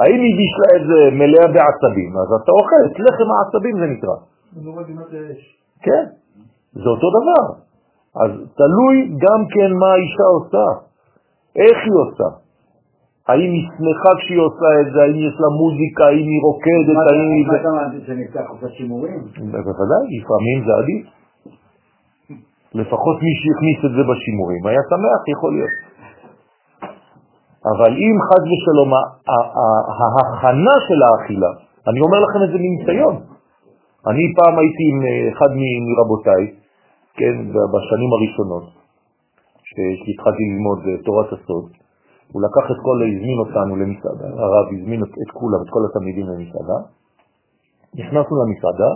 האם 0.00 0.20
היא 0.26 0.34
בישלה 0.38 0.70
את 0.76 0.84
זה 0.90 1.00
מלאה 1.20 1.46
בעצבים? 1.54 2.10
אז 2.22 2.28
אתה 2.38 2.52
אוכל, 2.58 2.82
את 2.88 2.96
לחם 3.06 3.28
העצבים 3.34 3.74
זה 3.80 3.86
נקרא. 3.94 4.16
כן, 5.86 6.04
זה 6.72 6.88
אותו 6.94 7.08
דבר. 7.18 7.69
אז 8.16 8.30
תלוי 8.60 8.96
גם 9.24 9.40
כן 9.54 9.70
מה 9.80 9.88
האישה 9.92 10.26
עושה, 10.36 10.66
איך 11.56 11.78
היא 11.86 11.96
עושה. 12.04 12.28
האם 13.28 13.50
היא 13.56 13.64
שמחה 13.76 14.12
כשהיא 14.18 14.40
עושה 14.48 14.70
את 14.80 14.88
זה, 14.92 14.98
האם 15.02 15.18
יש 15.28 15.36
לה 15.42 15.48
מוזיקה, 15.60 16.04
האם 16.10 16.26
היא 16.32 16.40
רוקדת, 16.46 16.98
האם 17.10 17.28
היא... 17.34 17.46
מה 17.46 17.56
אתה 17.60 17.68
אמרת 17.68 18.06
שנפתח 18.06 18.46
עושה 18.50 18.68
שימורים? 18.76 19.18
בוודאי, 19.52 20.04
לפעמים 20.16 20.58
זה 20.66 20.72
עדיף. 20.80 21.06
לפחות 22.74 23.16
מי 23.24 23.32
שהכניס 23.40 23.78
את 23.86 23.92
זה 23.96 24.02
בשימורים 24.10 24.66
היה 24.66 24.82
שמח, 24.90 25.20
יכול 25.34 25.52
להיות. 25.54 25.74
אבל 27.72 27.90
אם 28.04 28.16
חד 28.28 28.42
ושלום 28.50 28.90
ההכנה 30.10 30.76
של 30.86 31.00
האכילה, 31.06 31.52
אני 31.88 32.00
אומר 32.00 32.18
לכם 32.24 32.40
את 32.44 32.50
זה 32.52 32.58
מניסיון. 32.64 33.16
אני 34.06 34.24
פעם 34.36 34.54
הייתי 34.58 34.84
עם 34.90 34.98
אחד 35.32 35.50
מרבותיי, 35.88 36.42
כן, 37.18 37.34
בשנים 37.72 38.10
הראשונות, 38.14 38.66
כשהתחלתי 39.62 40.42
ללמוד 40.50 40.78
תורת 41.04 41.26
הסוד, 41.32 41.66
הוא 42.32 42.42
לקח 42.46 42.64
את 42.72 42.78
כל, 42.86 42.96
הזמין 43.06 43.38
אותנו 43.44 43.76
למסעדה, 43.76 44.26
הרב 44.42 44.66
הזמין 44.72 45.00
את 45.02 45.30
כולם, 45.38 45.60
את 45.64 45.70
כל 45.74 45.82
התלמידים 45.86 46.26
למסעדה, 46.26 46.78
נכנסנו 47.94 48.34
למסעדה, 48.42 48.90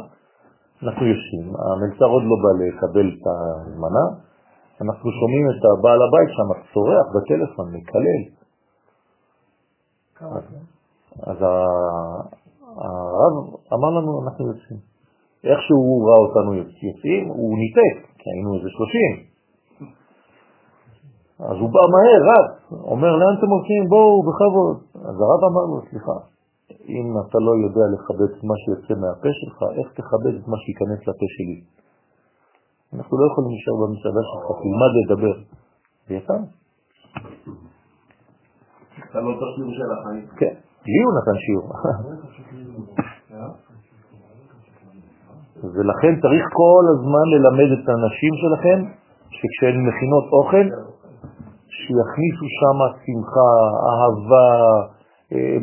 אנחנו 0.83 1.07
יושבים, 1.07 1.47
המלצר 1.65 2.09
עוד 2.15 2.23
לא 2.31 2.37
בא 2.43 2.51
לקבל 2.61 3.07
את 3.15 3.25
הזמנה, 3.27 4.05
אנחנו 4.83 5.11
שומעים 5.21 5.45
את 5.51 5.63
הבעל 5.65 6.01
הבית 6.07 6.31
שם 6.37 6.49
צורח 6.75 7.07
בטלפון, 7.15 7.67
מקלל. 7.77 8.23
אז 11.23 11.37
הרב 12.63 13.35
אמר 13.73 13.91
לנו, 13.99 14.23
אנחנו 14.25 14.47
יוצאים. 14.47 14.94
איך 15.51 15.59
שהוא 15.67 15.97
ראה 16.07 16.21
אותנו 16.27 16.51
יוצאים, 16.89 17.29
הוא 17.29 17.59
ניתק, 17.63 17.97
כי 18.19 18.27
היינו 18.33 18.51
איזה 18.57 18.69
שלושים. 18.75 19.13
אז 21.49 21.57
הוא 21.61 21.71
בא 21.75 21.83
מהר, 21.95 22.21
רב, 22.31 22.47
אומר, 22.93 23.13
לאן 23.21 23.35
אתם 23.39 23.51
הולכים? 23.55 23.83
בואו, 23.89 24.23
בכבוד. 24.27 24.77
אז 25.09 25.17
הרב 25.25 25.43
אמר 25.51 25.65
לו, 25.71 25.77
סליחה, 25.91 26.17
אם 26.97 27.07
אתה 27.23 27.39
לא 27.47 27.53
יודע 27.65 27.85
לכבד 27.95 28.31
את 28.37 28.45
מה 28.49 28.57
שיוצא 28.63 28.95
מהפה 29.03 29.31
שלך, 29.41 29.59
איך 29.79 29.89
תכבד 29.99 30.35
את 30.41 30.47
מה 30.51 30.57
שייכנס 30.63 31.01
לפה 31.09 31.27
שלי? 31.37 31.59
אנחנו 32.95 33.13
לא 33.21 33.25
יכולים 33.31 33.51
להישאר 33.51 33.77
במסעדה 33.83 34.23
שלך, 34.31 34.47
תלמד 34.63 34.93
לדבר. 35.01 35.37
ויצאנו. 36.09 36.47
אתה 39.11 39.21
לא 39.21 39.31
תשאיר 39.41 39.69
של 39.79 39.91
החיים. 39.95 40.27
כן, 40.41 40.55
לי 40.87 41.01
הוא 41.05 41.13
נתן 41.19 41.39
שיעור. 41.45 41.67
ולכן 45.63 46.13
צריך 46.23 46.45
כל 46.61 46.85
הזמן 46.93 47.27
ללמד 47.35 47.71
את 47.77 47.89
הנשים 47.89 48.33
שלכם 48.43 48.79
שכשהן 49.37 49.77
מכינות 49.89 50.27
אוכל, 50.33 50.67
שיכניסו 51.77 52.47
שם 52.59 52.79
שמחה, 53.03 53.53
אהבה, 53.91 54.53
אה, 55.33 55.57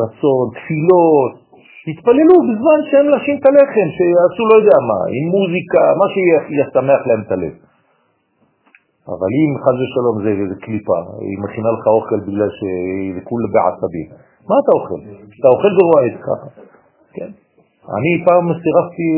רצון, 0.00 0.44
תפילות, 0.56 1.34
שיתפללו 1.82 2.36
בזמן 2.46 2.78
שהם 2.88 3.06
לשים 3.14 3.36
את 3.40 3.46
הלחם, 3.46 3.88
שיעשו 3.96 4.42
לא 4.50 4.54
יודע 4.60 4.78
מה, 4.90 5.00
עם 5.16 5.26
מוזיקה, 5.34 5.82
מה 6.00 6.06
שישמח 6.12 7.00
להם 7.08 7.22
את 7.26 7.32
הלב. 7.32 7.54
אבל 9.14 9.30
אם 9.38 9.50
חז 9.62 9.76
ושלום 9.82 10.16
זה, 10.24 10.30
זה 10.50 10.56
קליפה, 10.64 10.98
היא 11.20 11.38
מכינה 11.44 11.70
לך 11.76 11.86
אוכל 11.86 12.20
בגלל 12.26 12.50
שזה 12.58 13.20
כולה 13.28 13.48
בעצבים, 13.54 14.08
מה 14.48 14.56
אתה 14.62 14.72
אוכל? 14.78 15.00
אתה 15.40 15.48
אוכל 15.54 15.72
ורועד 15.78 16.14
ככה, 16.26 16.48
כן? 17.16 17.30
אני 17.94 18.12
פעם 18.26 18.44
סירפתי, 18.62 19.08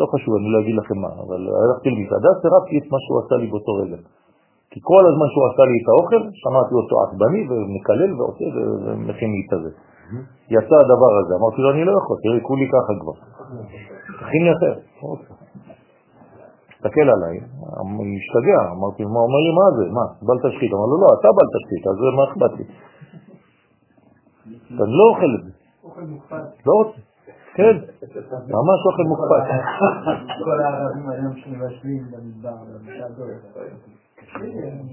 לא 0.00 0.06
חשוב, 0.12 0.32
אני 0.38 0.48
לא 0.54 0.58
אגיד 0.62 0.76
לכם 0.80 0.98
מה, 1.04 1.10
אבל 1.24 1.40
הלכתי 1.62 1.88
למסעדה, 1.94 2.30
סירפתי 2.42 2.74
את 2.80 2.86
מה 2.92 2.98
שהוא 3.04 3.18
עשה 3.22 3.34
לי 3.40 3.46
באותו 3.50 3.72
רגע. 3.82 3.98
כי 4.70 4.80
כל 4.90 5.02
הזמן 5.08 5.28
שהוא 5.32 5.46
עשה 5.50 5.64
לי 5.70 5.76
את 5.82 5.88
האוכל, 5.92 6.22
שמעתי 6.40 6.74
אותו 6.80 6.94
עצבני 7.04 7.42
ומקלל 7.48 8.10
ועושה 8.16 8.46
ומכין 8.84 9.30
לי 9.34 9.40
את 9.46 9.52
הזה. 9.56 9.70
יצא 10.54 10.76
הדבר 10.84 11.12
הזה, 11.20 11.32
אמרתי 11.38 11.58
לו, 11.62 11.68
אני 11.74 11.82
לא 11.88 11.92
יכול, 12.00 12.16
תראי, 12.22 12.40
כולי 12.48 12.66
ככה 12.74 12.92
כבר. 13.00 13.16
תכין 14.20 14.44
אחר. 14.54 14.74
תסתכל 16.68 17.08
עליי, 17.14 17.34
השתגע, 18.18 18.60
אמרתי, 18.76 19.02
מה 19.14 19.20
אומר 19.26 19.40
לי, 19.46 19.52
מה 19.60 19.66
זה, 19.76 19.84
מה, 19.98 20.04
בל 20.26 20.38
תשחית? 20.44 20.70
אמר 20.76 20.86
לו, 20.90 20.96
לא, 21.02 21.08
אתה 21.20 21.28
בל 21.36 21.48
תשחית, 21.54 21.82
אז 21.90 21.96
מה 22.18 22.22
אכפת 22.28 22.52
לי? 22.58 22.64
אני 24.82 24.94
לא 24.98 25.04
אוכל 25.10 25.30
את 25.36 25.42
זה. 25.44 25.52
לא 26.66 26.72
רוצה. 26.78 27.11
כן, 27.54 27.76
ממש 28.48 28.80
אוכל 28.86 29.02
מוקפד. 29.02 29.42
כל 30.44 30.60
הערבים 30.60 31.08
היום 31.10 31.32
שמבשלים 31.36 32.02
במדבר. 32.12 32.56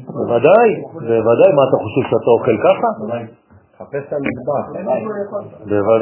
בוודאי, 0.07 0.69
בוודאי, 0.93 1.51
מה 1.57 1.63
אתה 1.69 1.77
חושב 1.83 2.03
שאתה 2.09 2.29
אוכל 2.37 2.57
ככה? 2.67 2.89
חפש 3.79 4.03
את. 4.07 4.19
לא 5.65 5.95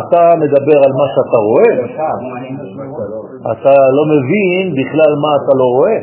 אתה 0.00 0.22
מדבר 0.42 0.78
על 0.86 0.92
מה 1.00 1.06
שאתה 1.14 1.38
רואה, 1.48 1.72
אתה 3.52 3.74
לא 3.96 4.04
מבין 4.14 4.64
בכלל 4.78 5.12
מה 5.24 5.32
אתה 5.36 5.52
לא 5.60 5.68
רואה. 5.76 5.96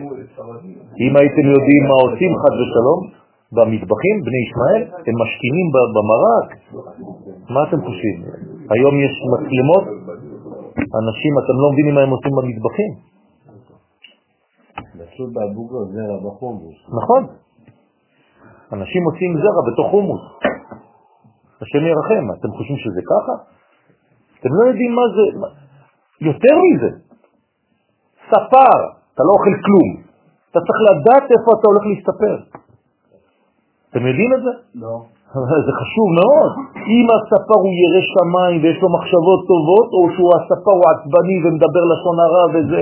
אם 1.04 1.14
הייתם 1.18 1.46
יודעים 1.54 1.84
מה 1.90 1.98
עושים 2.04 2.32
חד 2.42 2.54
ושלום 2.60 3.19
במטבחים, 3.52 4.16
בני 4.26 4.40
ישמעאל, 4.46 4.84
הם 5.08 5.16
משכינים 5.24 5.68
במרק. 5.96 6.48
מה 7.50 7.64
אתם 7.68 7.80
חושבים? 7.82 8.18
היום 8.74 8.94
יש 9.06 9.14
מצלמות, 9.34 9.86
אנשים, 11.02 11.34
אתם 11.42 11.56
לא 11.62 11.68
מבינים 11.74 11.94
מה 11.96 12.02
הם 12.02 12.10
עושים 12.10 12.32
במטבחים. 12.38 12.92
נכון. 17.00 17.24
אנשים 18.74 19.04
מוצאים 19.04 19.32
זרע 19.42 19.62
בתוך 19.72 19.88
חומוס. 19.92 20.22
השם 21.62 21.84
ירחם, 21.92 22.26
אתם 22.40 22.50
חושבים 22.58 22.78
שזה 22.78 23.02
ככה? 23.12 23.34
אתם 24.40 24.50
לא 24.58 24.64
יודעים 24.70 24.92
מה 24.96 25.06
זה, 25.16 25.26
יותר 26.22 26.56
מזה. 26.66 26.90
ספר, 28.30 28.78
אתה 29.14 29.24
לא 29.28 29.32
אוכל 29.38 29.56
כלום. 29.66 29.90
אתה 30.52 30.60
צריך 30.66 30.80
לדעת 30.90 31.24
איפה 31.24 31.50
אתה 31.60 31.66
הולך 31.68 31.84
להסתפר. 31.90 32.60
אתם 33.90 34.04
יודעים 34.08 34.32
את 34.36 34.42
זה? 34.46 34.54
לא. 34.84 34.96
זה 35.66 35.72
חשוב 35.82 36.08
מאוד. 36.20 36.52
אם 36.98 37.08
הספר 37.16 37.58
הוא 37.64 37.74
ירא 37.84 38.02
שמיים 38.14 38.58
ויש 38.64 38.78
לו 38.84 38.90
מחשבות 38.98 39.42
טובות, 39.52 39.90
או 39.98 40.02
שהוא 40.14 40.32
הספר 40.38 40.74
הוא 40.80 40.88
עצבני 40.94 41.38
ומדבר 41.44 41.84
לשון 41.92 42.18
הרע 42.24 42.46
וזה, 42.54 42.82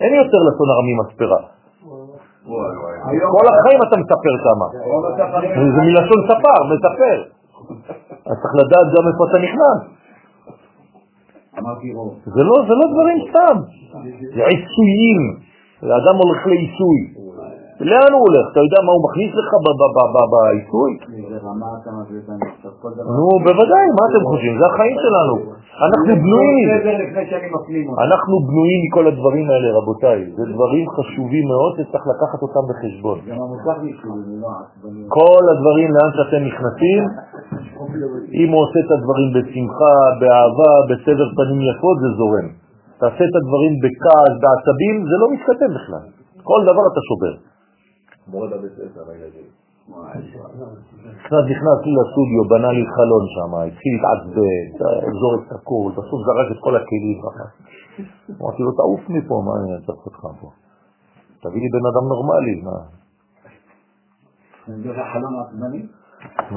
אין 0.00 0.12
יותר 0.22 0.40
לשון 0.48 0.68
הרע 0.70 0.82
ממספרה. 0.88 1.40
כל 3.34 3.46
החיים 3.52 3.80
אתה 3.86 3.96
מספר 4.02 4.34
כמה. 4.46 4.66
זה 5.74 5.80
מלשון 5.86 6.20
ספר, 6.30 6.58
מספר. 6.74 7.16
אז 8.28 8.36
צריך 8.42 8.54
לדעת 8.60 8.86
גם 8.94 9.04
איפה 9.10 9.22
אתה 9.28 9.38
נכנס. 9.46 9.80
לא, 12.48 12.56
זה 12.68 12.74
לא 12.80 12.86
דברים 12.92 13.18
סתם, 13.28 13.56
זה 14.34 14.42
עיסויים. 14.50 15.22
האדם 15.82 16.16
הולך 16.22 16.46
לעיסוי. 16.46 17.00
לאן 17.80 18.12
הוא 18.16 18.22
הולך? 18.26 18.44
אתה 18.52 18.60
יודע 18.64 18.78
מה 18.86 18.92
הוא 18.96 19.02
מכניס 19.06 19.32
לך 19.40 19.50
בעיסוי? 20.32 20.90
נו, 23.16 23.26
בוודאי, 23.46 23.86
מה 23.98 24.04
אתם 24.10 24.22
חושבים? 24.30 24.54
זה 24.60 24.66
החיים 24.72 24.96
שלנו. 25.04 25.34
אנחנו 25.86 26.12
בנויים. 26.22 26.68
אנחנו 28.06 28.34
בנויים 28.46 28.80
מכל 28.84 29.04
הדברים 29.10 29.46
האלה, 29.50 29.68
רבותיי. 29.78 30.18
זה 30.36 30.44
דברים 30.54 30.84
חשובים 30.96 31.44
מאוד 31.52 31.72
שצריך 31.76 32.04
לקחת 32.12 32.40
אותם 32.46 32.64
בחשבון. 32.70 33.18
לא. 33.26 34.52
כל 35.18 35.42
הדברים 35.52 35.88
לאן 35.96 36.10
שאתם 36.16 36.40
נכנסים, 36.50 37.02
אם 38.40 38.48
הוא 38.52 38.60
עושה 38.64 38.78
את 38.84 38.90
הדברים 38.96 39.28
בשמחה, 39.36 39.96
באהבה, 40.20 40.72
בסבר 40.88 41.28
פנים 41.38 41.60
יפות, 41.70 41.96
זה 42.04 42.10
זורם. 42.18 42.48
תעשה 43.00 43.22
את 43.30 43.34
הדברים 43.40 43.72
בכעס, 43.82 44.32
בעצבים, 44.42 44.94
זה 45.10 45.16
לא 45.22 45.26
מתכתב 45.34 45.70
בכלל. 45.76 46.04
כל 46.48 46.60
דבר 46.68 46.84
אתה 46.92 47.00
שובר. 47.08 47.49
מאוד 48.30 48.52
הבית 48.52 48.72
ספר, 48.72 49.10
הילדים. 49.10 49.50
נכנס, 51.16 51.44
נכנס 51.52 51.78
לי 51.86 51.92
לסטודיו, 51.98 52.42
בנה 52.50 52.70
לי 52.72 52.84
חלון 52.94 53.24
שם, 53.34 53.50
התחיל 53.54 53.92
להתעצבן, 53.94 54.66
זורק 55.20 55.40
את 55.46 55.52
הכול, 55.52 55.92
בסוף 55.92 56.20
זרק 56.26 56.48
את 56.52 56.58
כל 56.64 56.76
הכלים 56.76 57.18
ככה. 57.24 57.46
אמרתי 58.40 58.62
לו, 58.62 58.72
תעוף 58.72 59.02
מפה, 59.14 59.34
מה 59.46 59.52
אני 59.60 59.86
צריך 59.86 60.02
אותך 60.06 60.22
פה? 60.40 60.48
תביא 61.42 61.60
לי 61.62 61.68
בן 61.74 61.84
אדם 61.90 62.04
נורמלי, 62.12 62.56
מה? 62.66 62.78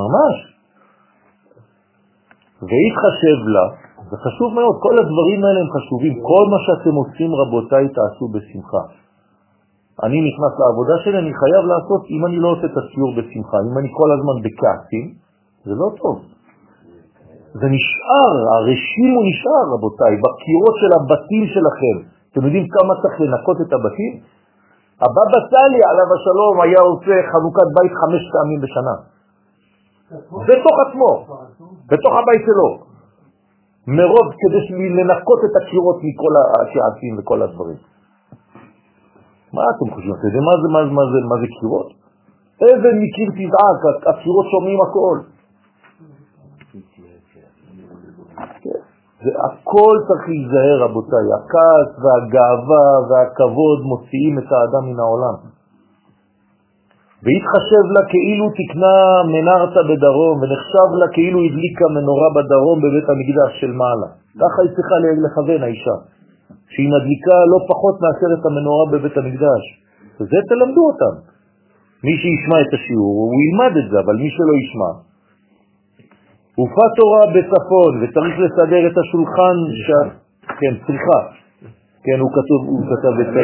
ממש. 0.01 0.35
והתחשב 2.67 3.39
לה, 3.55 3.65
זה 4.09 4.17
חשוב 4.17 4.53
מאוד, 4.53 4.75
כל 4.85 4.95
הדברים 4.99 5.39
האלה 5.43 5.59
הם 5.63 5.69
חשובים, 5.75 6.13
כל 6.13 6.43
מה 6.51 6.59
שאתם 6.65 6.93
עושים 7.01 7.29
רבותיי 7.41 7.85
תעשו 7.95 8.25
בשמחה. 8.33 9.02
אני 10.05 10.17
נכנס 10.29 10.53
לעבודה 10.61 10.95
שלי, 11.03 11.17
אני 11.23 11.33
חייב 11.41 11.63
לעשות, 11.73 12.01
אם 12.13 12.21
אני 12.27 12.37
לא 12.43 12.47
עושה 12.53 12.65
את 12.71 12.77
הציור 12.81 13.11
בשמחה, 13.17 13.57
אם 13.67 13.75
אני 13.79 13.89
כל 13.99 14.09
הזמן 14.15 14.35
בכעסים, 14.45 15.05
זה 15.65 15.73
לא 15.81 15.89
טוב. 16.01 16.17
זה 17.59 17.67
נשאר, 17.77 18.33
הרשים 18.53 19.09
הוא 19.15 19.23
נשאר 19.29 19.63
רבותיי, 19.73 20.13
בקירות 20.23 20.75
של 20.81 20.91
הבתים 20.97 21.43
שלכם. 21.53 21.95
אתם 22.29 22.41
יודעים 22.45 22.65
כמה 22.75 22.93
צריך 23.01 23.15
לנקות 23.21 23.57
את 23.63 23.71
הבתים? 23.75 24.13
הבבא 25.03 25.39
סאלי 25.51 25.81
עליו 25.89 26.07
השלום 26.15 26.55
היה 26.63 26.81
עושה 26.89 27.15
חנוכת 27.31 27.67
בית 27.77 27.93
חמש 28.01 28.21
פעמים 28.33 28.59
בשנה. 28.65 28.95
בתוך 30.49 30.75
עצמו, 30.85 31.11
בתוך 31.91 32.13
הבית 32.19 32.43
שלו. 32.47 32.69
מרוב 33.87 34.27
כדי 34.39 34.89
לנקות 34.97 35.39
את 35.45 35.53
הקירות 35.61 35.97
מכל 36.05 36.33
השעצים 36.41 37.13
וכל 37.19 37.41
הדברים. 37.41 37.92
מה 39.53 39.61
אתם 39.71 39.87
חושבים? 39.93 40.13
אתם 40.15 40.27
יודעים 40.27 40.45
מה 40.49 40.55
זה, 40.61 40.67
מה, 40.75 40.81
זה, 40.85 40.91
מה, 40.97 41.03
זה, 41.11 41.17
מה 41.31 41.35
זה 41.41 41.47
קירות? 41.59 41.89
אבן 42.63 42.95
מקיר 43.03 43.29
תזעק, 43.37 43.81
הקירות 44.09 44.45
שומעים 44.53 44.79
הכל. 44.85 45.17
זה 49.23 49.31
הכל 49.47 49.95
צריך 50.07 50.23
להיזהר 50.29 50.77
רבותיי, 50.85 51.27
הכעס 51.37 51.89
והגאווה 52.01 52.87
והכבוד 53.07 53.79
מוציאים 53.91 54.39
את 54.39 54.49
האדם 54.51 54.83
מן 54.89 54.99
העולם. 54.99 55.35
והתחשב 57.23 57.85
לה 57.95 58.03
כאילו 58.13 58.45
תקנה 58.59 58.97
מנרתה 59.33 59.81
בדרום, 59.89 60.35
ונחשב 60.41 60.89
לה 60.99 61.07
כאילו 61.15 61.39
הדליקה 61.45 61.87
מנורה 61.95 62.29
בדרום 62.35 62.77
בבית 62.83 63.07
המקדש 63.11 63.51
של 63.61 63.71
מעלה. 63.81 64.09
ככה 64.41 64.59
היא 64.63 64.71
צריכה 64.75 64.95
לכוון 65.25 65.61
האישה, 65.63 65.97
שהיא 66.73 66.89
מדליקה 66.95 67.37
לא 67.51 67.59
פחות 67.71 67.95
מאשר 68.03 68.29
את 68.37 68.43
המנורה 68.47 68.85
בבית 68.91 69.17
המקדש. 69.17 69.63
וזה 70.17 70.39
תלמדו 70.49 70.83
אותם. 70.91 71.15
מי 72.05 72.13
שישמע 72.21 72.57
את 72.61 72.71
השיעור, 72.77 73.15
הוא 73.31 73.39
ילמד 73.43 73.73
את 73.81 73.87
זה, 73.91 73.97
אבל 74.03 74.15
מי 74.23 74.29
שלא 74.35 74.53
ישמע. 74.61 74.91
הופעה 76.55 76.87
תורה 76.97 77.23
בצפון, 77.33 77.91
וצריך 78.01 78.35
לסדר 78.43 78.81
את 78.87 78.97
השולחן 79.01 79.55
ש... 79.85 79.87
כן, 80.59 80.73
צריכה. 80.85 81.19
כן, 82.05 82.19
הוא 82.19 82.31
כתוב, 82.37 82.61
הוא 82.71 82.81
כתב 82.89 83.19
את 83.21 83.27
זה. 83.33 83.41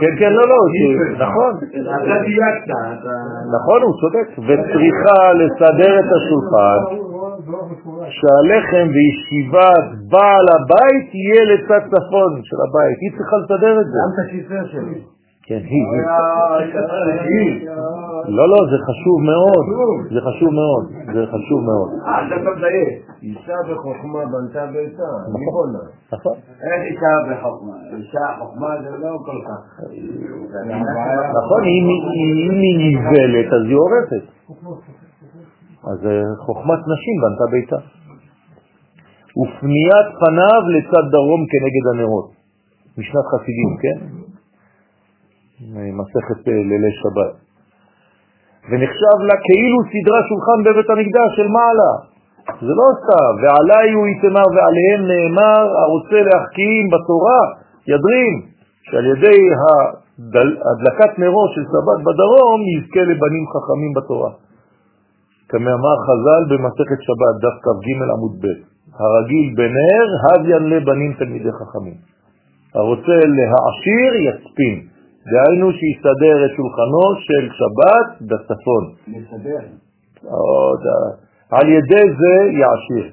כן, 0.00 0.12
כן, 0.18 0.32
לא, 0.32 0.44
לא, 0.48 0.58
נכון. 1.26 1.52
נכון, 3.56 3.82
הוא 3.82 3.94
צודק. 4.00 4.26
וצריכה 4.38 5.32
לסדר 5.40 5.92
את 6.00 6.10
השולחן, 6.16 6.80
שהלחם 8.18 8.86
וישיבת 8.94 9.86
בעל 10.12 10.46
הבית 10.56 11.08
יהיה 11.14 11.42
לצד 11.52 11.82
צפון 11.92 12.32
של 12.48 12.56
הבית. 12.66 12.98
היא 13.04 13.10
צריכה 13.16 13.36
לסדר 13.36 13.80
את 13.80 13.86
זה. 13.92 13.98
גם 14.02 14.10
את 14.14 14.18
הכיסא 14.26 14.60
שלי. 14.72 15.00
כן, 15.46 15.62
היא. 15.64 15.84
לא, 18.36 18.44
לא, 18.52 18.60
זה 18.70 18.78
חשוב 18.88 19.16
מאוד. 19.32 19.64
זה 20.14 20.20
חשוב 20.20 20.50
מאוד. 20.60 20.84
זה 21.14 21.26
חשוב 21.26 21.60
מאוד. 21.70 21.90
אה, 22.06 22.26
אתה 22.26 22.36
מדייק. 22.36 23.10
אישה 23.22 23.56
בחוכמה 23.70 24.20
בנתה 24.32 24.66
ביתה, 24.72 25.10
מי 25.38 25.46
בונה? 25.52 25.78
נכון. 26.12 26.36
איך 26.66 26.82
אישה 26.90 27.12
בחוכמה? 27.30 27.72
אישה 27.96 28.24
חוכמה 28.38 28.68
זה 28.82 28.96
לא 29.02 29.18
כל 29.26 29.38
כך. 29.48 29.62
נכון, 31.38 31.62
אם 31.64 32.60
היא 32.62 32.76
נבלת, 32.84 33.52
אז 33.52 33.62
היא 33.68 33.76
הורסת. 33.76 34.24
אז 35.84 36.06
אה, 36.06 36.22
חוכמת 36.46 36.80
נשים 36.92 37.16
בנתה 37.22 37.46
ביתה. 37.50 37.80
ופניית 39.40 40.08
פניו 40.20 40.62
לצד 40.74 41.04
דרום 41.12 41.42
כנגד 41.50 41.84
הנרות. 41.92 42.28
משנת 42.98 43.26
חסידים, 43.32 43.70
כן? 43.82 43.98
מסכת 45.98 46.48
אה, 46.48 46.62
לילי 46.68 46.92
שבת. 47.00 47.32
ונחשב 48.68 49.16
לה 49.28 49.36
כאילו 49.46 49.78
סדרה 49.90 50.20
שולחן 50.28 50.58
בבית 50.64 50.90
המקדש 50.90 51.30
של 51.36 51.48
מעלה. 51.56 51.92
זה 52.66 52.72
לא 52.80 52.88
סתם, 53.00 53.30
ועלי 53.40 53.92
הוא 53.92 54.06
יתמר 54.12 54.46
ועליהם 54.54 55.00
נאמר, 55.10 55.62
הרוצה 55.82 56.18
להחכים 56.28 56.84
בתורה, 56.92 57.42
ידרים, 57.92 58.36
שעל 58.82 59.06
ידי 59.12 59.40
הדל, 59.60 60.50
הדלקת 60.68 61.18
נרו 61.18 61.44
של 61.54 61.64
שבת 61.72 61.98
בדרום 62.06 62.58
יזכה 62.72 63.02
לבנים 63.10 63.44
חכמים 63.52 63.92
בתורה. 63.96 64.30
כמאמר 65.50 65.96
חז"ל 66.06 66.42
במסכת 66.50 67.00
שבת, 67.06 67.34
דף 67.42 67.56
כ"ג 67.64 67.86
עמוד 68.14 68.34
ב', 68.42 68.46
הרגיל 69.02 69.46
בנר, 69.56 70.06
הביין 70.24 70.64
לבנים 70.72 71.12
תלמידי 71.18 71.52
חכמים. 71.58 71.98
הרוצה 72.74 73.16
להעשיר 73.36 74.10
יספין, 74.26 74.76
דהיינו 75.30 75.68
שיסדר 75.78 76.36
את 76.46 76.52
שולחנו 76.56 77.04
של 77.26 77.44
שבת 77.58 78.08
בצפון. 78.28 78.84
לסדר. 79.08 79.62
עוד, 80.24 80.82
אה, 80.90 81.58
על 81.58 81.68
ידי 81.68 82.04
זה 82.20 82.34
יעשיר. 82.60 83.06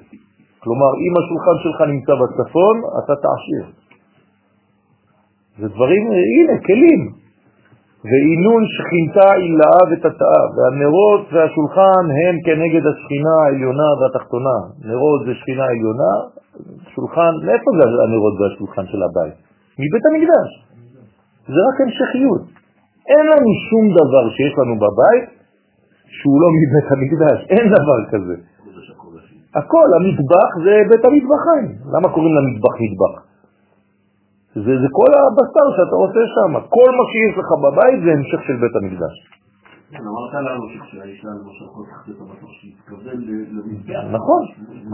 כלומר, 0.62 0.90
אם 1.04 1.12
השולחן 1.18 1.56
שלך 1.62 1.78
נמצא 1.92 2.12
בצפון, 2.22 2.76
אתה 2.98 3.14
תעשיר. 3.24 3.64
זה 5.58 5.68
דברים, 5.74 6.02
הנה, 6.02 6.54
כלים. 6.66 7.27
ועינון 8.08 8.62
שכינתה 8.74 9.26
הילאה 9.34 9.80
ותתאה, 9.90 10.42
והנרות 10.54 11.22
והשולחן 11.32 12.04
הם 12.18 12.34
כנגד 12.46 12.84
השכינה 12.90 13.34
העליונה 13.44 13.88
והתחתונה. 13.98 14.58
נרות 14.88 15.20
זה 15.26 15.32
שכינה 15.40 15.64
עליונה, 15.72 16.12
שולחן, 16.94 17.32
מאיפה 17.46 17.70
זה 17.78 17.84
הנרות 18.04 18.34
והשולחן 18.40 18.86
של 18.92 19.00
הבית? 19.06 19.36
מבית 19.80 20.04
המקדש. 20.10 20.48
זה 21.52 21.60
רק 21.68 21.76
המשכיות. 21.84 22.42
אין 23.12 23.24
לנו 23.32 23.50
שום 23.68 23.84
דבר 24.00 24.24
שיש 24.36 24.52
לנו 24.58 24.74
בבית 24.84 25.26
שהוא 26.16 26.36
לא 26.42 26.48
מבית 26.56 26.88
המקדש, 26.92 27.38
אין 27.50 27.66
דבר 27.76 27.98
כזה. 28.12 28.36
הכל, 29.54 29.88
המטבח 29.96 30.50
זה 30.64 30.74
בית 30.90 31.04
המטבחיים. 31.04 31.68
למה 31.94 32.08
קוראים 32.14 32.34
למטבח 32.36 32.74
מטבח? 32.80 33.27
זה, 34.64 34.72
זה 34.82 34.88
כל 34.98 35.10
הבשר 35.18 35.66
שאתה 35.76 35.96
עושה 36.04 36.22
שם. 36.34 36.52
כל 36.76 36.90
מה 36.98 37.04
שיש 37.10 37.34
לך 37.40 37.48
בבית 37.64 37.98
זה 38.04 38.10
המשך 38.16 38.40
של 38.46 38.56
בית 38.62 38.74
המקדש. 38.78 39.16
כן, 39.90 40.04
אמרת 40.10 40.34
לנו 40.46 40.64
שכשהאישה 40.72 41.28
שהתכוון 42.58 43.18
למזבח. 43.54 44.02
נכון, 44.18 44.42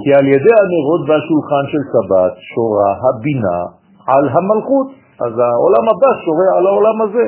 כי 0.03 0.11
על 0.19 0.27
ידי 0.35 0.55
הנרות 0.63 1.03
והשולחן 1.09 1.65
של 1.73 1.83
שבת 1.93 2.35
שורה 2.51 2.91
הבינה 3.05 3.59
על 4.13 4.25
המלכות. 4.35 4.89
אז 5.21 5.33
העולם 5.39 5.85
הבא 5.91 6.11
שורה 6.25 6.49
על 6.59 6.67
העולם 6.67 7.03
הזה, 7.03 7.27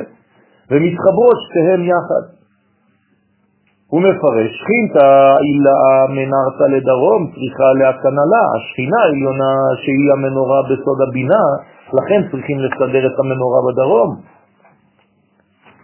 ומתחברות 0.71 1.37
שתיהם 1.43 1.81
יחד. 1.93 2.23
הוא 3.91 4.01
מפרש, 4.01 4.49
שכינתה 4.59 5.35
אילאה 5.47 6.07
מנרתה 6.15 6.65
לדרום, 6.75 7.21
צריכה 7.33 7.67
להקנלה, 7.79 8.43
השכינה 8.55 8.99
העליונה 9.03 9.53
שהיא 9.81 10.11
המנורה 10.13 10.59
בסוד 10.69 10.99
הבינה, 11.07 11.43
לכן 11.93 12.21
צריכים 12.31 12.57
לסדר 12.59 13.03
את 13.07 13.19
המנורה 13.19 13.59
בדרום. 13.67 14.11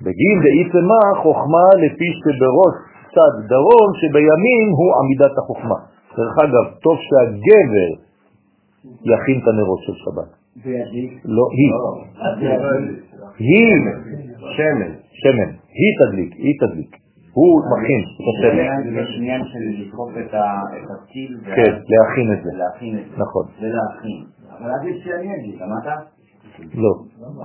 בגין 0.01 0.37
דאיתמה 0.43 1.01
חוכמה 1.23 1.65
לפי 1.83 2.09
שבראש 2.21 2.75
צד 3.15 3.33
דרום 3.49 3.89
שבימין 3.99 4.67
הוא 4.79 4.91
עמידת 4.99 5.37
החוכמה. 5.37 5.79
דרך 6.17 6.35
אגב, 6.43 6.65
טוב 6.83 6.97
שהגבר 7.07 7.89
יכין 9.11 9.37
את 9.43 9.47
הנרות 9.47 9.79
של 9.85 9.93
שבת. 10.03 10.29
לא, 11.25 11.45
היא. 11.57 11.71
היא. 13.37 13.75
שמן. 14.55 14.91
שמן. 15.21 15.51
היא 15.79 15.93
תדליק, 15.99 16.33
היא 16.33 16.53
תדליק. 16.59 16.95
הוא 17.33 17.61
מכין 17.71 18.01
את 18.15 18.27
השמן. 18.31 19.01
יש 19.01 19.09
עניין 19.17 19.41
של 19.45 19.59
לדחוף 19.83 20.11
את 20.11 20.33
הטיל. 20.33 21.37
כן, 21.55 21.73
להכין 21.91 22.33
את 22.33 22.43
זה. 22.43 22.49
להכין 22.53 22.97
את 22.99 23.05
זה. 23.09 23.23
נכון. 23.23 23.45
ולהכין. 23.61 24.23
אבל 24.59 24.71
עדיף 24.79 24.95
שאני 25.03 25.35
אגיד, 25.35 25.61
אמרת? 25.61 25.87
לא, 26.83 26.91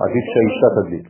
עדיף 0.03 0.25
שהאישה 0.31 0.67
תדליק. 0.75 1.05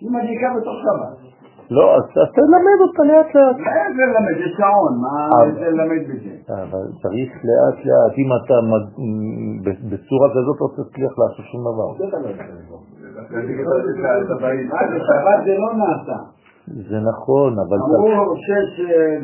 היא 0.00 0.10
מדליקה 0.10 0.48
בתוך 0.56 0.76
שבת. 0.84 1.32
לא, 1.70 1.96
אז 1.96 2.04
תלמד 2.36 2.78
אותה 2.84 3.02
לאט 3.10 3.34
לאט. 3.34 3.56
זה 3.96 4.04
ללמד? 4.10 4.34
זה 4.42 4.48
שעון, 4.56 4.94
מה 5.02 5.12
זה 5.54 5.70
ללמד 5.70 6.02
בזה? 6.10 6.34
אבל 6.62 6.84
צריך 7.02 7.30
לאט 7.48 7.78
לאט, 7.86 8.14
אם 8.22 8.28
אתה 8.38 8.56
בצורה 9.90 10.28
כזאת 10.34 10.56
לא 10.60 10.68
תצליח 10.76 11.12
לעשות 11.20 11.44
שום 11.52 11.62
דבר. 11.68 11.88
שבת 15.08 15.38
זה 15.44 15.54
לא 15.62 15.70
נעשה. 15.82 16.18
זה 16.90 16.98
נכון, 17.10 17.52
אבל 17.64 17.78
אמרו 17.86 18.36
שש 18.46 18.70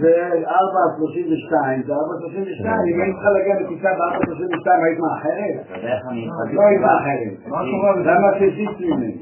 וארבע 0.01 0.83
שלושים 0.97 1.27
ושתיים, 1.33 1.83
זה 1.87 1.93
ארבע 1.93 2.15
שלושים 2.21 2.43
ושתיים, 2.43 2.83
אם 2.95 3.01
היית 3.01 3.15
צריכה 3.17 3.31
להגיע 3.31 3.55
לטיסה 3.61 3.89
בארבע 3.99 4.25
שלושים 4.27 4.49
ושתיים, 4.55 4.81
היית 4.85 4.99
מאחרת? 5.07 5.57
לא 6.57 6.63
היית 6.69 6.81
מאחרת. 6.81 7.37
מה 7.53 7.59
קורה? 7.71 7.91
למה 8.09 8.29
שהזיז 8.39 8.73
ממני? 8.81 9.13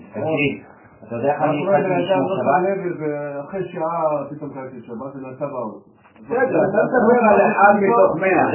אתה 1.07 1.15
יודע 1.17 1.33
איך 1.33 1.43
אני 1.43 1.65
קורה 1.65 1.79
התחלתי 1.79 2.03
לשמור 2.03 2.31
לא 2.31 2.37
שבת? 2.37 2.61
לב 2.67 2.79
ואחרי 3.01 3.65
שעה 3.73 4.25
פתאום 4.31 4.51
קראתי 4.55 4.77
שבת 4.87 5.11
זה 5.15 5.21
נעשה 5.27 5.47
באוטו. 5.53 5.79
בסדר, 6.25 6.61
אתה 6.69 6.79
מדבר 6.87 7.21
על 7.31 7.41
אחד 7.51 7.75
מתוך 7.83 8.13
מאה. 8.21 8.47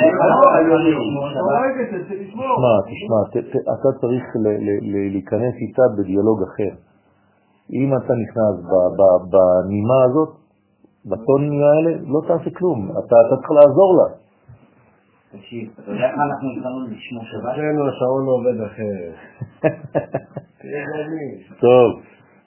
תשמע, 2.27 2.72
תשמע, 2.89 3.19
אתה 3.73 3.89
צריך 4.02 4.23
ל- 4.43 4.48
ל- 4.48 4.81
ל- 4.91 5.11
להיכנס 5.11 5.56
איתה 5.64 5.81
בדיאלוג 5.98 6.39
אחר. 6.43 6.90
אם 7.72 7.89
אתה 7.98 8.14
נכנס 8.23 8.56
בנימה 9.31 10.03
הזאת, 10.06 10.30
בטונים 11.06 11.53
האלה, 11.64 11.91
לא 12.07 12.22
תעשה 12.27 12.49
כלום. 12.57 12.91
אתה 12.91 13.15
אתה 13.27 13.35
צריך 13.35 13.52
לעזור 13.52 13.98
לה. 13.98 14.07
תקשיב, 15.31 15.69
אתה 15.80 15.91
יודע 15.91 16.06
איך 16.06 16.15
אנחנו 16.27 16.48
התחלנו 16.57 16.81
לשמור 16.91 17.23
שבת? 17.31 17.53
אצלנו 17.53 17.88
השעון 17.89 18.26
עובד 18.26 18.57
אחרת. 18.68 19.15
טוב, 21.65 21.89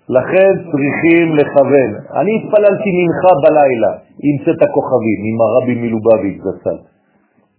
לכן 0.09 0.53
צריכים 0.71 1.27
לכוון. 1.39 1.91
אני 2.21 2.33
התפללתי 2.39 2.91
מנחה 2.99 3.33
בלילה 3.45 3.93
עם 4.27 4.35
צאת 4.45 4.61
הכוכבים, 4.69 5.19
עם 5.29 5.37
הרבי 5.45 5.75
מלובביץ' 5.83 6.41
זצ"ל. 6.45 6.79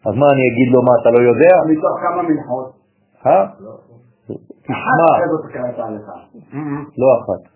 אז 0.06 0.14
מה, 0.20 0.28
אני 0.34 0.44
אגיד 0.50 0.70
לו 0.74 0.82
מה, 0.88 0.94
אתה 1.02 1.10
לא 1.16 1.20
יודע? 1.30 1.54
מתוך 1.72 1.96
כמה 2.04 2.22
מנחות? 2.30 2.68
אה? 3.26 3.46
תשמע, 4.62 4.76
אחת 4.76 5.24
כזאת 5.24 5.46
קראת 5.54 5.78
לך. 5.96 6.08
לא 6.98 7.08
אחת, 7.20 7.55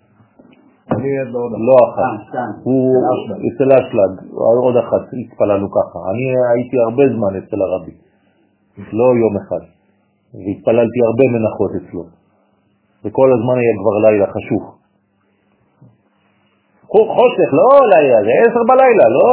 אני 0.96 1.10
עד 1.22 1.28
לעוד 1.34 1.52
לא 1.68 1.76
אחת. 1.88 2.00
סתם, 2.00 2.16
סתם. 2.30 2.50
הוא 2.64 2.94
אצל 3.50 3.70
אשלג, 3.80 4.12
עוד 4.66 4.78
אחת, 4.78 5.04
התפללנו 5.26 5.68
ככה. 5.78 6.00
אני 6.12 6.26
הייתי 6.54 6.76
הרבה 6.86 7.04
זמן 7.16 7.32
אצל 7.40 7.60
הרבי, 7.66 7.96
לא 9.00 9.08
יום 9.24 9.34
אחד, 9.42 9.64
והתפללתי 10.34 11.00
הרבה 11.08 11.26
מנחות 11.36 11.72
אצלו, 11.80 12.04
וכל 13.06 13.28
הזמן 13.36 13.56
היה 13.62 13.74
כבר 13.82 13.96
לילה 14.06 14.28
חשוך. 14.36 14.64
חו- 16.92 17.10
חושך, 17.16 17.50
לא 17.60 17.68
לילה, 17.94 18.18
זה 18.28 18.32
עשר 18.46 18.64
בלילה, 18.72 19.06
לא... 19.18 19.28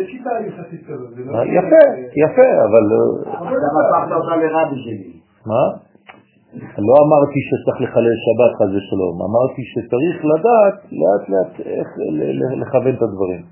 יש 0.00 0.10
שיטה 0.10 0.30
הלכתית 0.30 0.80
כזאת. 0.88 1.10
זה 1.14 1.22
לא- 1.32 1.44
יפה, 1.58 1.82
יפה, 2.24 2.48
אבל... 2.66 2.84
אה, 2.92 3.32
עכשיו 3.32 3.58
הפכת 3.80 4.12
אותה 4.16 4.36
לרבי 4.36 4.76
שלי. 4.84 5.12
מה? 5.46 5.64
לא 6.88 6.94
אמרתי 7.04 7.38
שצריך 7.48 7.76
לחלל 7.80 8.16
שבת 8.24 8.52
חס 8.58 8.70
ושלום, 8.76 9.16
אמרתי 9.28 9.62
שצריך 9.72 10.16
לדעת 10.30 10.78
לאט 11.00 11.24
לאט 11.32 11.60
איך 11.60 11.88
לכוון 12.60 12.94
את 12.94 13.02
הדברים. 13.02 13.42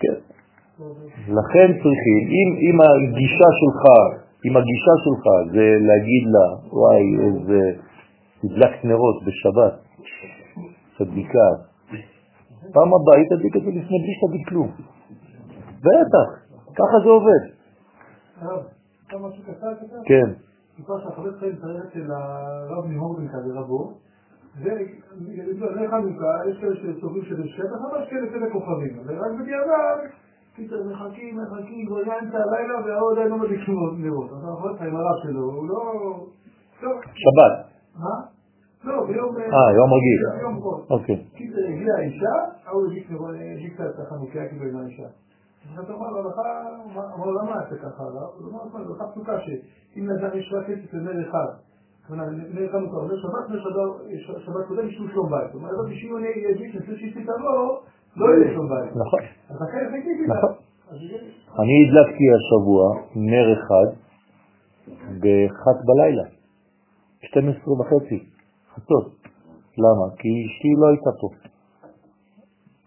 כן. 0.00 0.18
לכן 1.38 1.68
צריכים, 1.82 2.22
אם, 2.36 2.48
אם 2.66 2.76
הגישה 2.80 3.48
שלך, 3.60 3.82
אם 4.46 4.56
הגישה 4.56 4.94
שלך 5.04 5.24
זה 5.52 5.66
להגיד 5.88 6.24
לה, 6.34 6.46
וואי, 6.72 7.04
איזה 7.26 7.60
הדלקת 8.44 8.84
נרות 8.84 9.22
בשבת, 9.26 9.74
צדיקה, 10.98 11.48
פעם 12.72 12.88
הבאה 12.94 13.16
היא 13.16 13.26
תדליק 13.30 13.56
את 13.56 13.62
זה 13.62 13.70
לפני 13.70 13.98
בלי 14.02 14.14
שתגיד 14.18 14.46
כלום. 14.48 14.70
בטח, 15.80 16.28
ככה 16.74 16.96
זה 17.04 17.08
עובד. 17.08 17.42
כן. 20.06 20.28
סיפר 20.76 21.00
שהחבר 21.02 21.38
חיים 21.38 21.56
צריך 21.56 21.84
אצל 21.84 22.12
הרב 22.12 22.86
מהורדן 22.86 23.28
כזה 23.28 23.54
רבו, 23.54 23.92
ולפני 24.62 25.88
חנוכה 25.88 26.32
יש 26.50 26.60
כאלה 26.60 26.76
שסוברים 26.76 27.24
שזה 27.24 27.42
שטח, 27.46 27.78
אבל 27.90 28.02
יש 28.02 28.10
כאלה 28.10 28.26
כאלה 28.30 28.50
כוכבים, 28.52 28.98
ורק 29.06 29.40
בדיעבד, 29.40 29.98
קיצר 30.56 30.76
מחכים, 30.90 31.38
מחכים, 31.42 31.86
כבר 31.86 32.00
אמצע 32.02 32.38
הלילה 32.38 32.74
עדיין 33.12 33.28
לא 33.28 33.38
מדליקים 33.38 33.74
נרות. 33.98 34.30
אז 34.32 34.38
החבר 34.44 34.76
חיים 34.78 34.96
הרב 34.96 35.16
שלו, 35.22 35.40
הוא 35.40 35.68
לא... 35.68 35.80
טוב, 36.80 36.92
שבת. 37.02 37.54
מה? 37.98 38.34
לא, 38.84 39.06
ביום... 39.06 39.36
אה, 39.36 39.72
יום 39.78 39.90
רגיל. 39.96 40.20
ראש. 40.62 40.90
אוקיי. 40.90 41.24
הגיעה 41.34 41.96
האישה, 41.98 42.34
ההוא 42.66 42.86
הדליק 42.86 43.80
את 43.80 44.00
החנוכיה 44.00 44.48
כאילו 44.48 44.64
עם 44.64 44.76
האישה. 44.76 45.08
אומר 45.78 46.28
לך, 46.28 46.38
אמר 47.14 47.26
לו, 47.26 47.32
למה 47.42 47.62
אתה 47.68 47.76
ככה? 47.76 48.02
הרב?" 48.02 48.30
הוא 48.38 48.50
אמר, 48.50 48.68
"תשמע, 48.68 48.82
זו 48.84 48.92
הלכה 48.92 49.06
פסוקה 49.12 49.40
שאם 49.40 50.06
לאדם 50.08 50.38
יש 50.38 50.52
רק 50.52 50.66
כסף 50.66 50.94
לנר 50.94 51.28
אחד, 51.28 51.46
הכוונה, 52.04 52.24
נר 52.26 52.72
חנוכה, 52.72 52.96
נר 53.08 53.16
שבת, 53.22 53.50
נר 53.50 53.60
שבת- 53.62 54.40
שבת 54.44 54.66
קודם, 54.68 54.88
יש 54.88 54.98
לו 54.98 55.08
שלום 55.08 55.30
בית. 55.30 55.52
זאת 55.52 55.54
אומרת, 55.54 55.90
בשביל 55.90 56.16
אני 56.16 56.28
אגיד 56.54 56.74
לפני 56.74 56.96
שהיא 56.96 57.12
תבוא, 57.24 57.78
לא 58.16 58.26
יהיה 58.26 58.52
שלום 58.54 58.68
בית. 58.68 58.90
נכון. 58.96 59.20
אז 59.50 59.56
לה. 60.28 60.34
נכון. 60.34 60.52
אני 61.62 61.74
הדלקתי 61.88 62.24
השבוע 62.36 62.82
נר 63.16 63.46
אחד 63.52 63.88
באחת 65.20 65.78
בלילה, 65.84 66.22
12 67.22 67.74
וחצי, 67.80 68.26
חצות. 68.74 69.12
למה? 69.78 70.16
כי 70.18 70.28
אשתי 70.46 70.68
לא 70.80 70.86
הייתה 70.88 71.10
פה. 71.20 71.28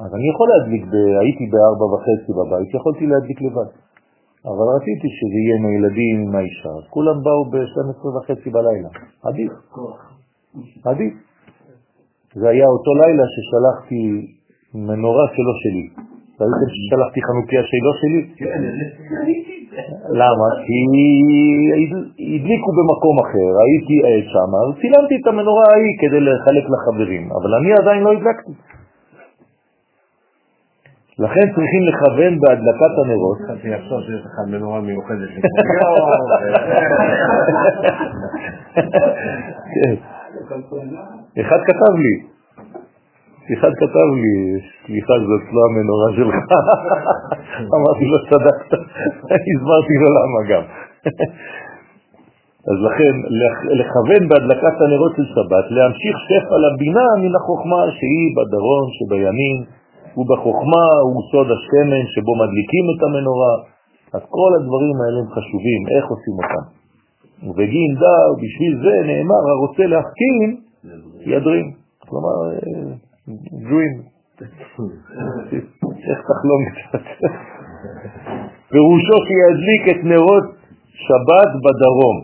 אז 0.04 0.10
אני 0.18 0.28
יכול 0.32 0.48
להדליק, 0.52 0.84
ב... 0.92 0.96
הייתי 1.22 1.46
בארבע 1.52 1.86
וחצי 1.94 2.32
בבית, 2.40 2.70
יכולתי 2.78 3.06
להדליק 3.12 3.40
לבד. 3.42 3.70
אבל 4.52 4.66
רציתי 4.78 5.08
שזה 5.18 5.38
יהיה 5.44 5.56
עם 5.60 5.66
הילדים, 5.70 6.16
עם 6.28 6.36
האישה. 6.36 6.70
אז 6.80 6.86
כולם 6.90 7.18
באו 7.24 7.44
ב-12 7.52 8.02
וחצי 8.16 8.50
בלילה. 8.50 8.90
עדיף. 9.28 9.52
עדיף. 10.86 11.14
זה 12.40 12.50
היה 12.50 12.68
אותו 12.76 12.92
לילה 13.02 13.26
ששלחתי 13.34 14.02
מנורה 14.76 15.26
שלא 15.34 15.54
שלי. 15.64 15.86
ראיתם 16.40 16.70
ששלחתי 16.76 17.20
חנוכיה 17.28 17.62
שלו 17.70 17.94
שלי? 18.02 18.22
כן. 18.40 18.62
למה? 20.22 20.48
כי 20.66 20.78
הדליקו 22.36 22.70
במקום 22.78 23.16
אחר, 23.26 23.52
הייתי 23.64 23.96
שם, 24.32 24.52
אז 24.60 24.68
צילמתי 24.82 25.16
את 25.22 25.28
המנורה 25.28 25.66
ההיא 25.72 25.96
כדי 26.02 26.20
לחלק 26.20 26.66
לחברים, 26.74 27.24
אבל 27.38 27.52
אני 27.60 27.70
עדיין 27.82 28.04
לא 28.04 28.12
הדלקתי. 28.12 28.77
לכן 31.20 31.46
צריכים 31.56 31.84
לכוון 31.90 32.40
בהדלקת 32.40 32.94
הנרות. 33.04 33.38
חשבתי 33.46 33.70
לחשוב 33.70 34.02
שיש 34.02 34.22
לך 34.26 34.36
מנורה 34.52 34.82
מיוחדת. 34.82 35.30
כן. 39.76 39.94
אחד 41.42 41.60
כתב 41.68 41.94
לי, 42.04 42.14
אחד 43.54 43.74
כתב 43.82 44.08
לי, 44.22 44.36
סליחה, 44.86 45.14
זאת 45.30 45.46
לא 45.56 45.62
המנורה 45.68 46.10
שלך. 46.18 46.36
אמרתי 47.76 48.06
לו, 48.12 48.18
צדקת, 48.30 48.72
הסברתי 49.50 49.96
לו 50.02 50.08
למה 50.18 50.40
גם. 50.50 50.64
אז 52.70 52.78
לכן, 52.88 53.14
לכוון 53.80 54.22
בהדלקת 54.30 54.76
הנרות 54.82 55.12
של 55.16 55.26
שבת, 55.34 55.66
להמשיך 55.76 56.16
שפע 56.28 56.56
לבינה 56.64 57.08
מן 57.22 57.36
החוכמה 57.36 57.82
שהיא 57.98 58.30
בדרום 58.38 58.86
שבימין, 58.98 59.58
ובחוכמה 60.18 60.86
הוא 61.08 61.22
סוד 61.32 61.48
השמן 61.56 62.04
שבו 62.14 62.34
מדליקים 62.42 62.86
את 62.94 63.00
המנורה. 63.06 63.56
אז 64.16 64.22
כל 64.38 64.52
הדברים 64.58 64.98
האלה 65.02 65.18
הם 65.24 65.30
חשובים, 65.36 65.82
איך 65.96 66.06
עושים 66.14 66.36
אותם. 66.42 66.66
ובגין 67.48 67.92
דה, 68.02 68.18
ובשביל 68.32 68.74
זה 68.84 68.94
נאמר, 69.10 69.42
הרוצה 69.52 69.84
להחכים, 69.94 70.50
ידרים. 71.32 71.68
כלומר, 72.10 72.36
דרים. 73.68 73.94
איך 76.08 76.20
תחלום 76.30 76.62
קצת. 76.78 77.06
פירושו 78.72 79.18
שידליק 79.28 79.84
את 79.92 80.02
נרות 80.04 80.48
שבת 81.06 81.52
בדרום. 81.64 82.18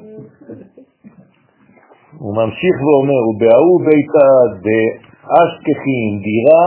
הוא 2.20 2.36
ממשיך 2.36 2.76
ואומר, 2.86 3.22
ובהוא 3.30 3.80
ביתה 3.86 4.30
באשכחין 4.64 6.11
דירה 6.26 6.64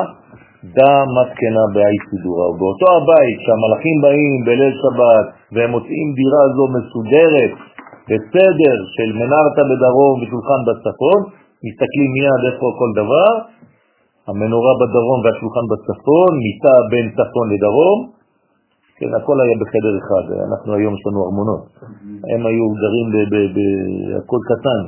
דה 0.74 0.94
מתקנה 1.16 1.64
באי 1.74 1.98
סידורה. 2.08 2.46
ובאותו 2.50 2.86
הבית 2.98 3.38
שהמלאכים 3.44 3.96
באים 4.02 4.38
בליל 4.46 4.74
שבת 4.82 5.26
והם 5.52 5.70
מוצאים 5.76 6.08
דירה 6.18 6.42
זו 6.56 6.64
מסודרת 6.76 7.52
בסדר 8.08 8.76
של 8.94 9.08
מנרתה 9.20 9.62
בדרום 9.70 10.14
ושולחן 10.20 10.60
בצפון, 10.68 11.20
מסתכלים 11.66 12.10
מיד 12.16 12.42
איפה 12.48 12.66
כל 12.80 12.90
דבר, 13.00 13.30
המנורה 14.28 14.72
בדרום 14.80 15.18
והשולחן 15.24 15.66
בצפון, 15.72 16.30
מיטה 16.44 16.76
בין 16.90 17.06
צפון 17.16 17.46
לדרום, 17.52 17.98
כן, 18.98 19.10
הכל 19.18 19.36
היה 19.40 19.56
בחדר 19.60 19.94
אחד, 20.00 20.24
אנחנו 20.48 20.74
היום 20.74 20.94
יש 20.94 21.02
לנו 21.06 21.20
ארמונות, 21.26 21.64
הם 22.32 22.46
היו 22.46 22.64
גרים 22.82 23.06
בהכל 23.54 24.40
קטן, 24.50 24.82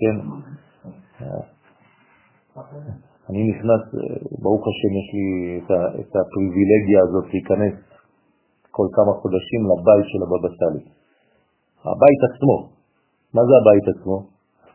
כן. 0.00 0.16
אני 3.30 3.42
נכנס, 3.50 3.82
ברוך 4.42 4.64
השם, 4.70 4.92
יש 5.00 5.08
לי 5.16 5.26
את, 5.58 5.70
את 6.00 6.12
הפריבילגיה 6.16 7.00
הזאת 7.06 7.26
להיכנס 7.32 7.74
כל 8.70 8.88
כמה 8.96 9.12
חודשים 9.20 9.60
לבית 9.70 10.06
של 10.12 10.20
הבבא 10.24 10.48
סאלי. 10.58 10.84
הבית 11.90 12.20
עצמו, 12.28 12.56
מה 13.34 13.42
זה 13.48 13.54
הבית 13.60 13.86
עצמו? 13.92 14.16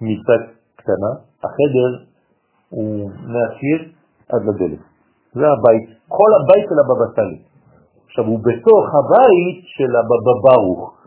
מיטה 0.01 0.37
קטנה, 0.75 1.11
החדר 1.43 1.91
הוא 2.69 3.09
מהקיר 3.33 3.79
עד 4.31 4.41
לדלת. 4.47 4.83
זה 5.33 5.45
הבית, 5.55 5.85
כל 6.07 6.31
הבית 6.39 6.65
של 6.69 6.77
הבבא 6.83 7.07
סאלי. 7.15 7.39
עכשיו, 8.05 8.25
הוא 8.25 8.39
בתוך 8.39 8.85
הבית 8.99 9.59
של 9.75 9.91
הבבא 9.99 10.33
ברוך, 10.45 11.00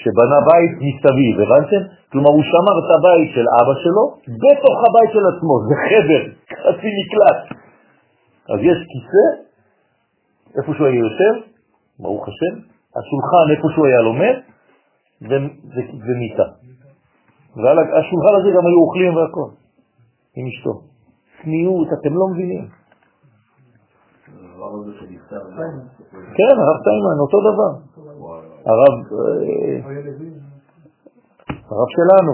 שבנה 0.00 0.38
בית 0.48 0.72
מסביב, 0.86 1.34
הבנתם? 1.40 1.82
כלומר, 2.12 2.30
הוא 2.30 2.44
שמר 2.50 2.76
את 2.82 2.88
הבית 2.96 3.30
של 3.34 3.46
אבא 3.60 3.74
שלו 3.82 4.04
בתוך 4.42 4.78
הבית 4.86 5.10
של 5.14 5.24
עצמו, 5.30 5.54
זה 5.68 5.74
חדר, 5.88 6.22
חצי 6.62 6.88
מקלט. 6.98 7.40
אז 8.52 8.58
יש 8.70 8.78
כיסא, 8.90 9.26
איפה 10.58 10.74
שהוא 10.74 10.86
היה 10.86 10.98
יושב, 10.98 11.34
ברוך 12.00 12.28
השם, 12.28 12.54
השולחן 12.96 13.46
איפה 13.56 13.68
שהוא 13.74 13.86
היה 13.86 14.00
לומד, 14.00 14.36
ומיטה. 16.06 16.48
ועל 17.56 17.78
השולחן 17.78 18.34
הזה 18.40 18.50
גם 18.56 18.66
היו 18.66 18.78
אוכלים 18.84 19.16
והכל, 19.16 19.48
עם 20.36 20.46
אשתו. 20.46 20.72
צניעות, 21.42 21.88
אתם 21.92 22.14
לא 22.14 22.26
מבינים. 22.32 22.64
כן, 26.36 26.54
הרב 26.62 26.78
טיימן, 26.84 27.16
אותו 27.24 27.38
דבר. 27.48 27.72
הרב 28.66 28.94
הרב 31.70 31.88
שלנו, 31.96 32.32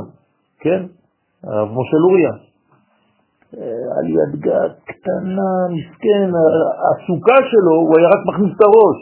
כן? 0.61 0.83
הרב 1.45 1.69
משה 1.69 1.97
לוריה. 1.97 2.33
על 3.97 4.07
ידגה 4.19 4.61
קטנה, 4.85 5.51
מסכן, 5.75 6.29
הסוכה 6.87 7.39
שלו, 7.51 7.75
הוא 7.75 7.95
היה 7.99 8.09
רק 8.09 8.23
מכניס 8.29 8.53
את 8.57 8.63
הראש. 8.67 8.99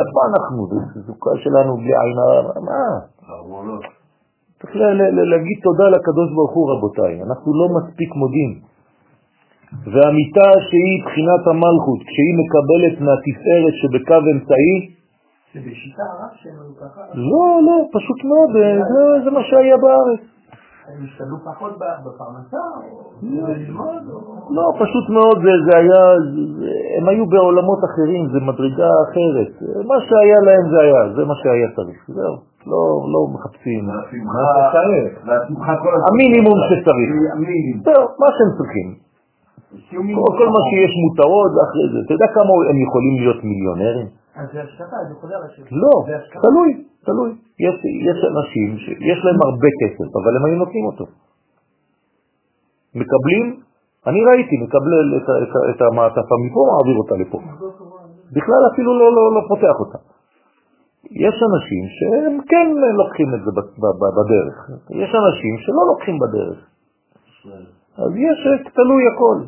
איפה 0.00 0.18
אנחנו? 0.30 0.66
זו 0.66 0.76
סוכה 1.06 1.30
שלנו 1.42 1.76
בלי 1.76 1.92
עין 2.00 2.18
הרע, 2.18 2.60
מה? 2.60 2.84
צריך 4.60 4.74
להגיד 5.32 5.58
תודה 5.62 5.86
לקדוש 5.88 6.28
ברוך 6.34 6.54
הוא 6.54 6.72
רבותיי, 6.72 7.22
אנחנו 7.22 7.48
לא 7.60 7.66
מספיק 7.76 8.10
מודים. 8.14 8.52
והמיטה 9.92 10.48
שהיא 10.68 10.96
בחינת 11.04 11.42
המלכות, 11.50 12.00
כשהיא 12.08 12.34
מקבלת 12.40 12.96
מהתפארת 13.06 13.74
שבקו 13.80 14.20
אמצעי, 14.32 14.99
זה 15.54 15.60
בשיטה 15.60 16.02
הרב 16.12 16.32
שלנו 16.42 16.72
ככה? 16.80 17.00
לא, 17.14 17.46
לא, 17.66 17.76
פשוט 17.96 18.24
מאוד, 18.30 18.50
זה, 18.52 19.24
זה 19.24 19.30
מה 19.30 19.42
שהיה 19.42 19.76
בארץ. 19.76 20.22
הם 20.88 21.04
השתדלו 21.04 21.36
פחות 21.44 21.72
בפרנסה 21.78 22.62
או 22.82 23.12
ללמוד? 23.22 24.02
לא, 24.56 24.64
פשוט 24.82 25.06
מאוד, 25.16 25.38
זה, 25.66 25.76
היה, 25.76 26.02
הם 26.98 27.08
היו 27.08 27.26
בעולמות 27.26 27.80
אחרים, 27.88 28.22
זה 28.32 28.38
מדרגה 28.40 28.90
אחרת. 29.06 29.50
מה 29.90 29.98
שהיה 30.06 30.38
להם 30.46 30.64
זה 30.72 30.78
היה, 30.84 31.00
זה 31.16 31.22
מה 31.24 31.34
שהיה 31.42 31.68
צריך, 31.76 32.00
זהו. 32.08 32.34
לא, 32.66 32.82
לא 33.12 33.20
מחפשים. 33.34 33.84
המינימום 36.08 36.58
שצריך. 36.68 37.08
זהו, 37.84 38.02
מה 38.22 38.28
שהם 38.36 38.50
צריכים. 38.58 38.88
כל 40.38 40.48
מה 40.56 40.62
שיש 40.68 40.92
מותרות 41.04 41.52
אחרי 41.64 41.86
זה. 41.92 41.98
אתה 42.04 42.12
יודע 42.14 42.28
כמה 42.34 42.52
הם 42.70 42.78
יכולים 42.86 43.14
להיות 43.20 43.40
מיליונרים? 43.44 44.19
אז 44.40 44.46
זה 44.52 44.62
השקפה, 44.62 44.98
זה 45.08 45.14
חוזר 45.20 45.38
לשקפה. 45.44 45.76
לא, 45.82 45.94
תלוי, 46.44 46.70
תלוי. 47.04 47.30
יש, 47.66 47.76
יש 48.08 48.18
אנשים 48.32 48.68
שיש 48.84 49.18
להם 49.24 49.38
הרבה 49.46 49.70
כסף, 49.80 50.08
אבל 50.18 50.32
הם 50.36 50.44
היו 50.46 50.56
נותנים 50.64 50.84
אותו. 50.90 51.04
מקבלים, 52.94 53.46
אני 54.06 54.20
ראיתי, 54.28 54.56
מקבל 54.64 55.04
את, 55.16 55.26
את, 55.42 55.52
את 55.70 55.80
המעטפה 55.86 56.34
מפה, 56.44 56.60
מעביר 56.70 56.96
אותה 57.02 57.14
לפה. 57.22 57.38
בכלל 58.36 58.62
אפילו 58.72 58.90
לא, 58.98 59.08
לא, 59.16 59.24
לא 59.34 59.40
פותח 59.48 59.76
אותה. 59.80 59.98
יש 61.10 61.36
אנשים 61.48 61.84
שהם 61.96 62.34
כן 62.48 62.66
לוקחים 63.00 63.34
את 63.34 63.40
זה 63.44 63.50
בדרך, 64.16 64.56
יש 64.90 65.10
אנשים 65.22 65.54
שלא 65.58 65.82
לוקחים 65.90 66.16
בדרך. 66.22 66.58
אז 67.98 68.10
יש, 68.16 68.38
תלוי 68.74 69.02
הכל. 69.12 69.38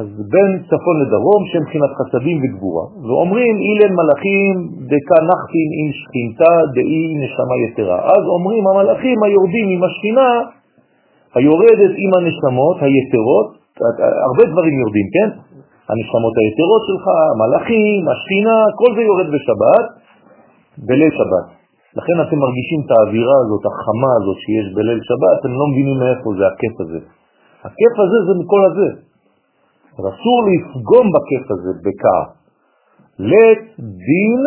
אז 0.00 0.06
בין 0.32 0.50
צפון 0.68 0.96
לדרום 1.02 1.42
שם 1.50 1.62
בחינת 1.66 1.92
חסדים 1.98 2.36
וגבורה, 2.42 2.84
ואומרים 3.06 3.54
אילן 3.66 3.92
מלאכים 3.98 4.54
דקה 4.92 5.18
נחתין 5.28 5.68
עם 5.80 5.88
שכינתה 5.98 6.52
דאי 6.74 7.04
נשמה 7.22 7.54
יתרה. 7.64 7.98
אז 8.14 8.22
אומרים 8.34 8.62
המלאכים 8.68 9.18
היורדים 9.22 9.66
עם 9.74 9.82
השכינה 9.86 10.30
היורדת 11.34 11.92
עם 12.02 12.10
הנשמות 12.16 12.76
היתרות, 12.84 13.48
הרבה 14.28 14.44
דברים 14.52 14.74
יורדים, 14.82 15.06
כן? 15.14 15.28
הנשמות 15.90 16.34
היתרות 16.40 16.82
שלך, 16.88 17.04
המלאכים, 17.30 18.00
השכינה, 18.12 18.56
כל 18.80 18.90
זה 18.96 19.02
יורד 19.08 19.28
בשבת, 19.34 19.86
בליל 20.86 21.12
שבת. 21.18 21.46
לכן 21.98 22.16
אתם 22.24 22.38
מרגישים 22.44 22.80
את 22.84 22.90
האווירה 22.94 23.36
הזאת, 23.42 23.62
החמה 23.70 24.10
הזאת 24.18 24.38
שיש 24.44 24.66
בליל 24.76 25.00
שבת, 25.08 25.32
אתם 25.40 25.52
לא 25.60 25.64
מבינים 25.70 25.96
מאיפה 26.02 26.28
זה 26.38 26.44
הכיף 26.52 26.74
הזה. 26.82 27.00
הכיף 27.66 27.94
הזה 28.02 28.18
זה 28.26 28.32
מכל 28.40 28.62
הזה. 28.70 29.11
אז 29.98 30.04
אסור 30.12 30.38
לפגום 30.48 31.06
בכיף 31.14 31.44
הזה 31.50 31.72
בכעס. 31.84 32.30
let 33.30 33.62
דין, 34.08 34.40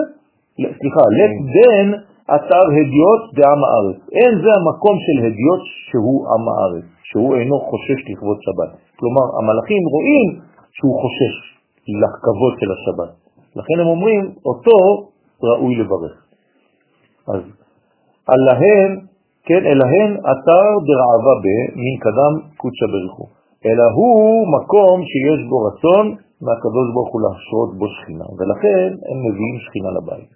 סליחה, 0.80 1.04
let 1.20 1.34
דן 1.56 1.88
אתר 2.36 2.66
הדיוט 2.78 3.24
בעם 3.36 3.62
הארץ. 3.64 4.00
אין 4.18 4.34
זה 4.44 4.52
המקום 4.58 4.96
של 5.06 5.18
הדיוט 5.26 5.64
שהוא 5.90 6.20
עם 6.34 6.44
הארץ, 6.52 6.88
שהוא 7.04 7.36
אינו 7.36 7.60
חושש 7.60 8.00
לכבוד 8.10 8.38
שבת. 8.46 8.72
כלומר, 9.00 9.26
המלאכים 9.38 9.84
רואים 9.94 10.30
שהוא 10.78 10.96
חושש 11.02 11.36
לכבוד 12.02 12.54
של 12.60 12.70
השבת. 12.76 13.12
לכן 13.56 13.80
הם 13.82 13.88
אומרים, 13.88 14.24
אותו 14.46 14.78
ראוי 15.44 15.76
לברך. 15.76 16.16
אז 17.28 17.42
עליהם 18.28 19.06
כן, 19.46 19.66
אלא 19.66 19.86
הן 19.86 20.12
אתר 20.18 20.68
דרעבה 20.88 21.34
ב, 21.44 21.48
מן 21.76 21.96
קדם 22.06 22.34
קודשא 22.58 22.86
בריחו. 22.92 23.26
אלא 23.68 23.86
הוא 23.98 24.48
מקום 24.58 24.96
שיש 25.12 25.40
בו 25.50 25.58
רצון 25.68 26.06
מהקדוש 26.46 26.88
ברוך 26.94 27.12
הוא 27.14 27.22
להשרות 27.26 27.72
בו 27.80 27.86
שכינה, 27.96 28.28
ולכן 28.38 28.90
הם 29.10 29.18
מביאים 29.26 29.58
שכינה 29.64 29.90
לבית. 29.98 30.30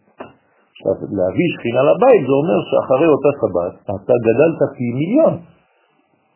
עכשיו, 0.71 0.93
להביא 1.17 1.49
שכינה 1.53 1.81
לבית 1.91 2.21
זה 2.27 2.33
אומר 2.41 2.59
שאחרי 2.69 3.07
אותה 3.13 3.31
שבת 3.39 3.73
אתה 3.95 4.13
גדלת 4.27 4.59
פי 4.75 4.87
מיליון. 4.99 5.33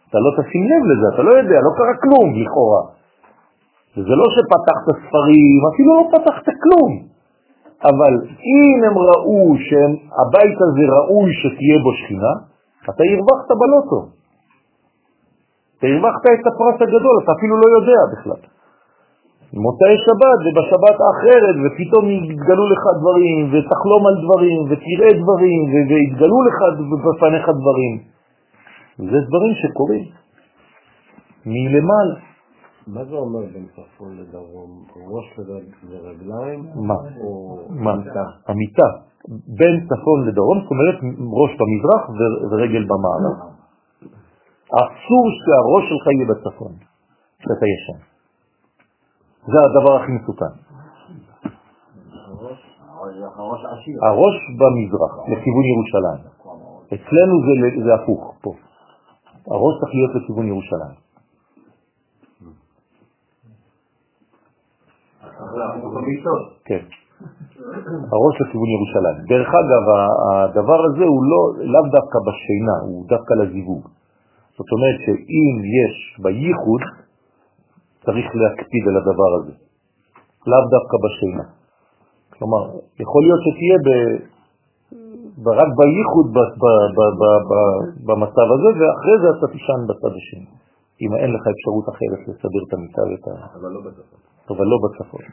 אתה 0.10 0.20
לא 0.26 0.32
תשים 0.38 0.64
לב 0.72 0.84
לזה, 0.90 1.06
אתה 1.14 1.22
לא 1.28 1.32
יודע, 1.40 1.58
לא 1.68 1.72
קרה 1.78 1.96
כלום 2.04 2.28
לכאורה. 2.40 2.84
וזה 3.94 4.14
לא 4.22 4.28
שפתחת 4.36 4.88
ספרים, 5.04 5.60
אפילו 5.74 5.90
לא 6.00 6.04
פתחת 6.14 6.48
כלום. 6.64 6.92
אבל 7.92 8.14
אם 8.54 8.78
הם 8.88 8.96
ראו 8.98 9.56
שהבית 9.66 10.58
הזה 10.66 10.84
ראוי 10.96 11.30
שתהיה 11.42 11.78
בו 11.84 11.92
שכינה, 11.94 12.34
אתה 12.90 13.04
הרווחת 13.10 13.50
בלוטו. 13.60 14.23
הרווחת 15.84 16.26
את 16.26 16.46
הפרס 16.50 16.78
הגדול, 16.82 17.16
אתה 17.24 17.32
אפילו 17.38 17.56
לא 17.64 17.68
יודע 17.78 18.00
בכלל. 18.14 18.42
מוצאי 19.66 19.96
שבת 20.06 20.40
ובשבת 20.46 20.98
האחרת, 21.04 21.56
ופתאום 21.64 22.06
יתגלו 22.10 22.66
לך 22.74 22.84
דברים, 23.00 23.40
ותחלום 23.52 24.02
על 24.10 24.16
דברים, 24.24 24.60
ותראה 24.70 25.12
דברים, 25.22 25.60
ויתגלו 25.90 26.38
לך 26.48 26.58
בפניך 27.04 27.46
דברים. 27.60 27.94
זה 28.98 29.20
דברים 29.28 29.54
שקורים 29.62 30.06
מלמעלה. 31.46 32.20
מה 32.88 33.04
זה 33.06 33.16
אומר 33.16 33.40
בין 33.54 33.66
צפון 33.76 34.18
לדרום? 34.18 34.70
ראש 35.12 35.40
ורגליים? 35.90 36.66
מה? 36.76 36.96
מה? 37.70 37.92
המיטה. 38.48 38.88
בין 39.58 39.86
צפון 39.88 40.28
לדרום, 40.28 40.58
זאת 40.62 40.72
אומרת 40.72 40.96
ראש 41.42 41.52
במזרח 41.60 42.10
ורגל 42.52 42.84
במערב. 42.84 43.53
אסור 44.82 45.24
שהראש 45.44 45.84
שלך 45.90 46.06
יהיה 46.08 46.26
בצפון, 46.32 46.74
כשאתה 47.40 47.66
ישן. 47.74 48.00
זה 49.52 49.58
הדבר 49.66 49.94
הכי 49.96 50.12
מסוכן. 50.12 50.54
הראש 54.02 54.36
במזרח, 54.60 55.14
לכיוון 55.32 55.66
ירושלים. 55.74 56.22
אצלנו 56.94 57.36
זה, 57.46 57.84
זה 57.86 57.94
הפוך 57.94 58.36
פה. 58.42 58.52
הראש 59.48 59.74
צריך 59.80 59.92
להיות 59.94 60.16
לכיוון 60.16 60.48
ירושלים. 60.48 60.98
כן. 66.66 66.84
הראש 68.14 68.36
לכיוון 68.42 68.70
ירושלים. 68.76 69.18
דרך 69.28 69.50
אגב, 69.62 69.84
הדבר 70.32 70.80
הזה 70.86 71.04
הוא 71.04 71.22
לא, 71.32 71.42
לאו 71.74 71.86
דווקא 71.92 72.18
בשינה, 72.28 72.76
הוא 72.88 73.06
דווקא 73.08 73.34
לזיווג. 73.34 73.88
זאת 74.58 74.70
אומרת 74.74 74.98
שאם 75.06 75.56
יש 75.80 75.96
בייחוד, 76.24 76.84
צריך 78.06 78.28
להקפיד 78.42 78.84
על 78.90 78.96
הדבר 79.02 79.32
הזה, 79.38 79.54
לאו 80.50 80.64
דווקא 80.76 80.96
בשינה. 81.04 81.46
כלומר, 82.34 82.62
יכול 83.04 83.22
להיות 83.26 83.42
שתהיה 83.46 83.78
ב... 83.86 83.90
רק 85.60 85.70
בייחוד 85.80 86.28
ב... 86.36 86.38
ב... 86.62 86.66
ב... 86.98 87.00
ב... 87.20 87.24
ב... 87.50 87.54
במצב 88.08 88.48
הזה, 88.54 88.70
ואחרי 88.78 89.16
זה 89.22 89.28
אתה 89.38 89.48
תישן 89.54 89.82
בצד 89.90 90.14
השני. 90.20 90.50
אם 91.02 91.12
אין 91.22 91.30
לך 91.36 91.44
אפשרות 91.56 91.86
אחרת 91.94 92.22
לסדר 92.28 92.62
את 92.68 92.74
המיטה 92.74 93.02
ואת 93.10 93.26
ה... 93.28 93.34
אבל 93.58 93.70
לא 93.76 93.82
בצפון. 93.86 94.20
אבל 94.50 94.66
לא 94.72 94.78
בצפון. 94.84 95.24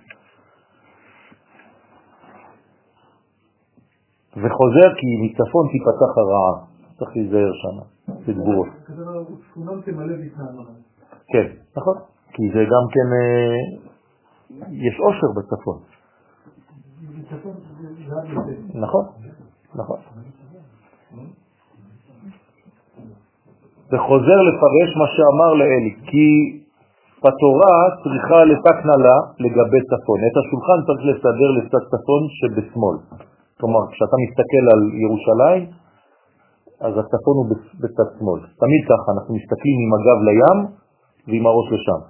וחוזר 4.43 4.89
כי 4.99 5.09
מצפון 5.25 5.65
תיפתח 5.73 6.13
הרעה, 6.21 6.55
צריך 6.99 7.11
להיזהר 7.17 7.53
שם, 7.63 7.77
זה 8.27 8.33
תגובות. 8.33 8.69
כן, 11.29 11.47
נכון, 11.77 11.97
כי 12.33 12.43
זה 12.55 12.65
גם 12.65 12.85
כן, 12.95 13.09
אה, 13.17 13.57
יש 14.71 15.01
עושר 15.01 15.27
בצפון. 15.37 15.79
נכון, 18.75 19.05
נכון. 19.75 19.99
וחוזר 23.93 24.39
לפרש 24.49 24.91
מה 25.01 25.07
שאמר 25.15 25.55
לאלי, 25.55 25.95
כי 26.07 26.27
התורה 27.29 27.77
צריכה 28.03 28.45
לתקנה 28.45 28.97
לה 29.05 29.17
לגבי 29.45 29.81
צפון. 29.91 30.19
את 30.29 30.37
השולחן 30.41 30.79
צריך 30.87 31.03
לסדר 31.11 31.51
לצד 31.59 31.85
צפון 31.93 32.23
שבשמאל. 32.39 32.97
כלומר, 33.61 33.83
כשאתה 33.93 34.17
מסתכל 34.25 34.65
על 34.73 34.83
ירושלים, 35.05 35.63
אז 36.81 36.93
הצפון 36.99 37.37
הוא 37.39 37.47
בצד 37.81 38.09
שמאל. 38.19 38.41
תמיד 38.41 38.83
ככה, 38.91 39.09
אנחנו 39.17 39.35
מסתכלים 39.35 39.77
עם 39.85 39.91
הגב 39.97 40.19
לים 40.29 40.59
ועם 41.29 41.47
הראש 41.47 41.67
לשם. 41.73 42.01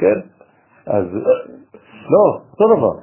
כן? 0.00 0.18
אז 0.86 1.04
לא, 2.10 2.24
אותו 2.52 2.76
דבר. 2.76 2.94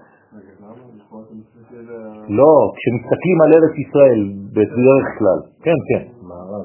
לא, 2.29 2.51
כשמסתכלים 2.75 3.37
על 3.43 3.49
ארץ 3.55 3.75
ישראל 3.87 4.21
בדרך 4.51 5.05
כלל, 5.19 5.39
כן, 5.63 5.79
כן, 5.89 6.03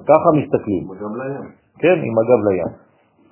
ככה 0.06 0.28
מסתכלים. 0.40 0.88
כן, 1.78 1.98
עם 2.06 2.14
הגב 2.18 2.40
לים. 2.48 2.72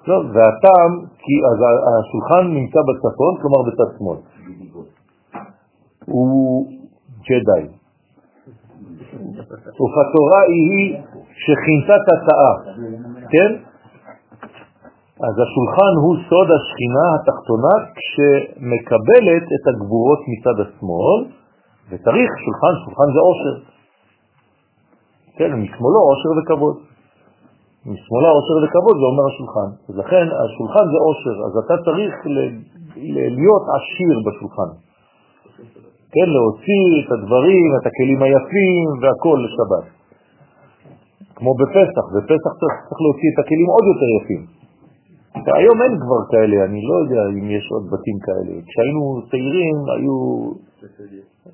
לא, 0.08 0.16
והטעם, 0.16 0.92
כי 1.18 1.34
אז 1.50 1.58
השולחן 1.88 2.54
נמצא 2.54 2.78
בצפון, 2.88 3.32
כלומר 3.40 3.60
בצד 3.66 3.98
שמאל. 3.98 4.18
הוא 6.06 6.66
ג'די. 7.28 7.76
ופתורה 9.80 10.40
היא 10.48 10.97
שכינתה 11.44 11.97
תתאה, 12.06 12.52
כן? 13.32 13.51
אז 15.26 15.34
השולחן 15.44 15.93
הוא 16.02 16.14
סוד 16.28 16.48
השכינה 16.56 17.06
התחתונה 17.16 17.74
כשמקבלת 17.97 19.47
את 19.55 19.64
הגבורות 19.70 20.20
מצד 20.30 20.56
השמאל, 20.64 21.20
וצריך 21.88 22.30
שולחן, 22.44 22.74
שולחן 22.84 23.09
זה 23.14 23.20
עושר. 23.28 23.56
כן, 25.36 25.51
משמאלו 25.62 26.01
עושר 26.10 26.30
וכבוד. 26.38 26.76
משמאלה 27.93 28.28
עושר 28.36 28.56
וכבוד 28.62 28.97
זה 29.01 29.06
אומר 29.10 29.24
השולחן. 29.32 29.70
אז 29.88 29.94
לכן 30.02 30.26
השולחן 30.44 30.84
זה 30.93 30.98
עושר, 31.09 31.36
אז 31.47 31.52
אתה 31.64 31.74
צריך 31.86 32.14
להיות 33.38 33.64
עשיר 33.76 34.16
בשולחן. 34.26 34.70
כן, 36.12 36.28
להוציא 36.36 36.86
את 37.00 37.10
הדברים, 37.14 37.68
את 37.76 37.84
הכלים 37.88 38.20
היפים 38.22 38.86
והכל 39.00 39.38
לשבת. 39.44 39.86
כמו 41.36 41.52
בפסח, 41.60 42.04
בפסח 42.14 42.52
צריך, 42.60 42.76
להוציא 43.04 43.28
את 43.32 43.38
הכלים 43.42 43.68
עוד 43.74 43.84
יותר 43.92 44.08
יפים. 44.18 44.42
היום 45.60 45.82
אין 45.82 45.94
כבר 46.02 46.20
כאלה, 46.30 46.56
אני 46.64 46.80
לא 46.88 46.94
יודע 47.02 47.22
אם 47.38 47.46
יש 47.56 47.64
עוד 47.74 47.84
בתים 47.92 48.18
כאלה. 48.26 48.54
כשהיינו 48.68 49.02
צעירים 49.30 49.76
היו, 49.94 50.16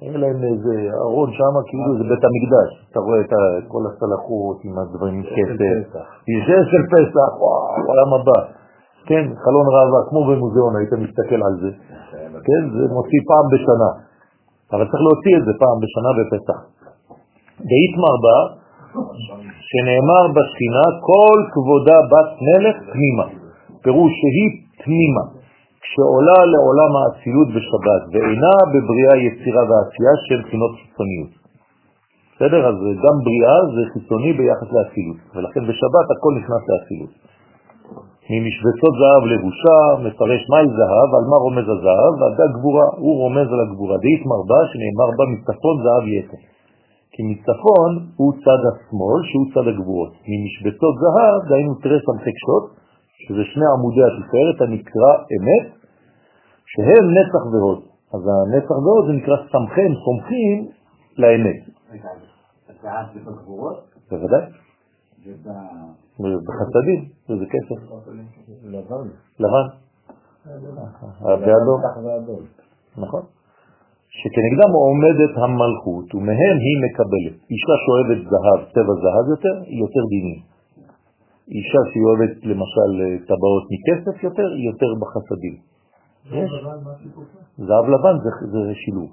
היה 0.01 0.17
להם 0.23 0.39
איזה 0.51 0.75
ארון 1.05 1.31
שם, 1.39 1.55
כאילו 1.69 1.91
זה 1.99 2.05
בית 2.11 2.25
המקדש. 2.29 2.71
אתה 2.91 3.01
רואה 3.07 3.21
את 3.21 3.33
כל 3.73 3.83
הסלחות 3.89 4.59
עם 4.67 4.75
הדברים, 4.79 5.23
כסף. 5.23 5.59
זה 6.47 6.57
של 6.71 6.85
פסח, 6.95 7.31
וואו, 7.41 7.87
עולם 7.91 8.11
הבא. 8.17 8.41
כן, 9.07 9.25
חלון 9.45 9.67
ראווה, 9.75 10.01
כמו 10.09 10.21
במוזיאון, 10.29 10.77
היית 10.77 10.93
מסתכל 11.05 11.41
על 11.49 11.55
זה. 11.63 11.71
כן, 12.47 12.63
זה 12.77 12.85
מוציא 12.97 13.21
פעם 13.31 13.47
בשנה. 13.53 13.91
אבל 14.73 14.85
צריך 14.91 15.03
להוציא 15.07 15.35
את 15.39 15.45
זה 15.47 15.53
פעם 15.63 15.77
בשנה 15.83 16.11
בפסח. 16.19 16.59
באיתמר 17.69 18.15
בא, 18.25 18.39
שנאמר 19.69 20.25
בספינה, 20.37 20.85
כל 21.11 21.39
כבודה 21.55 21.99
בת 22.11 22.31
מלך 22.47 22.77
תמימה. 22.93 23.27
פירוש 23.85 24.13
שהיא 24.21 24.51
תמימה, 24.83 25.25
כשעולה 25.83 26.39
לעולם 26.53 26.93
האצילות 26.99 27.49
בשבת, 27.57 28.03
ואינה 28.13 28.55
בבריאה 28.73 29.15
יצירה 29.27 29.63
ועשייה 29.69 30.15
של 30.27 30.39
בחינות 30.45 30.73
חיצוניות. 30.81 31.33
בסדר? 32.35 32.61
אז 32.71 32.77
גם 33.05 33.17
בריאה 33.27 33.59
זה 33.75 33.83
חיצוני 33.93 34.33
ביחס 34.39 34.69
לאצילות, 34.77 35.21
ולכן 35.35 35.63
בשבת 35.69 36.07
הכל 36.15 36.33
נכנס 36.41 36.63
לאצילות. 36.71 37.13
ממשבצות 38.31 38.95
זהב 39.01 39.23
לבושה, 39.33 39.79
מפרש 40.05 40.43
מהי 40.51 40.69
זהב, 40.79 41.09
על 41.19 41.25
מה 41.31 41.39
רומז 41.45 41.67
הזהב, 41.75 42.13
ועדה 42.19 42.47
גבורה, 42.57 42.87
הוא 43.03 43.15
רומז 43.23 43.49
על 43.55 43.61
הגבורה. 43.67 43.97
דאית 44.05 44.23
מרבה 44.31 44.61
שנאמר 44.71 45.09
בה 45.19 45.25
מצפון 45.33 45.77
זהב 45.85 46.05
יתר. 46.15 46.43
כי 47.13 47.23
מצפון 47.31 47.91
הוא 48.17 48.33
צד 48.45 48.61
השמאל 48.69 49.21
שהוא 49.29 49.47
צד 49.55 49.67
הגבורות. 49.71 50.13
ממשבצות 50.29 50.95
זהב, 51.03 51.41
דהיינו 51.49 51.75
תרס 51.83 52.05
המחקשות, 52.11 52.65
שזה 53.23 53.43
שני 53.53 53.67
עמודי 53.75 54.05
התפארת 54.09 54.59
הנקרא 54.65 55.13
אמת, 55.35 55.67
שהם 56.73 57.05
נצח 57.17 57.45
והוד. 57.53 57.81
אז 58.15 58.23
הנצח 58.33 58.77
והוד 58.85 59.05
זה 59.07 59.13
נקרא 59.13 59.37
סמכם, 59.53 59.91
סומכים 60.05 60.59
לאמת. 61.19 61.61
בוודאי. 64.11 64.43
בחסדים, 66.21 67.01
זה 67.29 67.47
כסף. 67.53 67.79
לבן. 68.65 69.09
לבן. 69.41 69.67
באדום. 71.45 71.81
נכון. 72.97 73.23
שכנגדם 74.19 74.73
עומדת 74.85 75.33
המלכות, 75.43 76.15
ומהם 76.15 76.57
היא 76.67 76.77
מקבלת. 76.85 77.37
אישה 77.53 77.75
שאוהבת 77.83 78.21
זהב, 78.31 78.61
צבע 78.75 78.95
זהב 79.03 79.27
יותר, 79.35 79.55
היא 79.71 79.81
יותר 79.81 80.05
דינים. 80.15 80.41
אישה 81.49 81.81
שהיא 81.89 82.05
אוהבת 82.07 82.35
למשל 82.51 82.91
טבעות 83.29 83.65
מכסף 83.73 84.25
יותר, 84.25 84.49
היא 84.57 84.67
יותר 84.71 84.91
בחסדים. 85.01 85.57
זהב 87.69 87.85
לבן 87.95 88.17
זה 88.53 88.75
שילוב, 88.75 89.11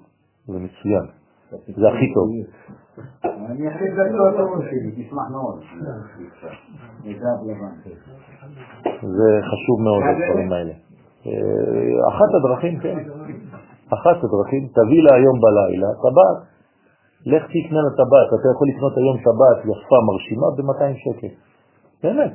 זה 0.47 0.59
מצוין, 0.59 1.05
זה 1.49 1.87
הכי 1.89 2.13
טוב. 2.13 2.27
אני 3.23 3.67
אחליט 3.69 3.93
לכל 3.93 4.27
הטוב 4.29 4.63
שלי, 4.69 5.03
תשמח 5.03 5.27
מאוד. 5.31 5.59
זה 9.17 9.29
חשוב 9.49 9.77
מאוד, 9.83 10.03
הדברים 10.03 10.51
האלה. 10.51 10.73
אה, 11.27 12.07
אחת 12.11 12.29
הדרכים, 12.37 12.79
כן. 12.79 12.97
אחת 13.93 14.17
הדרכים, 14.23 14.67
תביא 14.77 15.01
לה 15.03 15.15
היום 15.15 15.37
בלילה 15.43 15.87
טבעת. 16.03 16.39
לך 17.25 17.43
תקנה 17.43 17.79
לה 17.85 17.91
טבעת, 18.01 18.29
אתה 18.39 18.47
יכול 18.53 18.67
לקנות 18.71 18.93
היום 18.97 19.17
טבעת 19.27 19.59
יפה, 19.71 19.97
מרשימה, 20.07 20.47
ב-200 20.55 20.95
שקל. 21.03 21.33
באמת. 22.03 22.33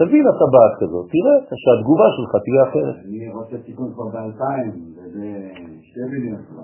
תביא 0.00 0.22
לה 0.26 0.32
טבעת 0.42 0.72
כזאת, 0.80 1.06
תראה 1.14 1.36
שהתגובה 1.62 2.08
שלך 2.16 2.32
תהיה 2.44 2.62
אחרת. 2.68 2.96
אני 3.04 3.28
רוצה 3.28 3.56
תיקון 3.66 3.92
כבר 3.94 4.06
באלפיים, 4.14 4.72
וזה 4.96 5.26
שתי 5.82 6.00
מיליון 6.10 6.42
כבר. 6.48 6.62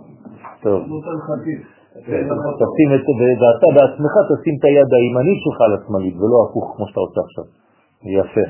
טוב. 0.62 0.78
נותן 0.92 1.16
חטיף. 1.26 1.60
תשים 2.62 2.88
את, 2.96 3.04
ואתה 3.40 3.68
בעצמך 3.76 4.14
תשים 4.30 4.54
את 4.58 4.64
היד 4.68 4.90
הימנית 4.98 5.38
שלך 5.44 5.58
על 5.66 5.72
השמאלית, 5.76 6.16
ולא 6.20 6.36
הפוך 6.44 6.64
כמו 6.76 6.84
שאתה 6.88 7.00
רוצה 7.00 7.20
עכשיו. 7.26 7.44
יפה. 8.18 8.46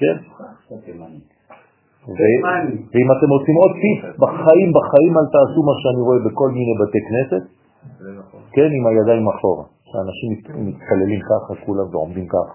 כן? 0.00 0.16
ואם 2.92 3.08
אתם 3.14 3.28
רוצים 3.36 3.54
עוד 3.62 3.72
טיפ, 3.82 4.00
בחיים, 4.22 4.68
בחיים 4.78 5.12
אל 5.18 5.26
תעשו 5.34 5.60
מה 5.68 5.74
שאני 5.82 6.00
רואה 6.06 6.18
בכל 6.26 6.48
מיני 6.56 6.74
בתי 6.80 7.00
כנסת, 7.08 7.44
כן, 8.54 8.68
עם 8.76 8.84
הידיים 8.86 9.28
אחורה. 9.28 9.64
שאנשים 9.90 10.28
מת- 10.32 10.56
מתפללים 10.68 11.20
ככה 11.30 11.52
כולם 11.66 11.86
ועומדים 11.92 12.26
ככה. 12.34 12.54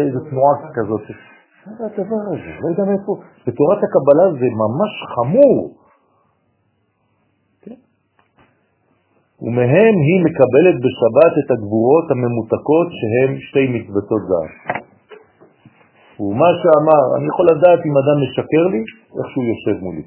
איזו 0.00 0.20
תנועה 0.30 0.54
כזאת. 0.76 1.00
מה 1.66 1.72
זה 1.78 1.84
הדבר 1.86 2.22
הזה? 2.26 2.50
לא 2.62 2.68
יודע 2.68 2.84
מאיפה. 2.90 3.12
בתורת 3.46 3.80
הקבלה 3.86 4.24
זה 4.40 4.46
ממש 4.64 4.92
חמור. 5.14 5.56
ומהם 9.42 9.94
היא 10.06 10.18
מקבלת 10.26 10.76
בשבת 10.84 11.32
את 11.40 11.48
הגבורות 11.50 12.06
הממותקות 12.10 12.88
שהן 12.98 13.30
שתי 13.46 13.66
מצוותות 13.74 14.22
זהב. 14.28 14.50
ומה 16.20 16.50
שאמר, 16.60 17.02
אני 17.16 17.26
יכול 17.32 17.46
לדעת 17.52 17.80
אם 17.86 17.94
אדם 18.02 18.16
משקר 18.24 18.64
לי, 18.72 18.82
איך 19.16 19.26
שהוא 19.32 19.44
יושב 19.52 19.76
מולי. 19.84 20.04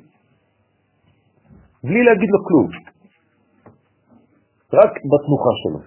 בלי 1.83 2.03
להגיד 2.03 2.29
לו 2.33 2.39
כלום. 2.47 2.67
רק 4.73 4.91
בתנוחה 5.11 5.53
שלו. 5.61 5.79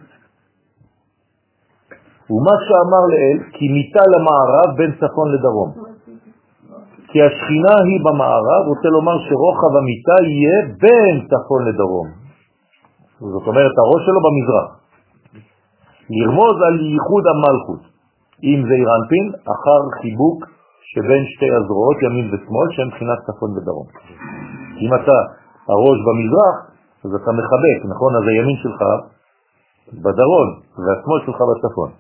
ומה 2.31 2.55
שאמר 2.67 3.03
לאל, 3.13 3.39
כי 3.55 3.65
מיטה 3.69 4.05
למערב 4.15 4.69
בין 4.77 4.93
צפון 5.01 5.29
לדרום. 5.35 5.71
כי 7.09 7.23
השכינה 7.23 7.75
היא 7.89 8.01
במערב, 8.07 8.63
רוצה 8.73 8.89
לומר 8.89 9.17
שרוחב 9.27 9.73
המיטה 9.79 10.17
יהיה 10.31 10.57
בין 10.83 11.15
צפון 11.31 11.61
לדרום. 11.69 12.26
זאת 13.21 13.47
אומרת, 13.47 13.75
הראש 13.83 14.03
שלו 14.07 14.21
במזרח. 14.27 14.69
לרמוז 16.11 16.57
על 16.67 16.77
ייחוד 16.81 17.25
המלכות. 17.33 17.83
אם 18.45 18.59
זה 18.69 18.75
אירנפין, 18.81 19.27
אחר 19.55 19.81
חיבוק 20.01 20.39
שבין 20.91 21.23
שתי 21.33 21.51
הזרועות, 21.57 21.97
ימין 22.03 22.27
ושמאל, 22.29 22.69
שהן 22.75 22.87
מבחינת 22.87 23.19
צפון 23.27 23.51
ודרום. 23.57 23.87
אם 24.83 24.91
אתה 24.95 25.17
הראש 25.73 25.99
במזרח, 26.07 26.57
אז 27.05 27.11
אתה 27.19 27.31
מחבק, 27.39 27.79
נכון? 27.93 28.11
אז 28.19 28.25
הימין 28.29 28.57
שלך 28.63 28.81
בדרום, 30.05 30.49
והשמאל 30.83 31.21
שלך 31.27 31.39
בצפון. 31.51 31.91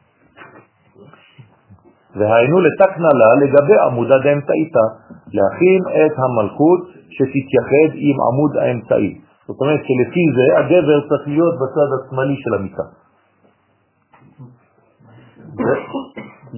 והיינו 2.17 2.57
לתקנה 2.61 3.11
לה 3.21 3.29
לגבי 3.43 3.77
עמודה 3.87 4.19
דאמצעיתה, 4.25 4.85
להכין 5.33 5.83
את 6.01 6.15
המלכות 6.19 6.81
שתתייחד 7.11 7.91
עם 7.95 8.17
עמוד 8.29 8.57
האמצעי. 8.57 9.26
זאת 9.47 9.61
אומרת 9.61 9.81
שלפי 9.89 10.25
זה 10.37 10.45
הגבר 10.59 10.99
צריך 11.09 11.29
להיות 11.29 11.55
בצד 11.61 11.89
השמאלי 11.97 12.37
של 12.43 12.55
המיטה. 12.55 12.87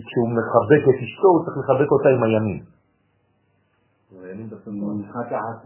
כשהוא 0.07 0.29
מחבק 0.39 0.83
את 0.91 0.99
אשתו, 1.05 1.29
הוא 1.29 1.45
צריך 1.45 1.57
לחבק 1.59 1.91
אותה 1.93 2.09
עם 2.09 2.23
הימין. 2.23 2.61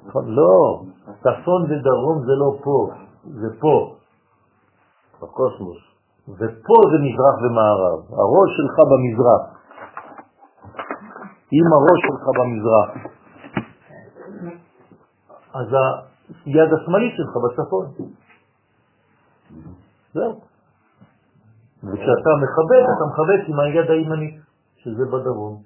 נכון, 0.06 0.24
לא, 0.34 0.82
צפון 1.20 1.62
ודרום 1.62 2.18
זה 2.26 2.34
לא 2.42 2.50
פה, 2.64 2.78
זה 3.24 3.48
פה, 3.60 3.96
בקוסמוס. 5.22 5.78
ופה 6.28 6.76
זה 6.90 6.98
מזרח 7.04 7.36
ומערב, 7.42 7.98
הראש 8.20 8.50
שלך 8.56 8.76
במזרח. 8.90 9.42
אם 11.52 11.66
הראש 11.76 12.00
שלך 12.06 12.24
במזרח, 12.38 12.90
אז 15.54 15.68
היד 16.44 16.70
השמאלית 16.82 17.12
שלך 17.16 17.32
בצפון. 17.44 17.86
זהו. 20.14 20.40
וכשאתה 21.84 22.30
מחבק, 22.42 22.84
אתה 22.96 23.04
מחבק 23.12 23.48
עם 23.48 23.60
היד 23.60 23.90
הימנית, 23.90 24.40
שזה 24.76 25.04
בדרום. 25.12 25.62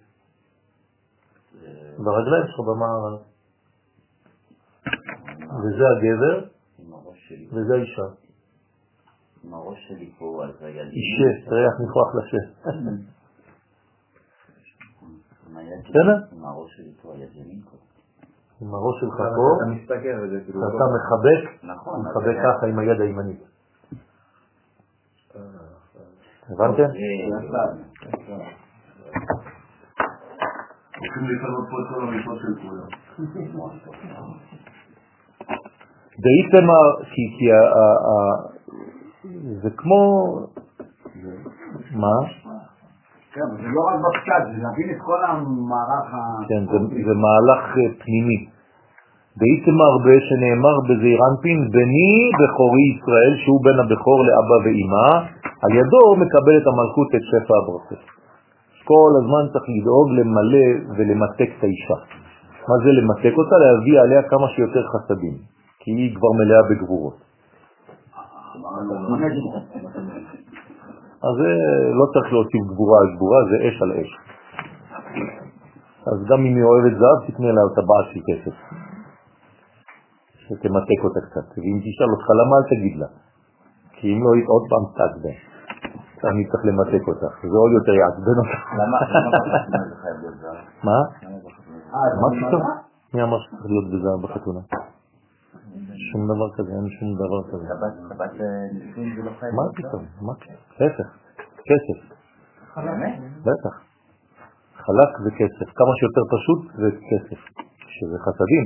ברגליים 1.99 2.47
שלך 2.47 2.61
במערב. 2.67 3.19
וזה 5.65 5.85
הגבר, 5.97 6.49
וזה 7.53 7.75
האישה. 7.75 8.03
עם 9.45 9.55
הראש 9.55 9.79
שלי 9.89 10.13
פה, 10.19 10.45
אז 10.45 10.63
היד... 10.63 10.89
אישה, 10.93 11.31
איך 11.47 11.75
ניחוח 11.81 12.09
שלי- 12.31 13.07
בסדר? 15.85 16.37
עם 16.37 16.45
הראש 16.45 16.71
שלי 16.77 16.93
פה, 17.03 17.13
היד 17.15 17.29
ימין 17.35 17.61
פה. 17.63 17.77
עם 18.61 18.75
הראש 18.75 19.01
שלך 19.01 19.15
אתה 19.15 19.25
פה, 19.37 19.71
מסתכל 19.71 20.17
וזה 20.23 20.41
כאילו... 20.45 20.61
אתה 20.69 20.85
מחבק, 20.97 21.65
נכון. 21.65 22.01
אתה 22.01 22.09
מחבק 22.09 22.37
ככה 22.45 22.67
עם 22.67 22.79
היד 22.79 23.01
הימנית. 23.01 23.43
הבנתם? 26.51 26.89
הולכים 30.99 31.25
לשנות 31.25 31.65
פה 31.71 31.77
את 31.83 31.87
כל 31.95 32.09
המיטות 32.09 32.39
של 32.39 32.55
כולם. 32.63 32.89
דאיתמר, 36.23 37.05
כי 37.05 37.23
זה 39.63 39.71
כמו... 39.77 40.37
מה? 41.93 42.17
כן, 43.37 43.49
זה 43.63 43.69
לא 43.77 43.83
רק 43.89 43.97
בפשט, 44.05 44.43
זה 44.53 44.59
להבין 44.65 44.89
את 44.95 45.01
כל 45.09 45.21
המערך 45.29 46.09
ה... 46.15 46.19
כן, 46.51 46.63
זה, 46.71 46.79
זה 47.07 47.15
מהלך 47.25 47.63
אה, 47.79 47.89
פנימי. 48.03 48.39
דאיתמר 49.41 49.93
שנאמר 50.29 50.77
בזעירנפין, 50.87 51.59
בני 51.77 52.13
בכורי 52.39 52.87
ישראל, 52.95 53.33
שהוא 53.43 53.61
בן 53.67 53.77
הבכור 53.83 54.19
לאבא 54.29 54.57
ואימא, 54.65 55.09
על 55.63 55.73
ידו 55.81 56.03
מקבל 56.23 56.57
את 56.61 56.67
המלכות 56.71 57.09
את 57.17 57.25
שפע 57.31 57.55
הברכות. 57.61 58.03
כל 58.91 59.11
הזמן 59.21 59.43
צריך 59.53 59.67
לדאוג 59.75 60.09
למלא 60.19 60.69
ולמתק 60.97 61.51
את 61.59 61.63
האישה. 61.65 61.99
מה 62.69 62.77
זה 62.85 62.91
למתק 62.99 63.35
אותה? 63.39 63.57
להביא 63.65 64.01
עליה 64.01 64.23
כמה 64.23 64.47
שיותר 64.55 64.83
חסדים, 64.93 65.37
כי 65.81 65.91
היא 65.91 66.17
כבר 66.17 66.33
מלאה 66.39 66.63
בגבורות. 66.71 67.17
אז 71.25 71.33
זה 71.41 71.51
לא 71.99 72.05
צריך 72.13 72.33
להוסיף 72.33 72.63
גבורה 72.71 72.99
על 73.03 73.09
גבורה, 73.17 73.39
זה 73.51 73.57
אש 73.69 73.77
על 73.83 73.93
אש. 74.01 74.11
אז 76.11 76.19
גם 76.31 76.41
אם 76.47 76.55
היא 76.57 76.65
אוהבת 76.71 76.95
זהב, 77.01 77.19
תקנה 77.27 77.51
לה 77.57 77.63
טבעת 77.79 78.07
של 78.13 78.21
כסף. 78.29 78.57
שתמתק 80.43 81.01
אותה 81.05 81.21
קצת. 81.27 81.47
ואם 81.59 81.79
תשאל 81.85 82.11
אותך 82.15 82.29
למה, 82.41 82.55
אל 82.59 82.67
תגיד 82.73 82.97
לה. 83.01 83.09
כי 83.93 84.07
אם 84.13 84.19
לא, 84.25 84.31
היא 84.37 84.45
עוד 84.55 84.65
פעם 84.71 84.85
תעצבן. 84.97 85.37
אני 86.31 86.43
צריך 86.51 86.65
למתק 86.65 87.05
אותך, 87.09 87.35
זה 87.53 87.57
עוד 87.63 87.73
יותר 87.79 87.95
יעצבן 88.01 88.37
אותך. 88.43 88.61
למה? 88.79 88.99
מה? 90.89 90.99
מה 92.21 92.29
פתאום? 92.39 92.63
מי 93.15 93.23
אמר 93.23 93.39
שצריך 93.43 93.67
להיות 93.67 93.87
בזהב 93.93 94.19
בחתונה? 94.23 94.61
שום 96.13 96.23
דבר 96.33 96.49
כזה, 96.57 96.71
אין 96.79 96.89
שום 96.99 97.11
דבר 97.23 97.41
כזה. 97.51 97.67
טבעת 97.75 97.95
טבעת 98.11 98.33
נישואים 98.75 99.17
זה 99.17 99.23
לא 99.23 99.33
חייב 99.41 99.53
מה? 99.55 99.63
פתאום? 99.77 100.03
מה 100.27 100.35
פתאום? 100.41 100.57
להפך, 100.81 101.09
כסף. 101.69 101.99
באמת? 102.77 103.15
בטח. 103.41 103.75
חלק 104.87 105.11
זה 105.25 105.31
כסף. 105.31 105.69
כמה 105.79 105.93
שיותר 105.99 106.25
פשוט 106.35 106.61
זה 106.81 106.89
כסף, 107.11 107.41
שזה 107.95 108.17
חסדים. 108.25 108.65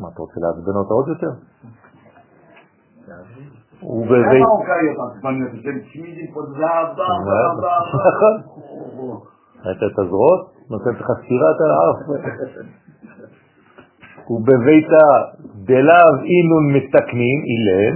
מה, 0.00 0.08
אתה 0.08 0.20
רוצה 0.22 0.38
לעצבן 0.44 0.76
אותה 0.80 0.94
עוד 0.94 1.08
יותר? 1.08 1.32
ובזה... 3.82 4.36
את 9.86 9.98
הזרועות? 9.98 10.55
נותנת 10.70 11.00
לך 11.00 11.08
ספירה, 11.20 11.48
אתה 11.54 11.64
עף. 11.82 11.98
ובביתה 14.30 15.06
דלאו 15.68 16.12
אינון 16.32 16.64
מתקנים 16.76 17.38
אילן, 17.50 17.94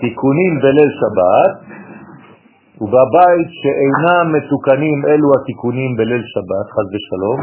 תיקונים 0.00 0.52
בליל 0.62 0.90
שבת, 1.00 1.54
ובבית 2.80 3.48
שאינם 3.60 4.26
מתוקנים 4.36 4.98
אלו 5.06 5.28
התיקונים 5.36 5.96
בליל 5.96 6.22
שבת, 6.32 6.66
חז 6.74 6.88
ושלום, 6.94 7.40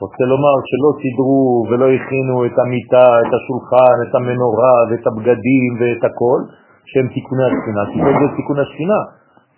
רוצה 0.00 0.24
לומר 0.32 0.56
שלא 0.68 0.90
סידרו 1.00 1.66
ולא 1.68 1.86
הכינו 1.96 2.36
את 2.46 2.56
המיטה, 2.62 3.08
את 3.22 3.32
השולחן, 3.36 3.96
את 4.04 4.14
המנורה 4.14 4.76
ואת 4.90 5.06
הבגדים 5.06 5.70
ואת 5.78 6.02
הכל, 6.08 6.40
שהם 6.90 7.06
תיקוני 7.14 7.44
השכינה. 7.48 7.82
כי 7.92 7.98
זה 8.20 8.26
תיקון 8.36 8.58
השכינה. 8.58 9.00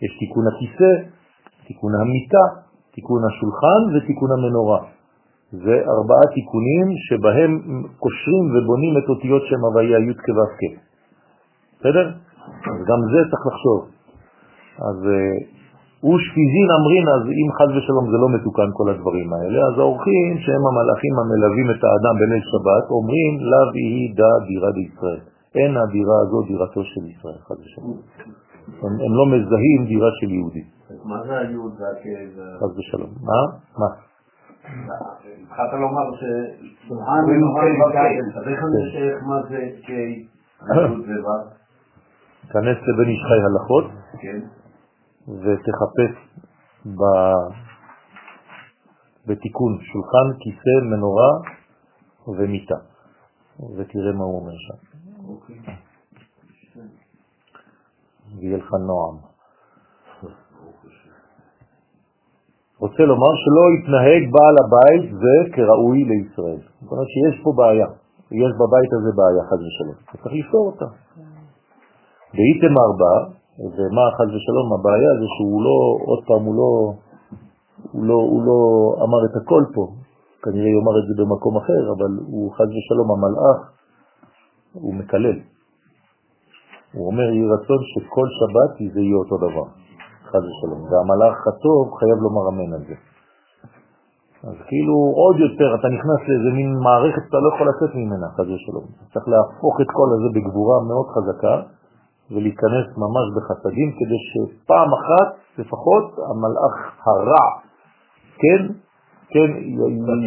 יש 0.03 0.13
תיקון 0.21 0.45
הכיסא, 0.51 0.93
תיקון 1.67 1.93
המיטה, 2.01 2.45
תיקון 2.95 3.21
השולחן 3.29 3.81
ותיקון 3.93 4.31
המנורה. 4.37 4.81
זה 5.53 5.75
ארבעה 5.95 6.25
תיקונים 6.35 6.87
שבהם 7.07 7.53
קושרים 8.03 8.45
ובונים 8.53 8.95
את 8.99 9.07
אותיות 9.09 9.43
שם 9.49 9.61
הוויה 9.65 9.99
י' 9.99 10.15
כו' 10.25 10.43
בסדר? 11.81 12.07
אז 12.73 12.79
גם 12.89 13.01
זה 13.13 13.21
צריך 13.31 13.43
לחשוב. 13.51 13.81
אז 14.89 14.99
ושפיזין 16.07 16.69
אה, 16.71 16.77
אמרין, 16.79 17.07
אז 17.17 17.25
אם 17.41 17.49
חז 17.57 17.71
ושלום 17.77 18.07
זה 18.13 18.19
לא 18.23 18.29
מתוקן 18.35 18.71
כל 18.79 18.87
הדברים 18.93 19.29
האלה, 19.33 19.59
אז 19.69 19.75
האורחים 19.79 20.31
שהם 20.45 20.63
המלאכים 20.69 21.15
המלווים 21.21 21.69
את 21.75 21.81
האדם 21.87 22.15
בליל 22.21 22.45
שבת 22.53 22.85
אומרים 22.97 23.33
לאו 23.51 23.71
יהי 23.85 24.05
דה 24.19 24.33
דירה 24.49 24.71
בישראל. 24.77 25.23
אין 25.59 25.73
הדירה 25.83 26.17
הזו 26.25 26.39
דירתו 26.49 26.83
של 26.93 27.05
ישראל, 27.13 27.41
חז 27.47 27.59
ושלום. 27.65 27.99
הם, 28.83 28.93
הם 29.05 29.13
לא 29.19 29.25
מזהים 29.33 29.81
דירה 29.93 30.11
של 30.21 30.31
יהודי. 30.37 30.65
מה 31.05 31.23
זה 31.27 31.39
היהוד 31.39 31.73
והכאב? 31.81 32.31
חז 32.61 32.79
ושלום. 32.79 33.11
מה? 33.21 33.59
מה? 33.79 33.91
התחלת 35.43 35.73
לומר 35.73 36.17
ש... 36.17 36.23
שולחן 36.89 37.23
ונורא 37.29 37.65
אז 38.37 38.49
איך 38.49 38.61
אני 38.65 38.91
שייך 38.93 39.23
מה 39.23 39.43
זה 39.49 39.71
קיי, 39.87 40.27
יהוד 40.75 41.01
ובא? 41.01 41.55
כנס 42.53 42.79
לבן 42.89 43.09
איש 43.09 43.23
חי 43.29 43.41
הלכות 43.47 43.85
כן. 44.21 44.41
ותחפש 45.29 46.15
ב... 46.87 47.03
בתיקון 49.27 49.79
שולחן, 49.83 50.39
כיסא, 50.41 50.77
מנורה 50.91 51.31
ומיטה, 52.29 52.75
ותראה 53.77 54.13
מה 54.13 54.25
הוא 54.25 54.41
אומר 54.41 54.53
שם. 54.67 54.79
אוקיי. 55.29 55.57
ויהיה 58.41 58.57
לך 58.57 58.71
נועם. 58.73 59.32
רוצה 62.83 63.03
לומר 63.03 63.33
שלא 63.43 63.65
יתנהג 63.75 64.23
בעל 64.35 64.57
הבית 64.65 65.05
זה 65.23 65.35
כראוי 65.55 65.99
לישראל. 66.11 66.61
זאת 66.81 66.91
אומרת 66.93 67.09
שיש 67.15 67.37
פה 67.45 67.51
בעיה, 67.57 67.89
יש 68.43 68.53
בבית 68.61 68.91
הזה 68.97 69.11
בעיה 69.19 69.43
חד 69.49 69.61
ושלום, 69.65 69.99
צריך 70.23 70.35
לפתור 70.41 70.65
אותה. 70.71 70.89
ואיתמר 72.35 72.89
בא, 73.01 73.15
ומה 73.75 74.07
חד 74.17 74.29
ושלום 74.35 74.69
הבעיה 74.75 75.13
זה 75.21 75.27
שהוא 75.35 75.63
לא, 75.67 75.79
עוד 76.11 76.21
פעם 76.29 76.43
הוא 76.47 76.55
לא, 76.61 76.71
הוא 77.93 78.05
לא, 78.05 78.19
הוא 78.33 78.41
לא 78.49 78.61
אמר 79.05 79.21
את 79.29 79.35
הכל 79.41 79.65
פה, 79.75 79.85
כנראה 80.43 80.71
יאמר 80.77 80.95
את 81.01 81.07
זה 81.09 81.15
במקום 81.23 81.57
אחר, 81.57 81.83
אבל 81.97 82.13
הוא 82.27 82.53
חד 82.57 82.69
ושלום 82.75 83.09
המלאך, 83.15 83.61
הוא 84.73 84.95
מקלל. 84.95 85.39
הוא 86.93 87.07
אומר, 87.07 87.23
יהי 87.23 87.47
רצון 87.55 87.81
שכל 87.93 88.27
שבת 88.39 88.93
זה 88.95 89.01
יהיה 89.01 89.17
אותו 89.17 89.37
דבר. 89.47 89.82
חז 90.33 90.45
ושלום. 90.49 90.81
והמלאך 90.89 91.39
הטוב 91.51 91.85
חייב 91.99 92.19
לומר 92.25 92.45
אמן 92.51 92.73
על 92.77 92.85
זה. 92.89 92.97
אז 94.49 94.57
כאילו 94.69 94.97
עוד 95.23 95.37
יותר, 95.45 95.69
אתה 95.79 95.89
נכנס 95.97 96.21
לאיזה 96.29 96.51
מין 96.59 96.71
מערכת 96.87 97.23
שאתה 97.27 97.39
לא 97.45 97.49
יכול 97.55 97.67
לצאת 97.71 97.93
ממנה, 98.01 98.27
חז 98.37 98.49
ושלום. 98.55 98.87
צריך 99.13 99.27
להפוך 99.33 99.75
את 99.83 99.91
כל 99.99 100.09
הזה 100.15 100.29
בגבורה 100.35 100.77
מאוד 100.91 101.07
חזקה, 101.15 101.55
ולהיכנס 102.31 102.87
ממש 103.05 103.27
בחסדים, 103.37 103.89
כדי 103.99 104.19
שפעם 104.29 104.91
אחת 104.99 105.29
לפחות 105.59 106.07
המלאך 106.29 106.75
הרע, 107.07 107.47
כן, 108.43 108.63
כן, 109.33 109.51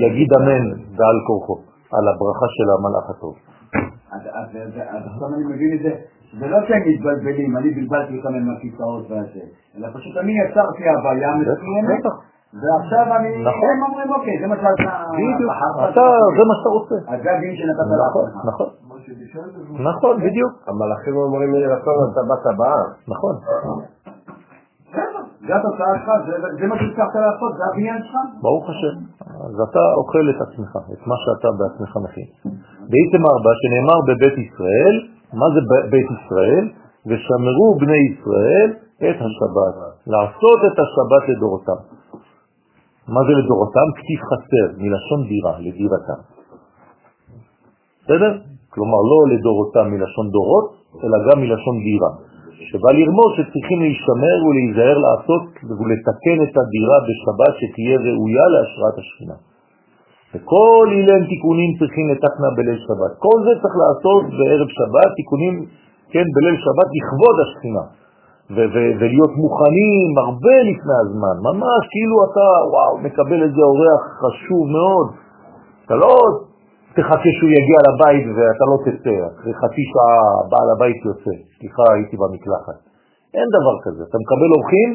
יגיד 0.06 0.30
אמן 0.40 0.64
בעל 0.98 1.18
כורחו, 1.28 1.58
על 1.96 2.06
הברכה 2.12 2.48
של 2.56 2.68
המלאך 2.76 3.06
הטוב. 3.10 3.36
אז 4.12 4.22
עכשיו 5.12 5.28
אני 5.36 5.44
מבין 5.52 5.72
את 5.78 5.82
זה, 5.84 5.92
זה 6.40 6.48
לא 6.48 6.58
שהם 6.68 6.82
מתבלבלים, 6.90 7.58
אני 7.58 7.70
בלבלתי 7.78 8.18
אותם 8.18 8.34
עם 8.36 8.48
הכיסאות 8.58 9.04
והזה, 9.12 9.44
אלא 9.78 9.88
פשוט 9.94 10.14
אני 10.18 10.34
יצרתי 10.42 10.84
הוויה 10.90 11.30
מסוימת, 11.36 12.04
ועכשיו 12.62 13.06
אני, 13.18 13.30
נכון. 13.50 13.70
הם 13.72 13.84
אומרים 13.88 14.10
אוקיי, 14.16 14.36
זה 14.42 14.48
מה 14.48 14.56
שאתה 14.56 14.92
בדיוק, 15.18 15.42
זה 16.38 16.44
מה 16.50 16.56
שאתה 16.58 16.70
רוצה. 16.78 16.96
אז 17.12 17.18
זה 17.24 17.30
הדין 17.36 17.54
שנתת 17.60 17.88
נכון, 18.08 18.26
לעצמך. 18.26 18.46
נכון, 18.50 18.70
נכון, 19.90 20.16
בדיוק, 20.26 20.54
המלאכים 20.68 21.16
אומרים 21.16 21.50
לי 21.54 21.66
רצון 21.74 21.96
אתה 22.12 22.22
בת 22.30 22.44
הבאה. 22.54 22.84
נכון. 23.14 23.36
זה 25.48 25.54
התוצאה 25.56 25.94
שלך, 26.00 26.10
זה- 26.28 26.54
זה 26.60 26.66
מה 26.68 26.76
שהצלחת 26.80 27.16
לעשות, 27.26 27.52
זה 27.58 27.64
הבניין 27.72 28.00
שלך. 28.04 28.16
ברוך 28.42 28.66
השם. 28.70 28.96
אז 29.48 29.56
אתה 29.70 29.84
אוכל 30.00 30.26
את 30.34 30.40
עצמך, 30.46 30.72
את 30.94 31.02
מה 31.10 31.16
שאתה 31.24 31.48
בעצמך 31.60 31.94
מכין. 32.06 32.28
באיתמר 32.92 33.36
בה 33.46 33.52
שנאמר 33.62 33.98
בבית 34.08 34.38
ישראל, 34.46 34.96
מה 35.34 35.46
זה 35.54 35.60
בית 35.92 36.10
ישראל? 36.18 36.66
ושמרו 37.08 37.68
בני 37.80 38.02
ישראל 38.12 38.70
את 38.98 39.18
השבת, 39.26 39.76
לעשות 40.08 40.60
את 40.68 40.76
השבת 40.84 41.24
לדורותם. 41.30 41.80
מה 43.08 43.22
זה 43.28 43.34
לדורותם? 43.40 43.88
כתיב 43.98 44.20
חסר, 44.30 44.68
מלשון 44.78 45.22
דירה, 45.30 45.54
לדירתם. 45.60 46.20
בסדר? 48.04 48.32
כלומר 48.70 49.00
לא 49.12 49.20
לדורותם 49.34 49.86
מלשון 49.94 50.30
דורות, 50.30 50.68
אלא 51.04 51.18
גם 51.28 51.38
מלשון 51.42 51.76
דירה. 51.88 52.12
שבא 52.70 52.90
לרמוז 52.98 53.32
שצריכים 53.38 53.80
להשתמר 53.86 54.38
ולהיזהר 54.46 54.98
לעשות 55.06 55.44
ולתקן 55.80 56.38
את 56.46 56.54
הדירה 56.62 56.98
בשבת 57.08 57.54
שתהיה 57.60 57.98
ראויה 58.06 58.46
להשראת 58.54 58.96
השכינה. 59.02 59.38
וכל 60.36 60.88
אילן 60.92 61.24
תיקונים 61.32 61.70
צריכים 61.80 62.06
לתקנה 62.12 62.50
בליל 62.58 62.80
שבת. 62.86 63.14
כל 63.26 63.38
זה 63.46 63.52
צריך 63.62 63.76
לעשות 63.84 64.24
בערב 64.38 64.70
שבת, 64.78 65.10
תיקונים, 65.20 65.56
כן, 66.12 66.26
בליל 66.36 66.58
שבת 66.66 66.90
לכבוד 66.98 67.36
השכינה. 67.44 67.86
ולהיות 68.56 69.34
מוכנים 69.44 70.10
הרבה 70.24 70.56
לפני 70.70 70.98
הזמן, 71.04 71.36
ממש 71.50 71.82
כאילו 71.94 72.18
אתה, 72.28 72.48
וואו, 72.74 72.94
מקבל 73.08 73.40
איזה 73.44 73.62
אורח 73.72 74.04
חשוב 74.22 74.64
מאוד. 74.78 75.08
אתה 75.86 75.96
לא 75.96 76.14
תחכה 76.96 77.30
שהוא 77.38 77.52
יגיע 77.58 77.80
לבית 77.88 78.26
ואתה 78.36 78.66
לא 78.72 78.78
תצא, 78.86 79.18
אחרי 79.30 79.54
חצי 79.62 79.84
שעה 79.92 80.26
בעל 80.50 80.70
הבית 80.76 81.00
יוצא, 81.06 81.36
סליחה, 81.58 81.84
הייתי 81.94 82.16
במקלחת. 82.22 82.78
אין 83.38 83.48
דבר 83.58 83.76
כזה, 83.86 84.02
אתה 84.10 84.18
מקבל 84.24 84.50
אורחים, 84.56 84.90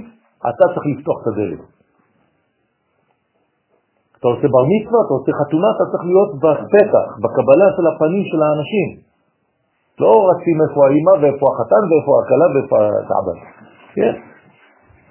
אתה 0.51 0.65
צריך 0.73 0.87
לפתוח 0.93 1.19
את 1.23 1.27
הדלת. 1.33 1.80
אתה 4.21 4.29
עושה 4.29 4.47
בר 4.55 4.65
מצווה, 4.73 4.99
אתה 5.05 5.15
עושה 5.19 5.33
חתונה, 5.41 5.69
אתה 5.75 5.85
צריך 5.91 6.05
להיות 6.11 6.31
בפתח, 6.43 7.07
בקבלה 7.23 7.67
של 7.77 7.85
הפנים 7.91 8.25
של 8.31 8.41
האנשים. 8.43 8.89
לא 10.01 10.13
רצים 10.31 10.57
איפה 10.65 10.79
האמא 10.87 11.15
ואיפה 11.21 11.47
החתן 11.53 11.83
ואיפה 11.89 12.13
הכלה 12.21 12.47
ואיפה 12.53 12.77
הסעבן. 13.01 13.39
כן? 13.95 14.15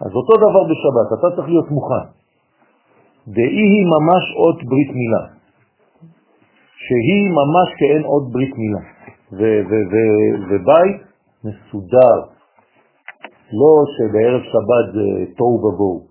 אז 0.05 0.11
אותו 0.19 0.33
דבר 0.45 0.63
בשבת, 0.71 1.07
אתה 1.19 1.27
צריך 1.35 1.47
להיות 1.47 1.71
מוכן. 1.71 2.05
דאי 3.27 3.65
היא 3.73 3.85
ממש 3.95 4.23
עוד 4.35 4.55
ברית 4.69 4.91
מילה. 4.99 5.23
שהיא 6.85 7.25
ממש 7.39 7.67
כאין 7.79 8.03
עוד 8.03 8.23
ברית 8.33 8.53
מילה. 8.57 8.83
ובית 10.49 11.01
מסודר. 11.43 12.17
לא 13.59 13.73
שבערב 13.95 14.41
שבת 14.41 14.93
זה 14.93 15.33
תוהו 15.37 15.65
ובוהו. 15.65 16.07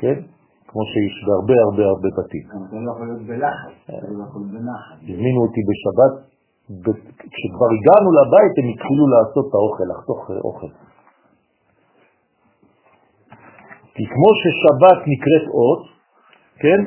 כן? 0.00 0.35
כמו 0.68 0.82
שיש 0.90 1.14
בהרבה 1.26 1.56
הרבה 1.66 1.84
הרבה 1.92 2.08
בתים. 2.18 2.44
לא 2.86 2.90
יכול 2.92 3.06
להיות 3.08 3.24
בלחץ, 3.30 3.74
אתה 3.84 4.08
לא 4.18 4.22
יכול 4.26 4.40
להיות 4.40 4.52
בנחת. 4.54 4.96
הזמינו 5.10 5.40
אותי 5.46 5.62
בשבת, 5.68 6.14
כשכבר 7.32 7.68
הגענו 7.76 8.08
לבית 8.18 8.54
הם 8.58 8.66
התחילו 8.72 9.04
לעשות 9.14 9.44
את 9.48 9.54
האוכל, 9.58 9.86
לחתוך 9.92 10.20
אה, 10.30 10.36
אוכל. 10.48 10.72
כי 13.94 14.04
כמו 14.12 14.30
ששבת 14.40 14.98
נקראת 15.12 15.46
אות, 15.58 15.82
כן? 16.62 16.80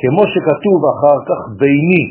כמו 0.00 0.22
שכתוב 0.32 0.78
אחר 0.94 1.18
כך 1.28 1.40
ביני 1.60 2.04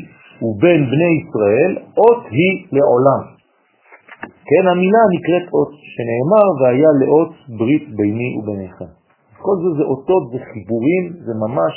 ובין 0.46 0.80
בני 0.92 1.10
ישראל, 1.20 1.72
אות 1.98 2.22
היא 2.30 2.52
לעולם. 2.72 3.22
כן, 4.48 4.64
המילה 4.72 5.02
נקראת 5.14 5.46
אות, 5.54 5.70
שנאמר 5.92 6.46
והיה 6.60 6.90
לאות 7.00 7.32
ברית 7.58 7.84
ביני 7.96 8.30
וביניכם. 8.38 8.99
כל 9.44 9.56
זה 9.62 9.70
זה 9.78 9.84
אותות, 9.92 10.22
זה 10.32 10.38
חיבורים, 10.50 11.04
זה 11.26 11.32
ממש 11.44 11.74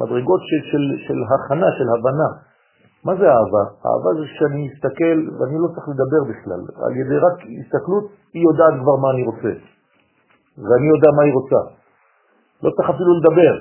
מדרגות 0.00 0.40
של, 0.48 0.60
של, 0.70 0.82
של 1.06 1.18
הכנה, 1.30 1.68
של 1.78 1.88
הבנה. 1.94 2.30
מה 3.06 3.12
זה 3.20 3.26
אהבה? 3.36 3.64
אהבה 3.86 4.10
זה 4.18 4.26
שאני 4.36 4.60
מסתכל 4.68 5.16
ואני 5.36 5.56
לא 5.62 5.68
צריך 5.74 5.86
לדבר 5.92 6.22
בכלל. 6.30 6.60
על 6.84 6.92
ידי 7.00 7.18
רק 7.26 7.36
הסתכלות, 7.60 8.04
היא 8.34 8.42
יודעת 8.48 8.74
כבר 8.82 8.96
מה 9.02 9.08
אני 9.14 9.22
רוצה. 9.30 9.52
ואני 10.64 10.86
יודע 10.94 11.08
מה 11.16 11.22
היא 11.26 11.34
רוצה. 11.38 11.60
לא 12.62 12.70
צריך 12.76 12.88
אפילו 12.94 13.12
לדבר. 13.18 13.54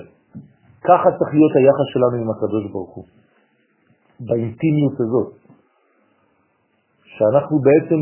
ככה 0.88 1.08
צריך 1.18 1.32
להיות 1.38 1.54
היחס 1.56 1.88
שלנו 1.94 2.16
עם 2.22 2.30
הקדוש 2.34 2.64
ברוך 2.72 2.94
הוא. 2.96 3.06
באינטימיות 4.28 4.98
הזאת, 5.04 5.30
שאנחנו 7.16 7.56
בעצם 7.68 8.00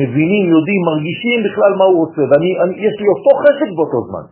מבינים, 0.00 0.44
יודעים, 0.56 0.80
מרגישים 0.90 1.38
בכלל 1.46 1.72
מה 1.78 1.84
הוא 1.84 1.98
רוצה, 2.02 2.22
ויש 2.30 2.94
לי 3.00 3.08
אותו 3.14 3.30
חשק 3.42 3.68
באותו 3.76 3.98
זמן. 4.08 4.26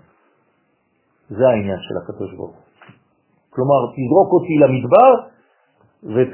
זה 1.31 1.49
העניין 1.49 1.79
של 1.81 1.95
הקדוש 2.03 2.35
ברוך 2.37 2.65
כלומר, 3.55 3.81
תזרוק 3.97 4.31
אותי 4.37 4.55
למדבר 4.63 5.11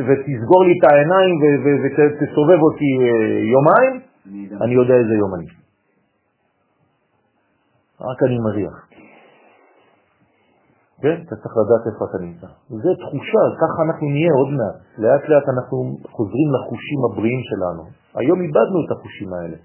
ותסגור 0.06 0.60
לי 0.66 0.72
את 0.78 0.84
העיניים 0.90 1.34
ותסובב 1.82 2.60
אותי 2.66 2.90
אה, 3.00 3.38
יומיים, 3.54 3.94
אני 4.62 4.74
יודע 4.74 4.94
איזה 4.94 5.14
יום 5.22 5.34
אני. 5.34 5.46
רק 8.00 8.18
אני 8.26 8.38
מריח. 8.38 8.76
כן? 11.02 11.16
אתה 11.26 11.34
צריך 11.40 11.54
לדעת 11.60 11.84
איפה 11.90 12.04
אתה 12.10 12.18
נמצא. 12.24 12.46
זה 12.68 12.90
תחושה, 13.02 13.42
ככה 13.62 13.78
אנחנו 13.86 14.06
נהיה 14.14 14.32
עוד 14.40 14.50
מעט. 14.58 14.78
לאט 14.98 15.24
לאט 15.28 15.46
אנחנו 15.54 15.76
חוזרים 16.16 16.48
לחושים 16.54 17.00
הבריאים 17.06 17.42
שלנו. 17.50 17.82
היום 18.14 18.38
איבדנו 18.40 18.78
את 18.84 18.90
החושים 18.94 19.30
האלה. 19.32 19.56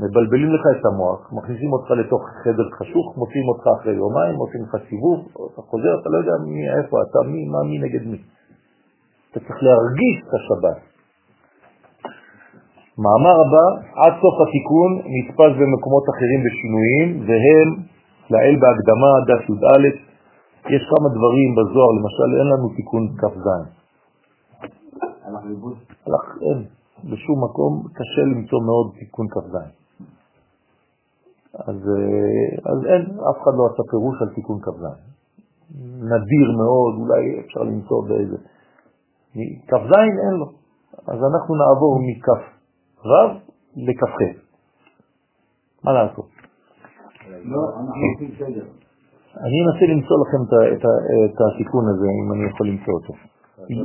מבלבלים 0.00 0.50
לך 0.54 0.64
את 0.74 0.84
המוח, 0.86 1.20
מכניסים 1.32 1.72
אותך 1.72 1.90
לתוך 1.90 2.22
חדר 2.42 2.68
חשוך, 2.78 3.06
מוציאים 3.16 3.48
אותך 3.48 3.64
אחרי 3.76 3.94
יומיים, 3.94 4.34
מוציאים 4.34 4.64
לך 4.64 4.74
סיבוב, 4.88 5.18
אתה 5.30 5.62
חוזר, 5.70 5.92
אתה 6.00 6.08
לא 6.12 6.16
יודע 6.18 6.36
מי, 6.46 6.62
איפה 6.76 6.94
אתה, 7.04 7.20
מי, 7.30 7.42
מה, 7.52 7.60
מי 7.68 7.76
נגד 7.84 8.02
מי. 8.10 8.20
אתה 9.30 9.38
צריך 9.40 9.58
להרגיש 9.66 10.16
את 10.24 10.32
השבת. 10.38 10.78
מאמר 13.02 13.36
הבא, 13.42 13.66
עד 14.02 14.14
סוף 14.22 14.36
התיקון 14.44 14.90
נתפס 15.14 15.52
במקומות 15.60 16.04
אחרים 16.12 16.40
בשינויים, 16.46 17.08
והם 17.26 17.68
לאל 18.32 18.54
בהקדמה, 18.62 19.12
דף 19.28 19.44
י"א, 19.50 19.84
יש 20.74 20.82
כמה 20.92 21.08
דברים 21.16 21.48
בזוהר, 21.56 21.90
למשל 21.98 22.28
אין 22.38 22.46
לנו 22.52 22.68
תיקון 22.76 23.04
כ"ז. 23.20 23.46
הלך, 26.06 26.26
אין. 26.46 26.60
בשום 27.10 27.44
מקום 27.44 27.72
קשה 27.96 28.22
למצוא 28.32 28.58
מאוד 28.68 28.86
תיקון 28.98 29.26
כ"ז. 29.28 29.85
אז, 31.58 31.76
אה, 31.96 32.72
אז 32.72 32.78
אין, 32.86 33.02
אף 33.30 33.36
אחד 33.42 33.54
לא 33.58 33.64
עשה 33.66 33.82
פירוש 33.90 34.16
על 34.22 34.28
תיקון 34.34 34.58
כ"ז. 34.60 34.84
נדיר 36.10 36.48
מאוד, 36.60 36.94
אולי 37.00 37.40
אפשר 37.40 37.60
למצוא 37.60 38.08
באיזה... 38.08 38.36
כ"ז 39.68 39.92
אין 40.26 40.34
לו. 40.40 40.46
אז 41.06 41.18
אנחנו 41.30 41.54
נעבור 41.54 42.00
מכ"ו 42.08 43.10
לכ"ח. 43.76 44.16
מה 45.84 45.92
לעשות? 45.92 46.28
לא, 47.44 47.60
אנחנו 47.80 48.02
עושים 48.12 48.30
סדר. 48.38 48.66
אני 49.44 49.58
אנסה 49.64 49.84
למצוא 49.94 50.16
לכם 50.22 50.40
את, 50.46 50.52
את, 50.72 50.84
את 51.30 51.38
התיקון 51.46 51.84
הזה, 51.90 52.06
אם 52.20 52.32
אני 52.32 52.50
יכול 52.50 52.68
למצוא 52.68 52.94
אותו. 52.94 53.12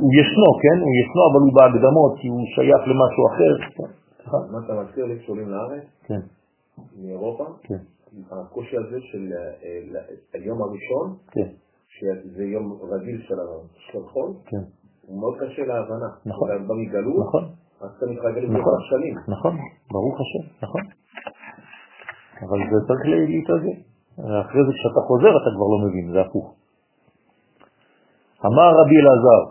הוא 0.02 0.12
ישנו, 0.20 0.48
כן? 0.62 0.78
הוא 0.86 0.94
ישנו, 1.00 1.22
אבל 1.30 1.40
הוא 1.46 1.52
בהקדמות, 1.58 2.12
כי 2.20 2.28
הוא 2.28 2.44
שייך 2.54 2.82
למשהו 2.90 3.22
אחר. 3.30 3.52
מה 4.52 4.58
אתה 4.64 4.72
מזכיר 4.82 5.04
לי 5.04 5.18
כשעולים 5.18 5.48
לארץ? 5.48 5.84
כן. 6.06 6.22
מאירופה? 7.02 7.46
כן. 7.62 7.82
הקושי 8.30 8.76
הזה 8.76 9.00
של 9.00 9.32
אה, 9.32 10.00
היום 10.32 10.62
הראשון, 10.62 11.16
כן. 11.30 11.48
שזה 11.88 12.44
יום 12.44 12.78
רגיל 12.82 13.22
של 13.28 13.98
החול, 13.98 14.30
כן. 14.46 14.64
הוא 15.06 15.20
מאוד 15.20 15.34
קשה 15.40 15.62
להבנה. 15.62 16.08
נכון. 16.26 16.48
אתה 16.50 16.58
בא 16.58 16.74
מגלות, 16.74 17.26
נכון. 17.26 17.44
אז 17.80 17.90
אתה 17.96 18.06
מתרגל 18.06 18.40
לזה 18.40 18.58
נכון. 18.58 18.78
שנים. 18.90 19.14
נכון, 19.28 19.56
ברוך 19.90 20.16
השם, 20.20 20.44
נכון. 20.62 20.80
אבל 22.42 22.58
זה 22.70 22.86
צריך 22.86 23.00
להתרגל. 23.06 23.76
אחרי 24.18 24.62
זה 24.66 24.72
כשאתה 24.78 25.00
חוזר 25.08 25.32
אתה 25.40 25.50
כבר 25.56 25.68
לא 25.72 25.78
מבין, 25.88 26.12
זה 26.12 26.20
הפוך. 26.20 26.54
אמר 28.46 28.68
רבי 28.80 28.96
אלעזר, 29.00 29.42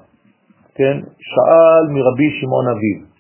כן, 0.75 0.95
שאל 1.19 1.83
מרבי 1.95 2.29
שמעון 2.39 2.67
אביב, 2.75 3.10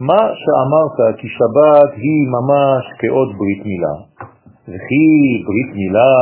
מה 0.00 0.22
שאמרת 0.40 0.98
כי 1.18 1.28
שבת 1.38 1.90
היא 2.04 2.22
ממש 2.36 2.82
כעוד 3.00 3.28
ברית 3.38 3.62
מילה, 3.70 3.94
וכי 4.70 5.08
ברית 5.46 5.70
מילה 5.80 6.14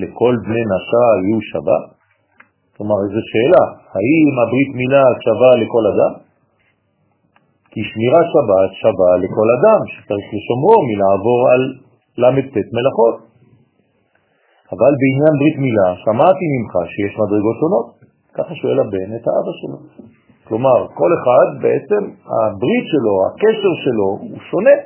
לכל 0.00 0.34
בני 0.44 0.64
נשה 0.72 1.06
יהיו 1.22 1.40
שבת? 1.50 1.84
כלומר, 2.76 2.98
איזו 3.04 3.22
שאלה, 3.32 3.64
האם 3.96 4.32
הברית 4.42 4.72
מילה 4.80 5.04
שווה 5.24 5.52
לכל 5.62 5.84
אדם? 5.92 6.12
כי 7.72 7.80
שמירה 7.90 8.22
שבת 8.32 8.70
שווה 8.82 9.12
לכל 9.24 9.48
אדם 9.56 9.80
שצריך 9.92 10.26
לשומרו 10.36 10.76
מלעבור 10.88 11.40
על 11.52 11.62
ל"ט 12.22 12.56
מלאכות. 12.76 13.16
אבל 14.72 14.92
בעניין 15.00 15.34
ברית 15.40 15.58
מילה 15.66 15.88
שמעתי 16.04 16.44
ממך 16.54 16.72
שיש 16.92 17.12
מדרגות 17.20 17.56
שונות, 17.60 17.86
ככה 18.36 18.54
שואל 18.54 18.78
הבן 18.80 19.10
את 19.16 19.24
האבא 19.28 19.52
שלו. 19.60 19.78
כלומר, 20.52 20.86
כל 20.94 21.10
אחד 21.18 21.46
בעצם, 21.62 22.02
הברית 22.34 22.84
שלו, 22.92 23.12
הקשר 23.26 23.72
שלו, 23.84 24.08
הוא 24.20 24.38
שונה. 24.50 24.76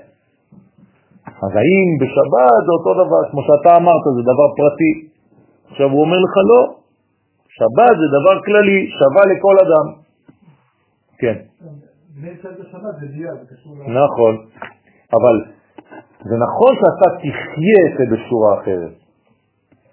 אז 1.45 1.53
האם 1.61 1.89
בשבת 2.01 2.61
זה 2.67 2.73
אותו 2.79 2.93
דבר, 3.03 3.23
כמו 3.31 3.43
שאתה 3.47 3.77
אמרת, 3.77 4.05
זה 4.17 4.23
דבר 4.31 4.49
פרטי? 4.59 4.93
עכשיו 5.71 5.89
הוא 5.91 6.01
אומר 6.01 6.19
לך 6.27 6.35
לא, 6.51 6.63
שבת 7.59 7.95
זה 8.01 8.07
דבר 8.19 8.37
כללי, 8.45 8.91
שווה 8.99 9.23
לכל 9.33 9.57
אדם. 9.65 9.87
כן. 11.19 11.37
נכון, 14.03 14.35
אבל 15.17 15.37
זה 16.29 16.37
נכון 16.47 16.73
שאתה 16.81 17.09
תחיה 17.17 17.81
את 17.87 17.93
זה 17.99 18.05
בשורה 18.17 18.61
אחרת. 18.61 18.93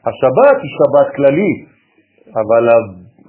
השבת 0.08 0.58
היא 0.64 0.72
שבת 0.78 1.16
כללית, 1.16 1.66
אבל 2.42 2.64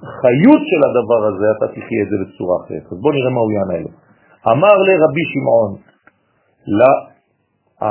החיות 0.03 0.61
של 0.69 0.81
הדבר 0.87 1.21
הזה, 1.29 1.45
אתה 1.57 1.67
תחיה 1.67 2.01
את 2.03 2.09
זה 2.11 2.17
בצורה 2.23 2.55
אחרת. 2.61 2.85
אז 2.91 2.97
בוא 3.01 3.13
נראה 3.13 3.29
מה 3.29 3.39
הוא 3.39 3.51
יענה 3.51 3.79
לו. 3.83 3.91
אמר 4.51 4.75
לרבי 4.87 5.25
שמעון, 5.33 5.71
לא, 6.79 6.93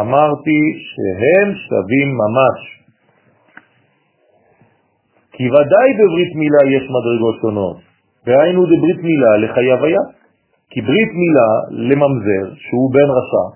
אמרתי 0.00 0.60
שהם 0.90 1.48
שווים 1.66 2.08
ממש. 2.22 2.58
כי 5.32 5.44
ודאי 5.50 5.88
בברית 5.98 6.32
מילה 6.42 6.62
יש 6.76 6.84
מדרגות 6.96 7.36
שונות, 7.40 7.76
והיינו 8.26 8.66
דברית 8.66 9.00
מילה 9.02 9.36
לחייב 9.42 9.84
היה. 9.84 10.04
כי 10.70 10.80
ברית 10.80 11.12
מילה 11.22 11.48
לממזר, 11.88 12.46
שהוא 12.64 12.92
בן 12.94 13.08
רשע, 13.16 13.46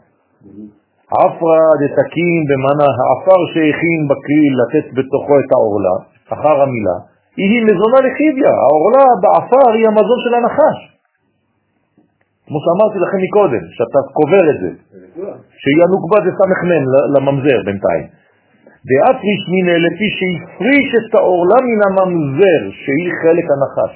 עפרה 1.21 1.65
דתקים 1.83 2.41
במנה 2.49 2.89
העפר 2.99 3.41
שהכין 3.53 4.01
בכלי 4.11 4.45
לתת 4.61 4.87
בתוכו 4.97 5.35
את 5.41 5.51
העורלה, 5.53 5.97
אחר 6.35 6.63
המילה, 6.63 6.97
היא 7.39 7.63
מזונה 7.69 7.99
לחיביה, 8.07 8.53
העורלה 8.63 9.05
בעפר 9.23 9.67
היא 9.75 9.87
המזון 9.89 10.19
של 10.25 10.35
הנחש. 10.39 10.79
כמו 12.47 12.59
שאמרתי 12.65 12.99
לכם 13.05 13.19
מקודם, 13.27 13.65
שאתה 13.77 14.01
קובר 14.19 14.45
את 14.53 14.59
זה, 14.63 14.71
שהיא 15.61 15.81
הנוקבה 15.85 16.19
זה 16.25 16.31
סמ"ם 16.39 16.71
לממזר 17.15 17.59
בינתיים. 17.67 18.07
דאפריש 18.89 19.43
מיניה 19.53 19.79
לפי 19.87 20.09
שהפריש 20.17 20.89
את 20.99 21.15
העורלה 21.15 21.59
מן 21.69 21.81
הממזר, 21.87 22.61
שהיא 22.83 23.11
חלק 23.23 23.47
הנחש. 23.55 23.95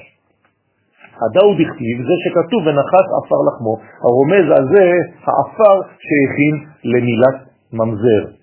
הדאו 1.21 1.53
דכתיב, 1.53 1.95
זה 2.07 2.15
שכתוב 2.23 2.61
ונחס 2.67 3.07
עפר 3.17 3.39
לחמו, 3.47 3.73
הרומז 4.05 4.45
על 4.57 4.65
זה 4.73 4.85
העפר 5.25 5.75
שהכין 6.05 6.55
למילת 6.83 7.37
ממזר. 7.73 8.42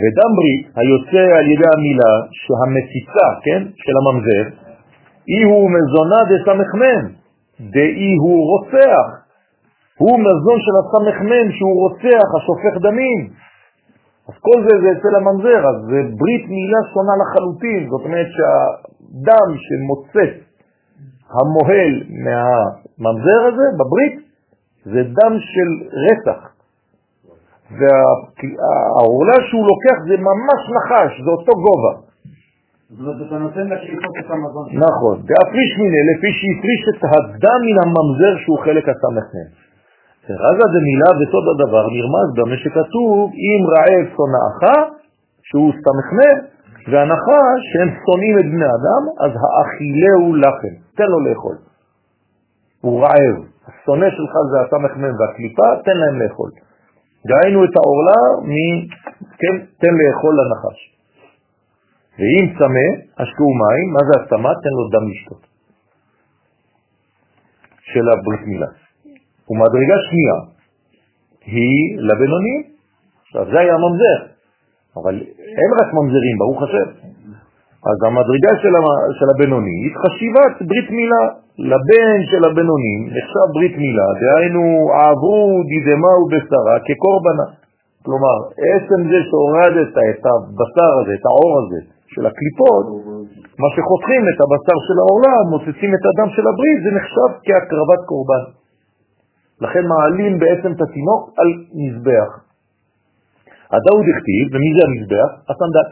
ודם 0.00 0.30
ברית 0.36 0.62
היוצא 0.76 1.24
על 1.38 1.46
ידי 1.52 1.70
המילה 1.76 2.14
שהמציצה, 2.42 3.28
כן, 3.44 3.62
של 3.84 3.94
הממזר, 4.00 4.44
אי 5.28 5.42
הוא 5.50 5.70
מזונה 5.76 6.20
דסמכמן, 6.30 7.02
דאי 7.60 8.14
הוא 8.22 8.40
רוצח. 8.50 9.06
הוא 9.98 10.18
מזון 10.26 10.58
של 10.64 10.74
הסמכמן 10.80 11.46
שהוא 11.56 11.76
רוצח, 11.84 12.26
השופך 12.36 12.74
דמים. 12.82 13.20
אז 14.28 14.34
כל 14.40 14.58
זה 14.66 14.74
זה 14.82 14.88
אצל 14.98 15.12
הממזר, 15.16 15.60
אז 15.70 15.76
זה 15.90 16.00
ברית 16.18 16.44
מילה 16.48 16.80
שונה 16.92 17.14
לחלוטין, 17.22 17.90
זאת 17.90 18.04
אומרת 18.04 18.26
שהדם 18.36 19.48
שמוצץ 19.66 20.32
המוהל 21.36 21.92
מהממזר 22.24 23.40
הזה 23.48 23.66
בברית 23.78 24.16
זה 24.84 25.02
דם 25.02 25.34
של 25.52 25.68
רצח. 26.06 26.59
והעורלה 27.78 29.36
שהוא 29.48 29.64
לוקח 29.70 29.96
זה 30.08 30.16
ממש 30.30 30.60
נחש, 30.76 31.12
זה 31.24 31.30
אותו 31.30 31.52
גובה. 31.64 31.94
זאת 32.90 33.00
אומרת, 33.00 33.26
אתה 33.26 33.38
נותן 33.38 33.64
לקליפות 33.72 34.14
את 34.20 34.30
המזון 34.30 34.64
שלך. 34.70 34.82
נכון, 34.88 35.16
והפריש 35.26 35.72
מיני, 35.82 36.00
לפי 36.10 36.30
שהפריש 36.38 36.82
את 36.90 37.00
הדם 37.12 37.60
מן 37.66 37.78
הממזר 37.82 38.32
שהוא 38.42 38.58
חלק 38.64 38.84
הסמכן. 38.92 39.48
רזה 40.30 40.66
דמילה 40.76 41.10
וסוד 41.18 41.44
הדבר 41.52 41.84
נרמז 41.94 42.28
במה 42.36 42.56
שכתוב, 42.62 43.30
אם 43.46 43.60
רעב 43.72 44.06
שונאך, 44.16 44.60
שהוא 45.42 45.72
סמכן, 45.84 46.36
והנחה 46.90 47.42
שהם 47.68 47.88
שונאים 48.04 48.38
את 48.38 48.44
בני 48.54 48.68
אדם, 48.78 49.02
אז 49.24 49.32
האכילהו 49.42 50.34
לכם, 50.34 50.74
תן 50.96 51.04
לו 51.12 51.20
לאכול. 51.20 51.56
הוא 52.80 53.00
רעב, 53.02 53.36
השונא 53.68 54.10
שלך 54.10 54.32
זה 54.50 54.56
הסמכן 54.60 55.12
והקליפה, 55.18 55.68
תן 55.84 55.96
להם 55.96 56.22
לאכול. 56.22 56.50
דהיינו 57.28 57.64
את 57.64 57.74
העורלה, 57.76 58.20
מ... 58.52 58.54
כן, 59.40 59.54
תן 59.80 59.94
לאכול 60.00 60.34
לנחש. 60.40 60.78
ואם 62.18 62.44
צמא, 62.58 62.88
השקעו 63.20 63.50
מים, 63.62 63.86
מה 63.94 64.02
זה 64.08 64.12
הסתמה? 64.20 64.50
תן 64.62 64.72
לו 64.78 64.84
דם 64.92 65.10
לשתות. 65.10 65.46
של 67.92 68.08
הברית 68.08 68.46
מילה. 68.46 68.70
ומדרגה 69.50 69.96
שנייה 70.08 70.38
היא 71.44 71.98
לבינוניים. 71.98 72.62
עכשיו 73.26 73.44
זה 73.52 73.58
היה 73.60 73.74
ממזר, 73.84 74.18
אבל 74.96 75.14
אין 75.58 75.70
רק 75.80 75.88
ממזרים, 75.94 76.36
ברוך 76.38 76.62
השם. 76.62 76.88
אז 77.88 77.96
המדרגה 78.06 78.52
של, 78.62 78.74
של 79.18 79.28
הבינוני 79.34 79.76
היא 79.84 79.92
חשיבת 80.02 80.68
ברית 80.68 80.90
מילה. 80.90 81.24
לבן 81.68 82.18
של 82.30 82.42
הבינוני 82.44 82.96
נחשב 83.16 83.46
ברית 83.54 83.76
מילה, 83.84 84.08
דהיינו 84.20 84.64
עברו 85.02 85.62
דידמה 85.70 86.12
ובשרה 86.20 86.76
כקורבנה. 86.86 87.46
כלומר, 88.04 88.36
עצם 88.72 89.00
זה 89.10 89.18
שהורדת 89.28 89.92
את 90.10 90.22
הבשר 90.30 90.92
הזה, 91.00 91.12
את 91.18 91.24
האור 91.28 91.52
הזה 91.60 91.80
של 92.12 92.24
הקליפות, 92.26 92.84
מה 93.62 93.68
שחותכים 93.74 94.22
את 94.30 94.38
הבשר 94.42 94.78
של 94.86 94.98
העולם, 95.02 95.42
מוצצים 95.52 95.90
את 95.96 96.04
הדם 96.08 96.28
של 96.36 96.44
הברית, 96.50 96.78
זה 96.84 96.90
נחשב 96.98 97.30
כהקרבת 97.44 98.00
קורבן. 98.10 98.44
לכן 99.64 99.84
מעלים 99.92 100.38
בעצם 100.38 100.70
את 100.72 100.80
התינוק 100.84 101.22
על 101.38 101.48
מזבח. 101.80 102.30
הדאוד 103.74 104.04
הכתיב, 104.12 104.44
ומי 104.52 104.70
זה 104.76 104.82
המזבח? 104.86 105.30
הסנדק. 105.50 105.90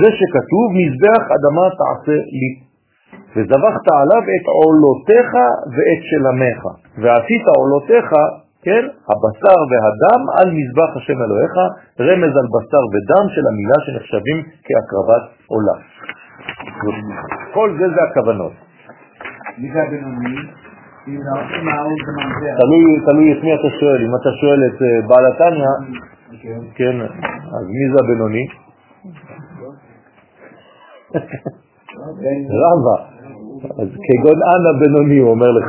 זה 0.00 0.08
שכתוב, 0.18 0.66
מזבח 0.80 1.22
אדמה 1.36 1.66
תעשה 1.80 2.16
לי, 2.40 2.65
וזבחת 3.36 3.86
עליו 4.00 4.22
את 4.34 4.46
עולותיך 4.60 5.30
ואת 5.74 6.02
שלמך, 6.10 6.60
ועשית 7.02 7.44
עולותיך, 7.58 8.08
כן, 8.64 8.84
הבשר 9.10 9.58
והדם 9.70 10.20
על 10.38 10.48
מזבח 10.56 10.90
השם 10.96 11.18
אלוהיך, 11.24 11.54
רמז 12.00 12.34
על 12.40 12.48
בשר 12.54 12.84
ודם 12.92 13.24
של 13.34 13.44
המילה 13.50 13.78
שנחשבים 13.84 14.38
כהקרבת 14.66 15.24
עולה. 15.46 15.76
כל 17.54 17.68
זה 17.78 17.86
זה 17.94 18.00
הכוונות. 18.10 18.52
מי 19.58 19.72
זה 19.72 19.82
הבינוני? 19.82 20.36
תלוי 23.06 23.38
את 23.38 23.44
מי 23.44 23.54
אתה 23.54 23.70
שואל, 23.80 24.00
אם 24.06 24.12
אתה 24.20 24.30
שואל 24.40 24.60
את 24.68 24.82
אה, 24.82 25.08
בעל 25.08 25.26
התניא, 25.26 25.72
כן, 26.74 27.00
אז 27.56 27.64
מי 27.76 27.84
זה 27.92 27.98
הבינוני? 28.04 28.46
רבא, 32.62 33.15
אז 33.70 33.88
כגון 34.06 34.38
אנא 34.52 34.72
בינוני 34.80 35.18
הוא 35.18 35.30
אומר 35.30 35.50
לך. 35.50 35.68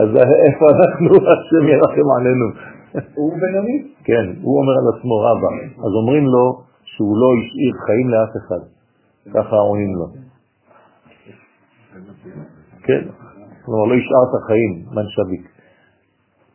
אז 0.00 0.08
איפה 0.46 0.64
אנחנו, 0.76 1.08
השם 1.16 1.68
ירחם 1.68 2.08
עלינו. 2.18 2.46
הוא 3.14 3.32
בינוני? 3.40 3.88
כן, 4.04 4.26
הוא 4.42 4.58
אומר 4.60 4.72
על 4.72 4.98
עצמו 4.98 5.14
רבא. 5.18 5.48
אז 5.86 5.92
אומרים 6.00 6.24
לו 6.26 6.62
שהוא 6.84 7.16
לא 7.18 7.28
השאיר 7.38 7.74
חיים 7.86 8.08
לאף 8.08 8.32
אחד. 8.36 8.62
ככה 9.34 9.56
עונים 9.56 9.94
לו. 9.96 10.06
כן, 12.82 13.02
כלומר 13.64 13.84
לא 13.84 13.94
השארת 13.94 14.42
חיים, 14.46 14.84
מנשביק. 14.90 15.55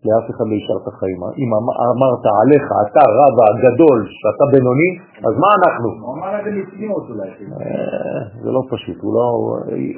לאף 0.06 0.26
אחד 0.32 0.46
לא 0.50 0.56
השארת 0.60 0.88
חיים. 1.00 1.22
אם 1.42 1.50
אמ-, 1.58 1.76
אמרת 1.94 2.24
עליך, 2.42 2.66
אתה 2.84 3.04
רב 3.20 3.36
הגדול, 3.50 4.00
שאתה 4.20 4.46
בינוני, 4.54 4.90
אז 5.28 5.34
מה 5.44 5.50
אנחנו? 5.60 5.88
הוא 6.06 6.14
אמר 6.18 6.32
את 6.40 6.44
זה 6.46 6.52
מצניעות 6.60 7.06
אולי. 7.10 7.30
אה, 7.30 8.22
זה 8.44 8.50
לא 8.56 8.62
פשוט, 8.72 8.98
לא, 9.16 9.26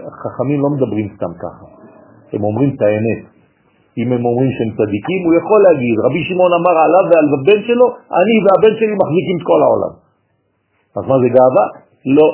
החכמים 0.07 0.59
לא 0.63 0.69
מדברים 0.75 1.05
סתם 1.15 1.33
ככה. 1.43 1.65
הם 2.33 2.43
אומרים 2.43 2.69
את 2.75 2.81
האמת. 2.81 3.21
אם 3.97 4.07
הם 4.13 4.21
אומרים 4.29 4.51
שהם 4.55 4.71
צדיקים, 4.77 5.19
הוא 5.25 5.33
יכול 5.39 5.59
להגיד, 5.67 5.95
רבי 6.05 6.21
שמעון 6.27 6.51
אמר 6.59 6.75
עליו 6.85 7.03
ועל 7.09 7.27
הבן 7.35 7.59
שלו, 7.67 7.87
אני 8.19 8.35
והבן 8.43 8.73
שלי 8.79 8.95
מחזיקים 9.01 9.37
את 9.39 9.45
כל 9.49 9.59
העולם. 9.65 9.93
אז 10.97 11.03
מה 11.09 11.15
זה 11.21 11.27
גאווה? 11.37 11.65
לא, 12.17 12.27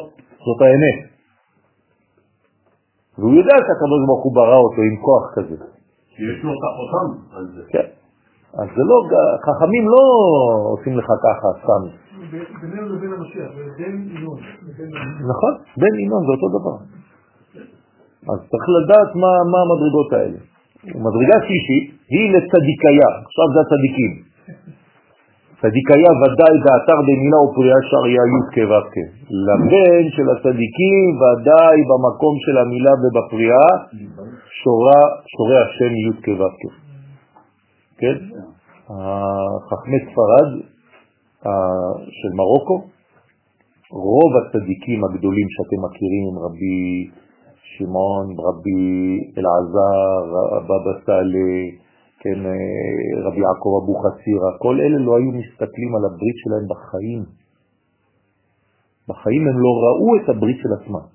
זאת 0.46 0.60
האמת. 0.66 0.98
והוא 3.18 3.34
יודע 3.40 3.56
הוא 4.24 4.36
ברא 4.36 4.58
אותו 4.66 4.82
עם 4.90 4.96
כוח 5.06 5.26
כזה. 5.36 5.79
יש 6.20 6.44
לו 6.44 6.52
את 6.58 6.64
החותם 6.68 7.08
על 7.38 7.46
זה. 7.56 7.62
כן. 7.74 7.88
אז 8.60 8.68
זה 8.76 8.84
לא, 8.92 8.98
חכמים 9.46 9.86
לא 9.94 10.04
עושים 10.74 10.98
לך 10.98 11.08
ככה 11.26 11.48
סתם. 11.62 11.82
בינינו 12.62 12.88
לבין 12.96 13.14
המשיח, 13.14 13.52
בין 13.78 13.96
ינון. 14.16 14.40
נכון, 15.32 15.54
בין 15.82 15.94
ינון 16.00 16.22
זה 16.26 16.32
אותו 16.36 16.48
דבר. 16.60 16.76
אז 18.32 18.40
צריך 18.52 18.66
לדעת 18.78 19.16
מה, 19.16 19.32
מה 19.52 19.60
המדרגות 19.64 20.10
האלה. 20.14 20.40
מדרגה 21.06 21.38
שלישית 21.48 21.86
היא 22.14 22.26
לצדיקיה, 22.36 23.10
עכשיו 23.26 23.48
זה 23.54 23.60
הצדיקים. 23.64 24.12
צדיקיה 25.62 26.12
ודאי 26.22 26.56
באתר 26.66 27.00
במילה 27.08 27.40
ופריאה 27.46 27.80
שריה 27.90 28.24
י' 28.34 28.44
כו' 28.54 28.76
לבן 29.48 30.04
של 30.16 30.28
הצדיקים 30.34 31.08
ודאי 31.22 31.78
במקום 31.90 32.36
של 32.44 32.56
המילה 32.62 32.94
ובפריאה 33.02 33.68
שורה, 34.62 35.02
שורי 35.32 35.60
השם 35.64 35.92
י' 36.04 36.22
כו' 36.26 36.70
כן? 38.00 38.18
חכמי 39.70 40.00
ספרד 40.08 40.50
של 42.20 42.32
מרוקו, 42.40 42.78
רוב 43.92 44.32
הצדיקים 44.40 45.00
הגדולים 45.04 45.48
שאתם 45.56 45.80
מכירים, 45.86 46.34
רבי 46.46 47.10
שמעון, 47.74 48.28
רבי 48.48 48.84
אלעזר, 49.38 50.24
בבא 50.68 50.94
סאלה, 51.06 51.52
כן, 52.20 52.40
רבי 53.26 53.42
יעקב 53.46 53.72
אבו 53.80 53.96
חסירה, 54.04 54.50
כל 54.60 54.76
אלה 54.82 54.98
לא 55.06 55.18
היו 55.18 55.32
מסתכלים 55.32 55.96
על 55.96 56.04
הברית 56.06 56.38
שלהם 56.44 56.66
בחיים. 56.72 57.24
בחיים 59.08 59.48
הם 59.48 59.58
לא 59.66 59.72
ראו 59.84 60.10
את 60.18 60.30
הברית 60.30 60.58
של 60.64 60.72
עצמם. 60.80 61.06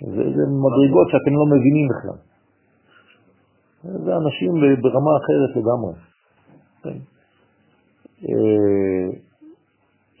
זה, 0.00 0.22
זה 0.36 0.42
מדרגות 0.66 1.06
שאתם 1.10 1.34
לא 1.40 1.46
מבינים 1.54 1.86
בכלל. 1.92 2.18
זה 4.04 4.16
אנשים 4.16 4.52
ברמה 4.82 5.12
אחרת 5.20 5.50
לגמרי. 5.56 5.94
כן. 6.82 6.98
אה, 8.28 9.08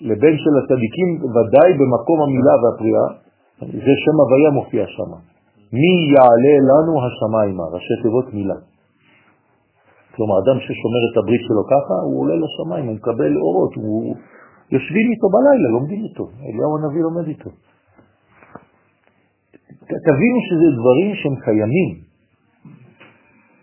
לבן 0.00 0.34
של 0.42 0.54
הצדיקים 0.60 1.08
ודאי 1.34 1.70
במקום 1.78 2.18
המילה 2.22 2.54
והפריאה, 2.62 3.06
זה 3.60 3.92
שם 4.02 4.16
הוויה 4.20 4.50
מופיע 4.50 4.84
שם. 4.86 5.29
מי 5.72 5.92
יעלה 6.14 6.54
לנו 6.68 6.92
השמיימה, 7.04 7.64
ראשי 7.74 7.94
תיבות 8.02 8.34
מילה. 8.34 8.58
כלומר, 10.14 10.36
אדם 10.42 10.58
ששומר 10.64 11.02
את 11.08 11.16
הברית 11.20 11.42
שלו 11.46 11.62
ככה, 11.72 11.94
הוא 12.06 12.20
עולה 12.20 12.36
לשמיים, 12.44 12.86
הוא 12.86 12.94
מקבל 12.94 13.36
אורות, 13.36 13.74
הוא... 13.74 14.14
יושבים 14.74 15.06
איתו 15.12 15.26
בלילה, 15.34 15.68
לומדים 15.76 16.00
איתו, 16.04 16.24
אליהו 16.46 16.72
הנביא 16.78 17.02
לומד 17.02 17.26
איתו. 17.28 17.50
תבינו 20.06 20.38
שזה 20.46 20.68
דברים 20.78 21.14
שהם 21.20 21.36
קיימים. 21.44 21.90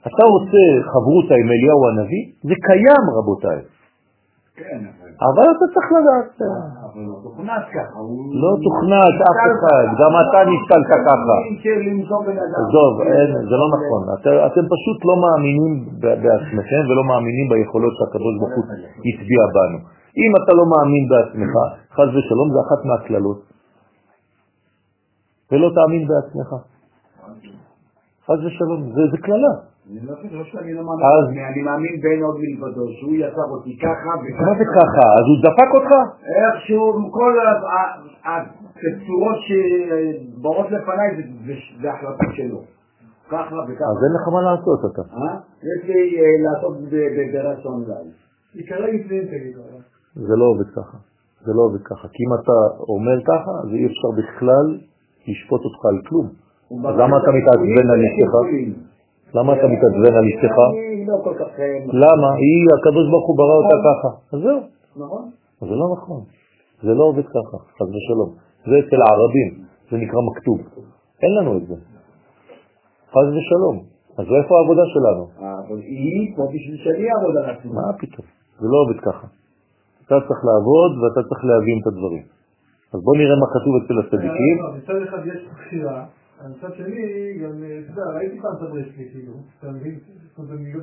אתה 0.07 0.23
רוצה 0.33 0.63
חברותה 0.91 1.33
עם 1.41 1.47
אליהו 1.55 1.81
הנביא? 1.89 2.23
זה 2.49 2.55
קיים, 2.67 3.03
רבותיי. 3.17 3.76
כן, 4.57 4.81
אבל 5.27 5.45
אתה 5.53 5.65
צריך 5.73 5.87
לדעת. 5.97 6.37
אבל 6.85 7.03
לא 7.09 7.15
תוכנס 7.25 7.63
ככה. 7.75 7.99
לא 8.43 8.51
תוכנס 8.65 9.15
אף 9.29 9.41
אחד, 9.53 9.85
גם 10.01 10.11
אתה 10.21 10.39
נתקלת 10.51 10.87
ככה. 11.07 11.35
עזוב, 12.61 12.91
זה 13.49 13.55
לא 13.61 13.67
נכון. 13.75 14.01
אתם 14.49 14.65
פשוט 14.73 14.99
לא 15.09 15.15
מאמינים 15.23 15.73
בעצמכם 16.01 16.81
ולא 16.89 17.03
מאמינים 17.09 17.45
ביכולות 17.51 17.93
שהקדוש 17.97 18.33
ברוך 18.39 18.55
הוא 18.57 18.65
הצביע 19.07 19.43
בנו. 19.55 19.79
אם 20.21 20.31
אתה 20.39 20.51
לא 20.59 20.65
מאמין 20.73 21.03
בעצמך, 21.11 21.53
חז 21.95 22.09
ושלום 22.15 22.47
זה 22.53 22.59
אחת 22.65 22.81
מהכללות. 22.89 23.39
ולא 25.51 25.67
תאמין 25.77 26.03
בעצמך. 26.09 26.49
חז 28.27 28.39
ושלום, 28.45 28.79
זה 29.11 29.17
כללה. 29.25 29.53
אני 29.91 29.99
לא 30.07 30.15
חושב 30.15 30.43
שאני 30.51 30.73
לא 30.73 30.83
מאמין, 30.83 31.45
אני 31.51 31.61
מאמין 31.61 32.01
בין 32.01 32.23
עוד 32.23 32.37
מלבדו, 32.43 32.85
שהוא 32.99 33.15
יצר 33.15 33.47
אותי 33.55 33.77
ככה 33.83 34.11
וככה. 34.21 34.43
מה 34.47 34.53
זה 34.59 34.65
ככה? 34.77 35.05
אז 35.17 35.25
הוא 35.29 35.37
דפק 35.47 35.69
אותך? 35.77 35.91
איכשהו, 36.35 37.11
כל 37.11 37.33
הצורות 38.25 39.37
שבאות 39.47 40.67
לפניי 40.71 41.09
זה 41.81 41.91
החלטות 41.91 42.31
שלו. 42.35 42.61
ככה 43.29 43.55
וככה. 43.67 43.89
אז 43.93 43.97
אין 44.05 44.13
לך 44.17 44.25
מה 44.35 44.41
לעשות 44.41 44.79
אתה. 44.91 45.01
יש 45.69 45.89
לי 45.89 46.17
לעשות 46.45 46.77
ברצון 47.33 47.83
גל. 47.87 48.07
עיקרי 48.55 48.99
לפנים 48.99 49.23
תגידו. 49.25 49.61
זה 50.15 50.35
לא 50.35 50.45
עובד 50.45 50.69
ככה. 50.77 50.97
זה 51.45 51.51
לא 51.53 51.61
עובד 51.61 51.83
ככה. 51.83 52.07
כי 52.13 52.23
אם 52.25 52.31
אתה 52.39 52.57
אומר 52.93 53.17
ככה, 53.27 53.51
אז 53.63 53.69
אי 53.73 53.85
אפשר 53.85 54.09
בכלל 54.19 54.67
לשפוט 55.27 55.61
אותך 55.67 55.85
על 55.85 55.97
כלום. 56.07 56.27
אז 56.89 56.95
למה 57.01 57.17
אתה 57.17 57.31
מתעצבן 57.37 57.87
על 57.93 57.99
אשתך? 58.07 58.33
למה 59.35 59.53
אתה 59.53 59.67
מתעצבן 59.67 60.13
על 60.19 60.25
אשתך? 60.31 60.55
אני 60.69 61.05
לא 61.05 61.17
כך... 61.39 61.59
למה? 62.03 62.29
היא, 62.41 62.61
הקדוש 62.79 63.05
ברוך 63.11 63.27
הוא 63.27 63.37
ברא 63.37 63.55
אותה 63.61 63.77
ככה. 63.87 64.09
אז 64.33 64.39
זהו. 64.43 64.59
נכון. 65.05 65.23
זה 65.61 65.75
לא 65.81 65.87
נכון. 65.95 66.21
זה 66.83 66.93
לא 66.93 67.03
עובד 67.03 67.27
ככה, 67.35 67.57
חס 67.77 67.89
ושלום. 67.95 68.29
זה 68.69 68.75
אצל 68.79 68.99
הערבים, 69.05 69.49
זה 69.91 69.97
נקרא 69.97 70.19
מכתוב. 70.29 70.57
אין 71.23 71.31
לנו 71.39 71.57
את 71.57 71.67
זה. 71.67 71.75
חס 73.11 73.27
ושלום. 73.37 73.77
אז 74.17 74.25
איפה 74.39 74.51
העבודה 74.57 74.85
שלנו? 74.93 75.23
אבל 75.67 75.79
היא 75.79 76.35
פה 76.35 76.43
בשביל 76.53 76.77
שאני 76.83 77.05
אעבוד 77.11 77.37
על 77.37 77.45
עצמי. 77.49 77.71
מה 77.71 77.93
פתאום? 78.01 78.27
זה 78.59 78.67
לא 78.71 78.77
עובד 78.83 78.99
ככה. 79.07 79.27
אתה 80.05 80.15
צריך 80.27 80.41
לעבוד 80.49 80.91
ואתה 80.99 81.21
צריך 81.29 81.41
להבין 81.45 81.77
את 81.81 81.87
הדברים. 81.87 82.23
אז 82.93 82.99
בואו 83.03 83.15
נראה 83.21 83.35
מה 83.41 83.47
כתוב 83.55 83.73
אצל 83.79 83.95
הצדיקים. 84.01 84.55
מצד 84.77 85.01
אחד 85.07 85.21
יש 85.27 85.41
בחירה, 85.51 86.05
מצד 86.45 86.71
שני, 86.77 87.03
גם, 87.41 87.53
אתה 87.81 87.91
יודע, 87.91 88.05
ראיתי 88.17 88.37
פעם 88.41 88.53
את 88.57 88.61
הברסלי, 88.61 89.05
כאילו, 89.11 89.33
אתה 89.59 89.67
מבין? 89.75 89.95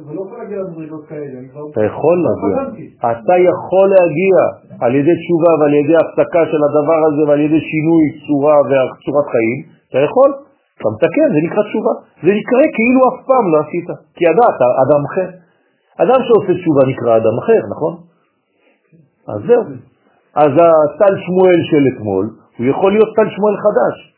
ולא 0.07 0.21
יכול 0.27 0.39
להגיע 0.39 0.59
למדרגות 0.63 1.05
כאלה, 1.09 1.39
אני 1.41 1.49
כבר... 1.49 1.61
אתה 1.71 1.85
יכול 1.91 2.17
להגיע. 2.27 2.57
חלמתי. 2.57 2.87
אתה 3.13 3.35
יכול 3.49 3.87
להגיע 3.95 4.37
על 4.85 4.93
ידי 4.99 5.17
תשובה 5.23 5.53
ועל 5.59 5.75
ידי 5.75 5.97
הפסקה 6.03 6.43
של 6.51 6.61
הדבר 6.67 7.01
הזה 7.09 7.23
ועל 7.29 7.41
ידי 7.47 7.61
שינוי 7.71 8.05
צורה 8.27 8.57
וצורת 8.69 9.27
חיים, 9.35 9.59
אתה 9.89 9.99
יכול. 10.07 10.31
אתה 10.77 10.89
מתקן, 10.95 11.29
זה 11.35 11.41
נקרא 11.47 11.63
תשובה. 11.69 11.93
זה 12.25 12.31
נקרא 12.41 12.65
כאילו 12.77 13.01
אף 13.11 13.19
פעם 13.29 13.45
לא 13.53 13.59
עשית, 13.65 13.89
כי 14.17 14.23
ידעת, 14.31 14.59
אדם 14.85 15.03
אחר. 15.11 15.29
אדם 16.03 16.21
שעושה 16.27 16.53
תשובה 16.61 16.83
נקרא 16.93 17.13
אדם 17.17 17.37
אחר, 17.43 17.61
נכון? 17.75 17.95
אז 19.33 19.41
זהו. 19.49 19.63
אז 20.45 20.53
הטל 20.65 21.15
שמואל 21.25 21.61
של 21.71 21.83
אתמול, 21.93 22.27
הוא 22.59 22.67
יכול 22.67 22.93
להיות 22.93 23.11
טל 23.17 23.29
שמואל 23.35 23.57
חדש. 23.67 24.14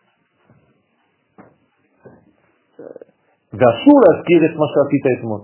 ואסור 3.59 3.97
להזכיר 4.05 4.41
את 4.49 4.55
מה 4.61 4.67
שעשית 4.73 5.05
אתמול. 5.15 5.41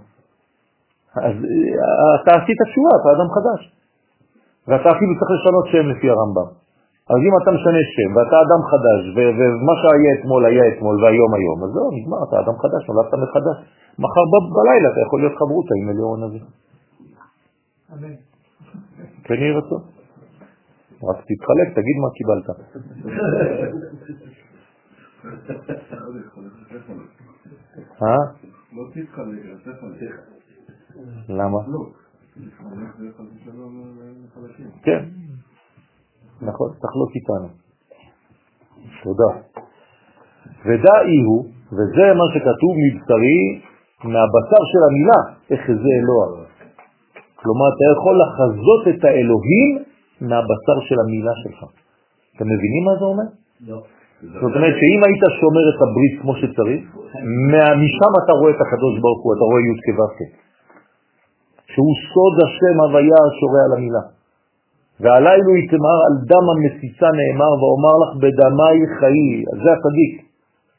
אז 1.26 1.34
אה, 1.44 2.12
אתה 2.16 2.30
עשית 2.38 2.58
תשובה, 2.68 2.92
אתה 3.00 3.08
אדם 3.16 3.28
חדש. 3.36 3.60
ואתה 4.68 4.88
אפילו 4.96 5.12
צריך 5.18 5.30
לשנות 5.36 5.66
שם 5.72 5.84
לפי 5.92 6.06
הרמב"ם. 6.10 6.48
אז 7.12 7.18
אם 7.26 7.34
אתה 7.42 7.50
משנה 7.56 7.82
שם 7.94 8.10
ואתה 8.16 8.36
אדם 8.44 8.60
חדש, 8.72 9.00
ומה 9.16 9.74
שהיה 9.80 10.10
אתמול 10.18 10.42
היה 10.44 10.64
אתמול 10.72 10.94
והיום 11.02 11.32
היום, 11.38 11.58
אז 11.64 11.70
זהו, 11.74 11.88
נגמר, 11.96 12.20
אתה 12.28 12.36
אדם 12.42 12.56
חדש, 12.62 12.82
נולדת 12.88 13.14
מחדש. 13.24 13.58
מחר 13.98 14.24
בלילה 14.56 14.88
אתה 14.92 15.00
יכול 15.06 15.18
להיות 15.20 15.36
חברותה 15.40 15.72
עם 15.80 15.86
אליהו 15.90 16.12
הנביא. 16.16 16.44
אמן. 17.92 18.14
כן 19.24 19.34
יהי 19.34 19.52
רצון. 19.58 19.82
רק 21.08 21.18
תתחלק, 21.28 21.68
תגיד 21.78 21.96
מה 22.02 22.08
קיבלת. 22.16 22.48
אה? 27.78 28.16
לא 28.72 28.82
תתחלק, 28.90 29.38
תתחלק. 29.64 30.10
למה? 31.28 31.58
לא. 31.68 31.86
כן, 34.82 35.04
נכון, 36.42 36.70
תחלוק 36.82 37.10
איתנו. 37.14 37.48
תודה. 39.02 39.30
ודאי 40.66 41.16
הוא, 41.26 41.44
וזה 41.72 42.06
מה 42.18 42.24
שכתוב 42.34 42.72
מבשרי, 42.82 43.42
מהבשר 44.04 44.62
של 44.72 44.82
המילה, 44.88 45.20
איך 45.50 45.66
זה 45.66 45.90
אלוה. 46.00 46.26
כלומר, 47.34 47.68
אתה 47.74 47.84
יכול 47.94 48.14
לחזות 48.22 48.82
את 48.88 49.04
האלוהים 49.04 49.68
מהבשר 50.20 50.78
של 50.88 50.94
המילה 51.04 51.32
שלך. 51.42 51.64
אתם 52.36 52.44
מבינים 52.44 52.84
מה 52.84 52.94
זה 52.98 53.04
אומר? 53.04 53.28
לא. 53.60 53.82
זאת 54.22 54.54
אומרת 54.56 54.74
שאם 54.80 55.00
היית 55.06 55.24
שומר 55.40 55.64
את 55.72 55.78
הברית 55.84 56.14
כמו 56.20 56.34
שצריך, 56.40 56.82
משם 57.82 58.12
אתה 58.20 58.32
רואה 58.38 58.50
את 58.54 58.60
הקדוש 58.64 58.94
ברוך 59.02 59.20
הוא, 59.24 59.30
אתה 59.34 59.44
רואה 59.50 59.60
י' 59.68 59.94
כו' 59.96 60.42
שהוא 61.72 61.94
סוד 62.10 62.36
השם 62.46 62.76
הוויה 62.84 63.20
השורה 63.28 63.60
על 63.66 63.72
המילה. 63.76 64.04
והלילה 65.02 65.52
יתמר 65.62 65.98
על 66.06 66.14
דם 66.30 66.46
המסיסה 66.52 67.08
נאמר 67.18 67.52
ואומר 67.60 67.94
לך 68.02 68.10
בדמי 68.22 68.78
חיי, 68.98 69.32
זה 69.62 69.68
הצדיק. 69.74 70.12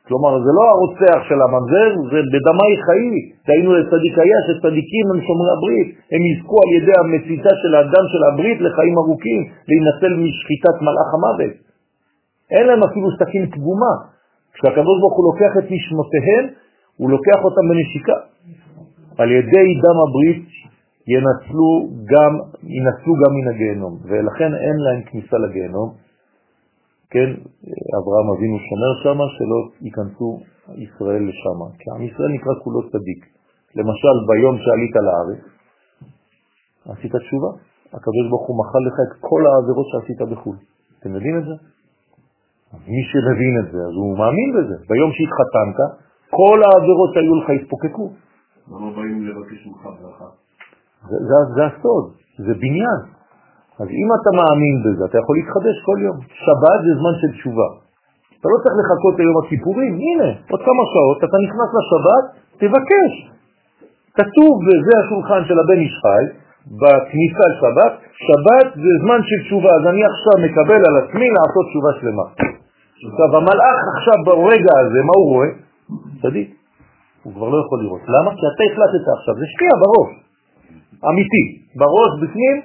כלומר 0.08 0.32
זה 0.46 0.52
לא 0.58 0.64
הרוצח 0.74 1.20
של 1.30 1.40
הממזר, 1.46 1.90
זה 2.12 2.20
בדמי 2.34 2.74
חיי, 2.86 3.16
דהיינו 3.48 3.72
לצדיק 3.80 4.16
היה 4.24 4.40
שצדיקים 4.48 5.06
הם 5.12 5.20
שומרי 5.28 5.52
הברית, 5.56 5.90
הם 6.14 6.22
יזכו 6.30 6.58
על 6.64 6.72
ידי 6.78 6.96
המסיסה 7.02 7.52
של 7.62 7.74
הדם 7.76 8.06
של 8.14 8.24
הברית 8.30 8.60
לחיים 8.66 8.96
ארוכים, 9.04 9.42
להינצל 9.70 10.14
משחיטת 10.26 10.78
מלאך 10.86 11.10
המוות. 11.18 11.73
אין 12.52 12.68
להם 12.68 12.84
אפילו 12.84 13.08
סכין 13.20 13.52
פגומה. 13.52 13.94
כשהקדוש 14.54 14.98
ברוך 15.02 15.16
הוא 15.18 15.26
לוקח 15.34 15.52
את 15.60 15.66
נשמותיהם, 15.72 16.46
הוא 16.98 17.10
לוקח 17.12 17.40
אותם 17.44 17.66
בנשיקה. 17.70 18.18
על 19.18 19.32
ידי 19.32 19.68
דם 19.84 19.98
הברית 20.06 20.46
ינצלו 21.08 21.70
גם, 22.12 22.34
ינצלו 22.64 23.14
גם 23.22 23.32
מן 23.36 23.48
הגיהנום, 23.52 23.94
ולכן 24.04 24.52
אין 24.64 24.78
להם 24.86 25.02
כניסה 25.08 25.38
לגיהנום. 25.38 25.90
כן, 27.10 27.30
אברהם 28.00 28.28
אבינו 28.36 28.58
שומר 28.68 28.92
שם 29.04 29.20
שלא 29.36 29.60
ייכנסו 29.82 30.40
ישראל 30.86 31.24
לשם, 31.30 31.60
כי 31.80 31.86
עם 31.96 32.02
ישראל 32.02 32.32
נקרא 32.36 32.54
כולו 32.64 32.82
צדיק. 32.90 33.22
למשל, 33.76 34.16
ביום 34.28 34.56
שעלית 34.58 34.96
לארץ, 35.08 35.44
עשית 36.90 37.12
תשובה, 37.16 37.52
הקדוש 37.94 38.26
מחל 38.60 38.82
לך 38.88 38.96
את 39.06 39.12
כל 39.20 39.42
העבירות 39.48 39.88
שעשית 39.92 40.22
בחו"ל. 40.32 40.56
אתם 41.00 41.16
יודעים 41.16 41.38
את 41.38 41.44
זה? 41.44 41.56
מי 42.88 43.02
שמבין 43.10 43.54
את 43.62 43.68
זה, 43.72 43.80
אז 43.90 43.96
הוא 44.02 44.18
מאמין 44.18 44.50
בזה. 44.56 44.76
ביום 44.90 45.12
שהתחתנת, 45.16 45.80
כל 46.30 46.58
העבירות 46.66 47.10
שהיו 47.14 47.36
לך 47.40 47.48
התפוקקו. 47.50 48.08
למה 48.72 48.88
באים 48.96 49.28
לבקש 49.28 49.60
ממך 49.68 49.84
ברכה? 49.98 50.30
זה, 51.10 51.18
זה, 51.30 51.38
זה 51.56 51.62
הסוד, 51.66 52.06
זה 52.46 52.54
בניין. 52.62 53.02
אז 53.80 53.88
אם 54.00 54.08
אתה 54.18 54.30
מאמין 54.40 54.76
בזה, 54.86 55.02
אתה 55.10 55.18
יכול 55.22 55.36
להתחדש 55.40 55.76
כל 55.88 55.98
יום. 56.08 56.18
שבת 56.46 56.80
זה 56.86 56.92
זמן 57.00 57.16
של 57.22 57.32
תשובה. 57.38 57.70
אתה 58.38 58.48
לא 58.54 58.58
צריך 58.64 58.76
לחכות 58.82 59.16
ליום 59.20 59.38
הכיפורים, 59.42 59.94
הנה, 60.06 60.30
עוד 60.52 60.62
כמה 60.68 60.84
שעות, 60.94 61.18
אתה 61.28 61.38
נכנס 61.46 61.70
לשבת, 61.78 62.26
תבקש. 62.62 63.14
כתוב 64.20 64.52
בזה 64.68 64.94
השולחן 65.02 65.42
של 65.48 65.58
הבן 65.60 65.80
איש 65.86 65.96
חי, 66.04 66.24
בכניסה 66.68 67.46
לשבת, 67.52 67.94
שבת 68.28 68.68
זה 68.76 68.92
זמן 69.04 69.20
של 69.30 69.40
תשובה, 69.46 69.70
אז 69.80 69.84
אני 69.92 70.02
עכשיו 70.12 70.36
מקבל 70.46 70.82
על 70.88 70.96
עצמי 71.04 71.28
לעשות 71.38 71.64
תשובה 71.70 71.92
שלמה. 72.00 72.26
עכשיו, 73.08 73.30
המלאך 73.38 73.80
עכשיו 73.98 74.18
ברגע 74.26 74.74
הזה, 74.82 75.00
מה 75.10 75.16
הוא 75.20 75.30
רואה? 75.34 75.50
צדיק. 76.22 76.50
הוא 77.24 77.34
כבר 77.34 77.50
לא 77.50 77.58
יכול 77.66 77.78
לראות. 77.84 78.02
למה? 78.08 78.32
כי 78.38 78.44
אתה 78.52 78.64
החלטת 78.70 79.04
עכשיו, 79.18 79.34
זה 79.42 79.46
שנייה 79.56 79.76
בראש. 79.84 80.12
אמיתי. 81.10 81.46
בראש 81.80 82.12
בפנים, 82.22 82.56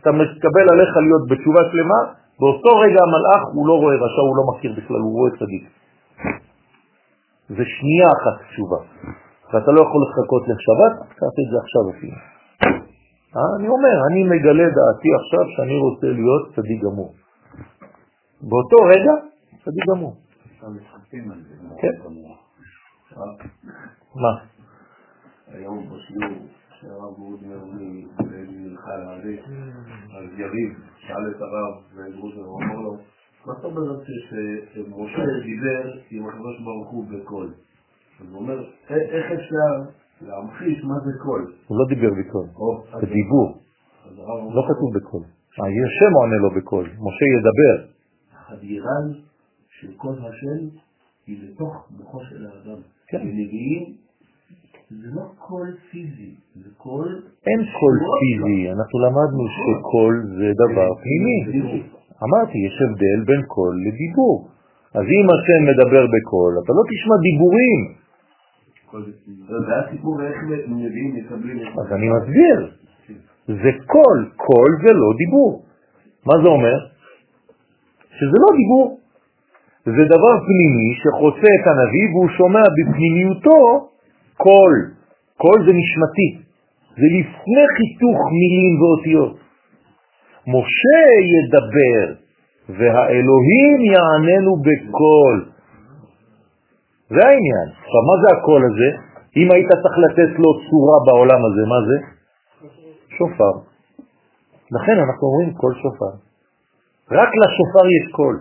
אתה 0.00 0.10
מקבל 0.12 0.66
עליך 0.72 0.90
להיות 1.06 1.24
בתשובה 1.30 1.62
שלמה, 1.70 2.00
באותו 2.40 2.70
רגע 2.84 3.00
המלאך 3.06 3.42
הוא 3.54 3.68
לא 3.68 3.74
רואה 3.82 3.94
רשע, 3.94 4.22
הוא 4.28 4.36
לא 4.38 4.44
מכיר 4.50 4.70
בכלל, 4.78 5.00
הוא 5.06 5.12
רואה 5.18 5.30
צדיק. 5.40 5.64
זה 7.48 7.64
שנייה 7.76 8.08
אחת 8.16 8.36
תשובה. 8.50 8.80
ואתה 9.52 9.70
לא 9.72 9.80
יכול 9.80 10.00
לחכות 10.04 10.42
לשבת, 10.42 10.94
תעשה 11.18 11.40
את 11.44 11.50
זה 11.52 11.56
עכשיו 11.64 11.82
אפילו. 11.98 12.37
אה, 13.38 13.56
אני 13.58 13.68
אומר, 13.68 13.96
אני 14.10 14.24
מגלה 14.24 14.64
דעתי 14.78 15.08
עכשיו 15.20 15.44
שאני 15.56 15.76
רוצה 15.78 16.06
להיות 16.06 16.54
צדיק 16.56 16.82
גמור. 16.82 17.14
באותו 18.40 18.76
רגע, 18.92 19.14
צדיק 19.64 19.84
גמור. 19.90 20.14
כן. 21.80 21.96
מה? 24.14 24.32
היום 25.52 25.86
בשיעור 25.86 26.36
שהרב 26.80 27.14
גרודנר 27.16 27.64
מלכה 28.20 28.96
לעלי, 28.96 29.38
אז 30.18 30.38
יריב 30.38 30.78
שאל 30.98 31.30
את 31.30 31.40
הרב 31.40 31.74
וגרודנר, 31.94 32.44
הוא 32.44 32.62
אמר 32.62 32.74
לו, 32.80 32.92
מה 33.46 33.54
זאת 33.54 33.64
אומרת 33.64 34.00
שמשה 34.74 35.22
דיבר 35.44 35.92
עם 36.10 36.28
הקדוש 36.28 36.60
ברוך 36.64 36.90
הוא 36.90 37.04
בקול? 37.10 37.54
אז 38.20 38.26
הוא 38.30 38.40
אומר, 38.40 38.58
"א- 38.88 38.92
איך 38.92 39.32
אפשר 39.32 39.90
להמחיש 40.22 40.84
מה 40.84 40.94
זה 41.04 41.10
קול? 41.22 41.52
הוא 41.66 41.78
לא 41.78 41.84
דיבר 41.88 42.10
בקול, 42.10 42.46
זה 43.00 43.06
דיבור, 43.06 43.48
לא 44.54 44.62
כתוב 44.68 44.94
בקול. 44.94 45.22
השם 45.58 46.12
עונה 46.14 46.36
לו 46.36 46.50
בקול, 46.50 46.84
משה 46.84 47.26
ידבר. 47.36 47.76
החדירה 48.32 48.98
של 49.80 49.96
קול 49.96 50.14
השם 50.18 50.76
היא 51.26 51.36
לתוך 51.42 51.88
מוחו 51.98 52.18
של 52.30 52.46
האדם. 52.46 52.80
כן. 53.08 53.20
ונביאים 53.20 53.94
זה 54.90 55.08
לא 55.16 55.22
קול 55.38 55.68
פיזי, 55.90 56.34
זה 56.54 56.70
קול... 56.76 57.08
אין 57.46 57.60
קול 57.78 57.96
פיזי, 58.18 58.60
אנחנו 58.72 58.96
למדנו 59.04 59.44
שקול 59.56 60.14
זה 60.38 60.48
דבר 60.62 60.88
פנימי. 61.02 61.38
אמרתי, 62.24 62.58
יש 62.66 62.76
הבדל 62.84 63.18
בין 63.28 63.42
קול 63.46 63.74
לדיבור. 63.84 64.48
אז 64.94 65.04
אם 65.16 65.26
השם 65.34 65.60
מדבר 65.70 66.04
בקול, 66.14 66.52
אתה 66.62 66.72
לא 66.78 66.82
תשמע 66.90 67.16
דיבורים. 67.28 67.80
אז 71.78 71.92
אני 71.92 72.08
מסביר. 72.08 72.70
זה 73.46 73.70
קול, 73.86 74.30
קול 74.36 74.70
זה 74.82 74.92
לא 74.92 75.10
דיבור. 75.18 75.62
מה 76.26 76.34
זה 76.42 76.48
אומר? 76.48 76.78
שזה 78.10 78.36
לא 78.44 78.56
דיבור. 78.56 78.98
זה 79.84 80.04
דבר 80.14 80.34
פנימי 80.46 80.90
שחוצה 81.00 81.48
את 81.60 81.66
הנביא 81.66 82.08
והוא 82.12 82.28
שומע 82.38 82.64
בפנימיותו 82.76 83.88
קול. 84.36 84.74
קול 85.36 85.58
זה 85.66 85.72
נשמתי. 85.80 86.28
זה 86.96 87.06
לפני 87.18 87.64
חיתוך 87.76 88.18
מילים 88.40 88.82
ואותיות. 88.82 89.36
משה 90.46 91.02
ידבר 91.34 92.14
והאלוהים 92.68 93.80
יעננו 93.92 94.56
בקול. 94.56 95.57
זה 97.14 97.20
העניין. 97.28 97.68
עכשיו, 97.84 98.02
מה 98.10 98.16
זה 98.22 98.28
הקול 98.34 98.62
הזה? 98.68 98.88
אם 99.36 99.48
היית 99.52 99.70
צריך 99.82 99.96
לתת 100.04 100.30
לו 100.42 100.50
צורה 100.66 100.98
בעולם 101.06 101.40
הזה, 101.48 101.62
מה 101.72 101.80
זה? 101.88 101.96
שופר. 103.16 103.54
לכן 104.76 104.96
אנחנו 105.04 105.22
אומרים 105.28 105.50
קול 105.60 105.74
שופר. 105.82 106.12
רק 107.18 107.30
לשופר 107.42 107.84
יש 107.96 108.06
קול. 108.16 108.36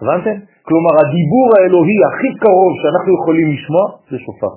הבנתם? 0.00 0.36
כלומר, 0.68 0.92
הדיבור 1.02 1.48
האלוהי 1.56 1.98
הכי 2.08 2.30
קרוב 2.42 2.72
שאנחנו 2.82 3.10
יכולים 3.18 3.46
לשמוע 3.54 3.84
זה 4.10 4.18
שופר. 4.26 4.54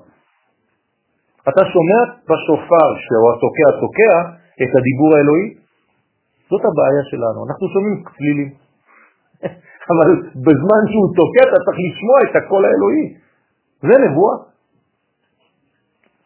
אתה 1.49 1.61
שומע 1.73 1.99
בשופר 2.29 2.87
שהוא 3.03 3.27
התוקע 3.31 3.69
תוקע 3.81 4.15
את 4.61 4.71
הדיבור 4.77 5.11
האלוהי? 5.15 5.47
זאת 6.49 6.63
הבעיה 6.69 7.03
שלנו, 7.11 7.39
אנחנו 7.47 7.65
שומעים 7.73 7.95
צלילים. 8.15 8.49
אבל 9.91 10.09
בזמן 10.45 10.81
שהוא 10.91 11.07
תוקע 11.19 11.43
אתה 11.49 11.59
צריך 11.65 11.77
לשמוע 11.88 12.17
את 12.25 12.33
הקול 12.39 12.64
האלוהי. 12.65 13.05
זה 13.88 13.95
נבואה. 14.05 14.38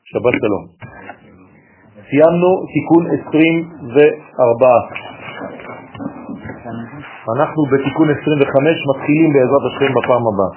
שבת 0.10 0.36
שלום. 0.42 0.64
סיימנו 2.10 2.52
תיקון 2.74 3.04
24. 3.28 4.68
אנחנו 7.36 7.62
בתיקון 7.72 8.08
25 8.10 8.80
מתחילים 8.92 9.30
בעזרת 9.34 9.64
השם 9.70 9.92
בפעם 9.98 10.24
הבאה. 10.30 10.52